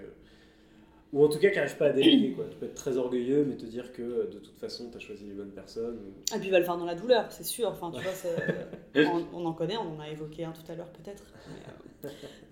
Ou 1.13 1.25
en 1.25 1.29
tout 1.29 1.41
cas, 1.41 1.51
qui 1.51 1.57
n'arrive 1.57 1.77
pas 1.77 1.87
à 1.87 1.91
déléguer, 1.93 2.33
quoi. 2.35 2.45
Tu 2.49 2.57
peux 2.57 2.67
être 2.67 2.75
très 2.77 2.97
orgueilleux, 2.97 3.45
mais 3.45 3.57
te 3.57 3.67
dire 3.67 3.93
que, 3.93 4.31
de 4.31 4.39
toute 4.39 4.57
façon, 4.61 4.89
tu 4.91 4.97
as 4.97 5.01
choisi 5.01 5.25
les 5.25 5.33
bonnes 5.35 5.51
personnes. 5.51 5.97
ou- 5.99 6.35
Et 6.37 6.39
puis 6.39 6.47
il 6.49 6.51
va 6.53 6.61
le 6.61 6.65
faire 6.65 6.79
dans 6.79 6.85
la 6.85 6.95
douleur, 6.95 7.27
c'est 7.33 7.43
sûr. 7.45 7.69
Enfin, 7.69 7.91
tu 7.93 8.01
vois, 8.01 9.05
on, 9.35 9.41
on 9.41 9.45
en 9.47 9.53
connaît, 9.53 9.77
on 9.77 9.97
en 9.97 9.99
a 10.01 10.09
évoqué 10.09 10.45
un 10.45 10.53
tout 10.53 10.71
à 10.71 10.77
l'heure 10.77 10.91
peut-être. 10.93 11.25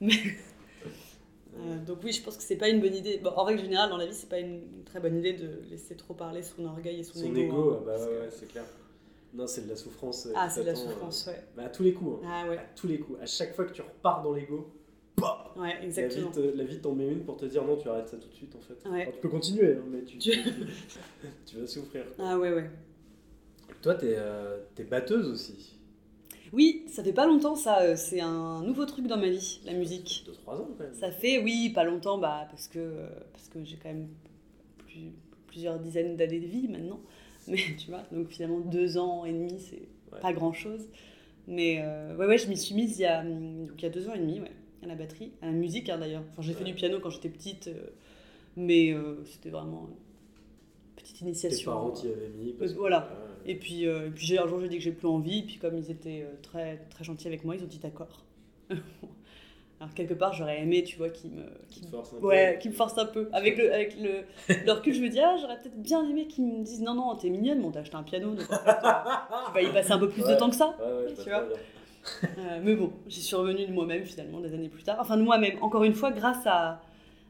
Mais, 0.01 0.11
euh, 0.11 0.11
euh, 1.61 1.85
donc 1.87 1.99
oui, 2.03 2.13
je 2.13 2.21
pense 2.23 2.37
que 2.37 2.43
c'est 2.43 2.57
pas 2.57 2.69
une 2.69 2.81
bonne 2.81 2.95
idée. 2.97 3.19
Bon, 3.23 3.31
en 3.31 3.45
règle 3.45 3.63
générale, 3.63 3.91
dans 3.91 3.97
la 3.97 4.07
vie, 4.07 4.13
c'est 4.15 4.29
pas 4.29 4.41
une 4.41 4.83
très 4.85 4.99
bonne 5.01 5.17
idée 5.17 5.33
de 5.35 5.61
laisser 5.71 5.95
trop 5.97 6.15
parler 6.15 6.43
son 6.43 6.65
orgueil 6.67 6.99
et 7.01 7.03
son, 7.05 7.15
Son 7.21 7.35
ego. 7.37 7.73
hein, 7.73 7.79
ah 7.83 7.85
bah 7.87 8.05
ouais, 8.07 8.29
c'est 8.31 8.49
clair. 8.49 8.65
Non, 9.35 9.47
c'est 9.47 9.64
de 9.64 9.68
la 9.68 9.76
souffrance. 9.76 10.26
euh, 10.26 10.33
Ah, 10.35 10.49
qui 10.49 10.55
c'est 10.55 10.61
de 10.62 10.66
la 10.66 10.72
t'attend, 10.72 10.89
souffrance, 10.91 11.26
ouais. 11.26 11.35
euh, 11.35 11.57
bah, 11.57 11.64
à 11.64 11.68
tous 11.68 11.83
les 11.83 11.93
coups. 11.93 12.20
hein. 12.24 12.29
Ah 12.31 12.49
ouais, 12.49 12.59
À 12.59 12.64
tous 12.74 12.87
les 12.87 12.99
coups. 12.99 13.18
À 13.20 13.26
chaque 13.26 13.55
fois 13.55 13.64
que 13.66 13.72
tu 13.72 13.83
repars 13.83 14.22
dans 14.22 14.33
l'ego, 14.33 14.72
ouais, 15.20 15.26
la 15.74 15.79
vie, 15.81 15.85
exactement. 15.87 16.31
te- 16.31 16.41
la 16.41 16.64
vie 16.64 16.81
t'en 16.81 16.95
met 16.95 17.07
une 17.09 17.24
pour 17.24 17.37
te 17.37 17.45
dire 17.45 17.64
non, 17.64 17.76
tu 17.76 17.89
arrêtes 17.89 18.09
ça 18.09 18.16
tout 18.16 18.29
de 18.29 18.35
suite, 18.35 18.55
en 18.57 18.61
fait. 18.61 18.89
Ouais. 18.89 19.03
Alors, 19.03 19.14
tu 19.14 19.20
peux 19.20 19.29
continuer, 19.29 19.74
hein, 19.74 19.83
mais 19.91 20.03
tu, 20.05 20.18
Tu- 20.18 20.33
tu 21.47 21.57
vas 21.61 21.66
souffrir. 21.66 22.05
Ah 22.18 22.39
ouais, 22.39 22.53
ouais. 22.53 22.70
Toi, 23.83 23.95
t'es 23.95 24.14
euh, 24.16 24.59
t'es 24.74 24.85
batteuse 24.85 25.29
aussi. 25.29 25.74
Oui, 26.55 26.85
ça 26.89 27.05
fait 27.05 27.12
pas 27.12 27.26
longtemps 27.26 27.55
ça, 27.57 27.83
euh, 27.83 27.95
c'est 27.97 28.20
un 28.20 28.62
nouveau 28.62 28.87
truc 28.87 29.07
dans 29.07 29.18
ma 29.18 29.29
vie, 29.29 29.61
la 29.66 29.74
musique. 29.74 30.24
2-3 30.26 30.55
ans, 30.57 30.68
quand 30.79 30.85
même. 30.85 30.95
Ça 30.95 31.11
fait, 31.11 31.39
oui, 31.43 31.70
pas 31.74 31.85
longtemps, 31.85 32.16
bah, 32.16 32.47
parce 32.51 32.66
que, 32.68 32.79
euh, 32.79 33.07
parce 33.33 33.49
que 33.49 33.62
j'ai 33.64 33.76
quand 33.76 33.91
même 33.91 34.09
plus- 34.79 35.12
plusieurs 35.47 35.79
dizaines 35.79 36.16
d'années 36.16 36.41
de 36.41 36.47
vie 36.47 36.66
maintenant. 36.68 37.01
Mais 37.51 37.77
tu 37.79 37.89
vois, 37.91 38.03
donc 38.13 38.29
finalement 38.29 38.61
deux 38.61 38.99
ans 38.99 39.25
et 39.25 39.33
demi, 39.33 39.59
c'est 39.61 39.83
Ouais. 40.13 40.21
pas 40.21 40.33
grand 40.33 40.53
chose. 40.55 40.89
Mais 41.47 41.81
euh, 41.83 42.17
ouais, 42.17 42.27
ouais, 42.27 42.39
je 42.39 42.49
m'y 42.49 42.57
suis 42.57 42.75
mise 42.75 42.99
il 42.99 43.03
y, 43.03 43.05
a, 43.07 43.23
donc, 43.23 43.73
il 43.77 43.83
y 43.83 43.87
a 43.87 43.91
deux 43.91 44.09
ans 44.09 44.15
et 44.15 44.19
demi, 44.19 44.41
ouais, 44.41 44.53
à 44.83 44.87
la 44.87 44.95
batterie, 44.95 45.33
à 45.43 45.47
la 45.47 45.53
musique 45.53 45.89
hein, 45.91 45.99
d'ailleurs. 45.99 46.23
Enfin, 46.33 46.41
j'ai 46.43 46.55
fait 46.55 46.65
du 46.65 46.73
piano 46.75 46.99
quand 47.01 47.11
j'étais 47.11 47.29
petite, 47.29 47.69
euh, 47.69 47.89
mais 48.57 48.93
euh, 48.93 49.23
c'était 49.27 49.51
vraiment 49.51 49.89
une 49.89 50.97
petite 50.97 51.19
Tes 51.19 51.25
initiation. 51.27 51.73
parents 51.73 51.91
t'y 51.91 52.07
avaient 52.09 52.29
mis. 52.31 52.53
parce 52.55 52.73
que- 52.73 52.79
voilà. 52.79 53.11
Et 53.47 53.55
puis, 53.55 53.85
et 53.85 54.11
puis 54.15 54.27
j'ai- 54.27 54.39
un 54.39 54.47
jour, 54.47 54.61
j'ai 54.61 54.69
dit 54.69 54.77
que 54.79 54.83
j'ai 54.83 54.93
plus 54.93 55.09
envie. 55.09 55.43
Puis 55.43 55.57
comme 55.59 55.77
ils 55.79 55.91
étaient 55.91 56.27
très, 56.43 56.77
très 56.91 57.05
gentils 57.05 57.27
avec 57.29 57.45
moi, 57.45 57.55
ils 57.57 57.63
ont 57.63 57.67
dit 57.67 57.79
d'accord. 57.79 58.25
Alors 59.81 59.95
quelque 59.95 60.14
part, 60.14 60.33
j'aurais 60.33 60.61
aimé, 60.61 60.83
tu 60.83 60.97
vois, 60.97 61.09
qu'ils 61.09 61.31
me, 61.31 61.45
Qui 61.70 61.85
me- 61.85 61.91
force 61.91 62.12
un 62.12 62.16
peu. 62.20 62.26
ouais, 62.26 62.59
qu'ils 62.61 62.72
me 62.72 62.76
forcent 62.76 62.99
un 62.99 63.07
peu. 63.07 63.29
Avec 63.33 63.57
le, 63.57 63.72
avec 63.72 63.97
le, 64.01 64.24
le 64.66 64.72
recul, 64.72 64.93
je 64.93 65.01
me 65.01 65.09
dis, 65.09 65.20
ah, 65.20 65.37
j'aurais 65.41 65.57
peut-être 65.59 65.81
bien 65.81 66.05
aimé 66.09 66.26
qu'ils 66.26 66.45
me 66.45 66.64
disent, 66.64 66.81
non, 66.83 66.95
non, 66.95 67.14
t'es 67.14 67.29
mignonne, 67.31 67.61
bon, 67.62 67.70
t'as 67.70 67.81
acheté 67.81 67.97
un 67.97 68.03
piano, 68.03 68.31
donc 68.35 68.47
en 68.51 68.57
fait, 68.64 68.76
tu 69.47 69.53
vas 69.55 69.62
y 69.62 69.72
passer 69.72 69.93
un 69.93 69.99
peu 69.99 70.09
plus 70.09 70.24
de 70.26 70.35
temps 70.35 70.51
que 70.51 70.57
ça. 70.57 70.76
Ouais, 70.81 71.12
Tu 71.22 71.31
vois. 71.31 71.45
Euh, 72.39 72.61
mais 72.62 72.74
bon, 72.74 72.93
j'y 73.07 73.20
suis 73.22 73.37
revenue 73.37 73.66
de 73.66 73.72
moi-même 73.72 74.05
finalement 74.05 74.41
des 74.41 74.53
années 74.55 74.68
plus 74.68 74.83
tard. 74.83 74.97
Enfin, 74.99 75.16
de 75.16 75.22
moi-même, 75.22 75.59
encore 75.62 75.85
une 75.85 75.95
fois, 75.95 76.11
grâce 76.11 76.45
à, 76.47 76.81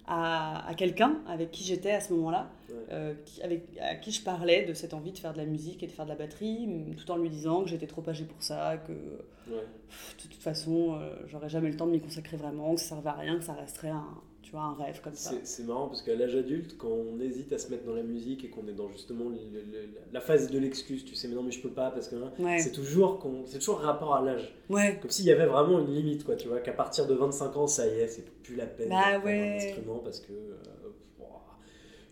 à, 0.09 0.67
à 0.67 0.75
quelqu'un 0.75 1.19
avec 1.29 1.51
qui 1.53 1.63
j'étais 1.65 1.91
à 1.93 2.01
ce 2.01 2.13
moment-là, 2.15 2.49
Ouais. 2.71 2.75
euh, 2.93 3.15
qui- 3.27 3.43
avec, 3.43 3.65
à 3.81 3.95
qui 3.97 4.11
je 4.11 4.23
parlais 4.23 4.65
de 4.65 4.73
cette 4.75 4.95
envie 4.95 5.13
de 5.13 5.19
faire 5.19 5.33
de 5.33 5.39
la 5.39 5.45
musique 5.45 5.83
et 5.83 5.87
de 5.87 5.93
faire 5.93 6.05
de 6.07 6.11
la 6.11 6.17
batterie, 6.17 6.69
tout 6.97 7.11
en 7.11 7.17
lui 7.19 7.29
disant 7.31 7.63
que 7.63 7.69
j'étais 7.69 7.87
trop 7.87 8.03
âgée 8.09 8.25
pour 8.25 8.43
ça, 8.43 8.77
que 8.79 8.93
Ouais. 8.93 9.65
pff, 9.89 10.17
de 10.17 10.23
toute 10.33 10.43
façon, 10.43 10.95
euh, 11.01 11.15
j'aurais 11.27 11.49
jamais 11.49 11.69
le 11.71 11.77
temps 11.77 11.87
de 11.87 11.93
m'y 11.93 12.01
consacrer 12.01 12.37
vraiment, 12.37 12.75
que 12.75 12.81
ça 12.81 12.89
servait 12.91 13.11
à 13.11 13.15
rien, 13.15 13.37
que 13.39 13.45
ça 13.45 13.53
resterait 13.55 13.89
un, 13.91 14.07
tu 14.49 14.53
vois, 14.57 14.63
un 14.65 14.73
rêve 14.83 15.01
comme 15.03 15.15
ça. 15.15 15.33
C'est 15.45 15.67
marrant 15.67 15.89
parce 15.89 16.01
qu'à 16.01 16.15
l'âge 16.15 16.35
adulte, 16.35 16.77
quand 16.79 16.89
on 16.89 17.21
hésite 17.21 17.53
à 17.53 17.59
se 17.59 17.69
mettre 17.71 17.85
dans 17.85 17.95
la 17.95 18.03
musique 18.03 18.47
et 18.47 18.49
qu'on 18.49 18.67
est 18.67 18.73
dans 18.73 18.89
justement 18.89 19.25
le- 19.29 19.37
le- 19.61 19.89
la 20.11 20.21
phase 20.23 20.51
de 20.51 20.59
l'excuse, 20.59 21.05
tu 21.05 21.15
sais, 21.15 21.29
mais 21.29 21.35
non, 21.35 21.43
mais 21.43 21.51
je 21.53 21.61
peux 21.61 21.69
pas 21.69 21.91
parce 21.91 22.09
que 22.09 22.17
hein, 22.17 22.33
Ouais, 22.39 22.59
c'est 22.59 22.73
toujours, 22.73 23.23
c'est 23.45 23.59
toujours 23.59 23.81
rapport 23.81 24.15
à 24.15 24.23
l'âge. 24.23 24.55
ouais, 24.71 24.99
Comme 25.03 25.11
s'il 25.11 25.27
y 25.27 25.33
avait 25.33 25.45
vraiment 25.45 25.81
une 25.81 25.93
limite, 25.95 26.25
quoi, 26.25 26.35
tu 26.35 26.49
vois, 26.49 26.61
qu'à 26.61 26.73
partir 26.73 27.07
de 27.07 27.13
25 27.15 27.55
ans, 27.59 27.67
ça 27.67 27.87
y 27.87 27.91
est, 28.01 28.09
c'est 28.09 28.25
plus 28.43 28.57
la 28.57 28.65
peine 28.67 28.89
Bah 28.89 29.19
ouais. 29.23 29.39
un 29.39 29.57
instrument 29.57 29.99
parce 29.99 30.21
que 30.21 30.33
euh, 30.33 30.55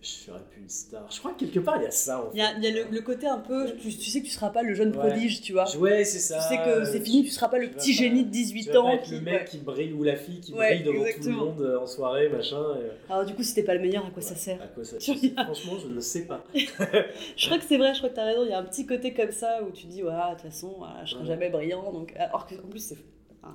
je 0.07 0.25
serais 0.27 0.41
plus 0.51 0.61
une 0.63 0.69
star. 0.69 1.11
Je 1.11 1.19
crois 1.19 1.33
que 1.33 1.41
quelque 1.41 1.59
part, 1.59 1.77
il 1.79 1.83
y 1.85 1.87
a 1.87 1.91
ça 1.91 2.21
en 2.21 2.23
fait. 2.25 2.29
il 2.35 2.39
y 2.39 2.43
a, 2.43 2.53
il 2.57 2.63
y 2.65 2.67
a 2.69 2.71
le, 2.85 2.91
le 2.91 3.01
côté 3.01 3.27
un 3.27 3.39
peu, 3.39 3.67
tu, 3.81 3.89
tu 3.89 4.11
sais 4.11 4.21
que 4.21 4.27
tu 4.27 4.31
seras 4.33 4.51
pas 4.51 4.63
le 4.63 4.73
jeune 4.75 4.91
Ouais. 4.97 5.09
prodige, 5.09 5.41
tu 5.41 5.53
vois. 5.53 5.65
Ouais, 5.77 6.05
c'est 6.05 6.19
ça. 6.21 6.39
Tu 6.39 6.55
sais 6.55 6.63
que 6.65 6.85
c'est 6.85 7.01
fini, 7.01 7.25
tu 7.25 7.31
seras 7.31 7.49
pas 7.49 7.59
le 7.59 7.69
tu 7.69 7.75
petit 7.75 7.93
pas- 7.93 7.99
génie 8.03 8.21
de 8.25 8.31
Tu 8.31 8.31
18 8.31 8.67
vas 8.69 8.73
pas 8.73 8.81
ans 8.81 8.91
être 8.91 9.03
qui. 9.05 9.11
le 9.15 9.21
mec 9.23 9.45
qui 9.47 9.59
brille 9.59 9.93
ou 9.93 10.05
la 10.05 10.15
fille 10.17 10.41
qui 10.41 10.53
Ouais, 10.53 10.79
brille 10.81 10.85
devant 10.85 11.05
tout 11.05 11.29
le 11.29 11.33
monde 11.33 11.61
euh, 11.63 11.81
en 11.81 11.87
soirée, 11.87 12.29
machin. 12.29 12.63
et- 12.81 13.13
Alors 13.13 13.25
du 13.25 13.35
coup, 13.35 13.43
si 13.43 13.55
t'es 13.55 13.63
pas 13.65 13.75
le 13.75 13.81
meilleur, 13.81 14.07
à 14.07 14.11
quoi 14.11 14.23
ça 14.23 14.37
sert 14.37 14.63
À 14.63 14.67
quoi 14.69 14.85
ça 14.85 14.97
Tu 15.01 15.13
Franchement, 15.15 15.73
je 15.83 15.89
ne 15.93 16.01
sais 16.01 16.27
pas. 16.27 16.45
Je 16.55 17.47
crois 17.47 17.59
que 17.59 17.65
c'est 17.69 17.77
vrai, 17.79 17.93
je 17.95 17.99
crois 17.99 18.11
que 18.11 18.15
t'as 18.15 18.25
raison. 18.25 18.45
Il 18.45 18.51
y 18.51 18.53
a 18.53 18.59
un 18.59 18.65
petit 18.65 18.87
côté 18.87 19.13
comme 19.13 19.33
ça 19.33 19.61
où 19.63 19.71
tu 19.73 19.87
dis, 19.87 20.03
ouais, 20.03 20.11
de 20.13 20.31
toute 20.35 20.43
façon, 20.43 20.75
voilà, 20.79 21.05
je 21.05 21.11
serai 21.13 21.23
Ouais. 21.23 21.27
jamais 21.29 21.51
brillant. 21.51 21.93
Donc, 21.93 22.15
alors 22.17 22.47
qu'en 22.47 22.69
plus, 22.69 22.95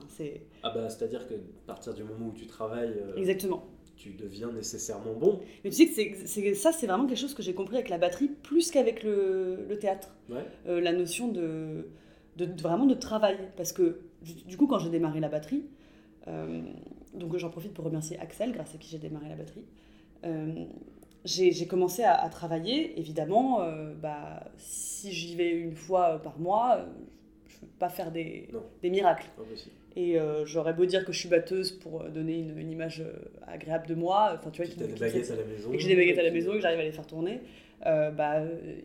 c'est. 0.07 0.41
Ah 0.63 0.69
bah, 0.73 0.87
c'est-à-dire 0.89 1.27
que 1.27 1.33
à 1.33 1.67
partir 1.67 1.93
du 1.93 2.03
moment 2.03 2.27
où 2.27 2.31
tu 2.33 2.47
travailles, 2.47 2.93
euh, 2.95 3.15
exactement. 3.17 3.65
Tu 4.01 4.13
deviens 4.13 4.51
nécessairement 4.51 5.13
bon. 5.13 5.39
Mais 5.63 5.69
tu 5.69 5.75
sais 5.75 5.85
que 5.87 5.93
c'est- 5.93 6.25
c'est- 6.27 6.53
ça, 6.55 6.71
c'est 6.71 6.87
vraiment 6.87 7.05
quelque 7.05 7.19
chose 7.19 7.35
que 7.35 7.43
j'ai 7.43 7.53
compris 7.53 7.75
avec 7.75 7.89
la 7.89 7.99
batterie, 7.99 8.29
plus 8.29 8.71
qu'avec 8.71 9.03
le, 9.03 9.65
le 9.69 9.77
théâtre. 9.77 10.09
Ouais. 10.29 10.43
Euh, 10.67 10.81
la 10.81 10.91
notion 10.91 11.27
de, 11.27 11.87
de, 12.37 12.45
de- 12.45 12.61
vraiment 12.61 12.87
de 12.87 12.95
travail. 12.95 13.37
Parce 13.57 13.71
que 13.73 13.99
du, 14.47 14.57
coup, 14.57 14.65
quand 14.67 14.79
j'ai 14.79 14.89
démarré 14.89 15.19
la 15.19 15.29
batterie, 15.29 15.65
euh, 16.27 16.61
donc 17.13 17.37
j'en 17.37 17.49
profite 17.51 17.73
pour 17.73 17.85
remercier 17.85 18.17
Axel, 18.19 18.51
grâce 18.53 18.73
à 18.73 18.77
qui 18.79 18.89
j'ai 18.89 18.97
démarré 18.97 19.29
la 19.29 19.35
batterie, 19.35 19.65
euh, 20.25 20.65
j'ai 21.23 21.51
j'ai 21.51 21.67
commencé 21.67 22.01
à, 22.03 22.13
à 22.15 22.29
travailler. 22.29 22.99
Évidemment, 22.99 23.59
bah, 24.01 24.43
si 24.57 25.11
j'y 25.11 25.35
vais 25.35 25.51
une 25.51 25.75
fois 25.75 26.19
par 26.23 26.39
mois, 26.39 26.85
je 27.47 27.55
ne 27.57 27.59
peux 27.61 27.67
pas 27.77 27.89
faire 27.89 28.11
des, 28.11 28.49
des 28.81 28.89
miracles. 28.89 29.27
Impossible. 29.39 29.75
Et 29.97 30.17
euh, 30.19 30.45
j'aurais 30.45 30.73
beau 30.73 30.85
dire 30.85 31.03
que 31.05 31.11
je 31.11 31.19
suis 31.19 31.27
batteuse 31.29 31.71
pour 31.71 32.01
euh, 32.01 32.09
donner 32.09 32.39
une, 32.39 32.57
une 32.57 32.71
image 32.71 33.01
euh, 33.01 33.11
agréable 33.45 33.87
de 33.87 33.95
moi, 33.95 34.31
enfin 34.39 34.49
tu 34.49 34.61
vois, 34.63 34.71
qui- 34.71 34.77
des 34.77 34.85
baguettes 34.87 35.31
à 35.31 35.35
la 35.35 35.43
maison. 35.43 35.71
et 35.73 35.75
que 35.77 35.81
j'ai 35.81 35.89
des 35.89 35.95
baguettes 35.97 36.19
à 36.19 36.23
la 36.23 36.31
maison 36.31 36.51
et 36.51 36.55
que 36.55 36.61
j'arrive 36.61 36.79
à 36.79 36.83
les 36.83 36.91
faire 36.93 37.05
tourner, 37.07 37.41
euh, 37.85 38.09
bah, 38.11 38.41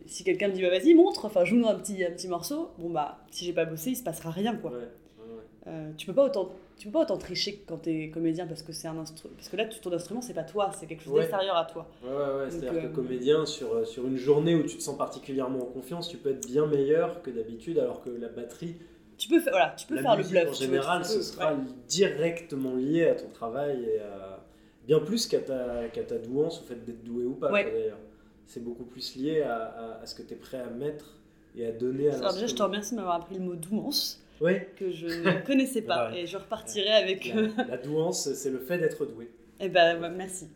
si 0.06 0.24
quelqu'un 0.24 0.48
me 0.48 0.52
dit 0.52 0.62
bah, 0.62 0.70
vas-y 0.70 0.94
montre, 0.94 1.24
enfin 1.26 1.44
joue-nous 1.44 1.68
un 1.68 1.76
petit, 1.76 2.02
un 2.04 2.10
petit 2.10 2.26
morceau, 2.28 2.70
bon 2.78 2.90
bah 2.90 3.18
si 3.30 3.44
j'ai 3.44 3.52
pas 3.52 3.64
bossé 3.66 3.90
il 3.90 3.96
se 3.96 4.02
passera 4.02 4.30
rien 4.30 4.56
quoi. 4.56 4.70
Ouais, 4.72 4.76
ouais, 4.78 4.82
ouais. 4.82 5.72
Euh, 5.72 5.90
tu 5.96 6.06
peux 6.06 6.12
pas 6.14 6.24
autant 6.24 6.50
tu 6.78 6.88
peux 6.88 6.92
pas 6.92 7.02
autant 7.02 7.16
tricher 7.18 7.54
que 7.54 7.66
quand 7.68 7.78
t'es 7.78 8.10
comédien 8.12 8.46
parce 8.46 8.62
que 8.62 8.72
c'est 8.72 8.88
un 8.88 8.98
instrument 8.98 9.32
parce 9.36 9.48
que 9.48 9.56
là 9.56 9.64
ton 9.66 9.92
instrument 9.92 10.20
c'est 10.22 10.34
pas 10.34 10.42
toi 10.44 10.70
c'est 10.74 10.86
quelque 10.86 11.04
chose 11.04 11.14
d'extérieur 11.20 11.56
à 11.56 11.64
toi. 11.66 11.86
Ouais, 12.02 12.10
ouais, 12.10 12.16
ouais. 12.16 12.50
C'est-à-dire 12.50 12.72
euh, 12.74 12.88
que 12.88 12.94
comédien, 12.94 13.46
sur, 13.46 13.86
sur 13.86 14.06
une 14.06 14.16
journée 14.16 14.54
où 14.56 14.62
tu 14.64 14.76
te 14.76 14.82
sens 14.82 14.96
particulièrement 14.98 15.60
en 15.62 15.66
confiance, 15.66 16.08
tu 16.08 16.16
peux 16.16 16.30
être 16.30 16.46
bien 16.46 16.66
meilleur 16.66 17.22
que 17.22 17.30
d'habitude, 17.30 17.78
alors 17.78 18.02
que 18.02 18.10
la 18.10 18.28
batterie, 18.28 18.74
Tu 19.18 19.28
peux 19.28 19.40
faire 19.40 19.52
voilà 19.52 19.74
tu 19.76 19.86
peux 19.86 19.94
la 19.96 20.02
faire 20.02 20.16
le 20.16 20.22
bluff. 20.24 20.48
en 20.50 20.52
général, 20.52 21.04
ce 21.04 21.22
sera 21.22 21.54
ouais. 21.54 21.60
directement 21.88 22.74
lié 22.74 23.08
à 23.08 23.14
ton 23.14 23.28
travail 23.28 23.84
et 23.84 24.00
à- 24.00 24.44
bien 24.86 25.00
plus 25.00 25.26
qu'à 25.26 25.40
ta, 25.40 25.88
qu'à 25.92 26.04
ta 26.04 26.16
douance, 26.18 26.60
au 26.60 26.64
fait 26.64 26.84
d'être 26.84 27.02
doué 27.02 27.24
ou 27.24 27.34
pas, 27.34 27.50
Ouais. 27.50 27.64
d'ailleurs. 27.64 27.98
C'est 28.46 28.62
beaucoup 28.62 28.84
plus 28.84 29.16
lié 29.16 29.42
à, 29.42 29.56
à- 29.56 30.02
à 30.02 30.06
ce 30.06 30.14
que 30.14 30.22
tu 30.22 30.34
es 30.34 30.36
prêt 30.36 30.58
à 30.60 30.66
mettre 30.70 31.16
et 31.56 31.66
à 31.66 31.72
donner 31.72 32.10
à 32.10 32.16
Alors 32.18 32.34
déjà 32.34 32.46
je 32.46 32.54
te 32.54 32.62
remercie 32.62 32.92
de 32.92 32.96
m'avoir 32.96 33.16
appris 33.16 33.34
le 33.36 33.40
mot 33.40 33.54
douance 33.56 34.22
Ouais, 34.40 34.70
que 34.76 34.90
je 34.90 35.06
ne 35.06 35.40
connaissais 35.46 35.80
pas 35.82 36.10
Ouais. 36.10 36.20
et 36.20 36.26
je 36.26 36.36
repartirai 36.36 36.90
avec 36.92 37.32
euh, 37.34 37.48
la, 37.56 37.64
la 37.64 37.76
douance, 37.78 38.30
c'est 38.34 38.50
le 38.50 38.58
fait 38.60 38.76
d'être 38.78 39.06
doué. 39.06 39.30
Eh 39.60 39.68
ben, 39.70 39.98
bah, 39.98 40.10
merci. 40.10 40.48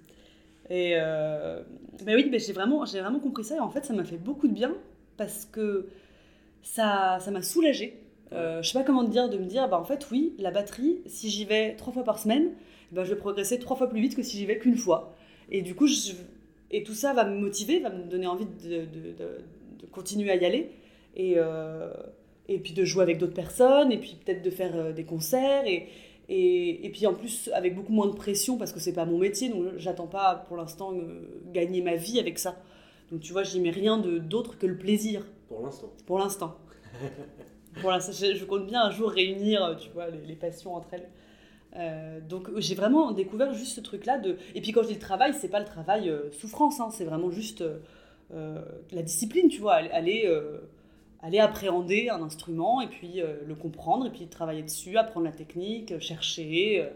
Et 0.69 0.93
euh, 0.97 1.63
ben 2.05 2.15
oui, 2.15 2.29
ben 2.31 2.39
j'ai 2.39 2.53
vraiment, 2.53 2.85
j'ai 2.85 3.01
vraiment 3.01 3.19
compris 3.21 3.43
ça 3.43 3.57
et 3.57 3.61
en 3.61 3.71
fait, 3.71 3.85
ça 3.87 3.95
m'a 3.95 4.05
fait 4.05 4.19
beaucoup 4.19 4.47
de 4.47 4.53
bien 4.53 4.77
parce 5.17 5.47
que 5.47 5.89
ça, 6.63 7.19
ça 7.21 7.31
m'a 7.31 7.43
soulagée. 7.43 7.99
Euh, 8.33 8.63
je 8.63 8.71
sais 8.71 8.79
pas 8.79 8.85
comment 8.85 9.05
te 9.05 9.11
dire, 9.11 9.29
de 9.29 9.39
me 9.39 9.45
dire, 9.47 9.69
bah 9.69 9.79
en 9.81 9.85
fait, 9.85 10.07
oui, 10.11 10.35
la 10.39 10.51
batterie, 10.51 11.01
si 11.07 11.31
j'y 11.31 11.45
vais 11.45 11.75
trois 11.77 11.93
fois 11.93 12.05
par 12.05 12.19
semaine, 12.19 12.51
ben, 12.93 13.05
je 13.05 13.11
vais 13.15 13.19
progresser 13.19 13.59
trois 13.59 13.77
fois 13.77 13.89
plus 13.89 14.01
vite 14.01 14.15
que 14.17 14.23
si 14.23 14.37
j'y 14.39 14.47
vais 14.47 14.59
qu'une 14.59 14.77
fois. 14.77 15.15
Et 15.51 15.63
du 15.63 15.75
coup, 15.75 15.87
je- 15.87 16.13
et 16.71 16.83
tout 16.85 16.95
ça 16.95 17.13
va 17.13 17.25
me 17.25 17.37
motiver, 17.39 17.81
va 17.81 17.91
me 17.91 18.05
donner 18.05 18.27
envie 18.27 18.47
de, 18.47 18.69
de, 18.69 18.85
de- 18.85 19.45
de 19.81 19.87
continuer 19.91 20.31
à 20.31 20.37
y 20.37 20.45
aller. 20.45 20.71
Et, 21.17 21.35
euh, 21.37 21.93
et 22.49 22.59
puis 22.59 22.73
de 22.73 22.85
jouer 22.85 23.03
avec 23.03 23.19
d'autres 23.19 23.35
personnes, 23.35 23.93
et 23.93 23.99
puis 23.99 24.17
peut-être 24.25 24.43
de 24.43 24.51
faire 24.51 24.77
euh, 24.77 24.93
des 24.93 25.05
concerts. 25.05 25.67
Et, 25.67 25.89
et, 26.29 26.87
et 26.87 26.91
puis 26.91 27.07
en 27.07 27.15
plus, 27.15 27.51
avec 27.55 27.75
beaucoup 27.75 27.93
moins 27.93 28.07
de 28.07 28.15
pression, 28.15 28.57
parce 28.59 28.73
que 28.73 28.79
c'est 28.81 28.93
pas 28.93 29.05
mon 29.05 29.19
métier, 29.19 29.49
donc 29.49 29.65
j'attends 29.77 30.07
pas 30.07 30.37
pour 30.49 30.57
l'instant 30.57 30.93
euh, 30.95 31.43
gagner 31.53 31.83
ma 31.83 31.97
vie 31.97 32.21
avec 32.21 32.39
ça. 32.39 32.57
Donc 33.11 33.21
tu 33.21 33.33
vois, 33.33 33.43
j'y 33.43 33.61
mets 33.61 33.71
rien 33.71 33.99
d'autre 33.99 34.57
que 34.59 34.67
le 34.67 34.79
plaisir, 34.79 35.27
Pour 35.49 35.63
l'instant. 35.63 35.93
pour 36.07 36.19
l'instant. 36.21 36.57
l'instant, 37.91 38.13
je, 38.13 38.45
compte 38.45 38.67
bien 38.67 38.83
un 38.83 38.91
jour 38.91 39.11
réunir, 39.11 39.65
euh, 39.65 39.75
tu 39.75 39.91
vois, 39.91 40.09
les, 40.11 40.27
les 40.27 40.35
passions 40.35 40.75
entre 40.75 40.89
elles. 40.93 41.09
Euh, 41.77 42.21
donc 42.21 42.49
j'ai 42.57 42.75
vraiment 42.75 43.13
découvert 43.13 43.55
juste 43.55 43.77
ce 43.77 43.81
truc-là 43.81 44.19
de. 44.19 44.37
Et 44.55 44.61
puis 44.61 44.73
quand 44.73 44.83
je 44.83 44.89
dis 44.89 44.95
le 44.95 45.01
travail, 45.01 45.35
c'est 45.35 45.49
pas 45.49 45.61
le 45.61 45.67
travail 45.67 46.09
euh, 46.09 46.31
souffrance, 46.33 46.81
hein, 46.81 46.91
c'est 46.91 47.05
vraiment 47.05 47.31
juste 47.31 47.65
la 48.93 49.03
discipline, 49.03 49.49
tu 49.49 49.61
vois, 49.61 49.75
aller, 49.75 50.33
aller, 51.21 51.39
appréhender 51.41 52.11
un 52.11 52.23
instrument 52.23 52.81
et 52.81 52.87
puis 52.87 53.21
le 53.45 53.55
comprendre 53.57 54.07
et 54.07 54.11
puis 54.11 54.29
travailler 54.29 54.63
dessus, 54.63 54.97
apprendre 54.97 55.27
la 55.27 55.33
technique, 55.33 55.99
chercher. 55.99 56.89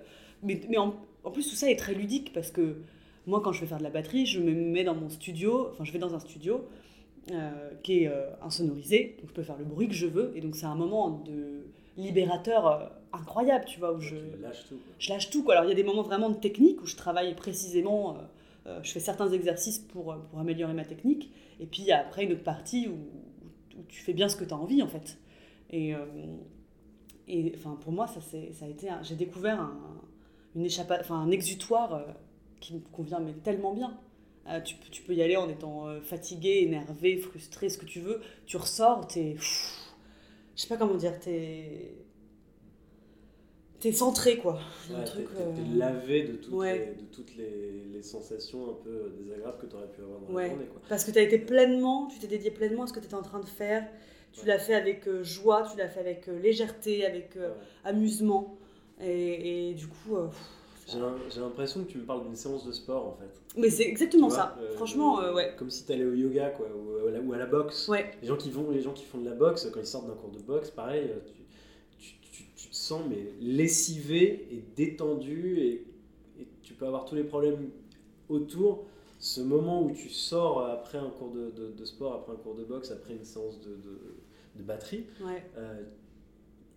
mais 0.45 0.61
mais 0.69 0.79
en, 0.79 0.95
en 1.25 1.31
plus 1.33 1.51
tout 1.51 1.57
ça 1.57 1.69
est 1.69 1.77
très 1.77 1.93
ludique 1.93 2.33
parce 2.33 2.53
que 2.53 2.77
moi 3.27 3.41
quand 3.43 3.51
je 3.51 3.63
vais 3.63 3.67
faire 3.67 3.79
de 3.79 3.83
la 3.83 3.91
batterie, 3.91 4.27
je 4.27 4.39
me 4.39 4.53
mets 4.53 4.85
dans 4.85 4.95
mon 4.95 5.11
studio, 5.11 5.71
enfin 5.73 5.83
je 5.83 5.91
vais 5.91 5.99
dans 5.99 6.15
un 6.15 6.21
studio 6.21 6.69
euh, 7.33 7.71
qui 7.83 8.03
est 8.05 8.09
euh, 8.09 8.31
insonorisé, 8.43 9.17
donc 9.21 9.31
je 9.31 9.35
peux 9.35 9.43
faire 9.43 9.57
le 9.57 9.65
bruit 9.65 9.89
que 9.89 9.95
je 9.95 10.07
veux 10.07 10.33
et 10.37 10.41
donc 10.41 10.57
c'est 10.57 10.67
un 10.67 10.75
moment 10.75 11.11
de 11.11 11.67
libérateur 11.97 12.67
euh, 12.67 12.87
incroyable, 13.13 13.65
tu 13.67 13.79
vois, 13.79 13.93
où 13.95 14.01
je 14.01 14.17
Tu 14.17 14.43
lâches 14.43 14.65
tout. 14.69 14.75
quoi. 14.77 14.95
je 14.99 15.09
lâche 15.13 15.31
tout. 15.31 15.43
Quoi. 15.45 15.55
Alors 15.55 15.65
il 15.65 15.69
y 15.69 15.73
a 15.73 15.77
des 15.77 15.85
moments 15.85 16.03
vraiment 16.03 16.29
de 16.31 16.37
technique 16.37 16.83
où 16.83 16.87
je 16.87 16.97
travaille 16.97 17.35
précisément, 17.35 18.17
euh, 18.67 18.81
je 18.83 18.93
fais 18.93 19.01
certains 19.01 19.31
exercices 19.31 19.79
pour, 19.79 20.15
pour 20.31 20.39
améliorer 20.39 20.75
ma 20.75 20.85
technique, 20.85 21.31
et 21.61 21.67
puis 21.67 21.91
après 21.93 22.25
une 22.25 22.33
autre 22.33 22.43
partie 22.45 22.89
où, 22.89 22.93
où 23.79 23.83
tu 23.89 24.01
fais 24.03 24.13
bien 24.13 24.29
ce 24.29 24.37
que 24.37 24.45
tu 24.45 24.53
as 24.53 24.57
envie 24.57 24.83
en 24.83 24.89
fait. 24.89 25.19
Et, 25.71 25.95
euh, 25.95 26.05
et 27.27 27.53
enfin, 27.57 27.79
pour 27.81 27.93
moi, 27.93 28.07
ça, 28.07 28.21
ça 28.21 28.65
a 28.67 28.69
été, 28.69 28.89
j'ai 29.03 29.15
découvert 29.17 29.61
un, 29.61 29.77
une 30.55 30.65
échappa, 30.67 30.99
enfin, 31.01 31.17
un 31.17 31.31
exutoire 31.31 31.95
euh, 31.95 32.03
qui 32.61 32.75
me 32.75 32.81
convient 32.93 33.19
mais 33.21 33.33
tellement 33.33 33.73
bien. 33.73 33.97
Euh, 34.49 34.61
tu, 34.61 34.75
peux- 34.77 34.91
tu 34.91 35.03
peux 35.03 35.15
y 35.15 35.23
aller 35.23 35.37
en 35.37 35.49
étant 35.49 35.89
euh, 35.89 36.01
fatigué, 36.01 36.61
énervé, 36.63 37.17
frustré, 37.17 37.69
ce 37.71 37.79
que 37.79 37.87
tu 37.87 38.01
veux. 38.01 38.21
Tu 38.47 38.57
ressors, 38.59 39.07
t'es. 39.07 39.37
Je 39.39 40.63
sais 40.63 40.69
pas 40.69 40.77
comment 40.77 40.95
dire, 40.97 41.19
t'es. 41.19 41.95
T'es 43.81 43.93
centré 43.93 44.39
quoi. 44.39 44.61
Un 44.95 44.99
Ouais, 45.01 45.05
truc, 45.05 45.27
t'es- 45.35 45.43
euh, 45.43 45.77
lavé 45.77 46.23
de 46.25 46.33
toutes, 46.37 46.55
ouais. 46.55 46.79
les, 46.79 47.03
de 47.03 47.07
toutes 47.13 47.37
les, 47.37 47.85
les 47.93 48.03
sensations 48.03 48.71
un 48.71 48.75
peu 48.83 49.13
désagréables 49.19 49.59
que 49.59 49.67
tu 49.67 49.77
aurais 49.77 49.89
pu 49.91 50.01
avoir 50.03 50.21
dans 50.21 50.33
Ouais. 50.33 50.45
la 50.45 50.49
journée. 50.51 50.67
Quoi. 50.67 50.81
Parce 50.89 51.05
que 51.05 51.11
tu 51.11 51.19
as 51.19 51.23
été 51.23 51.39
pleinement, 51.39 52.07
tu 52.09 52.19
t'es 52.19 52.27
dédié 52.27 52.51
pleinement 52.51 52.85
à 52.85 52.87
ce 52.87 52.93
que 52.95 53.01
tu 53.01 53.07
étais 53.07 53.15
en 53.15 53.23
train 53.23 53.41
de 53.41 53.47
faire. 53.47 53.87
Tu 54.33 54.47
l'as 54.47 54.59
fait 54.59 54.75
avec 54.75 55.07
euh, 55.07 55.23
joie, 55.23 55.67
tu 55.71 55.77
l'as 55.77 55.89
fait 55.89 56.01
avec 56.01 56.29
euh, 56.29 56.39
légèreté, 56.41 57.05
avec 57.05 57.37
euh, 57.37 57.53
amusement. 57.85 58.57
Et, 59.01 59.71
et 59.71 59.75
du 59.75 59.87
coup. 59.87 60.17
euh, 60.17 60.27
pff, 60.29 60.37
J'ai 60.87 61.41
l'impression 61.41 61.85
que 61.85 61.91
tu 61.91 61.99
me 61.99 62.05
parles 62.05 62.25
d'une 62.25 62.37
séance 62.37 62.67
de 62.67 62.73
sport 62.73 63.07
en 63.07 63.15
fait. 63.15 63.59
Mais 63.61 63.71
c'est 63.71 63.85
exactement 63.89 64.29
vois, 64.29 64.37
ça. 64.37 64.57
euh, 64.61 64.73
Franchement, 64.75 65.21
euh, 65.21 65.31
euh, 65.31 65.35
ouais. 65.35 65.55
Comme 65.59 65.71
si 65.71 65.85
tu 65.87 65.93
allais 65.93 66.05
au 66.05 66.13
yoga 66.15 66.51
quoi, 66.51 66.67
ou, 66.69 67.07
à 67.07 67.11
la, 67.11 67.21
ou 67.21 67.33
à 67.33 67.39
la 67.39 67.47
boxe. 67.47 67.89
Ouais, 67.89 68.11
Les, 68.21 68.29
gens 68.29 68.37
qui 68.37 68.51
vont, 68.51 68.71
les 68.71 68.81
gens 68.83 68.93
qui 68.93 69.05
font 69.05 69.19
de 69.19 69.25
la 69.29 69.35
boxe, 69.35 69.69
quand 69.73 69.81
ils 69.81 69.87
sortent 69.87 70.07
d'un 70.07 70.15
cours 70.15 70.31
de 70.31 70.41
boxe, 70.41 70.71
pareil, 70.71 71.09
euh, 71.11 71.19
tu, 71.99 72.15
tu, 72.21 72.31
tu- 72.31 72.45
tu 72.55 72.69
te 72.69 72.75
sens 72.77 73.01
mais 73.09 73.29
lessivé 73.41 74.47
et 74.51 74.63
détendu 74.77 75.59
et, 75.59 75.87
et 76.41 76.49
tu 76.63 76.75
peux 76.75 76.87
avoir 76.87 77.05
tous 77.07 77.15
les 77.15 77.25
problèmes 77.25 77.71
autour. 78.29 78.85
Ce 79.19 79.41
moment 79.41 79.83
où 79.83 79.91
tu 79.93 80.11
sors 80.11 80.67
après 80.67 80.99
un 80.99 81.09
cours 81.09 81.31
de, 81.31 81.51
de- 81.51 81.71
de 81.73 81.85
sport, 81.87 82.13
après 82.15 82.33
un 82.33 82.37
cours 82.37 82.55
de 82.57 82.65
boxe, 82.65 82.91
après 82.91 83.15
une 83.15 83.25
séance 83.25 83.59
de, 83.61 83.71
de- 83.77 84.17
de 84.57 84.63
batterie, 84.63 85.07
ouais. 85.25 85.43
euh, 85.57 85.83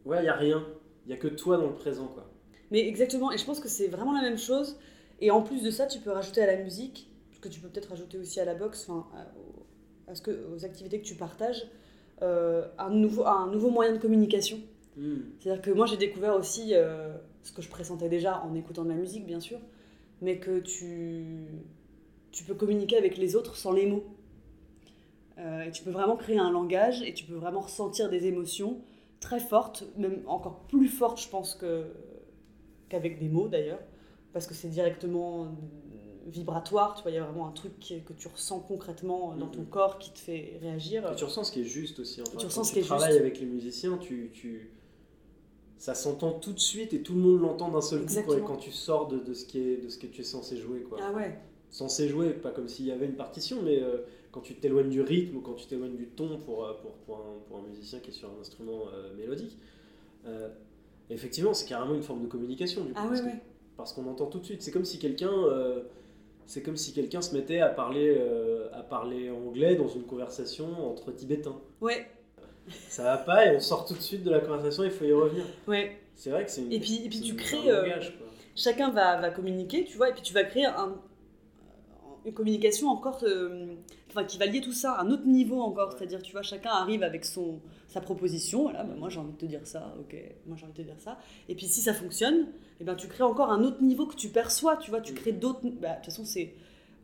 ouais, 0.06 0.20
il 0.20 0.24
n'y 0.24 0.30
a 0.30 0.36
rien. 0.36 0.66
Il 1.06 1.10
n'y 1.10 1.14
a 1.14 1.18
que 1.18 1.28
toi 1.28 1.58
dans 1.58 1.68
le 1.68 1.76
présent. 1.76 2.08
quoi. 2.08 2.26
Mais 2.72 2.88
exactement, 2.88 3.32
et 3.32 3.38
je 3.38 3.46
pense 3.46 3.60
que 3.60 3.70
c'est 3.70 3.88
vraiment 3.88 4.14
la 4.14 4.22
même 4.22 4.38
chose. 4.38 4.78
Et 5.20 5.32
en 5.32 5.42
plus 5.42 5.64
de 5.64 5.72
ça, 5.72 5.88
tu 5.88 6.00
peux 6.00 6.12
rajouter 6.12 6.42
à 6.42 6.48
la 6.48 6.58
musique, 6.62 7.10
que 7.42 7.50
tu 7.50 7.60
peux 7.60 7.68
peut-être 7.70 7.90
rajouter 7.90 8.18
aussi 8.18 8.40
à 8.40 8.46
la 8.46 8.56
boxe, 8.56 8.88
enfin, 8.90 9.08
à, 9.16 9.22
au- 9.38 9.66
à 10.08 10.16
ce 10.16 10.22
que, 10.22 10.32
aux 10.54 10.66
activités 10.66 11.00
que 11.00 11.06
tu 11.06 11.16
partages, 11.16 11.68
euh, 12.22 12.68
un, 12.78 12.90
nouveau, 12.90 13.26
un 13.26 13.48
nouveau 13.52 13.70
moyen 13.70 13.94
de 13.94 14.00
communication. 14.00 14.60
Hmm. 14.96 15.18
C'est-à-dire 15.40 15.62
que 15.62 15.72
moi 15.72 15.86
j'ai 15.86 15.98
découvert 15.98 16.36
aussi 16.36 16.74
euh, 16.74 17.16
ce 17.44 17.52
que 17.52 17.62
je 17.62 17.70
pressentais 17.70 18.10
déjà 18.10 18.42
en 18.44 18.56
écoutant 18.56 18.84
de 18.84 18.90
la 18.90 18.96
musique, 18.96 19.26
bien 19.26 19.40
sûr, 19.40 19.60
mais 20.22 20.40
que 20.40 20.60
tu, 20.60 21.46
tu 22.32 22.44
peux 22.44 22.56
communiquer 22.56 22.98
avec 22.98 23.18
les 23.18 23.36
autres 23.36 23.56
sans 23.56 23.72
les 23.72 23.86
mots. 23.86 24.06
Euh, 25.38 25.62
et 25.62 25.72
tu 25.72 25.84
peux 25.84 25.92
vraiment 25.92 26.16
créer 26.16 26.40
un 26.40 26.52
langage 26.52 27.04
et 27.04 27.14
tu 27.14 27.24
peux 27.26 27.36
vraiment 27.36 27.62
ressentir 27.62 28.10
des 28.10 28.26
émotions 28.26 28.80
très 29.20 29.40
fortes, 29.40 29.84
même 29.96 30.24
encore 30.26 30.62
plus 30.68 30.88
fortes, 30.88 31.22
je 31.22 31.30
pense, 31.30 31.54
que, 31.54 31.86
qu'avec 32.90 33.20
des 33.20 33.30
mots 33.30 33.48
d'ailleurs, 33.48 33.80
parce 34.34 34.48
que 34.48 34.54
c'est 34.54 34.70
directement 34.70 35.48
vibratoire, 36.28 36.96
tu 36.96 37.04
vois, 37.04 37.12
il 37.12 37.16
y 37.16 37.18
a 37.18 37.24
vraiment 37.24 37.48
un 37.48 37.52
truc 37.52 37.80
que 37.80 38.14
tu 38.14 38.28
ressens 38.28 38.60
concrètement 38.60 39.34
dans 39.36 39.48
ton 39.48 39.62
Mhm. 39.62 39.68
corps 39.68 39.98
qui 39.98 40.12
te 40.12 40.20
fait 40.20 40.58
réagir. 40.62 41.10
Et 41.12 41.16
tu 41.16 41.24
ressens 41.24 41.46
ce 41.46 41.52
qui 41.54 41.62
est 41.62 41.66
juste 41.66 42.00
aussi. 42.00 42.22
Enfin, 42.22 42.32
Tu 42.32 42.38
quand 42.38 42.44
ressens 42.48 42.64
ce 42.66 42.70
tu 42.70 42.74
qui 42.74 42.80
est 42.80 42.88
travailles 42.88 43.12
juste. 43.12 43.22
avec 43.22 43.40
les 43.40 43.46
musiciens, 43.46 43.98
tu, 43.98 44.30
tu... 44.34 44.72
ça 45.78 45.94
s'entend 45.96 46.34
tout 46.34 46.52
de 46.54 46.60
suite 46.60 46.94
et 46.94 47.02
tout 47.02 47.14
le 47.14 47.20
monde 47.22 47.40
l'entend 47.42 47.70
d'un 47.70 47.82
seul 47.82 48.06
coup 48.06 48.14
quoi, 48.26 48.42
quand 48.42 48.58
tu 48.58 48.72
sors 48.72 49.08
de, 49.08 49.20
de 49.20 49.34
ce 49.34 49.46
qui 49.46 49.60
est, 49.60 49.78
de 49.78 49.90
ce 49.90 49.98
que 49.98 50.08
tu 50.08 50.22
es 50.22 50.24
censé 50.26 50.58
jouer. 50.58 50.82
Quoi. 50.82 50.98
Ah 51.02 51.14
ouais, 51.14 51.38
Censé 51.70 52.10
jouer, 52.10 52.32
pas 52.32 52.52
comme 52.52 52.68
s'il 52.68 52.86
y 52.88 52.92
avait 52.92 53.06
une 53.06 53.16
partition, 53.16 53.62
mais 53.62 53.82
euh, 53.82 54.00
quand 54.32 54.42
tu 54.42 54.56
t'éloignes 54.56 54.90
du 54.90 55.02
rythme 55.02 55.38
ou 55.38 55.42
quand 55.42 55.54
tu 55.54 55.68
t'éloignes 55.68 55.96
du 55.96 56.08
ton 56.08 56.40
pour, 56.40 56.66
euh, 56.66 56.74
pour, 56.82 56.92
pour, 57.06 57.18
un, 57.18 57.40
pour 57.48 57.58
un 57.60 57.62
musicien 57.62 58.00
qui 58.00 58.10
est 58.10 58.14
sur 58.14 58.30
un 58.30 58.42
instrument 58.42 58.84
euh, 58.94 59.14
mélodique, 59.16 59.58
euh, 60.26 60.50
effectivement, 61.10 61.54
c'est 61.54 61.68
carrément 61.68 61.96
une 61.96 62.04
forme 62.04 62.22
de 62.24 62.28
communication. 62.28 62.84
Du 62.84 62.94
coup, 62.94 63.00
ah 63.02 63.14
parce 63.76 63.94
qu'on 63.94 64.08
entend 64.08 64.26
tout 64.26 64.40
de 64.40 64.46
suite. 64.46 64.62
C'est 64.64 64.72
comme 64.72 64.86
si 64.86 64.98
quelqu'un, 65.00 65.32
euh, 65.32 65.82
c'est 66.46 66.64
comme 66.64 66.78
si 66.78 66.94
quelqu'un 66.94 67.22
se 67.22 67.36
mettait 67.36 67.60
à 67.60 67.70
parler, 67.70 68.16
euh, 68.18 68.68
à 68.74 68.82
parler 68.82 69.30
anglais 69.30 69.76
dans 69.76 69.88
une 69.88 70.04
conversation 70.04 70.90
entre 70.92 71.12
Tibétains. 71.12 71.60
Ouais, 71.82 72.08
Ça 72.90 73.04
va 73.04 73.18
pas 73.18 73.46
et 73.46 73.56
on 73.56 73.60
sort 73.60 73.86
tout 73.86 73.94
de 73.94 74.02
suite 74.02 74.24
de 74.24 74.32
la 74.32 74.40
conversation. 74.40 74.84
Il 74.84 74.92
faut 74.92 75.06
y 75.06 75.14
revenir. 75.14 75.46
ouais. 75.68 75.98
C'est 76.16 76.32
vrai 76.32 76.44
que 76.46 76.50
c'est 76.52 76.62
une. 76.62 76.74
Et 76.74 76.80
puis- 76.80 77.06
et 77.06 77.10
puis 77.10 77.22
tu 77.22 77.36
crées, 77.36 77.70
un 77.70 77.76
euh, 77.76 77.82
langage, 77.84 78.18
quoi. 78.18 78.26
chacun 78.56 78.90
va, 78.90 79.22
va 79.22 79.30
communiquer, 79.30 79.86
tu 79.86 79.98
vois, 79.98 80.10
et 80.10 80.14
puis 80.14 80.24
tu 80.24 80.34
vas 80.34 80.44
créer 80.44 80.66
un, 80.66 80.96
une 82.28 82.34
communication 82.34 82.90
encore, 82.90 83.20
euh, 83.24 83.66
enfin, 84.10 84.24
qui 84.26 84.38
va 84.38 84.46
lier 84.46 84.62
tout 84.62 84.74
ça 84.74 84.94
à 84.94 85.04
un 85.04 85.12
autre 85.12 85.26
niveau 85.26 85.62
encore. 85.62 85.94
C'est-à-dire, 85.94 86.22
tu 86.22 86.32
vois, 86.34 86.42
chacun 86.44 86.70
arrive 86.72 87.04
avec 87.04 87.26
son, 87.26 87.60
sa 87.88 88.02
proposition. 88.02 88.64
Voilà, 88.64 88.84
bah, 88.84 88.96
moi 88.98 89.10
j'ai 89.10 89.20
envie 89.20 89.32
de 89.34 89.38
te 89.38 89.46
dire 89.46 89.66
ça, 89.66 89.96
ok, 90.00 90.16
moi 90.46 90.58
j'ai 90.58 90.66
envie 90.66 90.74
de 90.74 90.78
te 90.78 90.88
dire 90.88 91.00
ça. 91.00 91.18
Et 91.50 91.56
puis 91.56 91.66
si 91.68 91.82
ça 91.82 91.94
fonctionne, 91.94 92.48
et 92.80 92.84
ben, 92.84 92.96
tu 92.96 93.08
crées 93.08 93.24
encore 93.24 93.52
un 93.52 93.64
autre 93.64 93.82
niveau 93.82 94.06
que 94.06 94.16
tu 94.16 94.30
perçois, 94.30 94.78
tu 94.78 94.90
vois, 94.92 95.02
tu 95.02 95.14
crées 95.14 95.32
d'autres. 95.32 95.62
bah, 95.82 95.90
De 95.92 95.96
toute 95.96 96.06
façon, 96.06 96.26
c'est. 96.26 96.54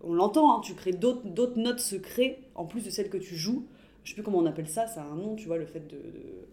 On 0.06 0.14
l'entend, 0.14 0.58
hein, 0.58 0.62
tu 0.62 0.74
crées 0.74 0.92
d'autres 0.92 1.26
d'autres 1.26 1.58
notes 1.60 1.80
secrets 1.80 2.40
en 2.56 2.66
plus 2.66 2.84
de 2.84 2.90
celles 2.90 3.10
que 3.10 3.18
tu 3.18 3.36
joues. 3.36 3.66
Je 4.04 4.10
sais 4.10 4.16
plus 4.16 4.24
comment 4.24 4.40
on 4.40 4.46
appelle 4.46 4.68
ça, 4.68 4.86
ça 4.86 5.02
a 5.02 5.06
un 5.06 5.16
nom, 5.16 5.36
tu 5.36 5.48
vois, 5.48 5.58
le 5.58 5.66
fait 5.66 5.88
de, 5.88 5.96
de, 5.96 6.46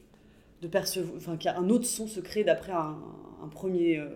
de 0.62 0.68
percevoir. 0.68 1.16
Enfin, 1.16 1.36
qu'il 1.36 1.50
y 1.50 1.54
a 1.54 1.58
un 1.58 1.68
autre 1.68 1.84
son 1.84 2.06
secret 2.06 2.44
d'après 2.44 2.70
un, 2.70 2.96
un 3.42 3.48
premier 3.48 3.98
euh, 3.98 4.08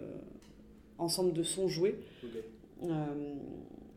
ensemble 0.98 1.32
de 1.32 1.42
sons 1.42 1.66
joués. 1.66 1.98
Euh, 2.84 3.34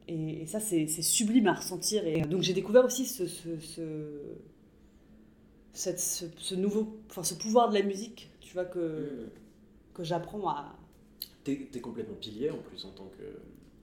et, 0.07 0.41
et 0.41 0.45
ça, 0.45 0.59
c'est 0.59 0.87
sublime 0.87 1.47
à 1.47 1.53
ressentir. 1.53 2.05
Et 2.07 2.21
donc, 2.21 2.41
j'ai 2.41 2.53
découvert 2.53 2.85
aussi 2.85 3.05
ce, 3.05 3.27
ce, 3.27 3.59
ce, 3.59 3.81
cette- 5.73 5.99
ce, 5.99 6.25
ce 6.37 6.55
nouveau, 6.55 6.97
enfin, 7.09 7.23
ce 7.23 7.33
pouvoir 7.35 7.69
de 7.69 7.75
la 7.75 7.83
musique, 7.83 8.29
tu 8.41 8.53
vois, 8.53 8.65
que, 8.65 8.79
Mm. 8.79 9.29
que 9.93 10.03
j'apprends 10.03 10.47
à. 10.49 10.75
T'es 11.43 11.79
complètement 11.81 12.15
pilier 12.15 12.49
en 12.51 12.57
plus 12.57 12.83
en 12.85 12.89
tant 12.89 13.05
que. 13.17 13.23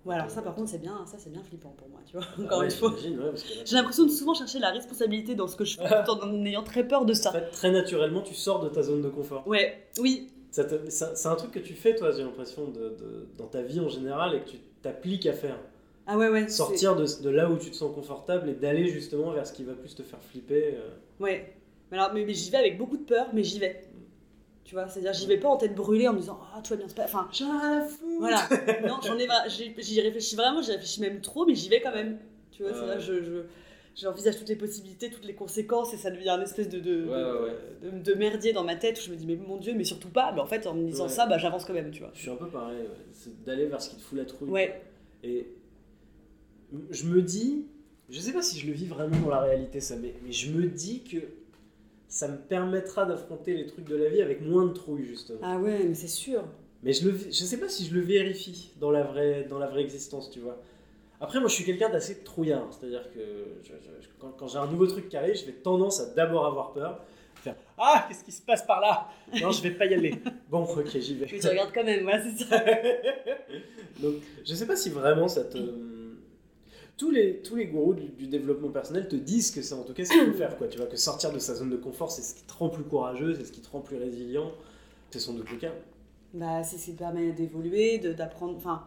Ouais, 0.06 0.14
alors 0.16 0.28
ça, 0.30 0.42
par 0.42 0.54
contre, 0.54 0.68
c'est 0.68 0.80
bien, 0.82 1.06
ça, 1.06 1.16
c'est 1.18 1.30
bien 1.32 1.42
flippant 1.42 1.70
pour 1.78 1.88
moi, 1.88 1.98
tu 2.04 2.14
vois. 2.16 2.26
Ah 2.36 2.42
Encore 2.42 2.58
ouais, 2.58 2.66
une 2.66 2.70
fois. 2.72 2.90
ouais, 2.90 3.32
J'ai 3.64 3.74
l'impression 3.76 4.04
de 4.04 4.10
souvent 4.10 4.34
chercher 4.34 4.58
la 4.58 4.70
responsabilité 4.70 5.34
dans 5.34 5.46
ce 5.48 5.56
que 5.56 5.64
je 5.64 5.78
fais, 5.78 6.04
tout 6.04 6.10
en 6.10 6.44
ayant 6.44 6.62
très 6.62 6.86
peur 6.86 7.06
de 7.06 7.12
En 7.12 7.16
ça. 7.16 7.32
fait, 7.32 7.48
très 7.50 7.70
naturellement, 7.70 8.20
tu 8.20 8.34
sors 8.34 8.60
de 8.62 8.68
ta 8.68 8.82
zone 8.82 9.00
de 9.00 9.08
confort. 9.08 9.48
Ouais, 9.48 9.86
oui, 9.98 10.28
c'est 10.50 11.26
un 11.26 11.34
truc 11.36 11.52
que 11.52 11.58
tu 11.58 11.72
fais, 11.72 11.94
toi, 11.94 12.10
j'ai 12.12 12.22
l'impression, 12.22 12.68
de, 12.68 12.90
de- 12.90 13.28
dans 13.38 13.46
ta 13.46 13.62
vie 13.62 13.80
en 13.80 13.88
général 13.88 14.34
et 14.34 14.40
que 14.42 14.50
tu 14.50 14.58
t'appliques 14.82 15.24
à 15.26 15.32
faire. 15.32 15.58
Ah 16.06 16.16
ouais, 16.18 16.28
ouais. 16.28 16.42
c'est- 16.42 16.56
Sortir 16.56 16.96
de, 16.96 17.06
de 17.22 17.30
là 17.30 17.50
où 17.50 17.56
tu 17.56 17.70
te 17.70 17.76
sens 17.76 17.94
confortable 17.94 18.48
et 18.48 18.54
d'aller 18.54 18.88
justement 18.88 19.30
vers 19.32 19.46
ce 19.46 19.52
qui 19.52 19.64
va 19.64 19.74
plus 19.74 19.94
te 19.94 20.02
faire 20.02 20.20
flipper. 20.22 20.74
euh. 20.76 20.90
Ouais. 21.20 21.54
Mais, 21.90 21.98
alors, 21.98 22.12
mais, 22.14 22.24
mais 22.24 22.34
j'y 22.34 22.50
vais 22.50 22.58
avec 22.58 22.78
beaucoup 22.78 22.96
de 22.96 23.04
peur, 23.04 23.28
mais 23.32 23.42
j'y 23.44 23.58
vais. 23.58 23.82
Tu 24.64 24.74
vois, 24.74 24.88
c'est-à-dire, 24.88 25.12
j'y 25.12 25.26
vais 25.26 25.36
pas 25.38 25.48
en 25.48 25.56
tête 25.58 25.74
brûlée 25.74 26.08
en 26.08 26.14
me 26.14 26.18
disant, 26.20 26.38
ah, 26.54 26.60
tout 26.62 26.70
va 26.70 26.76
bien 26.76 26.88
se 26.88 26.94
passer. 26.94 27.14
Enfin, 27.14 27.28
J'en 27.32 27.46
ai 27.54 27.58
rien 27.58 27.78
à 27.82 27.86
foutre 27.86 28.18
Voilà. 28.18 28.48
Non, 28.88 28.96
j'en 29.04 29.18
ai, 29.18 29.28
j'y 29.48 30.00
réfléchis 30.00 30.36
vraiment, 30.36 30.62
j'y 30.62 30.72
réfléchis 30.72 31.00
même 31.02 31.20
trop, 31.20 31.44
mais 31.46 31.54
j'y 31.54 31.68
vais 31.68 31.80
quand 31.82 31.92
même. 31.94 32.18
Tu 32.50 32.62
vois, 32.62 32.72
c'est 32.72 32.86
là, 32.86 32.98
je, 32.98 33.22
je, 33.22 33.42
j'envisage 33.94 34.38
toutes 34.38 34.48
les 34.48 34.56
possibilités, 34.56 35.10
toutes 35.10 35.26
les 35.26 35.34
conséquences, 35.34 35.92
et 35.92 35.98
ça 35.98 36.10
devient 36.10 36.30
un 36.30 36.40
espèce 36.40 36.70
de, 36.70 36.80
de, 36.80 37.04
Ouais, 37.04 37.12
ouais, 37.14 37.90
ouais. 37.92 38.00
de, 38.00 38.14
merdier 38.14 38.52
dans 38.54 38.64
ma 38.64 38.74
tête 38.76 38.98
où 38.98 39.02
je 39.02 39.10
me 39.10 39.16
dis, 39.16 39.26
mais 39.26 39.36
mon 39.36 39.58
Dieu, 39.58 39.74
mais 39.76 39.84
surtout 39.84 40.08
pas. 40.08 40.32
Mais 40.32 40.40
en 40.40 40.46
fait, 40.46 40.66
en 40.66 40.72
me 40.74 40.84
disant 40.86 41.04
Ouais. 41.04 41.10
ça, 41.10 41.26
bah, 41.26 41.36
j'avance 41.36 41.66
quand 41.66 41.74
même, 41.74 41.90
tu 41.90 42.00
vois. 42.00 42.10
Je 42.14 42.20
suis 42.20 42.30
un 42.30 42.36
peu 42.36 42.48
pareil, 42.48 42.78
c'est 43.12 43.44
d'aller 43.44 43.66
vers 43.66 43.82
ce 43.82 43.90
qui 43.90 43.96
te 43.96 44.02
fout 44.02 44.16
la 44.16 44.24
trouille. 44.24 44.48
Ouais. 44.48 44.80
Et 45.22 45.46
je 46.90 47.06
me 47.06 47.22
dis, 47.22 47.66
je 48.10 48.20
sais 48.20 48.32
pas 48.32 48.42
si 48.42 48.58
je 48.58 48.66
le 48.66 48.72
vis 48.72 48.86
vraiment 48.86 49.16
dans 49.20 49.30
la 49.30 49.40
réalité 49.40 49.80
ça, 49.80 49.96
mais, 49.96 50.14
mais 50.24 50.32
je 50.32 50.50
me 50.50 50.66
dis 50.66 51.02
que 51.04 51.18
ça 52.08 52.28
me 52.28 52.36
permettra 52.36 53.04
d'affronter 53.06 53.54
les 53.54 53.66
trucs 53.66 53.86
de 53.86 53.96
la 53.96 54.08
vie 54.08 54.22
avec 54.22 54.40
moins 54.40 54.66
de 54.66 54.72
trouille 54.72 55.04
justement. 55.04 55.40
Ah 55.42 55.58
ouais, 55.58 55.84
mais 55.84 55.94
c'est 55.94 56.06
sûr. 56.08 56.44
Mais 56.82 56.92
je 56.92 57.08
le, 57.08 57.16
je 57.16 57.30
sais 57.32 57.58
pas 57.58 57.68
si 57.68 57.86
je 57.86 57.94
le 57.94 58.00
vérifie 58.02 58.72
dans 58.78 58.90
la 58.90 59.02
vraie, 59.02 59.44
dans 59.48 59.58
la 59.58 59.66
vraie 59.66 59.82
existence, 59.82 60.30
tu 60.30 60.40
vois. 60.40 60.60
Après, 61.20 61.40
moi, 61.40 61.48
je 61.48 61.54
suis 61.54 61.64
quelqu'un 61.64 61.88
d'assez 61.88 62.22
trouillard, 62.22 62.68
c'est-à-dire 62.72 63.10
que 63.12 63.20
je- 63.62 63.68
je- 64.02 64.08
quand, 64.18 64.32
quand 64.36 64.48
j'ai 64.48 64.58
un 64.58 64.66
nouveau 64.66 64.86
truc 64.86 65.08
qui 65.08 65.16
arrive, 65.16 65.34
je 65.36 65.46
vais 65.46 65.52
tendance 65.52 66.00
à 66.00 66.06
d'abord 66.14 66.44
avoir 66.46 66.72
peur, 66.72 67.02
faire 67.36 67.56
ah 67.78 68.04
qu'est-ce 68.06 68.22
qui 68.24 68.32
se 68.32 68.42
passe 68.42 68.64
par 68.66 68.80
là? 68.80 69.08
Non, 69.40 69.50
je 69.50 69.62
vais 69.62 69.70
pas 69.70 69.86
y 69.86 69.94
aller. 69.94 70.14
Bon, 70.50 70.64
ok, 70.64 70.98
j'y 70.98 71.14
vais. 71.14 71.26
Puis 71.26 71.40
tu 71.40 71.48
regardes 71.48 71.72
quand 71.72 71.84
même, 71.84 72.02
voilà, 72.02 72.22
c'est 72.22 72.44
ça. 72.44 72.62
Donc, 74.00 74.14
je 74.44 74.54
sais 74.54 74.66
pas 74.66 74.76
si 74.76 74.90
vraiment 74.90 75.28
ça 75.28 75.44
te. 75.44 75.58
Tous 76.96 77.10
les, 77.10 77.42
tous 77.42 77.56
les 77.56 77.66
gourous 77.66 77.94
du, 77.94 78.08
du 78.10 78.26
développement 78.28 78.70
personnel 78.70 79.08
te 79.08 79.16
disent 79.16 79.50
que 79.50 79.62
c'est 79.62 79.74
en 79.74 79.82
tout 79.82 79.94
cas 79.94 80.04
ce 80.04 80.12
qu'il 80.12 80.22
faut 80.22 80.32
faire, 80.32 80.56
quoi. 80.56 80.68
Tu 80.68 80.78
vois, 80.78 80.86
que 80.86 80.96
sortir 80.96 81.32
de 81.32 81.38
sa 81.40 81.54
zone 81.54 81.70
de 81.70 81.76
confort, 81.76 82.10
c'est 82.12 82.22
ce 82.22 82.34
qui 82.36 82.44
te 82.44 82.52
rend 82.54 82.68
plus 82.68 82.84
courageux, 82.84 83.34
c'est 83.34 83.44
ce 83.44 83.52
qui 83.52 83.60
te 83.60 83.70
rend 83.70 83.80
plus 83.80 83.96
résilient. 83.96 84.52
C'est 85.10 85.20
sans 85.20 85.34
doute 85.34 85.50
le 85.50 85.56
cas. 85.58 85.72
Bah, 86.32 86.62
c'est 86.64 86.78
ce 86.78 86.86
qui 86.86 86.92
te 86.94 86.98
permet 86.98 87.32
d'évoluer, 87.32 87.98
d'apprendre. 87.98 88.56
Enfin, 88.56 88.84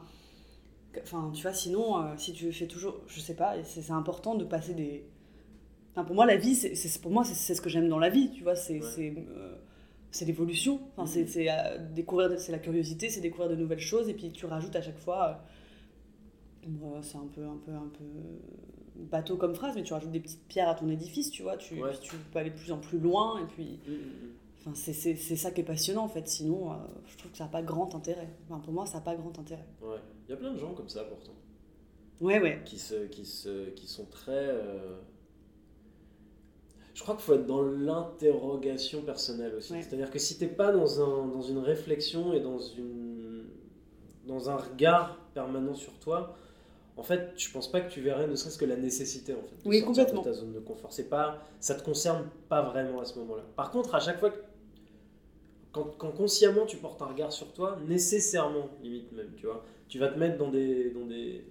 enfin, 1.03 1.32
tu 1.34 1.41
vois, 1.43 1.53
sinon, 1.53 1.97
euh, 2.01 2.14
si 2.18 2.34
tu 2.34 2.51
fais 2.51 2.68
toujours. 2.68 3.01
Je 3.08 3.20
sais 3.20 3.36
pas, 3.36 3.55
c'est 3.64 3.91
important 3.91 4.36
de 4.36 4.45
passer 4.45 4.74
des. 4.74 5.05
Enfin, 5.93 6.05
pour 6.05 6.16
moi, 6.16 6.26
la 6.26 6.38
vie, 6.38 6.55
c'est 6.55 7.01
pour 7.01 7.12
moi, 7.12 7.24
c'est 7.26 7.55
ce 7.55 7.62
que 7.62 7.70
j'aime 7.70 7.89
dans 7.89 7.99
la 7.99 8.10
vie, 8.10 8.32
tu 8.32 8.43
vois, 8.43 8.55
c'est 8.55 8.82
Ouais. 8.82 8.82
c'est 8.82 9.14
euh, 9.18 9.55
c'est 10.12 10.26
l'évolution. 10.26 10.82
Enfin, 10.97 11.08
c'est 11.08 11.24
Mhm. 11.24 11.28
c'est, 11.28 11.49
euh, 11.51 11.78
découvrir, 11.95 12.39
c'est 12.39 12.51
la 12.51 12.60
curiosité, 12.60 13.10
c'est 13.10 13.22
découvrir 13.22 13.49
de 13.49 13.55
nouvelles 13.55 13.80
choses, 13.80 14.10
et 14.10 14.14
puis 14.16 14.32
tu 14.32 14.45
rajoutes 14.45 14.76
à 14.76 14.82
chaque 14.82 14.99
fois. 14.99 15.43
Bon, 16.66 17.01
c'est 17.01 17.18
un 17.18 17.28
peu, 17.28 17.43
un 17.45 17.58
peu, 17.66 17.72
un 17.72 17.89
peu 17.89 18.03
bateau 18.95 19.38
comme 19.38 19.53
phrase, 19.55 19.76
mais 19.76 19.84
tu 19.84 19.93
rajoutes 19.93 20.12
des 20.12 20.20
petites 20.20 20.47
pierres 20.47 20.70
à 20.70 20.76
ton 20.76 20.89
édifice, 20.89 21.30
tu 21.30 21.43
vois, 21.43 21.58
tu, 21.58 21.82
Ouais. 21.82 21.89
puis 21.91 21.99
tu 22.01 22.16
peux 22.16 22.39
aller 22.39 22.49
de 22.49 22.55
plus 22.55 22.72
en 22.72 22.78
plus 22.80 22.99
loin, 22.99 23.39
et 23.41 23.45
puis. 23.45 23.80
Enfin, 24.60 24.72
c'est- 24.74 24.93
c'est 24.93 25.16
c'est 25.16 25.36
ça 25.36 25.51
qui 25.51 25.62
est 25.62 25.64
passionnant 25.64 26.03
en 26.03 26.08
fait, 26.10 26.28
sinon 26.28 26.72
euh, 26.72 26.76
je 27.05 27.16
trouve 27.18 27.32
que 27.32 27.38
ça 27.38 27.43
n'a 27.45 27.49
pas 27.49 27.62
grand 27.62 27.93
intérêt. 27.95 28.28
Enfin, 28.49 28.60
pour 28.60 28.74
moi, 28.74 28.86
ça 28.86 28.95
n'a 28.95 29.01
pas 29.03 29.16
grand 29.16 29.38
intérêt. 29.39 29.66
Ouais. 29.82 29.97
Il 30.28 30.32
y 30.32 30.34
a 30.34 30.38
plein 30.38 30.51
de 30.51 30.58
gens 30.58 30.74
comme 30.74 30.89
ça 30.89 31.03
pourtant, 31.03 31.32
Ouais, 32.20 32.41
ouais. 32.41 32.62
qui, 32.66 32.78
se, 32.80 33.05
qui, 33.05 33.24
se, 33.24 33.70
qui 33.70 33.88
sont 33.88 34.05
très. 34.05 34.32
euh, 34.47 34.97
Je 36.95 37.03
crois 37.03 37.14
qu'il 37.16 37.24
faut 37.24 37.36
être 37.36 37.45
dans 37.45 37.62
l'interrogation 37.62 39.03
personnelle 39.03 39.53
aussi. 39.55 39.74
Ouais. 39.74 39.84
C'est-à-dire 39.84 40.10
que 40.10 40.18
si 40.18 40.38
t'es 40.39 40.47
pas 40.47 40.72
dans, 40.72 40.99
un, 40.99 41.28
dans 41.28 41.41
une 41.43 41.60
réflexion 41.60 42.34
et 42.34 42.39
dans, 42.39 42.58
une, 42.58 43.45
dans 44.26 44.49
un 44.49 44.55
regard 44.58 45.20
permanent 45.36 45.76
sur 45.76 45.93
toi, 45.99 46.36
en 46.98 47.04
fait, 47.04 47.32
je 47.38 47.52
pense 47.52 47.72
pas 47.72 47.80
que 47.82 47.91
tu 47.91 48.02
verrais 48.02 48.28
ne 48.28 48.36
serait-ce 48.36 48.58
que 48.58 48.66
la 48.66 48.76
nécessité 48.76 49.34
en 49.34 49.41
fait, 49.43 49.56
de 49.64 49.70
Oui, 49.70 49.80
sortir 49.82 50.06
complètement. 50.06 50.22
de 50.24 50.28
ta 50.30 50.34
zone 50.34 50.54
de 50.54 50.60
confort. 50.60 50.91
C'est 50.91 51.10
pas, 51.10 51.43
ça 51.60 51.76
te 51.76 51.84
concerne 51.84 52.28
pas 52.50 52.62
vraiment 52.64 53.00
à 53.02 53.06
ce 53.06 53.18
moment-là. 53.20 53.43
Par 53.56 53.72
contre, 53.72 53.93
à 53.95 54.00
chaque 54.00 54.20
fois 54.20 54.32
que 54.32 54.39
quand, 55.72 55.95
quand 55.98 56.12
consciemment 56.12 56.66
tu 56.66 56.78
portes 56.78 57.02
un 57.02 57.08
regard 57.08 57.32
sur 57.32 57.54
toi, 57.54 57.78
nécessairement, 57.88 58.70
limite 58.82 59.12
même, 59.12 59.32
tu 59.36 59.45
vois, 59.45 59.64
tu 59.88 60.00
vas 60.00 60.08
te 60.08 60.18
mettre 60.18 60.38
dans 60.38 60.50
des, 60.50 60.89
dans 60.91 61.06
des, 61.06 61.45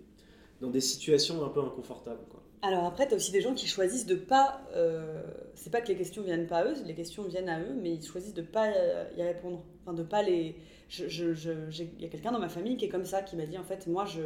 dans 0.60 0.70
des 0.70 0.80
situations 0.80 1.44
un 1.44 1.48
peu 1.48 1.60
inconfortables. 1.60 2.24
Quoi. 2.30 2.42
Alors 2.62 2.84
après, 2.84 3.06
tu 3.06 3.12
as 3.14 3.16
aussi 3.16 3.30
des 3.30 3.40
gens 3.40 3.54
qui 3.54 3.66
choisissent 3.66 4.06
de 4.06 4.16
pas. 4.16 4.62
euh, 4.74 5.22
c'est 5.54 5.70
pas 5.70 5.80
que 5.80 5.88
les 5.88 5.96
questions 5.96 6.22
viennent 6.22 6.46
pas 6.48 6.58
à 6.58 6.64
eux, 6.64 6.74
les 6.84 6.94
questions 6.94 7.22
viennent 7.22 7.48
à 7.48 7.60
eux, 7.60 7.74
mais 7.80 7.92
ils 7.94 8.02
choisissent 8.04 8.34
de 8.34 8.42
pas 8.42 8.66
euh, 8.68 9.04
y 9.16 9.22
répondre. 9.22 9.62
Enfin, 9.82 9.92
de 9.92 10.02
pas 10.02 10.22
les. 10.22 10.56
je- 10.88 11.06
je- 11.08 11.32
je- 11.34 11.70
j'ai- 11.70 11.92
Il 11.98 12.02
y 12.02 12.06
a 12.06 12.08
quelqu'un 12.08 12.32
dans 12.32 12.40
ma 12.40 12.48
famille 12.48 12.76
qui 12.76 12.86
est 12.86 12.88
comme 12.88 13.04
ça, 13.04 13.22
qui 13.22 13.36
m'a 13.36 13.46
dit 13.46 13.58
en 13.58 13.62
fait, 13.64 13.86
moi, 13.86 14.04
je 14.06 14.22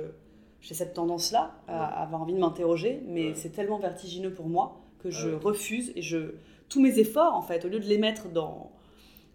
j'ai 0.61 0.75
cette 0.75 0.95
tendance-là 0.95 1.55
à 1.69 2.03
avoir 2.03 2.23
envie 2.23 2.35
de 2.35 2.39
m'interroger, 2.39 3.03
mais 3.07 3.29
Ouais. 3.29 3.35
c'est 3.35 3.51
tellement 3.51 3.79
vertigineux 3.79 4.33
pour 4.33 4.47
moi 4.49 4.81
que 4.99 5.11
je 5.11 5.29
ouais. 5.31 5.37
refuse 5.43 5.93
et 5.97 6.03
je. 6.03 6.35
Tous 6.69 6.81
mes 6.81 6.99
efforts, 6.99 7.35
en 7.35 7.43
fait, 7.43 7.65
au 7.65 7.69
lieu 7.69 7.81
de 7.81 7.87
les 7.87 7.99
mettre 7.99 8.29
dans. 8.29 8.71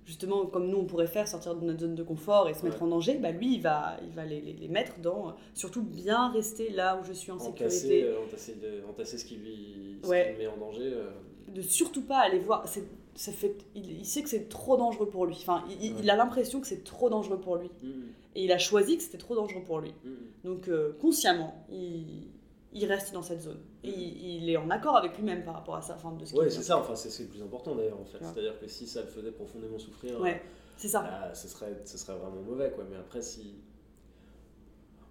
Justement, 0.06 0.46
comme 0.46 0.68
nous 0.70 0.78
on 0.78 0.86
pourrait 0.86 1.08
faire, 1.08 1.28
sortir 1.28 1.56
de 1.56 1.66
notre 1.66 1.80
zone 1.80 1.96
de 1.96 2.04
confort 2.04 2.48
et 2.48 2.54
se 2.54 2.64
mettre 2.64 2.84
en 2.84 2.88
danger, 2.88 3.16
bah 3.18 3.32
lui 3.32 3.56
il 3.56 3.62
va, 3.64 3.98
il 4.04 4.12
va 4.14 4.24
les, 4.24 4.40
les- 4.40 4.54
les 4.54 4.68
mettre 4.68 5.00
dans. 5.00 5.34
Surtout 5.56 5.82
bien 5.82 6.30
rester 6.32 6.70
là 6.70 7.00
où 7.02 7.04
je 7.04 7.12
suis 7.12 7.32
en 7.32 7.38
Entasser, 7.38 7.70
sécurité. 7.72 8.04
euh, 8.04 8.24
entasser, 8.24 8.54
de- 8.62 8.88
entasser 8.88 9.18
ce 9.18 9.26
qui 9.26 9.36
lui 9.38 9.98
ce 10.04 10.08
qui 10.08 10.38
met 10.38 10.46
en 10.46 10.58
danger. 10.58 10.92
euh, 10.94 11.10
de 11.52 11.62
surtout 11.64 12.04
pas 12.04 12.20
aller 12.20 12.38
voir. 12.40 12.68
c'est- 12.68 12.86
Ça 13.18 13.32
fait, 13.32 13.56
il, 13.76 13.94
il 14.00 14.06
sait 14.06 14.22
que 14.22 14.28
c'est 14.30 14.50
trop 14.50 14.76
dangereux 14.76 15.08
pour 15.08 15.26
lui. 15.26 15.36
Enfin, 15.40 15.64
il, 15.82 16.10
a 16.10 16.18
l'impression 16.18 16.60
que 16.60 16.68
c'est 16.68 16.84
trop 16.84 17.10
dangereux 17.10 17.40
pour 17.40 17.56
lui. 17.56 17.72
mm, 17.82 17.90
Et 18.36 18.44
il 18.44 18.52
a 18.52 18.58
choisi 18.58 18.98
que 18.98 19.04
c'était 19.04 19.18
trop 19.18 19.34
dangereux 19.36 19.64
pour 19.66 19.80
lui. 19.80 19.94
mm, 20.04 20.10
mm. 20.10 20.16
Donc, 20.44 20.68
euh, 20.68 20.94
consciemment, 21.00 21.66
il, 21.70 22.28
il 22.74 22.86
reste 22.86 23.14
dans 23.14 23.22
cette 23.22 23.42
zone. 23.42 23.60
Et 23.84 23.90
il, 23.90 24.44
il 24.44 24.50
est 24.50 24.58
en 24.58 24.70
accord 24.70 24.98
avec 24.98 25.18
lui-même 25.18 25.44
par 25.44 25.54
rapport 25.54 25.76
à 25.78 25.82
ça. 25.82 25.96
Enfin, 25.96 26.12
de 26.12 26.26
ce 26.26 26.34
dit. 26.34 26.40
c'est 26.50 26.64
ça, 26.64 26.78
enfin, 26.78 26.96
c'est 26.96 27.24
le 27.24 27.30
plus 27.30 27.42
important 27.42 27.76
d'ailleurs 27.76 28.00
en 28.00 28.06
fait. 28.06 28.18
Ouais. 28.18 28.26
C'est-à-dire 28.34 28.60
que 28.60 28.68
si 28.68 28.88
ça 28.88 29.02
le 29.02 29.08
faisait 29.08 29.32
profondément 29.32 29.80
souffrir, 29.80 30.20
Ouais, 30.20 30.42
c'est 30.76 30.90
ça. 30.90 31.02
là, 31.04 31.34
ce, 31.34 31.48
serait, 31.48 31.82
ce 31.86 31.98
serait 31.98 32.18
vraiment 32.18 32.42
mauvais 32.42 32.72
quoi. 32.72 32.84
Mais 32.90 32.98
après, 32.98 33.22
si. 33.22 33.56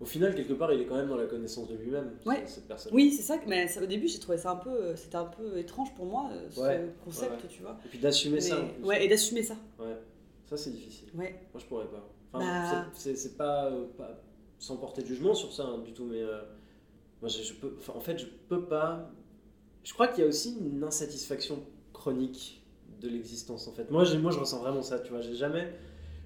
Au 0.01 0.05
final, 0.07 0.35
quelque 0.35 0.53
part, 0.53 0.73
il 0.73 0.81
est 0.83 0.87
quand 0.87 0.97
même 0.97 1.09
dans 1.09 1.17
la 1.17 1.27
connaissance 1.27 1.69
de 1.69 1.77
lui-même, 1.77 2.11
Ouais. 2.27 2.43
cette 2.47 2.67
personne. 2.67 2.93
Oui, 2.93 3.13
c'est 3.13 3.23
ça. 3.23 3.39
Mais 3.47 3.69
ça, 3.69 3.81
au 3.81 3.87
début, 3.87 4.09
j'ai 4.09 4.19
trouvé 4.19 4.37
ça 4.37 4.51
un 4.51 4.57
peu. 4.57 4.71
euh, 4.71 4.97
C'était 4.97 5.17
un 5.17 5.25
peu 5.25 5.57
étrange 5.57 5.95
pour 5.95 6.05
moi, 6.07 6.29
euh, 6.33 6.51
ce 6.51 7.05
concept, 7.05 7.49
tu 7.49 7.63
vois. 7.63 7.79
Et 7.87 7.89
puis 7.89 7.99
d'assumer 8.01 8.41
ça. 8.41 8.59
ouais, 8.83 9.05
et 9.05 9.09
d'assumer 9.09 9.43
ça. 9.43 9.55
Ouais. 9.79 9.97
Ça, 10.47 10.57
c'est 10.57 10.71
difficile. 10.73 11.09
Ouais. 11.15 11.41
Moi, 11.55 11.61
je 11.63 11.65
pourrais 11.67 11.87
pas. 11.87 12.07
Enfin, 12.35 12.45
Bah. 12.83 12.91
c'est- 12.95 13.37
pas, 13.37 13.67
euh, 13.67 13.85
pas 13.97 14.21
sans 14.59 14.77
porter 14.77 15.03
de 15.03 15.07
jugement 15.07 15.35
sur 15.35 15.53
ça 15.53 15.65
hein, 15.65 15.79
du 15.79 15.93
tout, 15.93 16.05
mais 16.05 16.21
euh, 16.23 16.41
moi, 17.23 17.29
je, 17.29 17.43
je 17.43 17.55
peux, 17.55 17.77
en 17.95 18.01
fait, 18.01 18.19
je 18.19 18.27
peux 18.49 18.65
pas. 18.65 19.11
Je 19.85 19.93
crois 19.93 20.09
qu'il 20.09 20.23
y 20.23 20.27
a 20.27 20.29
aussi 20.29 20.57
une 20.61 20.83
insatisfaction 20.83 21.63
chronique 21.93 22.63
de 23.01 23.09
l'existence. 23.09 23.69
En 23.69 23.73
fait, 23.73 23.91
moi, 23.91 24.05
moi, 24.19 24.31
je 24.33 24.39
ressens 24.39 24.61
vraiment 24.61 24.83
ça. 24.83 24.99
Tu 24.99 25.11
vois, 25.11 25.21
j'ai 25.21 25.35
jamais, 25.35 25.73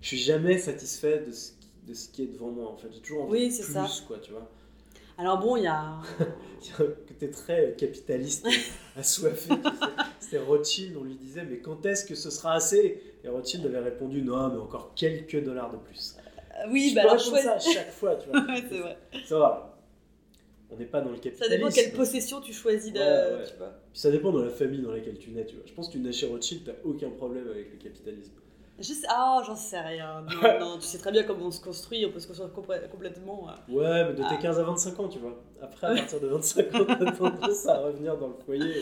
je 0.00 0.06
suis 0.08 0.18
jamais 0.18 0.58
satisfait 0.58 1.24
de 1.26 1.32
ce 1.32 1.52
qui, 1.52 1.68
de 1.86 1.94
ce 1.94 2.08
qui 2.08 2.22
est 2.22 2.26
devant 2.26 2.50
moi. 2.50 2.70
En 2.70 2.76
fait, 2.76 2.88
j'ai 2.92 3.00
toujours 3.00 3.22
envie 3.24 3.32
Oui, 3.32 3.48
de 3.48 3.52
c'est 3.52 3.64
plus, 3.64 3.72
ça. 3.72 3.86
quoi. 4.06 4.18
Tu 4.18 4.30
vois, 4.32 4.48
Alors 5.18 5.38
bon, 5.40 5.56
il 5.56 5.64
y 5.64 5.66
a. 5.66 5.98
t'es 7.18 7.30
très 7.30 7.74
capitaliste, 7.76 8.46
assoiffé. 8.96 9.48
tu 9.48 9.62
sais. 9.62 9.86
C'était 10.20 10.38
Rothschild. 10.38 10.96
On 10.96 11.04
lui 11.04 11.16
disait, 11.16 11.44
mais 11.44 11.58
quand 11.58 11.84
est-ce 11.86 12.04
que 12.04 12.14
ce 12.14 12.30
sera 12.30 12.54
assez? 12.54 13.02
Et 13.28 13.30
Rothschild 13.30 13.66
avait 13.66 13.80
répondu, 13.80 14.22
non, 14.22 14.48
mais 14.48 14.58
encore 14.58 14.94
quelques 14.94 15.44
dollars 15.44 15.70
de 15.70 15.76
plus. 15.76 16.16
Oui, 16.70 16.88
je 16.90 16.94
bah 16.94 17.02
alors 17.02 17.18
choisis. 17.20 17.44
ça 17.44 17.54
à 17.54 17.58
chaque 17.58 17.90
fois, 17.92 18.16
tu 18.16 18.28
vois. 18.30 18.40
Ouais, 18.40 18.62
c'est 18.68 18.78
vrai. 18.78 18.96
Ça 19.26 19.38
va. 19.38 19.78
On 20.70 20.76
n'est 20.76 20.86
pas 20.86 21.00
dans 21.02 21.10
le 21.10 21.16
Ça 21.16 21.22
capitalisme. 21.22 21.56
dépend 21.56 21.70
quelle 21.70 21.92
possession 21.92 22.40
tu 22.40 22.52
choisis 22.52 22.92
de. 22.92 22.98
Ouais, 22.98 23.04
ouais. 23.40 23.44
Tu 23.46 23.56
vois. 23.58 23.72
Puis 23.92 24.00
ça 24.00 24.10
dépend 24.10 24.32
de 24.32 24.42
la 24.42 24.50
famille 24.50 24.80
dans 24.82 24.90
laquelle 24.92 25.18
tu 25.18 25.30
nais, 25.30 25.44
tu 25.46 25.56
vois. 25.56 25.64
Je 25.66 25.72
pense 25.72 25.88
que 25.88 25.92
tu 25.92 25.98
nais 25.98 26.12
chez 26.12 26.26
Rothschild, 26.26 26.64
t'as 26.64 26.72
aucun 26.88 27.10
problème 27.10 27.46
avec 27.48 27.70
le 27.72 27.76
capitalisme. 27.78 28.32
Je 28.80 28.84
sais... 28.92 29.06
Ah, 29.08 29.42
j'en 29.44 29.56
sais 29.56 29.80
rien. 29.80 30.22
Non, 30.42 30.58
non, 30.60 30.78
tu 30.78 30.86
sais 30.86 30.98
très 30.98 31.10
bien 31.10 31.24
comment 31.24 31.46
on 31.46 31.50
se 31.50 31.60
construit. 31.60 32.04
On 32.06 32.12
peut 32.12 32.20
se 32.20 32.28
construire 32.28 32.50
complè- 32.52 32.88
complètement. 32.88 33.48
euh. 33.48 33.72
Ouais, 33.72 34.04
mais 34.04 34.12
de 34.12 34.18
tes 34.18 34.36
Ah. 34.36 34.36
15 34.40 34.58
à 34.58 34.62
25 34.62 35.00
ans, 35.00 35.08
tu 35.08 35.18
vois. 35.18 35.36
Après, 35.60 35.86
à 35.88 35.94
partir 35.96 36.20
de 36.20 36.26
25 36.28 36.74
ans, 36.76 36.84
t'as 36.86 37.12
tendance 37.12 37.66
à 37.66 37.78
revenir 37.80 38.16
dans 38.18 38.28
le 38.28 38.34
foyer. 38.44 38.72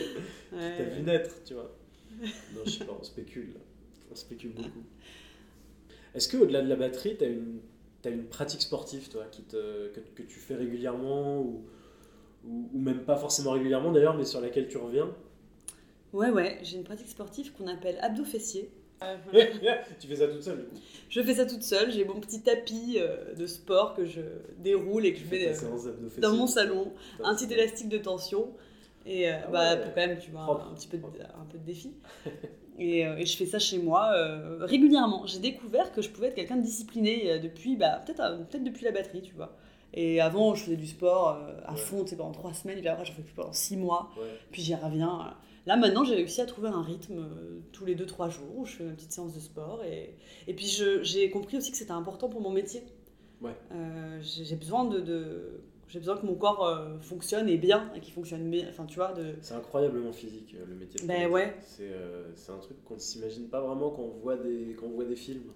Ouais. 0.53 0.77
T'as 0.77 0.83
vu 0.83 1.01
naître, 1.01 1.31
tu 1.45 1.53
vois. 1.55 1.71
Non, 2.21 2.61
je 2.65 2.69
sais 2.71 2.85
pas, 2.85 2.93
on 2.99 3.03
spécule. 3.03 3.53
là. 3.53 3.59
On 4.11 4.15
spécule 4.15 4.51
beaucoup. 4.51 4.83
Est-ce 6.15 6.27
que 6.27 6.37
au-delà 6.37 6.61
de 6.61 6.69
la 6.69 6.75
batterie, 6.75 7.15
t'as 7.17 7.27
une, 7.27 7.59
t'as 8.01 8.11
une 8.11 8.25
pratique 8.25 8.61
sportive, 8.61 9.09
toi, 9.09 9.25
qui 9.31 9.43
te, 9.43 9.89
que, 9.89 9.99
que 9.99 10.23
tu 10.23 10.39
fais 10.39 10.55
régulièrement 10.55 11.41
ou, 11.41 11.65
ou, 12.45 12.69
ou 12.73 12.79
même 12.79 13.03
pas 13.03 13.17
forcément 13.17 13.51
régulièrement 13.51 13.91
d'ailleurs, 13.91 14.17
mais 14.17 14.25
sur 14.25 14.41
laquelle 14.41 14.67
tu 14.67 14.77
reviens? 14.77 15.09
Ouais, 16.13 16.29
ouais, 16.29 16.59
j'ai 16.63 16.77
une 16.77 16.83
pratique 16.83 17.09
sportive 17.09 17.51
qu'on 17.53 17.67
appelle 17.67 17.97
abdos 18.01 18.25
fessiers. 18.25 18.71
Tu 19.99 20.07
fais 20.07 20.15
ça 20.15 20.27
toute 20.27 20.41
seule, 20.41 20.57
du 20.57 20.63
coup? 20.65 20.75
Je 21.09 21.21
fais 21.21 21.35
ça 21.35 21.45
toute 21.45 21.61
seule, 21.61 21.91
j'ai 21.91 22.03
mon 22.03 22.19
petit 22.19 22.41
tapis 22.41 22.97
euh, 22.97 23.35
de 23.35 23.45
sport 23.45 23.93
que 23.93 24.05
je 24.05 24.21
déroule 24.57 25.05
et 25.05 25.13
que 25.13 25.19
Tu 25.19 25.25
je 25.25 25.29
fais 25.29 25.47
euh, 25.49 26.19
dans 26.19 26.35
mon 26.35 26.47
salon, 26.47 26.93
un 27.23 27.35
petit 27.35 27.51
élastique 27.53 27.89
de 27.89 27.99
tension. 27.99 28.53
Et 29.05 29.29
euh, 29.29 29.37
Ah 29.45 29.51
bah, 29.51 29.77
pour 29.77 29.93
quand 29.93 30.07
même 30.07 30.19
tu 30.19 30.31
vois 30.31 30.67
un, 30.69 30.73
petit 30.73 30.87
peu 30.87 30.97
de, 30.97 31.03
un 31.03 31.45
peu 31.49 31.57
de 31.57 31.63
défi. 31.63 31.93
Et, 32.79 33.05
euh, 33.05 33.17
et 33.17 33.25
je 33.25 33.35
fais 33.35 33.45
ça 33.47 33.57
chez 33.59 33.79
moi 33.79 34.11
euh, 34.13 34.59
régulièrement. 34.61 35.25
J'ai 35.25 35.39
découvert 35.39 35.91
que 35.91 36.01
je 36.01 36.09
pouvais 36.09 36.27
être 36.27 36.35
quelqu'un 36.35 36.57
de 36.57 36.61
discipliné 36.61 37.31
euh, 37.31 37.39
depuis 37.39 37.75
bah, 37.75 38.01
peut-être 38.05 38.21
peut-être 38.49 38.63
depuis 38.63 38.85
la 38.85 38.91
batterie, 38.91 39.21
tu 39.21 39.33
vois. 39.33 39.55
Et 39.93 40.21
avant, 40.21 40.53
je 40.53 40.63
faisais 40.65 40.75
du 40.75 40.85
sport 40.85 41.29
euh, 41.29 41.59
à 41.65 41.71
Ouais. 41.73 41.77
fond, 41.79 42.03
tu 42.03 42.09
sais, 42.11 42.15
pendant 42.17 42.33
trois 42.33 42.53
semaines, 42.53 42.77
et 42.77 42.81
puis 42.81 42.89
après, 42.89 43.05
j'en 43.05 43.13
fais 43.13 43.21
plus 43.23 43.33
pendant 43.33 43.53
six 43.53 43.77
mois, 43.77 44.09
Ouais. 44.19 44.27
puis 44.51 44.61
j'y 44.61 44.75
reviens. 44.75 45.33
Là, 45.65 45.75
maintenant, 45.75 46.03
j'ai 46.03 46.15
réussi 46.15 46.39
à 46.41 46.45
trouver 46.45 46.67
un 46.69 46.81
rythme 46.83 47.17
euh, 47.19 47.59
tous 47.71 47.83
les 47.85 47.95
deux, 47.95 48.05
trois 48.05 48.29
jours 48.29 48.57
où 48.57 48.65
je 48.65 48.73
fais 48.75 48.83
ma 48.83 48.91
petite 48.93 49.11
séance 49.11 49.33
de 49.33 49.39
sport. 49.39 49.83
Et, 49.85 50.15
et 50.47 50.53
puis, 50.53 50.67
j'ai 51.01 51.29
compris 51.31 51.57
aussi 51.57 51.71
que 51.71 51.77
c'était 51.77 51.91
important 51.91 52.29
pour 52.29 52.41
mon 52.41 52.51
métier. 52.51 52.83
Ouais. 53.41 53.55
J'ai 54.21 54.45
j'ai 54.45 54.55
besoin 54.55 54.85
de, 54.85 54.99
de- 54.99 55.61
j'ai 55.87 55.99
besoin 55.99 56.17
que 56.17 56.25
mon 56.25 56.35
corps 56.35 56.65
euh, 56.67 56.99
fonctionne 56.99 57.47
et 57.49 57.57
bien, 57.57 57.91
et 57.95 57.99
qu'il 58.01 58.13
fonctionne 58.13 58.49
bien, 58.49 58.65
enfin, 58.69 58.85
tu 58.85 58.95
vois, 58.95 59.13
de... 59.13 59.35
C'est 59.41 59.53
incroyablement 59.53 60.11
physique 60.11 60.55
euh, 60.59 60.65
le 60.67 60.75
métier. 60.75 60.99
de 61.01 61.07
Ben 61.07 61.29
ouais. 61.31 61.55
C'est 61.61 61.89
euh, 61.91 62.25
un 62.49 62.57
truc 62.59 62.83
qu'on 62.83 62.95
ne 62.95 62.99
s'imagine 62.99 63.47
pas 63.47 63.61
vraiment 63.61 63.89
quand 63.91 64.01
on 64.03 64.17
voit 64.19 64.35
des, 64.37 64.75
quand 64.79 64.87
on 64.87 64.91
voit 64.95 65.05
des 65.05 65.15
films. 65.15 65.51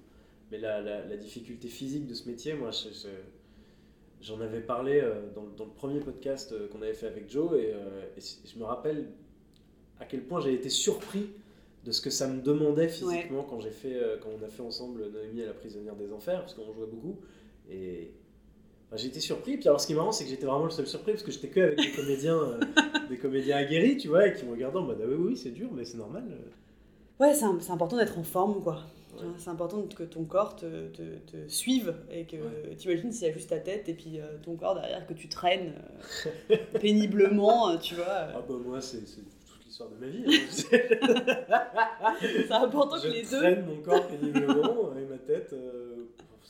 Mais 0.51 0.57
la, 0.57 0.81
la, 0.81 1.05
la 1.05 1.17
difficulté 1.17 1.67
physique 1.67 2.07
de 2.07 2.13
ce 2.13 2.27
métier, 2.29 2.53
moi, 2.53 2.71
je- 2.71 2.89
je- 2.89 3.07
j'en 4.21 4.39
avais 4.41 4.61
parlé 4.61 4.99
euh, 5.01 5.21
dans, 5.33 5.45
dans 5.57 5.65
le 5.65 5.71
premier 5.71 5.99
podcast 5.99 6.51
euh, 6.51 6.67
qu'on 6.67 6.81
avait 6.81 6.93
fait 6.93 7.07
avec 7.07 7.29
Joe 7.29 7.53
et, 7.59 7.73
je 8.45 8.59
me 8.59 8.63
rappelle 8.65 9.09
à 9.99 10.05
quel 10.05 10.21
point 10.23 10.39
j'ai 10.41 10.53
été 10.53 10.69
surpris 10.69 11.29
de 11.85 11.91
ce 11.91 12.01
que 12.01 12.09
ça 12.11 12.27
me 12.27 12.41
demandait 12.41 12.87
physiquement 12.89 13.43
quand 13.43 13.59
j'ai 13.59 13.71
fait 13.71 13.99
quand 14.21 14.29
on 14.39 14.43
a 14.45 14.47
fait 14.47 14.61
ensemble 14.61 15.09
Noémie 15.11 15.41
et 15.41 15.45
la 15.47 15.53
prisonnière 15.53 15.95
des 15.95 16.11
enfers 16.13 16.41
parce 16.41 16.53
qu'on 16.53 16.71
jouait 16.73 16.85
beaucoup 16.85 17.19
et 17.71 18.11
été 18.97 19.19
surpris 19.19 19.57
puis 19.57 19.67
alors 19.67 19.79
ce 19.81 19.87
qui 19.87 19.93
est 19.93 19.95
marrant 19.95 20.11
c'est 20.11 20.23
que 20.25 20.29
j'étais 20.29 20.45
vraiment 20.45 20.65
le 20.65 20.71
seul 20.71 20.85
surpris 20.87 21.13
parce 21.13 21.23
que 21.23 21.31
j'étais 21.31 21.47
que 21.49 21.59
avec 21.59 21.77
des 21.77 21.91
comédiens 21.91 22.37
euh, 22.37 22.59
des 23.09 23.17
comédiens 23.17 23.57
aguerris 23.57 23.97
tu 23.97 24.07
vois 24.09 24.27
et 24.27 24.33
qui 24.33 24.45
me 24.45 24.51
regardaient 24.51 24.79
en 24.79 24.83
mode 24.83 24.99
ah 25.01 25.05
oui 25.07 25.15
oui 25.17 25.37
c'est 25.37 25.51
dur 25.51 25.69
mais 25.73 25.85
c'est 25.85 25.97
normal 25.97 26.23
Ouais, 27.19 27.33
c'est 27.35 27.45
c'est 27.59 27.71
important 27.71 27.97
d'être 27.97 28.17
en 28.17 28.23
forme, 28.23 28.63
quoi. 28.63 28.79
Ouais. 29.15 29.27
C'est 29.37 29.51
important 29.51 29.83
que 29.95 30.01
ton 30.01 30.23
corps 30.23 30.55
te, 30.55 30.87
te, 30.87 31.03
te 31.31 31.47
suive 31.47 31.93
et 32.11 32.25
que 32.25 32.35
Ouais. 32.37 32.75
t'imagines 32.75 33.11
s'il 33.11 33.27
y 33.27 33.29
a 33.29 33.33
juste 33.33 33.49
ta 33.51 33.59
tête 33.59 33.87
et 33.89 33.93
puis 33.93 34.19
euh, 34.19 34.23
ton 34.43 34.55
corps 34.55 34.73
derrière 34.73 35.05
que 35.05 35.13
tu 35.13 35.29
traînes 35.29 35.73
euh, 36.49 36.55
péniblement, 36.81 37.69
euh, 37.69 37.77
tu 37.77 37.93
vois. 37.93 38.05
euh. 38.07 38.31
ah 38.37 38.41
bah 38.49 38.55
moi 38.65 38.81
c'est 38.81 39.05
c'est 39.07 39.21
toute 39.45 39.63
l'histoire 39.65 39.89
de 39.89 40.03
ma 40.03 40.07
vie 40.07 40.23
hein. 40.25 40.31
C'est 42.21 42.51
important 42.51 42.97
je 42.97 43.07
que 43.07 43.13
les 43.13 43.21
deux. 43.21 43.37
traîne 43.37 43.65
mon 43.67 43.81
corps 43.83 44.07
péniblement 44.07 44.91
et 44.97 45.05
ma 45.05 45.17
tête 45.19 45.51
euh, 45.53 45.90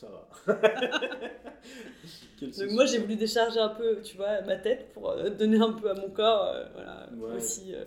ça 0.02 0.08
va 0.46 0.54
Donc 2.40 2.70
moi 2.72 2.86
j'ai 2.86 2.98
voulu 2.98 3.14
décharger 3.16 3.60
un 3.60 3.68
peu, 3.68 4.00
tu 4.02 4.16
vois, 4.16 4.40
ma 4.42 4.56
tête 4.56 4.92
pour 4.92 5.10
euh, 5.10 5.30
donner 5.30 5.58
un 5.58 5.72
peu 5.72 5.90
à 5.90 5.94
mon 5.94 6.10
corps, 6.10 6.44
euh, 6.46 6.64
voilà, 6.74 7.08
Ouais. 7.16 7.36
aussi. 7.36 7.72
euh. 7.74 7.84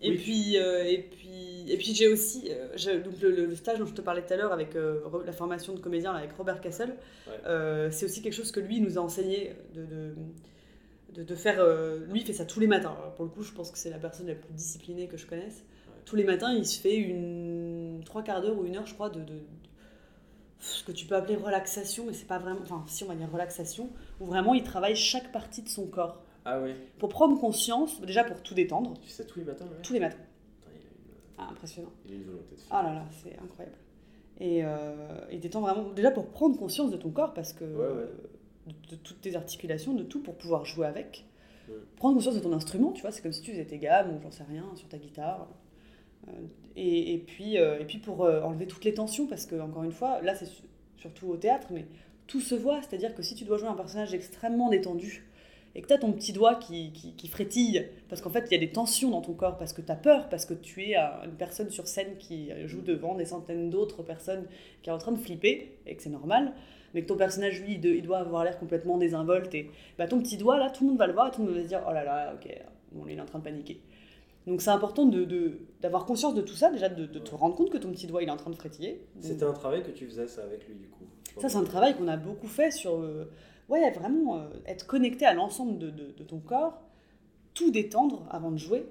Et 0.00 0.10
Oui. 0.10 0.16
puis, 0.16 0.56
euh, 0.58 0.84
et 0.84 0.98
puis, 0.98 1.64
et 1.72 1.76
puis 1.76 1.92
j'ai 1.92 2.06
aussi, 2.06 2.50
donc 3.04 3.20
le, 3.20 3.52
stage 3.56 3.78
dont 3.80 3.86
je 3.86 3.94
te 3.94 4.00
parlais 4.00 4.22
tout 4.24 4.32
à 4.32 4.36
l'heure 4.36 4.52
avec 4.52 4.74
la 4.74 5.32
formation 5.32 5.74
de 5.74 5.80
comédien 5.80 6.12
là, 6.12 6.20
avec 6.20 6.32
Robert 6.34 6.60
Ouais. 6.64 6.70
euh, 7.46 7.90
c'est 7.90 8.04
aussi 8.04 8.22
quelque 8.22 8.34
chose 8.34 8.52
que 8.52 8.60
lui 8.60 8.80
nous 8.80 8.96
a 8.96 9.00
enseigné 9.00 9.56
de, 9.74 9.84
de, 9.84 10.14
de, 11.14 11.22
de 11.24 11.34
faire. 11.34 11.56
euh, 11.58 11.98
lui 12.06 12.20
il 12.20 12.24
fait 12.26 12.32
ça 12.32 12.44
tous 12.44 12.60
les 12.60 12.68
matins. 12.68 12.94
Alors, 12.96 13.14
pour 13.16 13.24
le 13.24 13.30
coup, 13.32 13.42
je 13.42 13.52
pense 13.52 13.72
que 13.72 13.78
c'est 13.78 13.90
la 13.90 13.98
personne 13.98 14.28
la 14.28 14.36
plus 14.36 14.52
disciplinée 14.54 15.08
que 15.08 15.16
je 15.16 15.26
connaisse. 15.26 15.64
Ouais. 15.88 15.94
Tous 16.04 16.14
les 16.14 16.24
matins, 16.24 16.52
il 16.52 16.64
se 16.64 16.78
fait 16.80 16.94
une 16.96 18.02
trois 18.06 18.22
quarts 18.22 18.40
d'heure 18.40 18.56
ou 18.56 18.64
une 18.66 18.76
heure, 18.76 18.86
je 18.86 18.94
crois, 18.94 19.10
de, 19.10 19.18
de 19.20 19.40
ce 20.60 20.82
que 20.84 20.92
tu 20.92 21.06
peux 21.06 21.14
appeler 21.16 21.36
relaxation, 21.36 22.04
mais 22.06 22.12
c'est 22.12 22.26
pas 22.26 22.38
vraiment. 22.38 22.60
Enfin, 22.62 22.84
si 22.88 23.04
on 23.04 23.08
va 23.08 23.14
dire 23.14 23.30
relaxation, 23.30 23.90
où 24.20 24.26
vraiment 24.26 24.54
il 24.54 24.62
travaille 24.64 24.96
chaque 24.96 25.30
partie 25.32 25.62
de 25.62 25.68
son 25.68 25.86
corps 25.86 26.22
ah 26.44 26.60
ouais 26.60 26.74
pour 26.98 27.08
prendre 27.10 27.38
conscience, 27.38 28.00
déjà 28.00 28.24
pour 28.24 28.42
tout 28.42 28.54
détendre, 28.54 28.94
tu 29.00 29.08
fais 29.08 29.22
ça 29.22 29.24
tous 29.24 29.38
les 29.38 29.44
matins 29.44 29.66
ouais 29.66 29.82
tous 29.82 29.92
les 29.92 30.00
matins. 30.00 30.16
Putain, 30.60 30.70
il, 30.74 30.80
a 30.80 30.84
une, 30.84 31.14
Ah, 31.38 31.48
impressionnant. 31.52 31.92
il 32.06 32.12
a 32.12 32.14
une 32.16 32.24
volonté 32.24 32.54
de 32.56 32.60
faire 32.60 32.68
Ah 32.70 32.82
là 32.82 32.94
là, 32.94 33.04
c'est 33.22 33.38
incroyable. 33.38 33.76
Et 34.40 34.64
euh, 34.64 34.94
il 35.32 35.40
détend 35.40 35.60
vraiment, 35.60 35.90
déjà 35.90 36.10
pour 36.10 36.26
prendre 36.28 36.56
conscience 36.58 36.90
de 36.90 36.96
ton 36.96 37.10
corps, 37.10 37.34
parce 37.34 37.52
que 37.52 37.64
Ouais, 37.64 37.80
ouais. 37.80 37.86
euh, 37.86 38.06
de, 38.66 38.90
de 38.90 38.96
toutes 38.96 39.20
tes 39.20 39.34
articulations, 39.36 39.94
de 39.94 40.04
tout, 40.04 40.22
pour 40.22 40.36
pouvoir 40.36 40.64
jouer 40.64 40.86
avec. 40.86 41.24
Prendre 41.96 42.14
conscience 42.14 42.34
de 42.36 42.40
ton 42.40 42.52
instrument, 42.54 42.92
tu 42.92 43.02
vois, 43.02 43.10
c'est 43.10 43.20
comme 43.20 43.32
si 43.32 43.42
tu 43.42 43.50
faisais 43.50 43.66
tes 43.66 43.78
gammes 43.78 44.16
ou 44.16 44.22
j'en 44.22 44.30
sais 44.30 44.44
rien 44.44 44.64
sur 44.74 44.88
ta 44.88 44.96
guitare. 44.96 45.48
Euh, 46.28 46.30
et, 46.78 47.14
et 47.14 47.18
puis, 47.18 47.58
euh, 47.58 47.78
et 47.80 47.84
puis 47.84 47.98
pour 47.98 48.24
euh, 48.24 48.40
enlever 48.42 48.66
toutes 48.66 48.84
les 48.84 48.94
tensions, 48.94 49.26
parce 49.26 49.46
que 49.46 49.56
encore 49.60 49.82
une 49.82 49.92
fois, 49.92 50.20
là 50.22 50.34
c'est 50.34 50.46
su- 50.46 50.62
surtout 50.96 51.26
au 51.28 51.36
théâtre, 51.36 51.68
mais 51.70 51.86
tout 52.26 52.40
se 52.40 52.54
voit, 52.54 52.80
c'est-à-dire 52.82 53.14
que 53.14 53.22
si 53.22 53.34
tu 53.34 53.44
dois 53.44 53.58
jouer 53.58 53.68
un 53.68 53.74
personnage 53.74 54.14
extrêmement 54.14 54.70
détendu, 54.70 55.24
et 55.74 55.82
que 55.82 55.88
tu 55.88 55.92
as 55.92 55.98
ton 55.98 56.12
petit 56.12 56.32
doigt 56.32 56.54
qui, 56.54 56.92
qui, 56.92 57.28
frétille, 57.28 57.86
parce 58.08 58.22
qu'en 58.22 58.30
fait 58.30 58.46
il 58.48 58.52
y 58.52 58.56
a 58.56 58.58
des 58.58 58.70
tensions 58.70 59.10
dans 59.10 59.20
ton 59.20 59.34
corps, 59.34 59.58
parce 59.58 59.72
que 59.72 59.82
tu 59.82 59.90
as 59.90 59.96
peur, 59.96 60.28
parce 60.28 60.46
que 60.46 60.54
tu 60.54 60.84
es 60.84 60.96
euh, 60.96 61.24
une 61.24 61.36
personne 61.36 61.70
sur 61.70 61.88
scène 61.88 62.16
qui 62.18 62.50
joue 62.66 62.80
devant 62.80 63.14
des 63.14 63.26
centaines 63.26 63.70
d'autres 63.70 64.02
personnes 64.02 64.46
qui 64.82 64.90
est 64.90 64.92
en 64.92 64.98
train 64.98 65.12
de 65.12 65.18
flipper, 65.18 65.72
et 65.86 65.96
que 65.96 66.02
c'est 66.02 66.10
normal, 66.10 66.52
mais 66.94 67.02
que 67.02 67.06
ton 67.06 67.16
personnage, 67.16 67.60
lui, 67.60 67.80
il, 67.82 68.02
doit 68.02 68.18
avoir 68.18 68.44
l'air 68.44 68.58
complètement 68.58 68.98
désinvolte, 68.98 69.54
et 69.54 69.70
bah, 69.98 70.06
ton 70.06 70.20
petit 70.20 70.36
doigt, 70.36 70.58
là, 70.58 70.70
tout 70.70 70.84
le 70.84 70.90
monde 70.90 70.98
va 70.98 71.06
le 71.06 71.12
voir, 71.12 71.28
et 71.28 71.30
tout 71.32 71.42
le 71.42 71.48
monde 71.48 71.56
va 71.56 71.62
se 71.62 71.68
dire, 71.68 71.82
oh 71.88 71.92
là 71.92 72.04
là, 72.04 72.34
ok, 72.34 72.48
bon, 72.92 73.04
il 73.08 73.18
est 73.18 73.20
en 73.20 73.26
train 73.26 73.40
de 73.40 73.44
paniquer. 73.44 73.80
Donc 74.48 74.62
c'est 74.62 74.70
important 74.70 75.04
de- 75.06 75.58
d'avoir 75.80 76.06
conscience 76.06 76.34
de 76.34 76.40
tout 76.42 76.54
ça, 76.54 76.70
déjà 76.70 76.88
de, 76.88 77.06
de 77.06 77.18
te 77.18 77.34
rendre 77.34 77.54
compte 77.54 77.70
que 77.70 77.78
ton 77.78 77.90
petit 77.92 78.06
doigt, 78.06 78.22
il 78.22 78.28
est 78.28 78.32
en 78.32 78.36
train 78.36 78.50
de 78.50 78.56
frétiller. 78.56 79.06
c'était 79.20 79.44
un 79.44 79.52
travail 79.52 79.82
que 79.82 79.90
tu 79.90 80.06
faisais 80.06 80.26
ça 80.26 80.42
avec 80.42 80.66
lui 80.66 80.74
du 80.74 80.88
coup 80.88 81.04
Ça, 81.40 81.48
c'est 81.48 81.58
un 81.58 81.64
travail 81.64 81.94
qu'on 81.96 82.08
a 82.08 82.16
beaucoup 82.16 82.46
fait 82.48 82.70
sur. 82.70 82.96
euh, 82.98 83.30
ouais, 83.68 83.90
vraiment 83.92 84.38
euh, 84.38 84.48
être 84.66 84.86
connecté 84.86 85.26
à 85.26 85.34
l'ensemble 85.34 85.78
de, 85.78 85.90
de- 85.90 86.12
de 86.16 86.24
ton 86.24 86.38
corps, 86.40 86.80
tout 87.54 87.70
détendre 87.70 88.26
avant 88.30 88.50
de 88.50 88.56
jouer, 88.58 88.86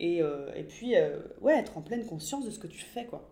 et, 0.00 0.22
euh, 0.22 0.50
et 0.54 0.62
puis, 0.64 0.94
ouais, 1.40 1.56
être 1.58 1.76
en 1.78 1.82
pleine 1.82 2.04
conscience 2.06 2.44
de 2.44 2.50
ce 2.50 2.58
que 2.58 2.66
tu 2.66 2.78
fais, 2.80 3.04
quoi. 3.06 3.28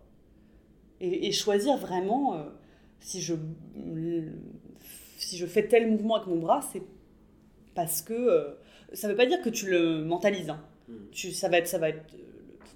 Et, 1.01 1.27
et 1.27 1.31
choisir 1.31 1.77
vraiment, 1.77 2.37
si, 2.99 3.21
je, 3.21 3.33
si 5.17 5.37
je 5.37 5.45
fais 5.45 5.67
tel 5.67 5.89
mouvement 5.89 6.15
avec 6.15 6.27
mon 6.27 6.37
bras, 6.37 6.61
c'est 6.71 6.81
parce 7.73 8.01
que. 8.01 8.55
ça 8.93 9.07
veut 9.07 9.15
pas 9.15 9.25
dire 9.25 9.41
que 9.41 9.49
tu 9.49 9.69
le 9.69 10.03
mentalises, 10.05 10.49
hein. 10.49 10.59
Hmm. 10.87 10.93
Tu, 11.11 11.31
ça 11.31 11.49
va 11.49 11.57
être, 11.57 11.67
ça 11.67 11.77
va 11.79 11.89
être 11.89 12.13
euh, 12.13 12.17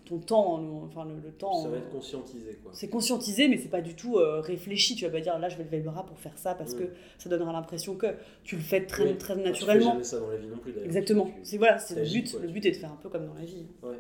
ton 0.06 0.18
temps, 0.18 0.58
le- 0.58 0.86
enfin 0.88 1.06
le, 1.06 1.16
le 1.24 1.32
temps. 1.32 1.62
ça 1.62 1.70
va 1.70 1.76
euh, 1.76 1.80
être 1.80 1.92
conscientisé 1.92 2.58
quoi 2.64 2.72
c'est 2.74 2.90
conscientisé, 2.90 3.48
mais 3.48 3.58
c'est 3.58 3.70
pas 3.70 3.82
du 3.82 3.96
tout 3.96 4.18
euh, 4.18 4.40
réfléchi. 4.42 4.96
Tu 4.96 5.06
vas 5.06 5.12
pas 5.12 5.22
dire 5.22 5.38
là, 5.38 5.48
je 5.50 5.58
vais 5.58 5.64
lever 5.64 5.78
le 5.78 5.84
bras 5.84 6.06
pour 6.06 6.18
faire 6.20 6.38
ça 6.38 6.56
parce 6.56 6.74
que 6.74 6.90
ça 7.20 7.30
donnera 7.30 7.54
l'impression 7.54 7.96
que 7.96 8.08
tu 8.44 8.56
le 8.56 8.62
fais 8.64 8.86
très, 8.86 9.04
Oui. 9.12 9.18
très 9.18 9.34
Enfin, 9.34 9.44
tu 9.44 9.60
fais 9.66 9.68
naturellement. 9.68 9.92
jamais 9.92 10.04
ça 10.04 10.20
dans 10.20 10.30
la 10.30 10.38
vie 10.38 10.48
non 10.48 10.58
plus 10.58 10.72
d'ailleurs 10.72 10.88
Exactement. 10.88 11.30
C'est 11.44 11.58
voilà, 11.58 11.78
c'est 11.78 11.96
le 11.96 12.04
but. 12.10 12.32
quoi, 12.32 12.40
le 12.42 12.48
but 12.48 12.66
est 12.66 12.72
de 12.72 12.78
faire 12.78 12.92
un 12.92 12.96
peu 13.02 13.10
comme 13.10 13.28
dans 13.28 13.34
la 13.36 13.46
vie, 13.46 13.68
ouais 13.84 13.90
Ouais. 13.90 13.98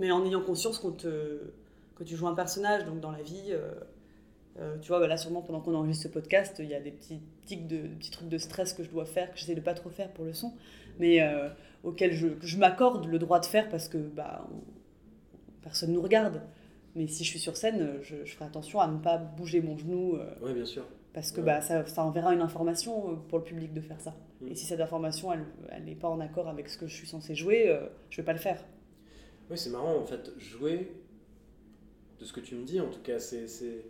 mais 0.00 0.10
en 0.10 0.24
ayant 0.26 0.42
conscience 0.42 0.78
qu'on 0.78 0.90
te, 0.92 1.52
que 1.96 2.04
tu 2.04 2.16
joues 2.16 2.26
un 2.26 2.34
personnage. 2.34 2.84
Donc 2.84 3.00
dans 3.00 3.12
la 3.12 3.22
vie, 3.22 3.50
euh, 3.50 3.70
euh, 4.58 4.76
tu 4.78 4.88
vois, 4.88 5.00
bah 5.00 5.06
là 5.06 5.16
sûrement 5.16 5.42
pendant 5.42 5.60
qu'on 5.60 5.74
enregistre 5.74 6.04
ce 6.04 6.08
podcast, 6.08 6.56
il 6.58 6.66
y 6.68 6.74
a 6.74 6.80
des 6.80 6.90
petits 6.90 7.20
tics 7.46 7.66
de 7.66 7.76
des 7.78 7.88
petits 7.96 8.10
trucs 8.10 8.28
de 8.28 8.38
stress 8.38 8.72
que 8.72 8.82
je 8.82 8.90
dois 8.90 9.04
faire, 9.04 9.32
que 9.32 9.38
j'essaie 9.38 9.54
de 9.54 9.60
pas 9.60 9.74
trop 9.74 9.90
faire 9.90 10.10
pour 10.12 10.24
le 10.24 10.32
son, 10.32 10.52
mais 10.98 11.20
euh, 11.22 11.48
auxquels 11.82 12.12
je, 12.12 12.28
je 12.40 12.56
m'accorde 12.58 13.06
le 13.06 13.18
droit 13.18 13.40
de 13.40 13.46
faire 13.46 13.68
parce 13.68 13.88
que 13.88 13.98
bah 13.98 14.46
on- 14.52 14.62
personne 15.62 15.92
nous 15.92 16.02
regarde. 16.02 16.42
Mais 16.96 17.06
si 17.08 17.24
je 17.24 17.30
suis 17.30 17.38
sur 17.40 17.56
scène, 17.56 17.98
je, 18.02 18.24
je 18.24 18.34
ferai 18.34 18.44
attention 18.44 18.78
à 18.80 18.86
ne 18.86 18.98
pas 18.98 19.16
bouger 19.18 19.60
mon 19.60 19.76
genou. 19.76 20.16
euh, 20.16 20.32
ouais 20.42 20.54
bien 20.54 20.64
sûr 20.66 20.84
Parce 21.12 21.32
que 21.32 21.40
Ouais. 21.40 21.46
bah, 21.46 21.60
ça, 21.60 21.84
ça 21.86 22.04
enverra 22.04 22.32
une 22.34 22.40
information 22.42 23.10
euh, 23.12 23.14
pour 23.28 23.38
le 23.38 23.44
public 23.44 23.72
de 23.72 23.80
faire 23.80 24.00
ça. 24.00 24.14
Mm. 24.40 24.48
Et 24.48 24.54
si 24.54 24.64
cette 24.66 24.80
information, 24.80 25.30
elle 25.70 25.84
n'est 25.84 25.96
pas 25.96 26.08
en 26.08 26.20
accord 26.20 26.48
avec 26.48 26.68
ce 26.68 26.78
que 26.78 26.86
je 26.86 26.94
suis 26.94 27.06
censé 27.08 27.34
jouer, 27.34 27.68
euh, 27.68 27.80
je 28.10 28.18
vais 28.18 28.24
pas 28.24 28.32
le 28.32 28.38
faire. 28.38 28.64
Oui, 29.50 29.58
c'est 29.58 29.70
marrant 29.70 29.96
en 29.96 30.06
fait, 30.06 30.30
jouer, 30.38 30.92
de 32.20 32.24
ce 32.24 32.32
que 32.32 32.40
tu 32.40 32.54
me 32.54 32.64
dis 32.64 32.80
en 32.80 32.88
tout 32.88 33.00
cas, 33.02 33.18
c'est. 33.18 33.48
c'est- 33.48 33.84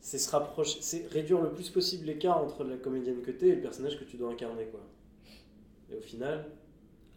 c'est 0.00 0.18
se 0.18 0.30
rapprocher, 0.30 0.78
c'est 0.82 1.06
réduire 1.10 1.40
le 1.40 1.50
plus 1.50 1.70
possible 1.70 2.04
l'écart 2.06 2.36
entre 2.44 2.62
la 2.62 2.76
comédienne 2.76 3.22
que 3.22 3.30
tu 3.30 3.46
es 3.46 3.48
et 3.48 3.54
le 3.56 3.62
personnage 3.62 3.98
que 3.98 4.04
tu 4.04 4.18
dois 4.18 4.30
incarner. 4.30 4.66
Quoi. 4.66 4.80
Et 5.90 5.96
au 5.96 6.00
final, 6.00 6.46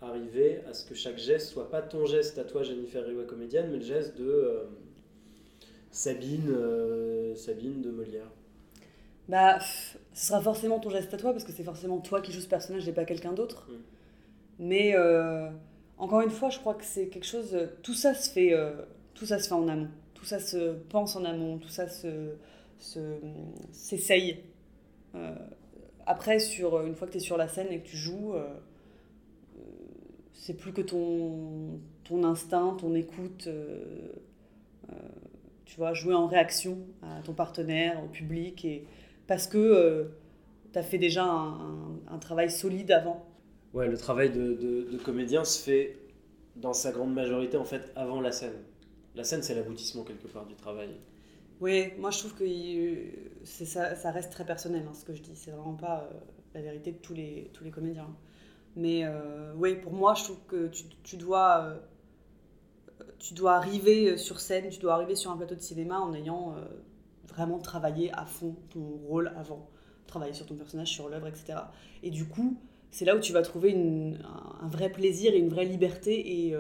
arriver 0.02 0.62
à 0.70 0.74
ce 0.74 0.86
que 0.86 0.96
chaque 0.96 1.18
geste 1.18 1.48
soit 1.48 1.70
pas 1.70 1.82
ton 1.82 2.06
geste 2.06 2.38
à 2.38 2.44
toi, 2.44 2.64
Jennifer 2.64 3.06
Riwa 3.06 3.24
comédienne, 3.24 3.70
mais 3.72 3.78
le 3.78 3.84
geste 3.84 4.18
de 4.18 4.30
euh, 4.30 4.64
Sabine, 5.92 6.50
euh, 6.50 7.36
Sabine 7.36 7.82
de 7.82 7.92
Molière. 7.92 8.30
Bah, 9.28 9.60
ce 9.60 10.28
sera 10.28 10.42
forcément 10.42 10.80
ton 10.80 10.90
geste 10.90 11.14
à 11.14 11.18
toi 11.18 11.32
parce 11.32 11.44
que 11.44 11.52
c'est 11.52 11.64
forcément 11.64 12.00
toi 12.00 12.22
qui 12.22 12.32
joues 12.32 12.42
ce 12.42 12.48
personnage 12.48 12.88
et 12.88 12.94
pas 12.94 13.06
quelqu'un 13.06 13.34
d'autre. 13.34 13.68
Mm. 13.70 13.76
Mais 14.60 14.96
euh, 14.96 15.50
encore 15.98 16.22
une 16.22 16.30
fois, 16.30 16.50
je 16.50 16.60
crois 16.60 16.76
que 16.76 16.86
c'est 16.86 17.08
quelque 17.08 17.26
chose. 17.26 17.56
Tout 17.84 17.94
ça 17.94 18.14
se 18.14 18.30
fait, 18.30 18.54
tout 19.14 19.26
ça 19.26 19.40
se 19.40 19.48
fait 19.48 19.54
en 19.54 19.68
amont. 19.68 19.90
Tout 20.14 20.26
ça 20.26 20.40
se 20.40 20.74
pense 20.90 21.16
en 21.16 21.26
amont. 21.26 21.58
Tout 21.58 21.68
ça 21.68 21.88
se, 21.88 22.32
se 22.80 23.00
s'essaye. 23.72 24.40
Après, 26.08 26.40
sur 26.40 26.82
une 26.82 26.96
fois 26.96 27.06
que 27.08 27.12
tu 27.12 27.18
es 27.18 27.22
sur 27.22 27.38
la 27.38 27.48
scène 27.48 27.68
et 27.70 27.80
que 27.80 27.88
tu 27.88 27.98
joues 27.98 28.34
c'est 30.48 30.54
plus 30.54 30.72
que 30.72 30.82
ton, 30.82 31.82
ton 32.06 32.24
instinct, 32.24 32.78
ton 32.80 32.96
écoute, 32.96 33.48
euh, 33.48 34.14
euh, 34.90 34.96
tu 35.66 35.76
vois, 35.76 35.94
jouer 35.94 36.14
en 36.14 36.26
réaction 36.26 36.78
à 37.02 37.22
ton 37.22 37.34
partenaire, 37.34 38.02
au 38.02 38.08
public, 38.08 38.64
et 38.64 38.86
parce 39.28 39.46
que 39.46 39.58
euh, 39.58 40.06
tu 40.72 40.80
as 40.80 40.84
fait 40.84 41.00
déjà 41.00 41.26
un, 41.26 42.00
un, 42.10 42.18
travail 42.18 42.50
solide 42.50 42.92
avant. 42.92 43.26
Ouais, 43.74 43.90
le 43.90 43.98
travail 43.98 44.30
de, 44.30 44.54
de, 44.54 44.88
de, 44.90 44.98
comédien 44.98 45.44
se 45.44 45.62
fait 45.62 45.98
dans 46.56 46.72
sa 46.72 46.94
grande 46.94 47.14
majorité 47.14 47.58
en 47.58 47.66
fait 47.66 47.92
avant 47.98 48.22
la 48.22 48.32
scène. 48.32 48.56
La 49.16 49.26
scène, 49.26 49.44
c'est 49.44 49.54
l'aboutissement 49.54 50.04
quelque 50.04 50.28
part 50.28 50.46
du 50.46 50.56
travail. 50.56 50.92
Oui, 51.60 51.94
moi 51.98 52.12
je 52.12 52.20
trouve 52.20 52.36
que 52.36 52.46
ça, 53.44 53.96
ça, 53.96 54.12
reste 54.12 54.32
très 54.32 54.46
personnel 54.46 54.86
hein, 54.88 54.94
ce 54.94 55.04
que 55.04 55.16
je 55.16 55.22
dis. 55.22 55.36
C'est 55.36 55.52
vraiment 55.52 55.76
pas 55.76 56.10
la 56.54 56.62
vérité 56.62 56.92
de 56.92 56.98
tous 56.98 57.14
les, 57.14 57.50
tous 57.54 57.64
les 57.64 57.72
comédiens. 57.72 58.16
Mais 58.76 59.04
euh, 59.06 59.54
oui, 59.56 59.76
pour 59.76 59.92
moi, 59.92 60.14
je 60.14 60.24
trouve 60.26 60.40
que 60.48 60.68
tu, 60.68 60.84
tu, 61.04 61.18
dois, 61.18 61.64
euh, 61.64 61.80
tu 63.18 63.34
dois 63.34 63.56
arriver 63.56 64.12
euh, 64.12 64.18
sur 64.18 64.40
scène, 64.40 64.70
tu 64.70 64.80
dois 64.80 64.94
arriver 64.94 65.16
sur 65.16 65.32
un 65.32 65.38
plateau 65.38 65.56
de 65.56 65.62
cinéma 65.62 66.00
en 66.00 66.14
ayant 66.14 66.56
vraiment 67.28 67.60
travaillé 67.60 68.12
à 68.14 68.26
fond 68.26 68.56
ton 68.70 69.00
rôle 69.08 69.34
avant, 69.36 69.68
travailler 70.06 70.34
sur 70.34 70.46
ton 70.46 70.56
personnage, 70.56 70.90
sur 70.90 71.10
l'œuvre, 71.10 71.28
etc. 71.28 71.60
Et 72.04 72.12
du 72.12 72.26
coup, 72.26 72.58
c'est 72.92 73.04
là 73.06 73.16
où 73.16 73.20
tu 73.20 73.34
vas 73.34 73.42
trouver 73.42 73.72
une, 73.72 74.20
un, 74.62 74.68
vrai 74.68 74.92
plaisir 74.92 75.34
et 75.34 75.40
une 75.40 75.50
vraie 75.50 75.66
liberté 75.66 76.46
et, 76.46 76.56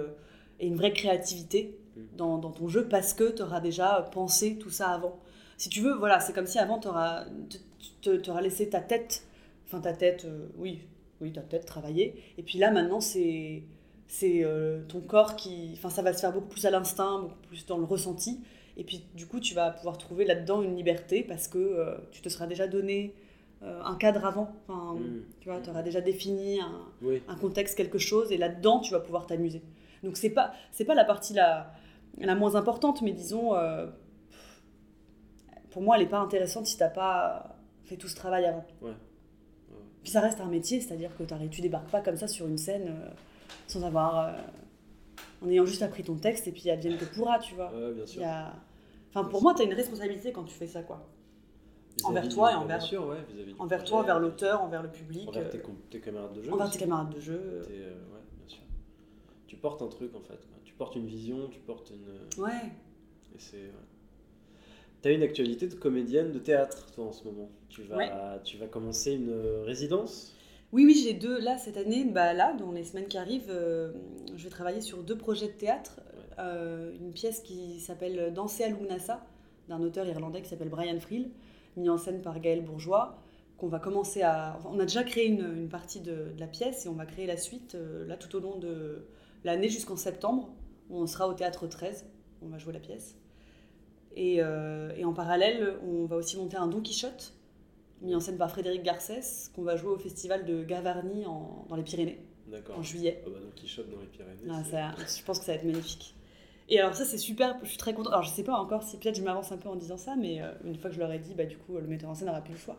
et 0.59 0.67
une 0.67 0.75
vraie 0.75 0.93
créativité. 0.93 1.79
Dans, 2.15 2.37
dans, 2.37 2.51
ton 2.51 2.67
jeu 2.67 2.87
parce 2.87 3.13
que 3.13 3.31
tu 3.31 3.41
auras 3.41 3.59
déjà 3.59 4.09
pensé 4.11 4.57
tout 4.57 4.69
ça 4.69 4.89
avant. 4.89 5.19
Si 5.57 5.69
tu 5.69 5.81
veux, 5.81 5.93
voilà, 5.93 6.19
c'est 6.19 6.33
comme 6.33 6.47
si 6.47 6.59
avant 6.59 6.79
tu 6.79 6.87
auras, 6.87 7.25
laissé 8.41 8.69
ta 8.69 8.79
tête, 8.79 9.25
enfin 9.65 9.79
ta 9.79 9.93
tête, 9.93 10.27
oui, 10.57 10.81
oui, 11.21 11.31
tu 11.31 11.39
as 11.39 11.41
peut-être 11.41 11.65
travaillé. 11.65 12.21
Et 12.37 12.43
puis 12.43 12.59
là, 12.59 12.71
maintenant, 12.71 13.01
c'est 13.01 13.63
c'est 14.07 14.43
euh, 14.43 14.81
ton 14.87 15.01
corps 15.01 15.35
qui. 15.35 15.71
Enfin, 15.73 15.89
ça 15.89 16.01
va 16.01 16.13
se 16.13 16.21
faire 16.21 16.33
beaucoup 16.33 16.47
plus 16.47 16.65
à 16.65 16.71
l'instinct, 16.71 17.19
beaucoup 17.19 17.47
plus 17.47 17.65
dans 17.65 17.77
le 17.77 17.83
ressenti. 17.83 18.39
Et 18.77 18.83
puis, 18.83 19.05
du 19.15 19.27
coup, 19.27 19.39
tu 19.39 19.53
vas 19.53 19.71
pouvoir 19.71 19.97
trouver 19.97 20.25
là-dedans 20.25 20.61
une 20.61 20.75
liberté 20.75 21.23
parce 21.23 21.47
que 21.47 21.57
euh, 21.57 21.95
tu 22.11 22.21
te 22.21 22.29
seras 22.29 22.47
déjà 22.47 22.67
donné 22.67 23.13
euh, 23.63 23.81
un 23.83 23.95
cadre 23.95 24.25
avant. 24.25 24.55
Enfin, 24.67 24.93
mmh. 24.93 25.23
Tu 25.41 25.49
vois, 25.49 25.59
tu 25.59 25.69
auras 25.69 25.81
déjà 25.81 25.99
défini 25.99 26.61
un, 26.61 26.85
un, 27.27 27.35
contexte, 27.35 27.75
quelque 27.75 27.97
chose, 27.97 28.31
et 28.31 28.37
là-dedans, 28.37 28.79
tu 28.79 28.91
vas 28.91 28.99
pouvoir 28.99 29.25
t'amuser. 29.25 29.61
Donc, 30.03 30.15
c'est 30.15 30.29
pas, 30.29 30.53
c'est 30.71 30.85
pas 30.85 30.95
la 30.95 31.05
partie 31.05 31.33
la, 31.33 31.73
la 32.25 32.35
moins 32.35 32.55
importante, 32.55 33.01
mais 33.01 33.11
disons, 33.11 33.53
pour 35.69 35.81
moi, 35.81 35.95
elle 35.95 36.03
n'est 36.03 36.09
pas 36.09 36.19
intéressante 36.19 36.65
si 36.65 36.75
tu 36.75 36.83
n'as 36.83 36.89
pas 36.89 37.55
fait 37.83 37.97
tout 37.97 38.07
ce 38.07 38.15
travail 38.15 38.45
avant. 38.45 38.65
Ouais. 38.81 38.93
Puis 40.01 40.11
ça 40.11 40.21
reste 40.21 40.39
un 40.39 40.47
métier, 40.47 40.79
c'est-à-dire 40.79 41.11
que 41.17 41.23
tu 41.47 41.61
débarques 41.61 41.89
pas 41.89 42.01
comme 42.01 42.15
ça 42.15 42.27
sur 42.27 42.47
une 42.47 42.57
scène 42.57 42.87
euh, 42.87 43.09
sans 43.67 43.83
avoir. 43.83 44.19
Euh, 44.19 44.31
en 45.41 45.49
ayant 45.49 45.65
juste 45.65 45.83
appris 45.83 46.03
ton 46.03 46.15
texte 46.15 46.47
et 46.47 46.51
puis 46.51 46.69
advienne 46.71 46.97
que 46.97 47.05
pourra, 47.05 47.37
tu 47.37 47.53
vois. 47.53 47.71
Ouais, 47.71 47.93
bien 47.93 48.05
sûr. 48.05 48.23
Enfin, 49.09 49.25
pour 49.25 49.43
moi, 49.43 49.53
tu 49.53 49.61
as 49.61 49.65
une 49.65 49.73
responsabilité 49.73 50.31
quand 50.31 50.45
tu 50.45 50.55
fais 50.55 50.65
ça, 50.65 50.81
quoi. 50.81 51.07
envers 52.03 52.27
toi 52.27 52.53
et 52.53 52.55
envers, 52.55 52.81
sûr, 52.81 53.05
ouais, 53.05 53.17
envers 53.59 53.83
toi, 53.83 53.99
envers 53.99 54.19
l'auteur, 54.19 54.63
envers 54.63 54.81
le 54.81 54.89
public. 54.89 55.27
Envers 55.27 55.49
tes, 55.49 55.61
tes, 55.91 55.99
camarades 55.99 56.33
de 56.33 56.41
jeu. 56.41 56.53
Envers 56.53 56.71
tes 56.71 56.79
camarades 56.79 57.13
de 57.13 57.19
jeu. 57.19 57.39
Euh, 57.39 57.61
ouais, 57.65 58.23
bien 58.39 58.47
sûr. 58.47 58.63
Tu 59.45 59.57
portes 59.57 59.81
un 59.83 59.89
truc 59.89 60.15
en 60.15 60.21
fait. 60.21 60.39
Portes 60.77 60.95
une 60.95 61.07
vision, 61.07 61.49
tu 61.49 61.59
portes 61.59 61.91
une. 61.91 62.43
Ouais. 62.43 62.71
Et 63.35 63.39
c'est. 63.39 63.71
Tu 65.01 65.09
as 65.09 65.11
une 65.11 65.23
actualité 65.23 65.67
de 65.67 65.75
comédienne 65.75 66.31
de 66.31 66.39
théâtre, 66.39 66.91
toi, 66.91 67.05
en 67.05 67.11
ce 67.11 67.23
moment. 67.23 67.49
Tu 67.69 67.83
vas, 67.83 68.39
tu 68.43 68.57
vas 68.57 68.67
commencer 68.67 69.13
une 69.13 69.63
résidence? 69.63 70.33
Oui, 70.73 70.85
oui, 70.85 71.01
j'ai 71.01 71.13
deux. 71.13 71.39
Là, 71.39 71.57
cette 71.57 71.77
année, 71.77 72.03
bah, 72.05 72.33
là, 72.33 72.53
dans 72.53 72.71
les 72.71 72.83
semaines 72.83 73.07
qui 73.07 73.17
arrivent, 73.17 73.49
euh, 73.49 73.91
je 74.35 74.43
vais 74.43 74.49
travailler 74.49 74.81
sur 74.81 75.01
deux 75.03 75.17
projets 75.17 75.47
de 75.47 75.53
théâtre. 75.53 76.01
Euh, 76.39 76.93
une 76.99 77.13
pièce 77.13 77.39
qui 77.39 77.79
s'appelle 77.79 78.33
Danser 78.33 78.65
à 78.65 78.69
Lugnasa, 78.69 79.25
d'un 79.69 79.81
auteur 79.81 80.05
irlandais 80.05 80.41
qui 80.41 80.49
s'appelle 80.49 80.69
Brian 80.69 80.99
Friel, 80.99 81.29
mis 81.77 81.89
en 81.89 81.97
scène 81.97 82.21
par 82.21 82.39
Gaël 82.39 82.63
Bourgeois, 82.63 83.17
qu'on 83.57 83.69
va 83.69 83.79
commencer 83.79 84.21
à... 84.21 84.59
on 84.69 84.79
a 84.79 84.83
déjà 84.83 85.03
créé 85.03 85.25
une, 85.25 85.53
une 85.57 85.69
partie 85.69 85.99
de, 85.99 86.31
de, 86.35 86.39
la 86.39 86.47
pièce 86.47 86.85
et 86.85 86.89
on 86.89 86.93
va 86.93 87.05
créer 87.05 87.25
la 87.25 87.37
suite, 87.37 87.75
euh, 87.75 88.05
là, 88.05 88.17
tout 88.17 88.35
au 88.35 88.39
long 88.39 88.57
de 88.57 89.07
l'année 89.43 89.69
jusqu'en 89.69 89.95
septembre. 89.95 90.49
On 90.89 91.05
sera 91.07 91.27
au 91.27 91.33
Théâtre 91.33 91.67
13, 91.67 92.05
on 92.41 92.47
va 92.47 92.57
jouer 92.57 92.73
la 92.73 92.79
pièce. 92.79 93.17
Euh, 94.17 94.91
et, 94.95 95.05
en 95.05 95.13
parallèle, 95.13 95.75
on 95.83 96.05
va 96.05 96.15
aussi 96.15 96.37
monter 96.37 96.57
un 96.57 96.67
Don 96.67 96.81
Quichotte, 96.81 97.33
mis 98.01 98.15
en 98.15 98.19
scène 98.19 98.37
par 98.37 98.49
Frédéric 98.49 98.83
Garcès, 98.83 99.51
qu'on 99.55 99.63
va 99.63 99.75
jouer 99.75 99.91
au 99.91 99.97
festival 99.97 100.45
de 100.45 100.63
Gavarnie 100.63 101.23
dans 101.23 101.75
les 101.75 101.83
Pyrénées, 101.83 102.19
en 102.75 102.81
juillet. 102.81 103.21
Ah 103.25 103.29
bah 103.29 103.39
Don 103.41 103.51
Quichotte 103.55 103.89
dans 103.89 103.99
les 103.99 104.07
Pyrénées. 104.07 104.41
Ah, 104.49 104.63
ça, 104.63 104.95
je 105.17 105.23
pense 105.23 105.39
que 105.39 105.45
ça 105.45 105.51
va 105.53 105.57
être 105.57 105.65
magnifique. 105.65 106.15
Et 106.69 106.79
alors 106.81 106.95
ça 106.95 107.05
c'est 107.05 107.17
super, 107.17 107.57
je 107.63 107.69
suis 107.69 107.77
très 107.77 107.93
contente. 107.93 108.11
Alors 108.11 108.23
je 108.23 108.29
sais 108.29 108.43
pas 108.43 108.57
encore 108.57 108.83
si 108.83 108.97
peut-être 108.97 109.15
je 109.15 109.21
m'avance 109.21 109.53
un 109.53 109.57
peu 109.57 109.69
en 109.69 109.77
disant 109.77 109.95
ça, 109.95 110.15
mais 110.17 110.41
euh, 110.41 110.51
une 110.65 110.75
fois 110.75 110.89
que 110.89 110.95
je 110.95 110.99
leur 110.99 111.11
ai 111.13 111.19
dit, 111.19 111.33
bah 111.33 111.45
du 111.45 111.55
coup 111.57 111.77
le 111.77 111.87
metteur 111.87 112.09
en 112.09 112.15
scène 112.15 112.27
n'aura 112.27 112.41
plus 112.41 112.53
le 112.53 112.59
choix. 112.59 112.77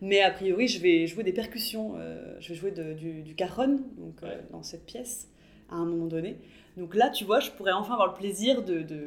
Mais 0.00 0.20
a 0.20 0.30
priori 0.30 0.68
je 0.68 0.80
vais 0.80 1.08
jouer 1.08 1.24
des 1.24 1.32
percussions, 1.32 1.94
euh, 1.96 2.36
je 2.38 2.50
vais 2.50 2.54
jouer 2.54 2.70
du, 2.70 3.22
du 3.22 3.34
cajon 3.34 3.80
donc 3.98 4.20
dans 4.52 4.62
cette 4.62 4.86
pièce 4.86 5.28
à 5.68 5.74
un 5.74 5.84
moment 5.84 6.06
donné. 6.06 6.36
Donc 6.76 6.94
là 6.94 7.10
tu 7.10 7.24
vois, 7.24 7.40
je 7.40 7.50
pourrais 7.50 7.72
enfin 7.72 7.94
avoir 7.94 8.08
le 8.08 8.14
plaisir 8.14 8.62
de, 8.62 8.82
de, 8.82 9.00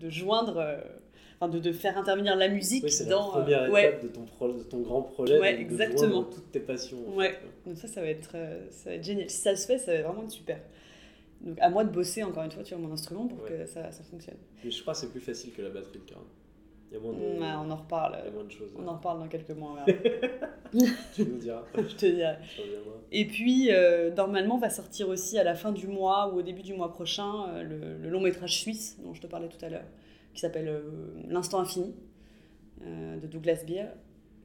de 0.00 0.10
joindre 0.10 0.78
enfin 1.38 1.50
de, 1.50 1.58
de, 1.58 1.72
faire 1.72 1.96
intervenir 1.98 2.36
la 2.36 2.48
musique 2.48 2.84
oui, 2.84 2.90
c'est 2.90 3.06
dans 3.06 3.26
la 3.26 3.42
première 3.42 3.62
euh, 3.62 3.66
étape 3.66 3.74
ouais. 3.74 4.00
de, 4.02 4.08
ton 4.08 4.24
pro, 4.24 4.52
de 4.52 4.62
ton 4.62 4.80
grand 4.80 5.02
projet 5.02 5.38
ouais, 5.38 5.60
exactement. 5.60 6.22
de 6.22 6.34
toutes 6.34 6.50
tes 6.50 6.60
passions 6.60 6.98
ouais 7.14 7.38
donc 7.66 7.76
ça 7.76 7.88
ça 7.88 8.00
va 8.00 8.08
être 8.08 8.32
euh, 8.34 8.66
ça 8.70 8.90
va 8.90 8.96
être 8.96 9.04
génial 9.04 9.28
si 9.28 9.38
ça 9.38 9.54
se 9.54 9.66
fait 9.66 9.78
ça 9.78 9.92
va 9.92 10.02
vraiment 10.02 10.24
être 10.24 10.30
super 10.30 10.58
donc 11.42 11.58
à 11.60 11.68
moi 11.68 11.84
de 11.84 11.90
bosser 11.90 12.22
encore 12.22 12.44
une 12.44 12.50
fois 12.50 12.64
sur 12.64 12.78
mon 12.78 12.92
instrument 12.92 13.26
pour 13.26 13.42
ouais. 13.42 13.50
que 13.50 13.66
ça, 13.66 13.92
ça 13.92 14.02
fonctionne 14.04 14.38
mais 14.64 14.70
je 14.70 14.80
crois 14.80 14.94
que 14.94 15.00
c'est 15.00 15.10
plus 15.10 15.20
facile 15.20 15.52
que 15.52 15.62
la 15.62 15.70
batterie 15.70 15.98
de 15.98 16.04
Karen 16.04 16.24
il 16.90 16.94
y 16.94 16.96
a 16.96 17.00
moins 17.00 17.12
de, 17.12 17.18
ouais, 17.18 17.52
on 17.66 17.70
en 17.70 17.76
reparle. 17.76 18.16
il 18.22 18.26
y 18.26 18.28
a 18.28 18.30
moins 18.32 18.44
de 18.44 18.50
choses 18.50 18.70
on 18.78 18.86
en 18.86 18.94
reparle 18.94 19.18
dans 19.18 19.28
quelques 19.28 19.50
mois 19.50 19.84
tu 21.14 21.24
nous 21.24 21.38
diras. 21.38 21.64
Je 21.76 21.96
te 21.96 22.06
dirai. 22.06 22.36
Et 23.10 23.26
puis 23.26 23.72
euh, 23.72 24.14
normalement 24.14 24.58
va 24.58 24.70
sortir 24.70 25.08
aussi 25.08 25.38
à 25.38 25.44
la 25.44 25.54
fin 25.54 25.72
du 25.72 25.88
mois 25.88 26.32
ou 26.32 26.38
au 26.38 26.42
début 26.42 26.62
du 26.62 26.74
mois 26.74 26.92
prochain 26.92 27.48
euh, 27.48 27.62
le, 27.62 27.98
le 27.98 28.08
long 28.08 28.20
métrage 28.20 28.58
suisse 28.60 28.98
dont 29.02 29.14
je 29.14 29.20
te 29.20 29.26
parlais 29.26 29.48
tout 29.48 29.64
à 29.64 29.68
l'heure 29.68 29.84
qui 30.34 30.40
s'appelle 30.40 30.68
euh, 30.68 30.82
L'Instant 31.28 31.60
Infini 31.60 31.94
de 32.82 33.26
Douglas 33.26 33.64
Beer, 33.66 33.86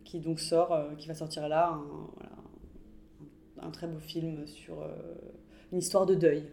qui 0.05 0.21
donc 0.21 0.39
sort, 0.39 0.73
qui 0.97 1.09
va 1.09 1.13
sortir 1.13 1.49
là, 1.49 1.67
un, 1.67 1.83
voilà, 2.15 2.31
un, 3.61 3.67
un 3.67 3.71
très 3.71 3.87
beau 3.87 3.99
film 3.99 4.47
sur 4.47 4.87
une 5.73 5.79
histoire 5.79 6.05
de 6.05 6.15
deuil. 6.15 6.45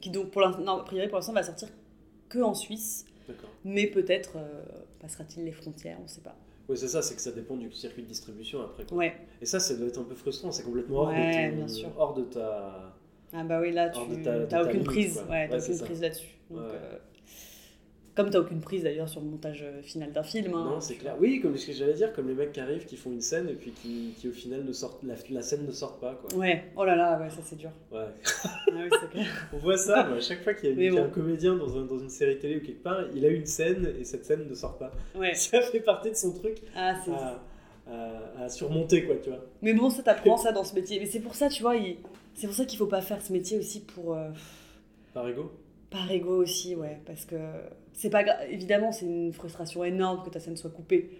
qui 0.00 0.10
donc 0.10 0.30
pour 0.30 0.40
l'instant, 0.40 0.78
a 0.78 0.84
priori 0.84 1.08
pour 1.08 1.16
l'instant 1.16 1.32
va 1.32 1.42
sortir 1.42 1.68
que 2.28 2.38
en 2.38 2.54
Suisse, 2.54 3.06
mais 3.64 3.86
peut-être 3.86 4.36
passera-t-il 5.00 5.44
les 5.44 5.52
frontières, 5.52 5.96
on 6.00 6.04
ne 6.04 6.08
sait 6.08 6.20
pas. 6.20 6.36
Oui, 6.68 6.76
c'est 6.76 6.88
ça, 6.88 7.00
c'est 7.00 7.14
que 7.14 7.20
ça 7.20 7.30
dépend 7.30 7.56
du 7.56 7.70
circuit 7.70 8.02
de 8.02 8.08
distribution 8.08 8.60
après. 8.62 8.84
Quoi. 8.84 8.98
Ouais. 8.98 9.14
Et 9.40 9.46
ça, 9.46 9.60
ça 9.60 9.74
doit 9.76 9.86
être 9.86 10.00
un 10.00 10.04
peu 10.04 10.14
frustrant, 10.14 10.50
c'est 10.50 10.64
complètement 10.64 11.02
hors, 11.02 11.08
ouais, 11.08 11.46
de, 11.46 11.50
ton, 11.50 11.56
bien 11.56 11.68
sûr. 11.68 11.88
hors 11.96 12.14
de 12.14 12.24
ta. 12.24 12.94
Ah 13.32 13.44
bah 13.44 13.60
oui, 13.60 13.72
là, 13.72 13.90
tu 13.90 14.00
n'as 14.00 14.62
aucune 14.62 14.72
limite, 14.72 14.84
prise, 14.84 15.22
ouais, 15.30 15.48
aucune 15.52 15.78
prise 15.78 16.00
là-dessus. 16.00 16.38
Donc, 16.50 16.60
euh, 16.60 16.98
comme 18.16 18.30
tu 18.30 18.36
n'as 18.36 18.42
aucune 18.42 18.60
prise 18.60 18.82
d'ailleurs 18.82 19.10
sur 19.10 19.20
le 19.20 19.26
montage 19.26 19.62
euh, 19.62 19.82
final 19.82 20.10
d'un 20.10 20.22
film. 20.22 20.54
Hein, 20.54 20.64
non, 20.64 20.80
c'est 20.80 20.94
clair. 20.94 21.14
Oui, 21.20 21.38
comme 21.40 21.56
ce 21.58 21.66
que 21.66 21.72
j'allais 21.74 21.92
dire, 21.92 22.14
comme 22.14 22.26
les 22.26 22.34
mecs 22.34 22.52
qui 22.52 22.60
arrivent, 22.60 22.86
qui 22.86 22.96
font 22.96 23.12
une 23.12 23.20
scène 23.20 23.50
et 23.50 23.52
puis 23.52 23.72
qui, 23.72 24.14
qui 24.16 24.28
au 24.28 24.32
final 24.32 24.64
ne 24.64 24.72
sortent, 24.72 25.02
la, 25.02 25.14
la, 25.30 25.42
scène 25.42 25.66
ne 25.66 25.70
sort 25.70 25.98
pas. 25.98 26.14
Quoi. 26.14 26.38
Ouais, 26.38 26.64
oh 26.76 26.84
là 26.86 26.96
là, 26.96 27.20
ouais, 27.20 27.28
ça 27.28 27.42
c'est 27.44 27.56
dur. 27.56 27.70
Ouais. 27.92 28.06
ah, 28.44 28.48
oui, 28.72 28.88
clair. 29.10 29.48
On 29.52 29.58
voit 29.58 29.76
ça, 29.76 30.06
à 30.06 30.20
chaque 30.20 30.42
fois 30.42 30.54
qu'il 30.54 30.80
y 30.80 30.88
a, 30.88 30.92
bon. 30.92 31.04
un 31.04 31.08
comédien 31.10 31.56
dans, 31.56 31.76
un, 31.76 31.84
dans, 31.84 31.98
une 31.98 32.08
série 32.08 32.38
télé 32.38 32.56
ou 32.56 32.60
quelque 32.60 32.82
part, 32.82 33.02
il 33.14 33.22
a 33.26 33.28
une 33.28 33.44
scène 33.44 33.92
et 34.00 34.04
cette 34.04 34.24
scène 34.24 34.48
ne 34.48 34.54
sort 34.54 34.78
pas. 34.78 34.92
Ouais. 35.14 35.34
Ça 35.34 35.60
fait 35.60 35.80
partie 35.80 36.10
de 36.10 36.16
son 36.16 36.32
truc. 36.32 36.56
Ah, 36.74 36.94
c'est. 37.04 37.10
À, 37.10 37.42
à, 37.88 38.44
à, 38.44 38.48
surmonter, 38.48 39.04
quoi, 39.04 39.16
tu 39.16 39.28
vois. 39.28 39.44
Mais 39.60 39.74
bon, 39.74 39.90
ça 39.90 40.02
t'apprend 40.02 40.36
ça 40.36 40.50
dans 40.50 40.64
ce 40.64 40.74
métier. 40.74 40.98
Mais 40.98 41.06
c'est 41.06 41.20
pour 41.20 41.34
ça, 41.36 41.48
tu 41.48 41.62
vois, 41.62 41.76
il... 41.76 41.98
c'est 42.34 42.48
pour 42.48 42.56
ça 42.56 42.64
qu'il 42.64 42.78
faut 42.78 42.86
pas 42.86 43.02
faire 43.02 43.20
ce 43.20 43.32
métier 43.32 43.58
aussi 43.58 43.80
pour. 43.80 44.14
Euh... 44.14 44.30
Par 45.14 45.28
ego 45.28 45.52
Par 45.90 46.10
ego 46.10 46.42
aussi, 46.42 46.74
ouais, 46.74 46.98
parce 47.06 47.24
que 47.24 47.36
c'est 47.96 48.10
pas 48.10 48.46
évidemment 48.46 48.92
c'est 48.92 49.06
une 49.06 49.32
frustration 49.32 49.84
énorme 49.84 50.24
que 50.24 50.30
ta 50.30 50.40
scène 50.40 50.56
soit 50.56 50.70
coupée, 50.70 51.10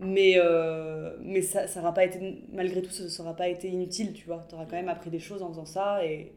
mais 0.00 0.34
euh, 0.38 1.16
mais 1.22 1.42
ça 1.42 1.68
ça 1.68 1.80
aura 1.80 1.94
pas 1.94 2.04
été 2.06 2.18
malgré 2.52 2.82
tout 2.82 2.90
ça 2.90 3.22
n'aura 3.22 3.36
pas 3.36 3.48
été 3.48 3.68
inutile, 3.68 4.14
tu 4.14 4.26
vois. 4.26 4.44
Tu 4.48 4.54
auras 4.56 4.64
quand 4.66 4.76
même 4.76 4.88
appris 4.90 5.10
des 5.10 5.20
choses 5.20 5.42
en 5.42 5.50
faisant 5.50 5.66
ça 5.66 6.04
et 6.06 6.32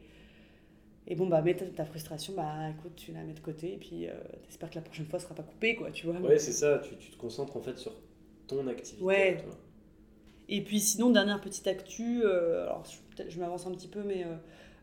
et 1.08 1.14
bon 1.14 1.26
bah 1.28 1.40
mets 1.42 1.54
ta, 1.54 1.64
ta 1.66 1.84
frustration, 1.84 2.34
bah 2.34 2.70
écoute 2.76 2.92
tu 2.96 3.12
la 3.12 3.22
mets 3.22 3.34
de 3.34 3.40
côté 3.40 3.74
et 3.74 3.78
puis 3.78 4.08
euh, 4.08 4.12
t'espères 4.44 4.70
que 4.70 4.74
la 4.76 4.82
prochaine 4.82 5.06
fois 5.06 5.20
sera 5.20 5.34
pas 5.34 5.44
coupé 5.44 5.76
quoi, 5.76 5.90
tu 5.92 6.06
vois. 6.06 6.16
Ouais, 6.20 6.38
c'est 6.38 6.52
ça, 6.52 6.78
tu, 6.78 6.96
tu 6.96 7.10
te 7.12 7.16
concentres 7.16 7.56
en 7.56 7.60
fait 7.62 7.78
sur 7.78 7.92
ton 8.48 8.66
activité. 8.66 9.04
Ouais. 9.04 9.36
toi. 9.42 9.54
Et 10.48 10.62
puis 10.62 10.80
sinon, 10.80 11.10
dernière 11.10 11.40
petite 11.40 11.66
actu, 11.66 12.22
euh, 12.24 12.64
alors 12.64 12.84
je- 13.18 13.28
je 13.28 13.40
m'avance 13.40 13.66
un 13.66 13.72
petit 13.72 13.88
peu, 13.88 14.02
mais 14.04 14.24
euh, 14.24 14.36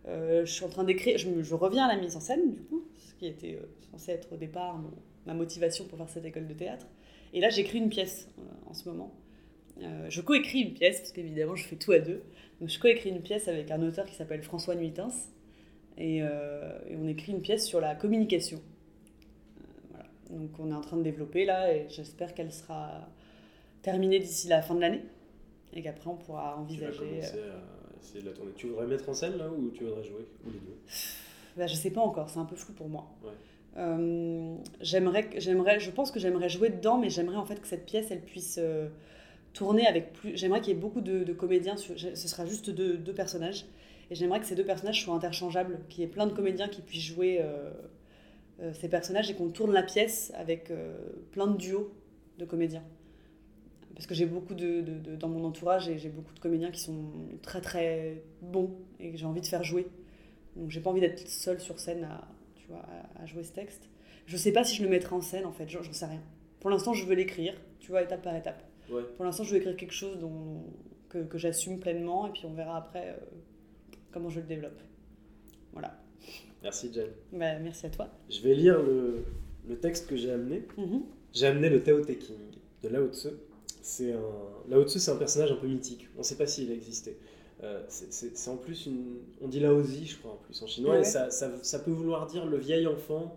euh, 0.07 0.45
je 0.45 0.51
suis 0.51 0.65
en 0.65 0.69
train 0.69 0.83
d'écrire, 0.83 1.17
je, 1.17 1.41
je 1.41 1.55
reviens 1.55 1.85
à 1.85 1.95
la 1.95 2.01
mise 2.01 2.15
en 2.17 2.19
scène 2.19 2.51
du 2.53 2.61
coup, 2.63 2.83
qui 3.23 3.29
était 3.29 3.55
euh, 3.61 3.65
censé 3.91 4.11
être 4.11 4.33
au 4.33 4.37
départ 4.37 4.77
mon- 4.77 4.91
ma 5.25 5.33
motivation 5.33 5.85
pour 5.85 5.97
faire 5.97 6.09
cette 6.09 6.25
école 6.25 6.47
de 6.47 6.53
théâtre. 6.53 6.85
Et 7.33 7.39
là, 7.39 7.49
j'écris 7.49 7.77
une 7.79 7.89
pièce 7.89 8.27
euh, 8.39 8.41
en 8.69 8.73
ce 8.73 8.87
moment. 8.89 9.13
Euh, 9.81 10.07
je 10.09 10.21
coécris 10.21 10.59
une 10.59 10.73
pièce, 10.73 10.99
parce 10.99 11.11
qu'évidemment, 11.13 11.55
je 11.55 11.65
fais 11.65 11.75
tout 11.77 11.91
à 11.93 11.99
deux. 11.99 12.21
Donc 12.59 12.69
je 12.69 12.79
coécris 12.79 13.09
une 13.09 13.21
pièce 13.21 13.47
avec 13.47 13.71
un 13.71 13.81
auteur 13.81 14.05
qui 14.05 14.15
s'appelle 14.15 14.43
François 14.43 14.75
Nuitins, 14.75 15.07
et, 15.97 16.17
et 16.17 16.95
on 16.97 17.07
écrit 17.07 17.31
une 17.33 17.41
pièce 17.41 17.65
sur 17.67 17.79
la 17.79 17.93
communication. 17.95 18.59
Voilà. 19.91 20.05
Donc 20.31 20.59
on 20.59 20.71
est 20.71 20.73
en 20.75 20.81
train 20.81 20.97
de 20.97 21.03
développer 21.03 21.45
là, 21.45 21.73
et 21.73 21.87
j'espère 21.89 22.33
qu'elle 22.33 22.51
sera 22.51 23.07
terminée 23.83 24.19
d'ici 24.19 24.47
la 24.47 24.61
fin 24.61 24.75
de 24.75 24.81
l'année 24.81 25.03
et 25.73 25.81
qu'après 25.81 26.09
on 26.09 26.15
pourra 26.15 26.53
Tu 26.69 26.79
vas 26.79 26.87
envisager. 26.87 26.97
commencer 26.99 27.39
à 27.39 27.99
essayer 28.01 28.21
de 28.21 28.25
la 28.29 28.33
tourner. 28.33 28.51
Tu 28.55 28.67
voudrais 28.67 28.87
mettre 28.87 29.09
en 29.09 29.13
scène 29.13 29.37
là 29.37 29.49
ou 29.49 29.69
tu 29.71 29.83
voudrais 29.83 30.03
jouer 30.03 30.25
Ou 30.45 30.49
les 30.51 30.59
deux? 30.59 30.77
bah, 31.57 31.67
je 31.67 31.75
sais 31.75 31.91
pas 31.91 32.01
encore, 32.01 32.29
c'est 32.29 32.39
un 32.39 32.45
peu 32.45 32.55
flou 32.55 32.73
pour 32.73 32.89
moi. 32.89 33.07
Ouais. 33.23 33.31
Euh, 33.77 34.55
j'aimerais, 34.81 35.29
j'aimerais, 35.37 35.79
je 35.79 35.91
pense 35.91 36.11
que 36.11 36.19
j'aimerais 36.19 36.49
jouer 36.49 36.69
dedans, 36.69 36.97
mais 36.99 37.09
j'aimerais 37.09 37.37
en 37.37 37.45
fait 37.45 37.59
que 37.59 37.67
cette 37.67 37.85
pièce 37.85 38.11
elle 38.11 38.21
puisse 38.21 38.57
euh, 38.61 38.89
tourner 39.53 39.87
avec 39.87 40.13
plus. 40.13 40.37
J'aimerais 40.37 40.61
qu'il 40.61 40.73
y 40.73 40.77
ait 40.77 40.79
beaucoup 40.79 41.01
de, 41.01 41.23
de 41.23 41.33
comédiens. 41.33 41.77
Sur, 41.77 41.97
ce 41.99 42.15
sera 42.27 42.45
juste 42.45 42.69
deux, 42.69 42.97
deux 42.97 43.13
personnages, 43.13 43.65
et 44.11 44.15
j'aimerais 44.15 44.39
que 44.39 44.45
ces 44.45 44.55
deux 44.55 44.65
personnages 44.65 45.03
soient 45.03 45.15
interchangeables, 45.15 45.79
qu'il 45.89 46.01
y 46.01 46.03
ait 46.05 46.09
plein 46.09 46.27
de 46.27 46.33
comédiens 46.33 46.67
qui 46.67 46.81
puissent 46.81 47.03
jouer 47.03 47.39
euh, 47.41 47.71
ces 48.73 48.89
personnages 48.89 49.29
et 49.31 49.33
qu'on 49.35 49.49
tourne 49.49 49.73
la 49.73 49.83
pièce 49.83 50.31
avec 50.35 50.71
plein 51.31 51.47
de 51.47 51.57
duos 51.57 51.91
de 52.37 52.45
comédiens. 52.45 52.83
Parce 53.95 54.07
que 54.07 54.15
j'ai 54.15 54.25
beaucoup 54.25 54.55
de, 54.55 54.81
de- 54.81 54.99
de- 54.99 55.15
dans 55.15 55.27
mon 55.27 55.43
entourage 55.43 55.87
et 55.89 55.97
j'ai 55.99 56.09
beaucoup 56.09 56.33
de 56.33 56.39
comédiens 56.39 56.71
qui 56.71 56.79
sont 56.79 57.11
très 57.41 57.61
très 57.61 58.23
bons 58.41 58.71
et 58.99 59.11
que 59.11 59.17
j'ai 59.17 59.25
envie 59.25 59.41
de 59.41 59.45
faire 59.45 59.63
jouer. 59.63 59.87
Donc 60.55 60.69
j'ai 60.69 60.79
pas 60.81 60.89
envie 60.89 61.01
d'être 61.01 61.27
seule 61.27 61.59
sur 61.59 61.79
scène 61.79 62.03
à, 62.03 62.27
tu 62.55 62.67
vois, 62.67 62.85
à, 63.17 63.23
à 63.23 63.25
jouer 63.25 63.43
ce 63.43 63.51
texte. 63.51 63.89
Je 64.25 64.37
sais 64.37 64.51
pas 64.51 64.63
si 64.63 64.75
je 64.75 64.83
le 64.83 64.89
mettrai 64.89 65.15
en 65.15 65.21
scène 65.21 65.45
en 65.45 65.51
fait, 65.51 65.67
j'en 65.67 65.81
sais 65.91 66.05
rien. 66.05 66.21
Pour 66.59 66.69
l'instant, 66.69 66.93
je 66.93 67.05
veux 67.05 67.15
l'écrire, 67.15 67.53
tu 67.79 67.91
vois, 67.91 68.01
étape 68.01 68.21
par 68.21 68.35
étape. 68.35 68.63
Ouais. 68.89 69.03
Pour 69.17 69.25
l'instant, 69.25 69.43
je 69.43 69.51
veux 69.51 69.57
écrire 69.57 69.75
quelque 69.75 69.93
chose 69.93 70.17
dont, 70.19 70.63
que, 71.09 71.19
que 71.19 71.37
j'assume 71.37 71.79
pleinement 71.79 72.27
et 72.27 72.31
puis 72.31 72.45
on 72.45 72.53
verra 72.53 72.77
après 72.77 73.09
euh, 73.09 73.25
comment 74.11 74.29
je 74.29 74.39
le 74.39 74.45
développe. 74.45 74.79
Voilà. 75.73 75.99
Merci 76.61 76.93
Jen. 76.93 77.07
Bah, 77.33 77.59
merci 77.59 77.85
à 77.85 77.89
toi. 77.89 78.09
Je 78.29 78.39
vais 78.41 78.53
lire 78.53 78.81
le, 78.81 79.25
le 79.67 79.77
texte 79.77 80.07
que 80.07 80.15
j'ai 80.15 80.31
amené. 80.31 80.63
Mhm. 80.77 81.03
J'ai 81.33 81.47
amené 81.47 81.69
le 81.69 81.83
Tao 81.83 81.99
Te 82.01 82.13
King 82.13 82.37
de 82.83 82.89
Lao 82.89 83.07
Tzu. 83.09 83.29
C'est 83.81 84.13
un... 84.13 84.21
Lao 84.69 84.87
Tzu, 84.87 84.99
c'est 84.99 85.11
un 85.11 85.17
personnage 85.17 85.51
un 85.51 85.55
peu 85.55 85.67
mythique. 85.67 86.07
On 86.15 86.19
ne 86.19 86.23
sait 86.23 86.37
pas 86.37 86.47
s'il 86.47 86.71
a 86.71 86.73
existé. 86.73 87.17
Euh, 87.63 87.81
c'est- 87.87 88.49
en 88.49 88.57
plus 88.57 88.85
une. 88.87 89.19
On 89.41 89.47
dit 89.47 89.59
Lao 89.61 89.81
Zi, 89.81 90.05
je 90.05 90.17
crois, 90.17 90.31
en 90.33 90.37
plus 90.45 90.61
en 90.61 90.67
chinois, 90.67 90.95
et 90.99 91.03
ça, 91.05 91.29
ça, 91.31 91.49
ça 91.61 91.79
peut 91.79 91.91
vouloir 91.91 92.27
dire 92.27 92.45
le 92.45 92.57
vieil 92.57 92.85
enfant 92.87 93.35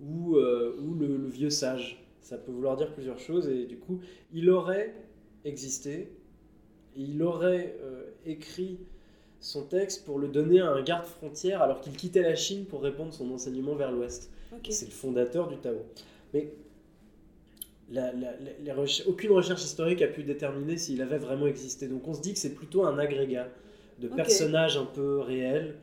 ou, 0.00 0.36
euh, 0.36 0.76
ou 0.80 0.94
le, 0.94 1.16
le 1.16 1.28
vieux 1.28 1.50
sage. 1.50 2.00
Ça 2.20 2.38
peut 2.38 2.52
vouloir 2.52 2.76
dire 2.76 2.92
plusieurs 2.92 3.18
choses, 3.18 3.48
et 3.48 3.66
du 3.66 3.76
coup, 3.76 4.00
il 4.32 4.48
aurait 4.48 4.94
existé, 5.44 6.08
et 6.96 7.00
il 7.00 7.20
aurait 7.22 7.76
euh, 7.82 8.04
écrit 8.24 8.78
son 9.40 9.64
texte 9.64 10.04
pour 10.06 10.18
le 10.18 10.28
donner 10.28 10.60
à 10.60 10.70
un 10.70 10.82
garde 10.82 11.04
frontière 11.06 11.60
alors 11.60 11.80
qu'il 11.80 11.96
quittait 11.96 12.22
la 12.22 12.34
Chine 12.36 12.64
pour 12.66 12.80
répandre 12.82 13.12
son 13.12 13.30
enseignement 13.32 13.74
vers 13.74 13.90
l'Ouest. 13.92 14.30
C'est 14.72 14.86
le 14.86 14.92
fondateur 14.92 15.48
du 15.48 15.56
Tao. 15.58 15.74
Mais 16.32 16.52
la- 17.90 18.12
la- 18.12 18.32
la- 18.38 18.58
les 18.62 18.72
reche- 18.72 19.02
aucune 19.06 19.32
recherche 19.32 19.62
historique 19.64 20.00
a 20.00 20.06
pu 20.06 20.22
déterminer 20.22 20.78
s'il 20.78 21.02
avait 21.02 21.18
vraiment 21.18 21.46
existé. 21.46 21.88
Donc 21.88 22.06
on 22.08 22.14
se 22.14 22.20
dit 22.22 22.32
que 22.32 22.38
c'est 22.38 22.54
plutôt 22.54 22.84
un 22.84 22.98
agrégat 22.98 23.48
de 24.04 24.08
personnages 24.16 24.76
un 24.76 24.84
peu 24.86 25.18
réels. 25.20 25.76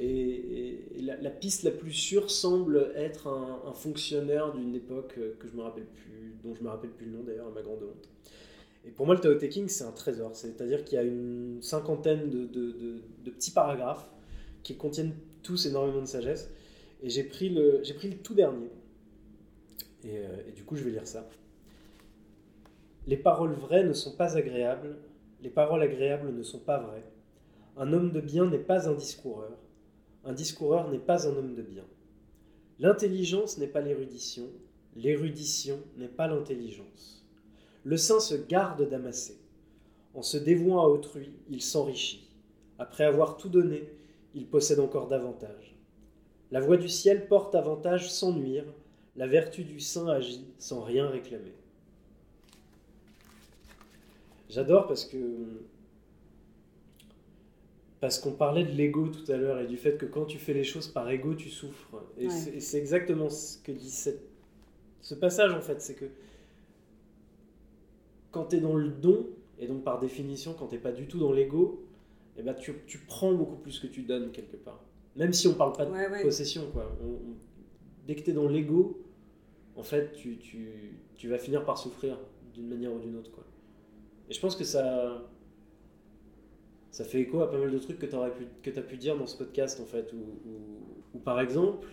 Et, 0.00 0.84
la, 1.00 1.16
la 1.16 1.30
piste 1.30 1.62
la 1.64 1.70
plus 1.70 1.92
sûre 1.92 2.30
semble 2.30 2.92
être 2.94 3.26
un, 3.28 3.62
un 3.66 3.72
fonctionnaire 3.72 4.52
d'une 4.52 4.74
époque 4.74 5.14
euh, 5.18 5.34
que 5.40 5.48
je 5.48 5.54
me 5.56 5.62
rappelle 5.62 5.86
plus, 5.86 6.34
dont 6.44 6.54
je 6.54 6.62
me 6.62 6.68
rappelle 6.68 6.90
plus 6.90 7.06
le 7.06 7.12
nom 7.12 7.22
d'ailleurs, 7.24 7.48
à 7.48 7.50
ma 7.50 7.62
grande 7.62 7.82
honte. 7.82 8.08
Et 8.86 8.90
pour 8.90 9.06
moi, 9.06 9.14
le 9.14 9.20
Tao 9.20 9.34
Te 9.34 9.46
King, 9.46 9.68
c'est 9.68 9.84
un 9.84 9.92
trésor. 9.92 10.36
C'est-à-dire 10.36 10.84
qu'il 10.84 10.96
y 10.96 10.98
a 10.98 11.02
une 11.04 11.58
cinquantaine 11.62 12.30
de, 12.30 12.46
de- 12.46 12.72
de- 12.72 13.00
de 13.24 13.30
petits 13.30 13.50
paragraphes 13.50 14.08
qui 14.62 14.76
contiennent 14.76 15.14
tous 15.42 15.66
énormément 15.66 16.00
de 16.00 16.06
sagesse. 16.06 16.50
Et 17.02 17.10
j'ai 17.10 17.24
pris 17.24 17.48
le, 17.48 17.80
j'ai 17.82 17.94
pris 17.94 18.08
le 18.08 18.16
tout 18.16 18.34
dernier. 18.34 18.70
Et, 20.04 20.18
euh, 20.18 20.48
et 20.48 20.52
du 20.52 20.62
coup, 20.64 20.76
je 20.76 20.84
vais 20.84 20.90
lire 20.90 21.06
ça. 21.06 21.28
Les 23.06 23.16
paroles 23.16 23.52
vraies 23.54 23.84
ne 23.84 23.92
sont 23.94 24.14
pas 24.16 24.36
agréables, 24.36 24.96
les 25.42 25.50
paroles 25.50 25.82
agréables 25.82 26.30
ne 26.32 26.42
sont 26.42 26.58
pas 26.60 26.78
vraies. 26.78 27.04
Un 27.80 27.92
homme 27.92 28.10
de 28.10 28.20
bien 28.20 28.46
n'est 28.46 28.58
pas 28.58 28.88
un 28.88 28.94
discoureur, 28.94 29.56
un 30.24 30.32
discoureur 30.32 30.90
n'est 30.90 30.98
pas 30.98 31.28
un 31.28 31.36
homme 31.36 31.54
de 31.54 31.62
bien. 31.62 31.84
L'intelligence 32.80 33.56
n'est 33.56 33.68
pas 33.68 33.80
l'érudition, 33.80 34.48
l'érudition 34.96 35.78
n'est 35.96 36.08
pas 36.08 36.26
l'intelligence. 36.26 37.24
Le 37.84 37.96
saint 37.96 38.18
se 38.18 38.34
garde 38.34 38.88
d'amasser. 38.88 39.38
En 40.14 40.22
se 40.22 40.36
dévouant 40.36 40.82
à 40.82 40.88
autrui, 40.88 41.30
il 41.50 41.62
s'enrichit. 41.62 42.28
Après 42.80 43.04
avoir 43.04 43.36
tout 43.36 43.48
donné, 43.48 43.88
il 44.34 44.46
possède 44.46 44.80
encore 44.80 45.06
davantage. 45.06 45.76
La 46.50 46.60
voix 46.60 46.78
du 46.78 46.88
ciel 46.88 47.28
porte 47.28 47.54
avantage 47.54 48.10
sans 48.10 48.32
nuire, 48.32 48.64
la 49.14 49.28
vertu 49.28 49.62
du 49.62 49.78
saint 49.78 50.08
agit 50.08 50.44
sans 50.58 50.82
rien 50.82 51.08
réclamer. 51.08 51.54
J'adore 54.48 54.88
parce 54.88 55.04
que 55.04 55.62
parce 58.00 58.18
qu'on 58.18 58.32
parlait 58.32 58.64
de 58.64 58.70
l'ego 58.72 59.08
tout 59.08 59.30
à 59.32 59.36
l'heure 59.36 59.58
et 59.60 59.66
du 59.66 59.76
fait 59.76 59.96
que 59.96 60.06
quand 60.06 60.24
tu 60.24 60.38
fais 60.38 60.52
les 60.54 60.64
choses 60.64 60.86
par 60.88 61.08
ego, 61.10 61.34
tu 61.34 61.48
souffres. 61.50 62.04
Et 62.16 62.26
Ouais. 62.28 62.60
c'est- 62.60 62.78
exactement 62.78 63.28
ce 63.28 63.58
que 63.58 63.72
dit 63.72 63.90
cette- 63.90 64.22
ce 65.00 65.14
passage 65.14 65.52
en 65.52 65.60
fait, 65.60 65.80
c'est 65.80 65.94
que 65.94 66.04
quand 68.30 68.46
tu 68.46 68.56
es 68.56 68.60
dans 68.60 68.76
le 68.76 68.88
don, 68.88 69.26
et 69.58 69.66
donc 69.66 69.82
par 69.84 69.98
définition 69.98 70.54
quand 70.54 70.66
tu 70.68 70.78
pas 70.78 70.92
du 70.92 71.06
tout 71.06 71.18
dans 71.18 71.32
l'ego, 71.32 71.84
eh 72.36 72.42
ben 72.42 72.54
tu, 72.54 72.72
tu 72.86 72.98
prends 72.98 73.32
beaucoup 73.32 73.56
plus 73.56 73.80
que 73.80 73.86
tu 73.86 74.02
donnes 74.02 74.30
quelque 74.30 74.56
part. 74.56 74.80
Même 75.16 75.32
si 75.32 75.48
on 75.48 75.54
parle 75.54 75.72
pas 75.72 75.84
de 75.86 75.90
Ouais, 75.90 76.08
ouais. 76.08 76.22
possession, 76.22 76.70
quoi. 76.72 76.94
On- 77.02 77.06
on- 77.14 77.36
dès 78.06 78.14
que 78.14 78.22
tu 78.22 78.30
es 78.30 78.32
dans 78.32 78.48
l'ego, 78.48 79.02
en 79.76 79.82
fait, 79.82 80.12
tu, 80.12 80.36
tu, 80.38 80.68
tu 81.16 81.28
vas 81.28 81.38
finir 81.38 81.64
par 81.64 81.76
souffrir 81.78 82.16
d'une 82.54 82.68
manière 82.68 82.92
ou 82.92 82.98
d'une 83.00 83.16
autre, 83.16 83.32
quoi. 83.32 83.44
Et 84.30 84.34
je 84.34 84.40
pense 84.40 84.54
que 84.54 84.64
ça, 84.64 85.26
ça 86.90 87.04
fait 87.04 87.20
écho 87.20 87.40
à 87.42 87.50
pas 87.50 87.58
mal 87.58 87.70
de 87.70 87.78
trucs 87.78 87.98
que 87.98 88.06
tu 88.06 88.78
as 88.78 88.82
pu 88.82 88.96
dire 88.96 89.16
dans 89.16 89.26
ce 89.26 89.36
podcast, 89.36 89.80
en 89.80 89.84
fait, 89.86 90.12
où, 91.14 91.18
par 91.18 91.40
exemple, 91.40 91.86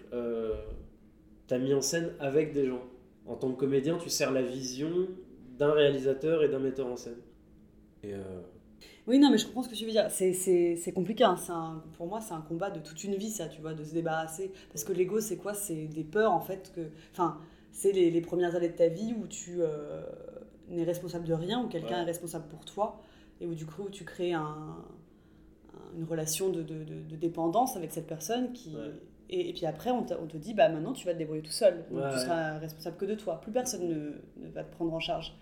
tu 1.47 1.53
as 1.53 1.59
mis 1.59 1.73
en 1.73 1.81
scène 1.81 2.11
avec 2.19 2.53
des 2.53 2.67
gens. 2.67 2.81
En 3.27 3.35
tant 3.35 3.51
que 3.51 3.59
comédien, 3.59 3.97
tu 3.97 4.09
sers 4.09 4.31
la 4.31 4.41
vision 4.41 5.07
d'un 5.57 5.71
réalisateur 5.71 6.43
et 6.43 6.49
d'un 6.49 6.59
metteur 6.59 6.87
en 6.87 6.95
scène. 6.95 7.17
Et 8.03 8.13
euh, 8.13 8.21
Oui, 9.07 9.19
non, 9.19 9.31
mais 9.31 9.37
je 9.37 9.45
comprends 9.45 9.63
ce 9.63 9.69
que 9.69 9.75
tu 9.75 9.85
veux 9.85 9.91
dire. 9.91 10.09
C'est- 10.11 10.91
compliqué. 10.93 11.23
hein. 11.23 11.35
C'est 11.37 11.51
un- 11.51 11.83
pour 11.97 12.07
moi, 12.07 12.21
c'est 12.21 12.33
un 12.33 12.41
combat 12.41 12.69
de 12.71 12.79
toute 12.79 13.03
une 13.03 13.15
vie, 13.15 13.29
ça, 13.31 13.47
tu 13.47 13.61
vois, 13.61 13.73
de 13.73 13.83
se 13.83 13.93
débarrasser. 13.93 14.51
Parce 14.71 14.83
que 14.83 14.93
l'ego, 14.93 15.19
c'est 15.21 15.37
quoi? 15.37 15.53
C'est 15.53 15.85
des 15.87 16.03
peurs, 16.03 16.31
en 16.33 16.39
fait. 16.41 16.71
que 16.75 16.81
Enfin, 17.13 17.39
c'est 17.71 17.91
les, 17.91 18.09
les 18.11 18.21
premières 18.21 18.55
années 18.55 18.69
de 18.69 18.75
ta 18.75 18.87
vie 18.87 19.13
où 19.19 19.27
tu 19.27 19.57
euh, 19.61 20.01
n'es 20.69 20.83
responsable 20.83 21.25
de 21.27 21.33
rien, 21.33 21.63
où 21.63 21.67
quelqu'un 21.67 21.95
Ouais. 21.97 22.01
est 22.01 22.05
responsable 22.05 22.45
pour 22.49 22.63
toi, 22.65 23.01
et 23.41 23.45
où 23.47 23.53
du 23.55 23.65
coup, 23.65 23.89
tu 23.89 24.03
crées 24.05 24.33
un, 24.33 24.41
un- 24.41 25.97
une 25.97 26.03
relation 26.05 26.49
de, 26.49 26.61
de- 26.61 26.83
de- 26.83 27.01
de 27.09 27.15
dépendance 27.15 27.75
avec 27.77 27.91
cette 27.91 28.07
personne 28.07 28.53
qui. 28.53 28.69
Ouais. 28.75 28.91
Et, 29.29 29.49
et 29.49 29.53
puis 29.53 29.65
après, 29.65 29.89
on, 29.89 30.05
on 30.21 30.27
te 30.27 30.37
dit, 30.37 30.53
bah 30.53 30.69
maintenant, 30.69 30.93
tu 30.93 31.05
vas 31.07 31.13
te 31.13 31.17
débrouiller 31.17 31.41
tout 31.41 31.51
seul. 31.51 31.83
Donc, 31.89 32.03
Ouais, 32.03 32.11
tu 32.13 32.19
seras 32.19 32.57
responsable 32.59 32.97
que 32.97 33.05
de 33.05 33.15
toi. 33.15 33.41
Plus 33.41 33.51
personne 33.51 33.87
ne, 33.87 34.45
ne 34.45 34.51
va 34.53 34.63
te 34.63 34.71
prendre 34.71 34.93
en 34.93 34.99
charge. 34.99 35.33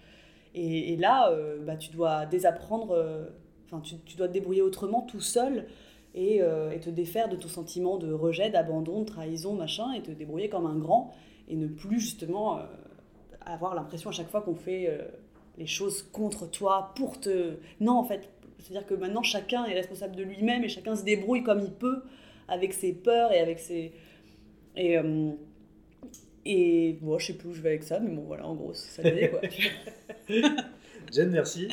Et, 0.56 0.94
et 0.94 0.98
là, 0.98 1.30
euh, 1.32 1.60
bah, 1.65 1.76
tu 1.76 1.91
dois 1.91 2.26
désapprendre, 2.26 2.91
euh, 2.91 3.26
enfin, 3.65 3.82
tu, 3.82 3.95
tu 4.06 4.15
dois 4.15 4.28
te 4.30 4.34
débrouiller 4.34 4.61
autrement 4.61 5.02
tout 5.02 5.20
seul 5.20 5.65
et, 6.15 6.41
euh, 6.41 6.72
et 6.72 6.80
te 6.80 6.90
défaire 6.90 7.28
de 7.28 7.36
ton 7.36 7.49
sentiment 7.49 7.98
de 7.98 8.14
rejet, 8.14 8.49
d'abandon, 8.49 9.02
de 9.02 9.06
trahison, 9.06 9.53
machin, 9.53 9.91
et 9.94 10.02
te 10.02 10.11
débrouiller 10.11 10.48
comme 10.48 10.65
un 10.65 10.78
grand 10.78 11.14
et 11.49 11.56
ne 11.57 11.68
plus 11.68 11.99
justement 11.99 12.60
avoir 13.45 13.76
l'impression 13.76 14.11
à 14.11 14.14
chaque 14.14 14.30
fois 14.30 14.41
qu'on 14.41 14.56
fait 14.56 14.88
les 15.57 15.67
choses 15.67 16.03
contre 16.03 16.49
toi, 16.49 16.93
pour 16.95 17.19
te. 17.19 17.55
Non, 17.80 17.93
en 17.93 18.03
fait, 18.03 18.30
c'est-à-dire 18.59 18.88
que 18.88 18.93
maintenant 18.95 19.23
chacun 19.23 19.65
est 19.65 19.73
responsable 19.73 20.15
de 20.15 20.23
lui-même 20.23 20.63
et 20.63 20.69
chacun 20.69 20.95
se 20.95 21.03
débrouille 21.03 21.43
comme 21.43 21.59
il 21.61 21.71
peut 21.71 22.03
avec 22.47 22.73
ses 22.73 22.93
peurs 22.93 23.31
et 23.31 23.39
avec 23.39 23.59
ses. 23.59 23.93
Et, 24.75 24.97
euh, 24.97 25.31
Et 26.45 26.97
bon, 27.01 27.19
je 27.19 27.27
sais 27.27 27.34
plus 27.34 27.49
où 27.49 27.53
je 27.53 27.61
vais 27.61 27.69
avec 27.69 27.84
ça, 27.84 27.99
mais 27.99 28.09
bon, 28.11 28.23
voilà, 28.23 28.45
en 28.47 28.55
gros, 28.55 28.73
ça 28.73 29.01
l'idée, 29.03 29.30
quoi. 29.30 29.41
Jen, 31.11 31.30
merci. 31.30 31.67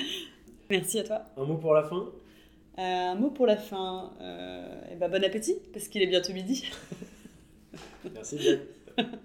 Merci 0.69 1.01
à 1.01 1.05
toi. 1.05 1.23
Un 1.37 1.45
mot 1.45 1.57
pour 1.57 1.75
la 1.75 1.83
fin? 1.83 2.11
Euh, 2.79 2.83
un 2.83 3.15
mot 3.17 3.31
pour 3.31 3.47
la 3.47 3.57
fin. 3.57 4.13
Euh, 4.21 4.83
eh 4.93 4.97
ben, 4.97 5.09
bon 5.11 5.23
appétit, 5.25 5.57
parce 5.73 5.89
qu'il 5.89 6.03
est 6.03 6.07
bientôt 6.07 6.33
midi. 6.33 6.71
Merci 8.15 8.39
Jen. 8.39 8.61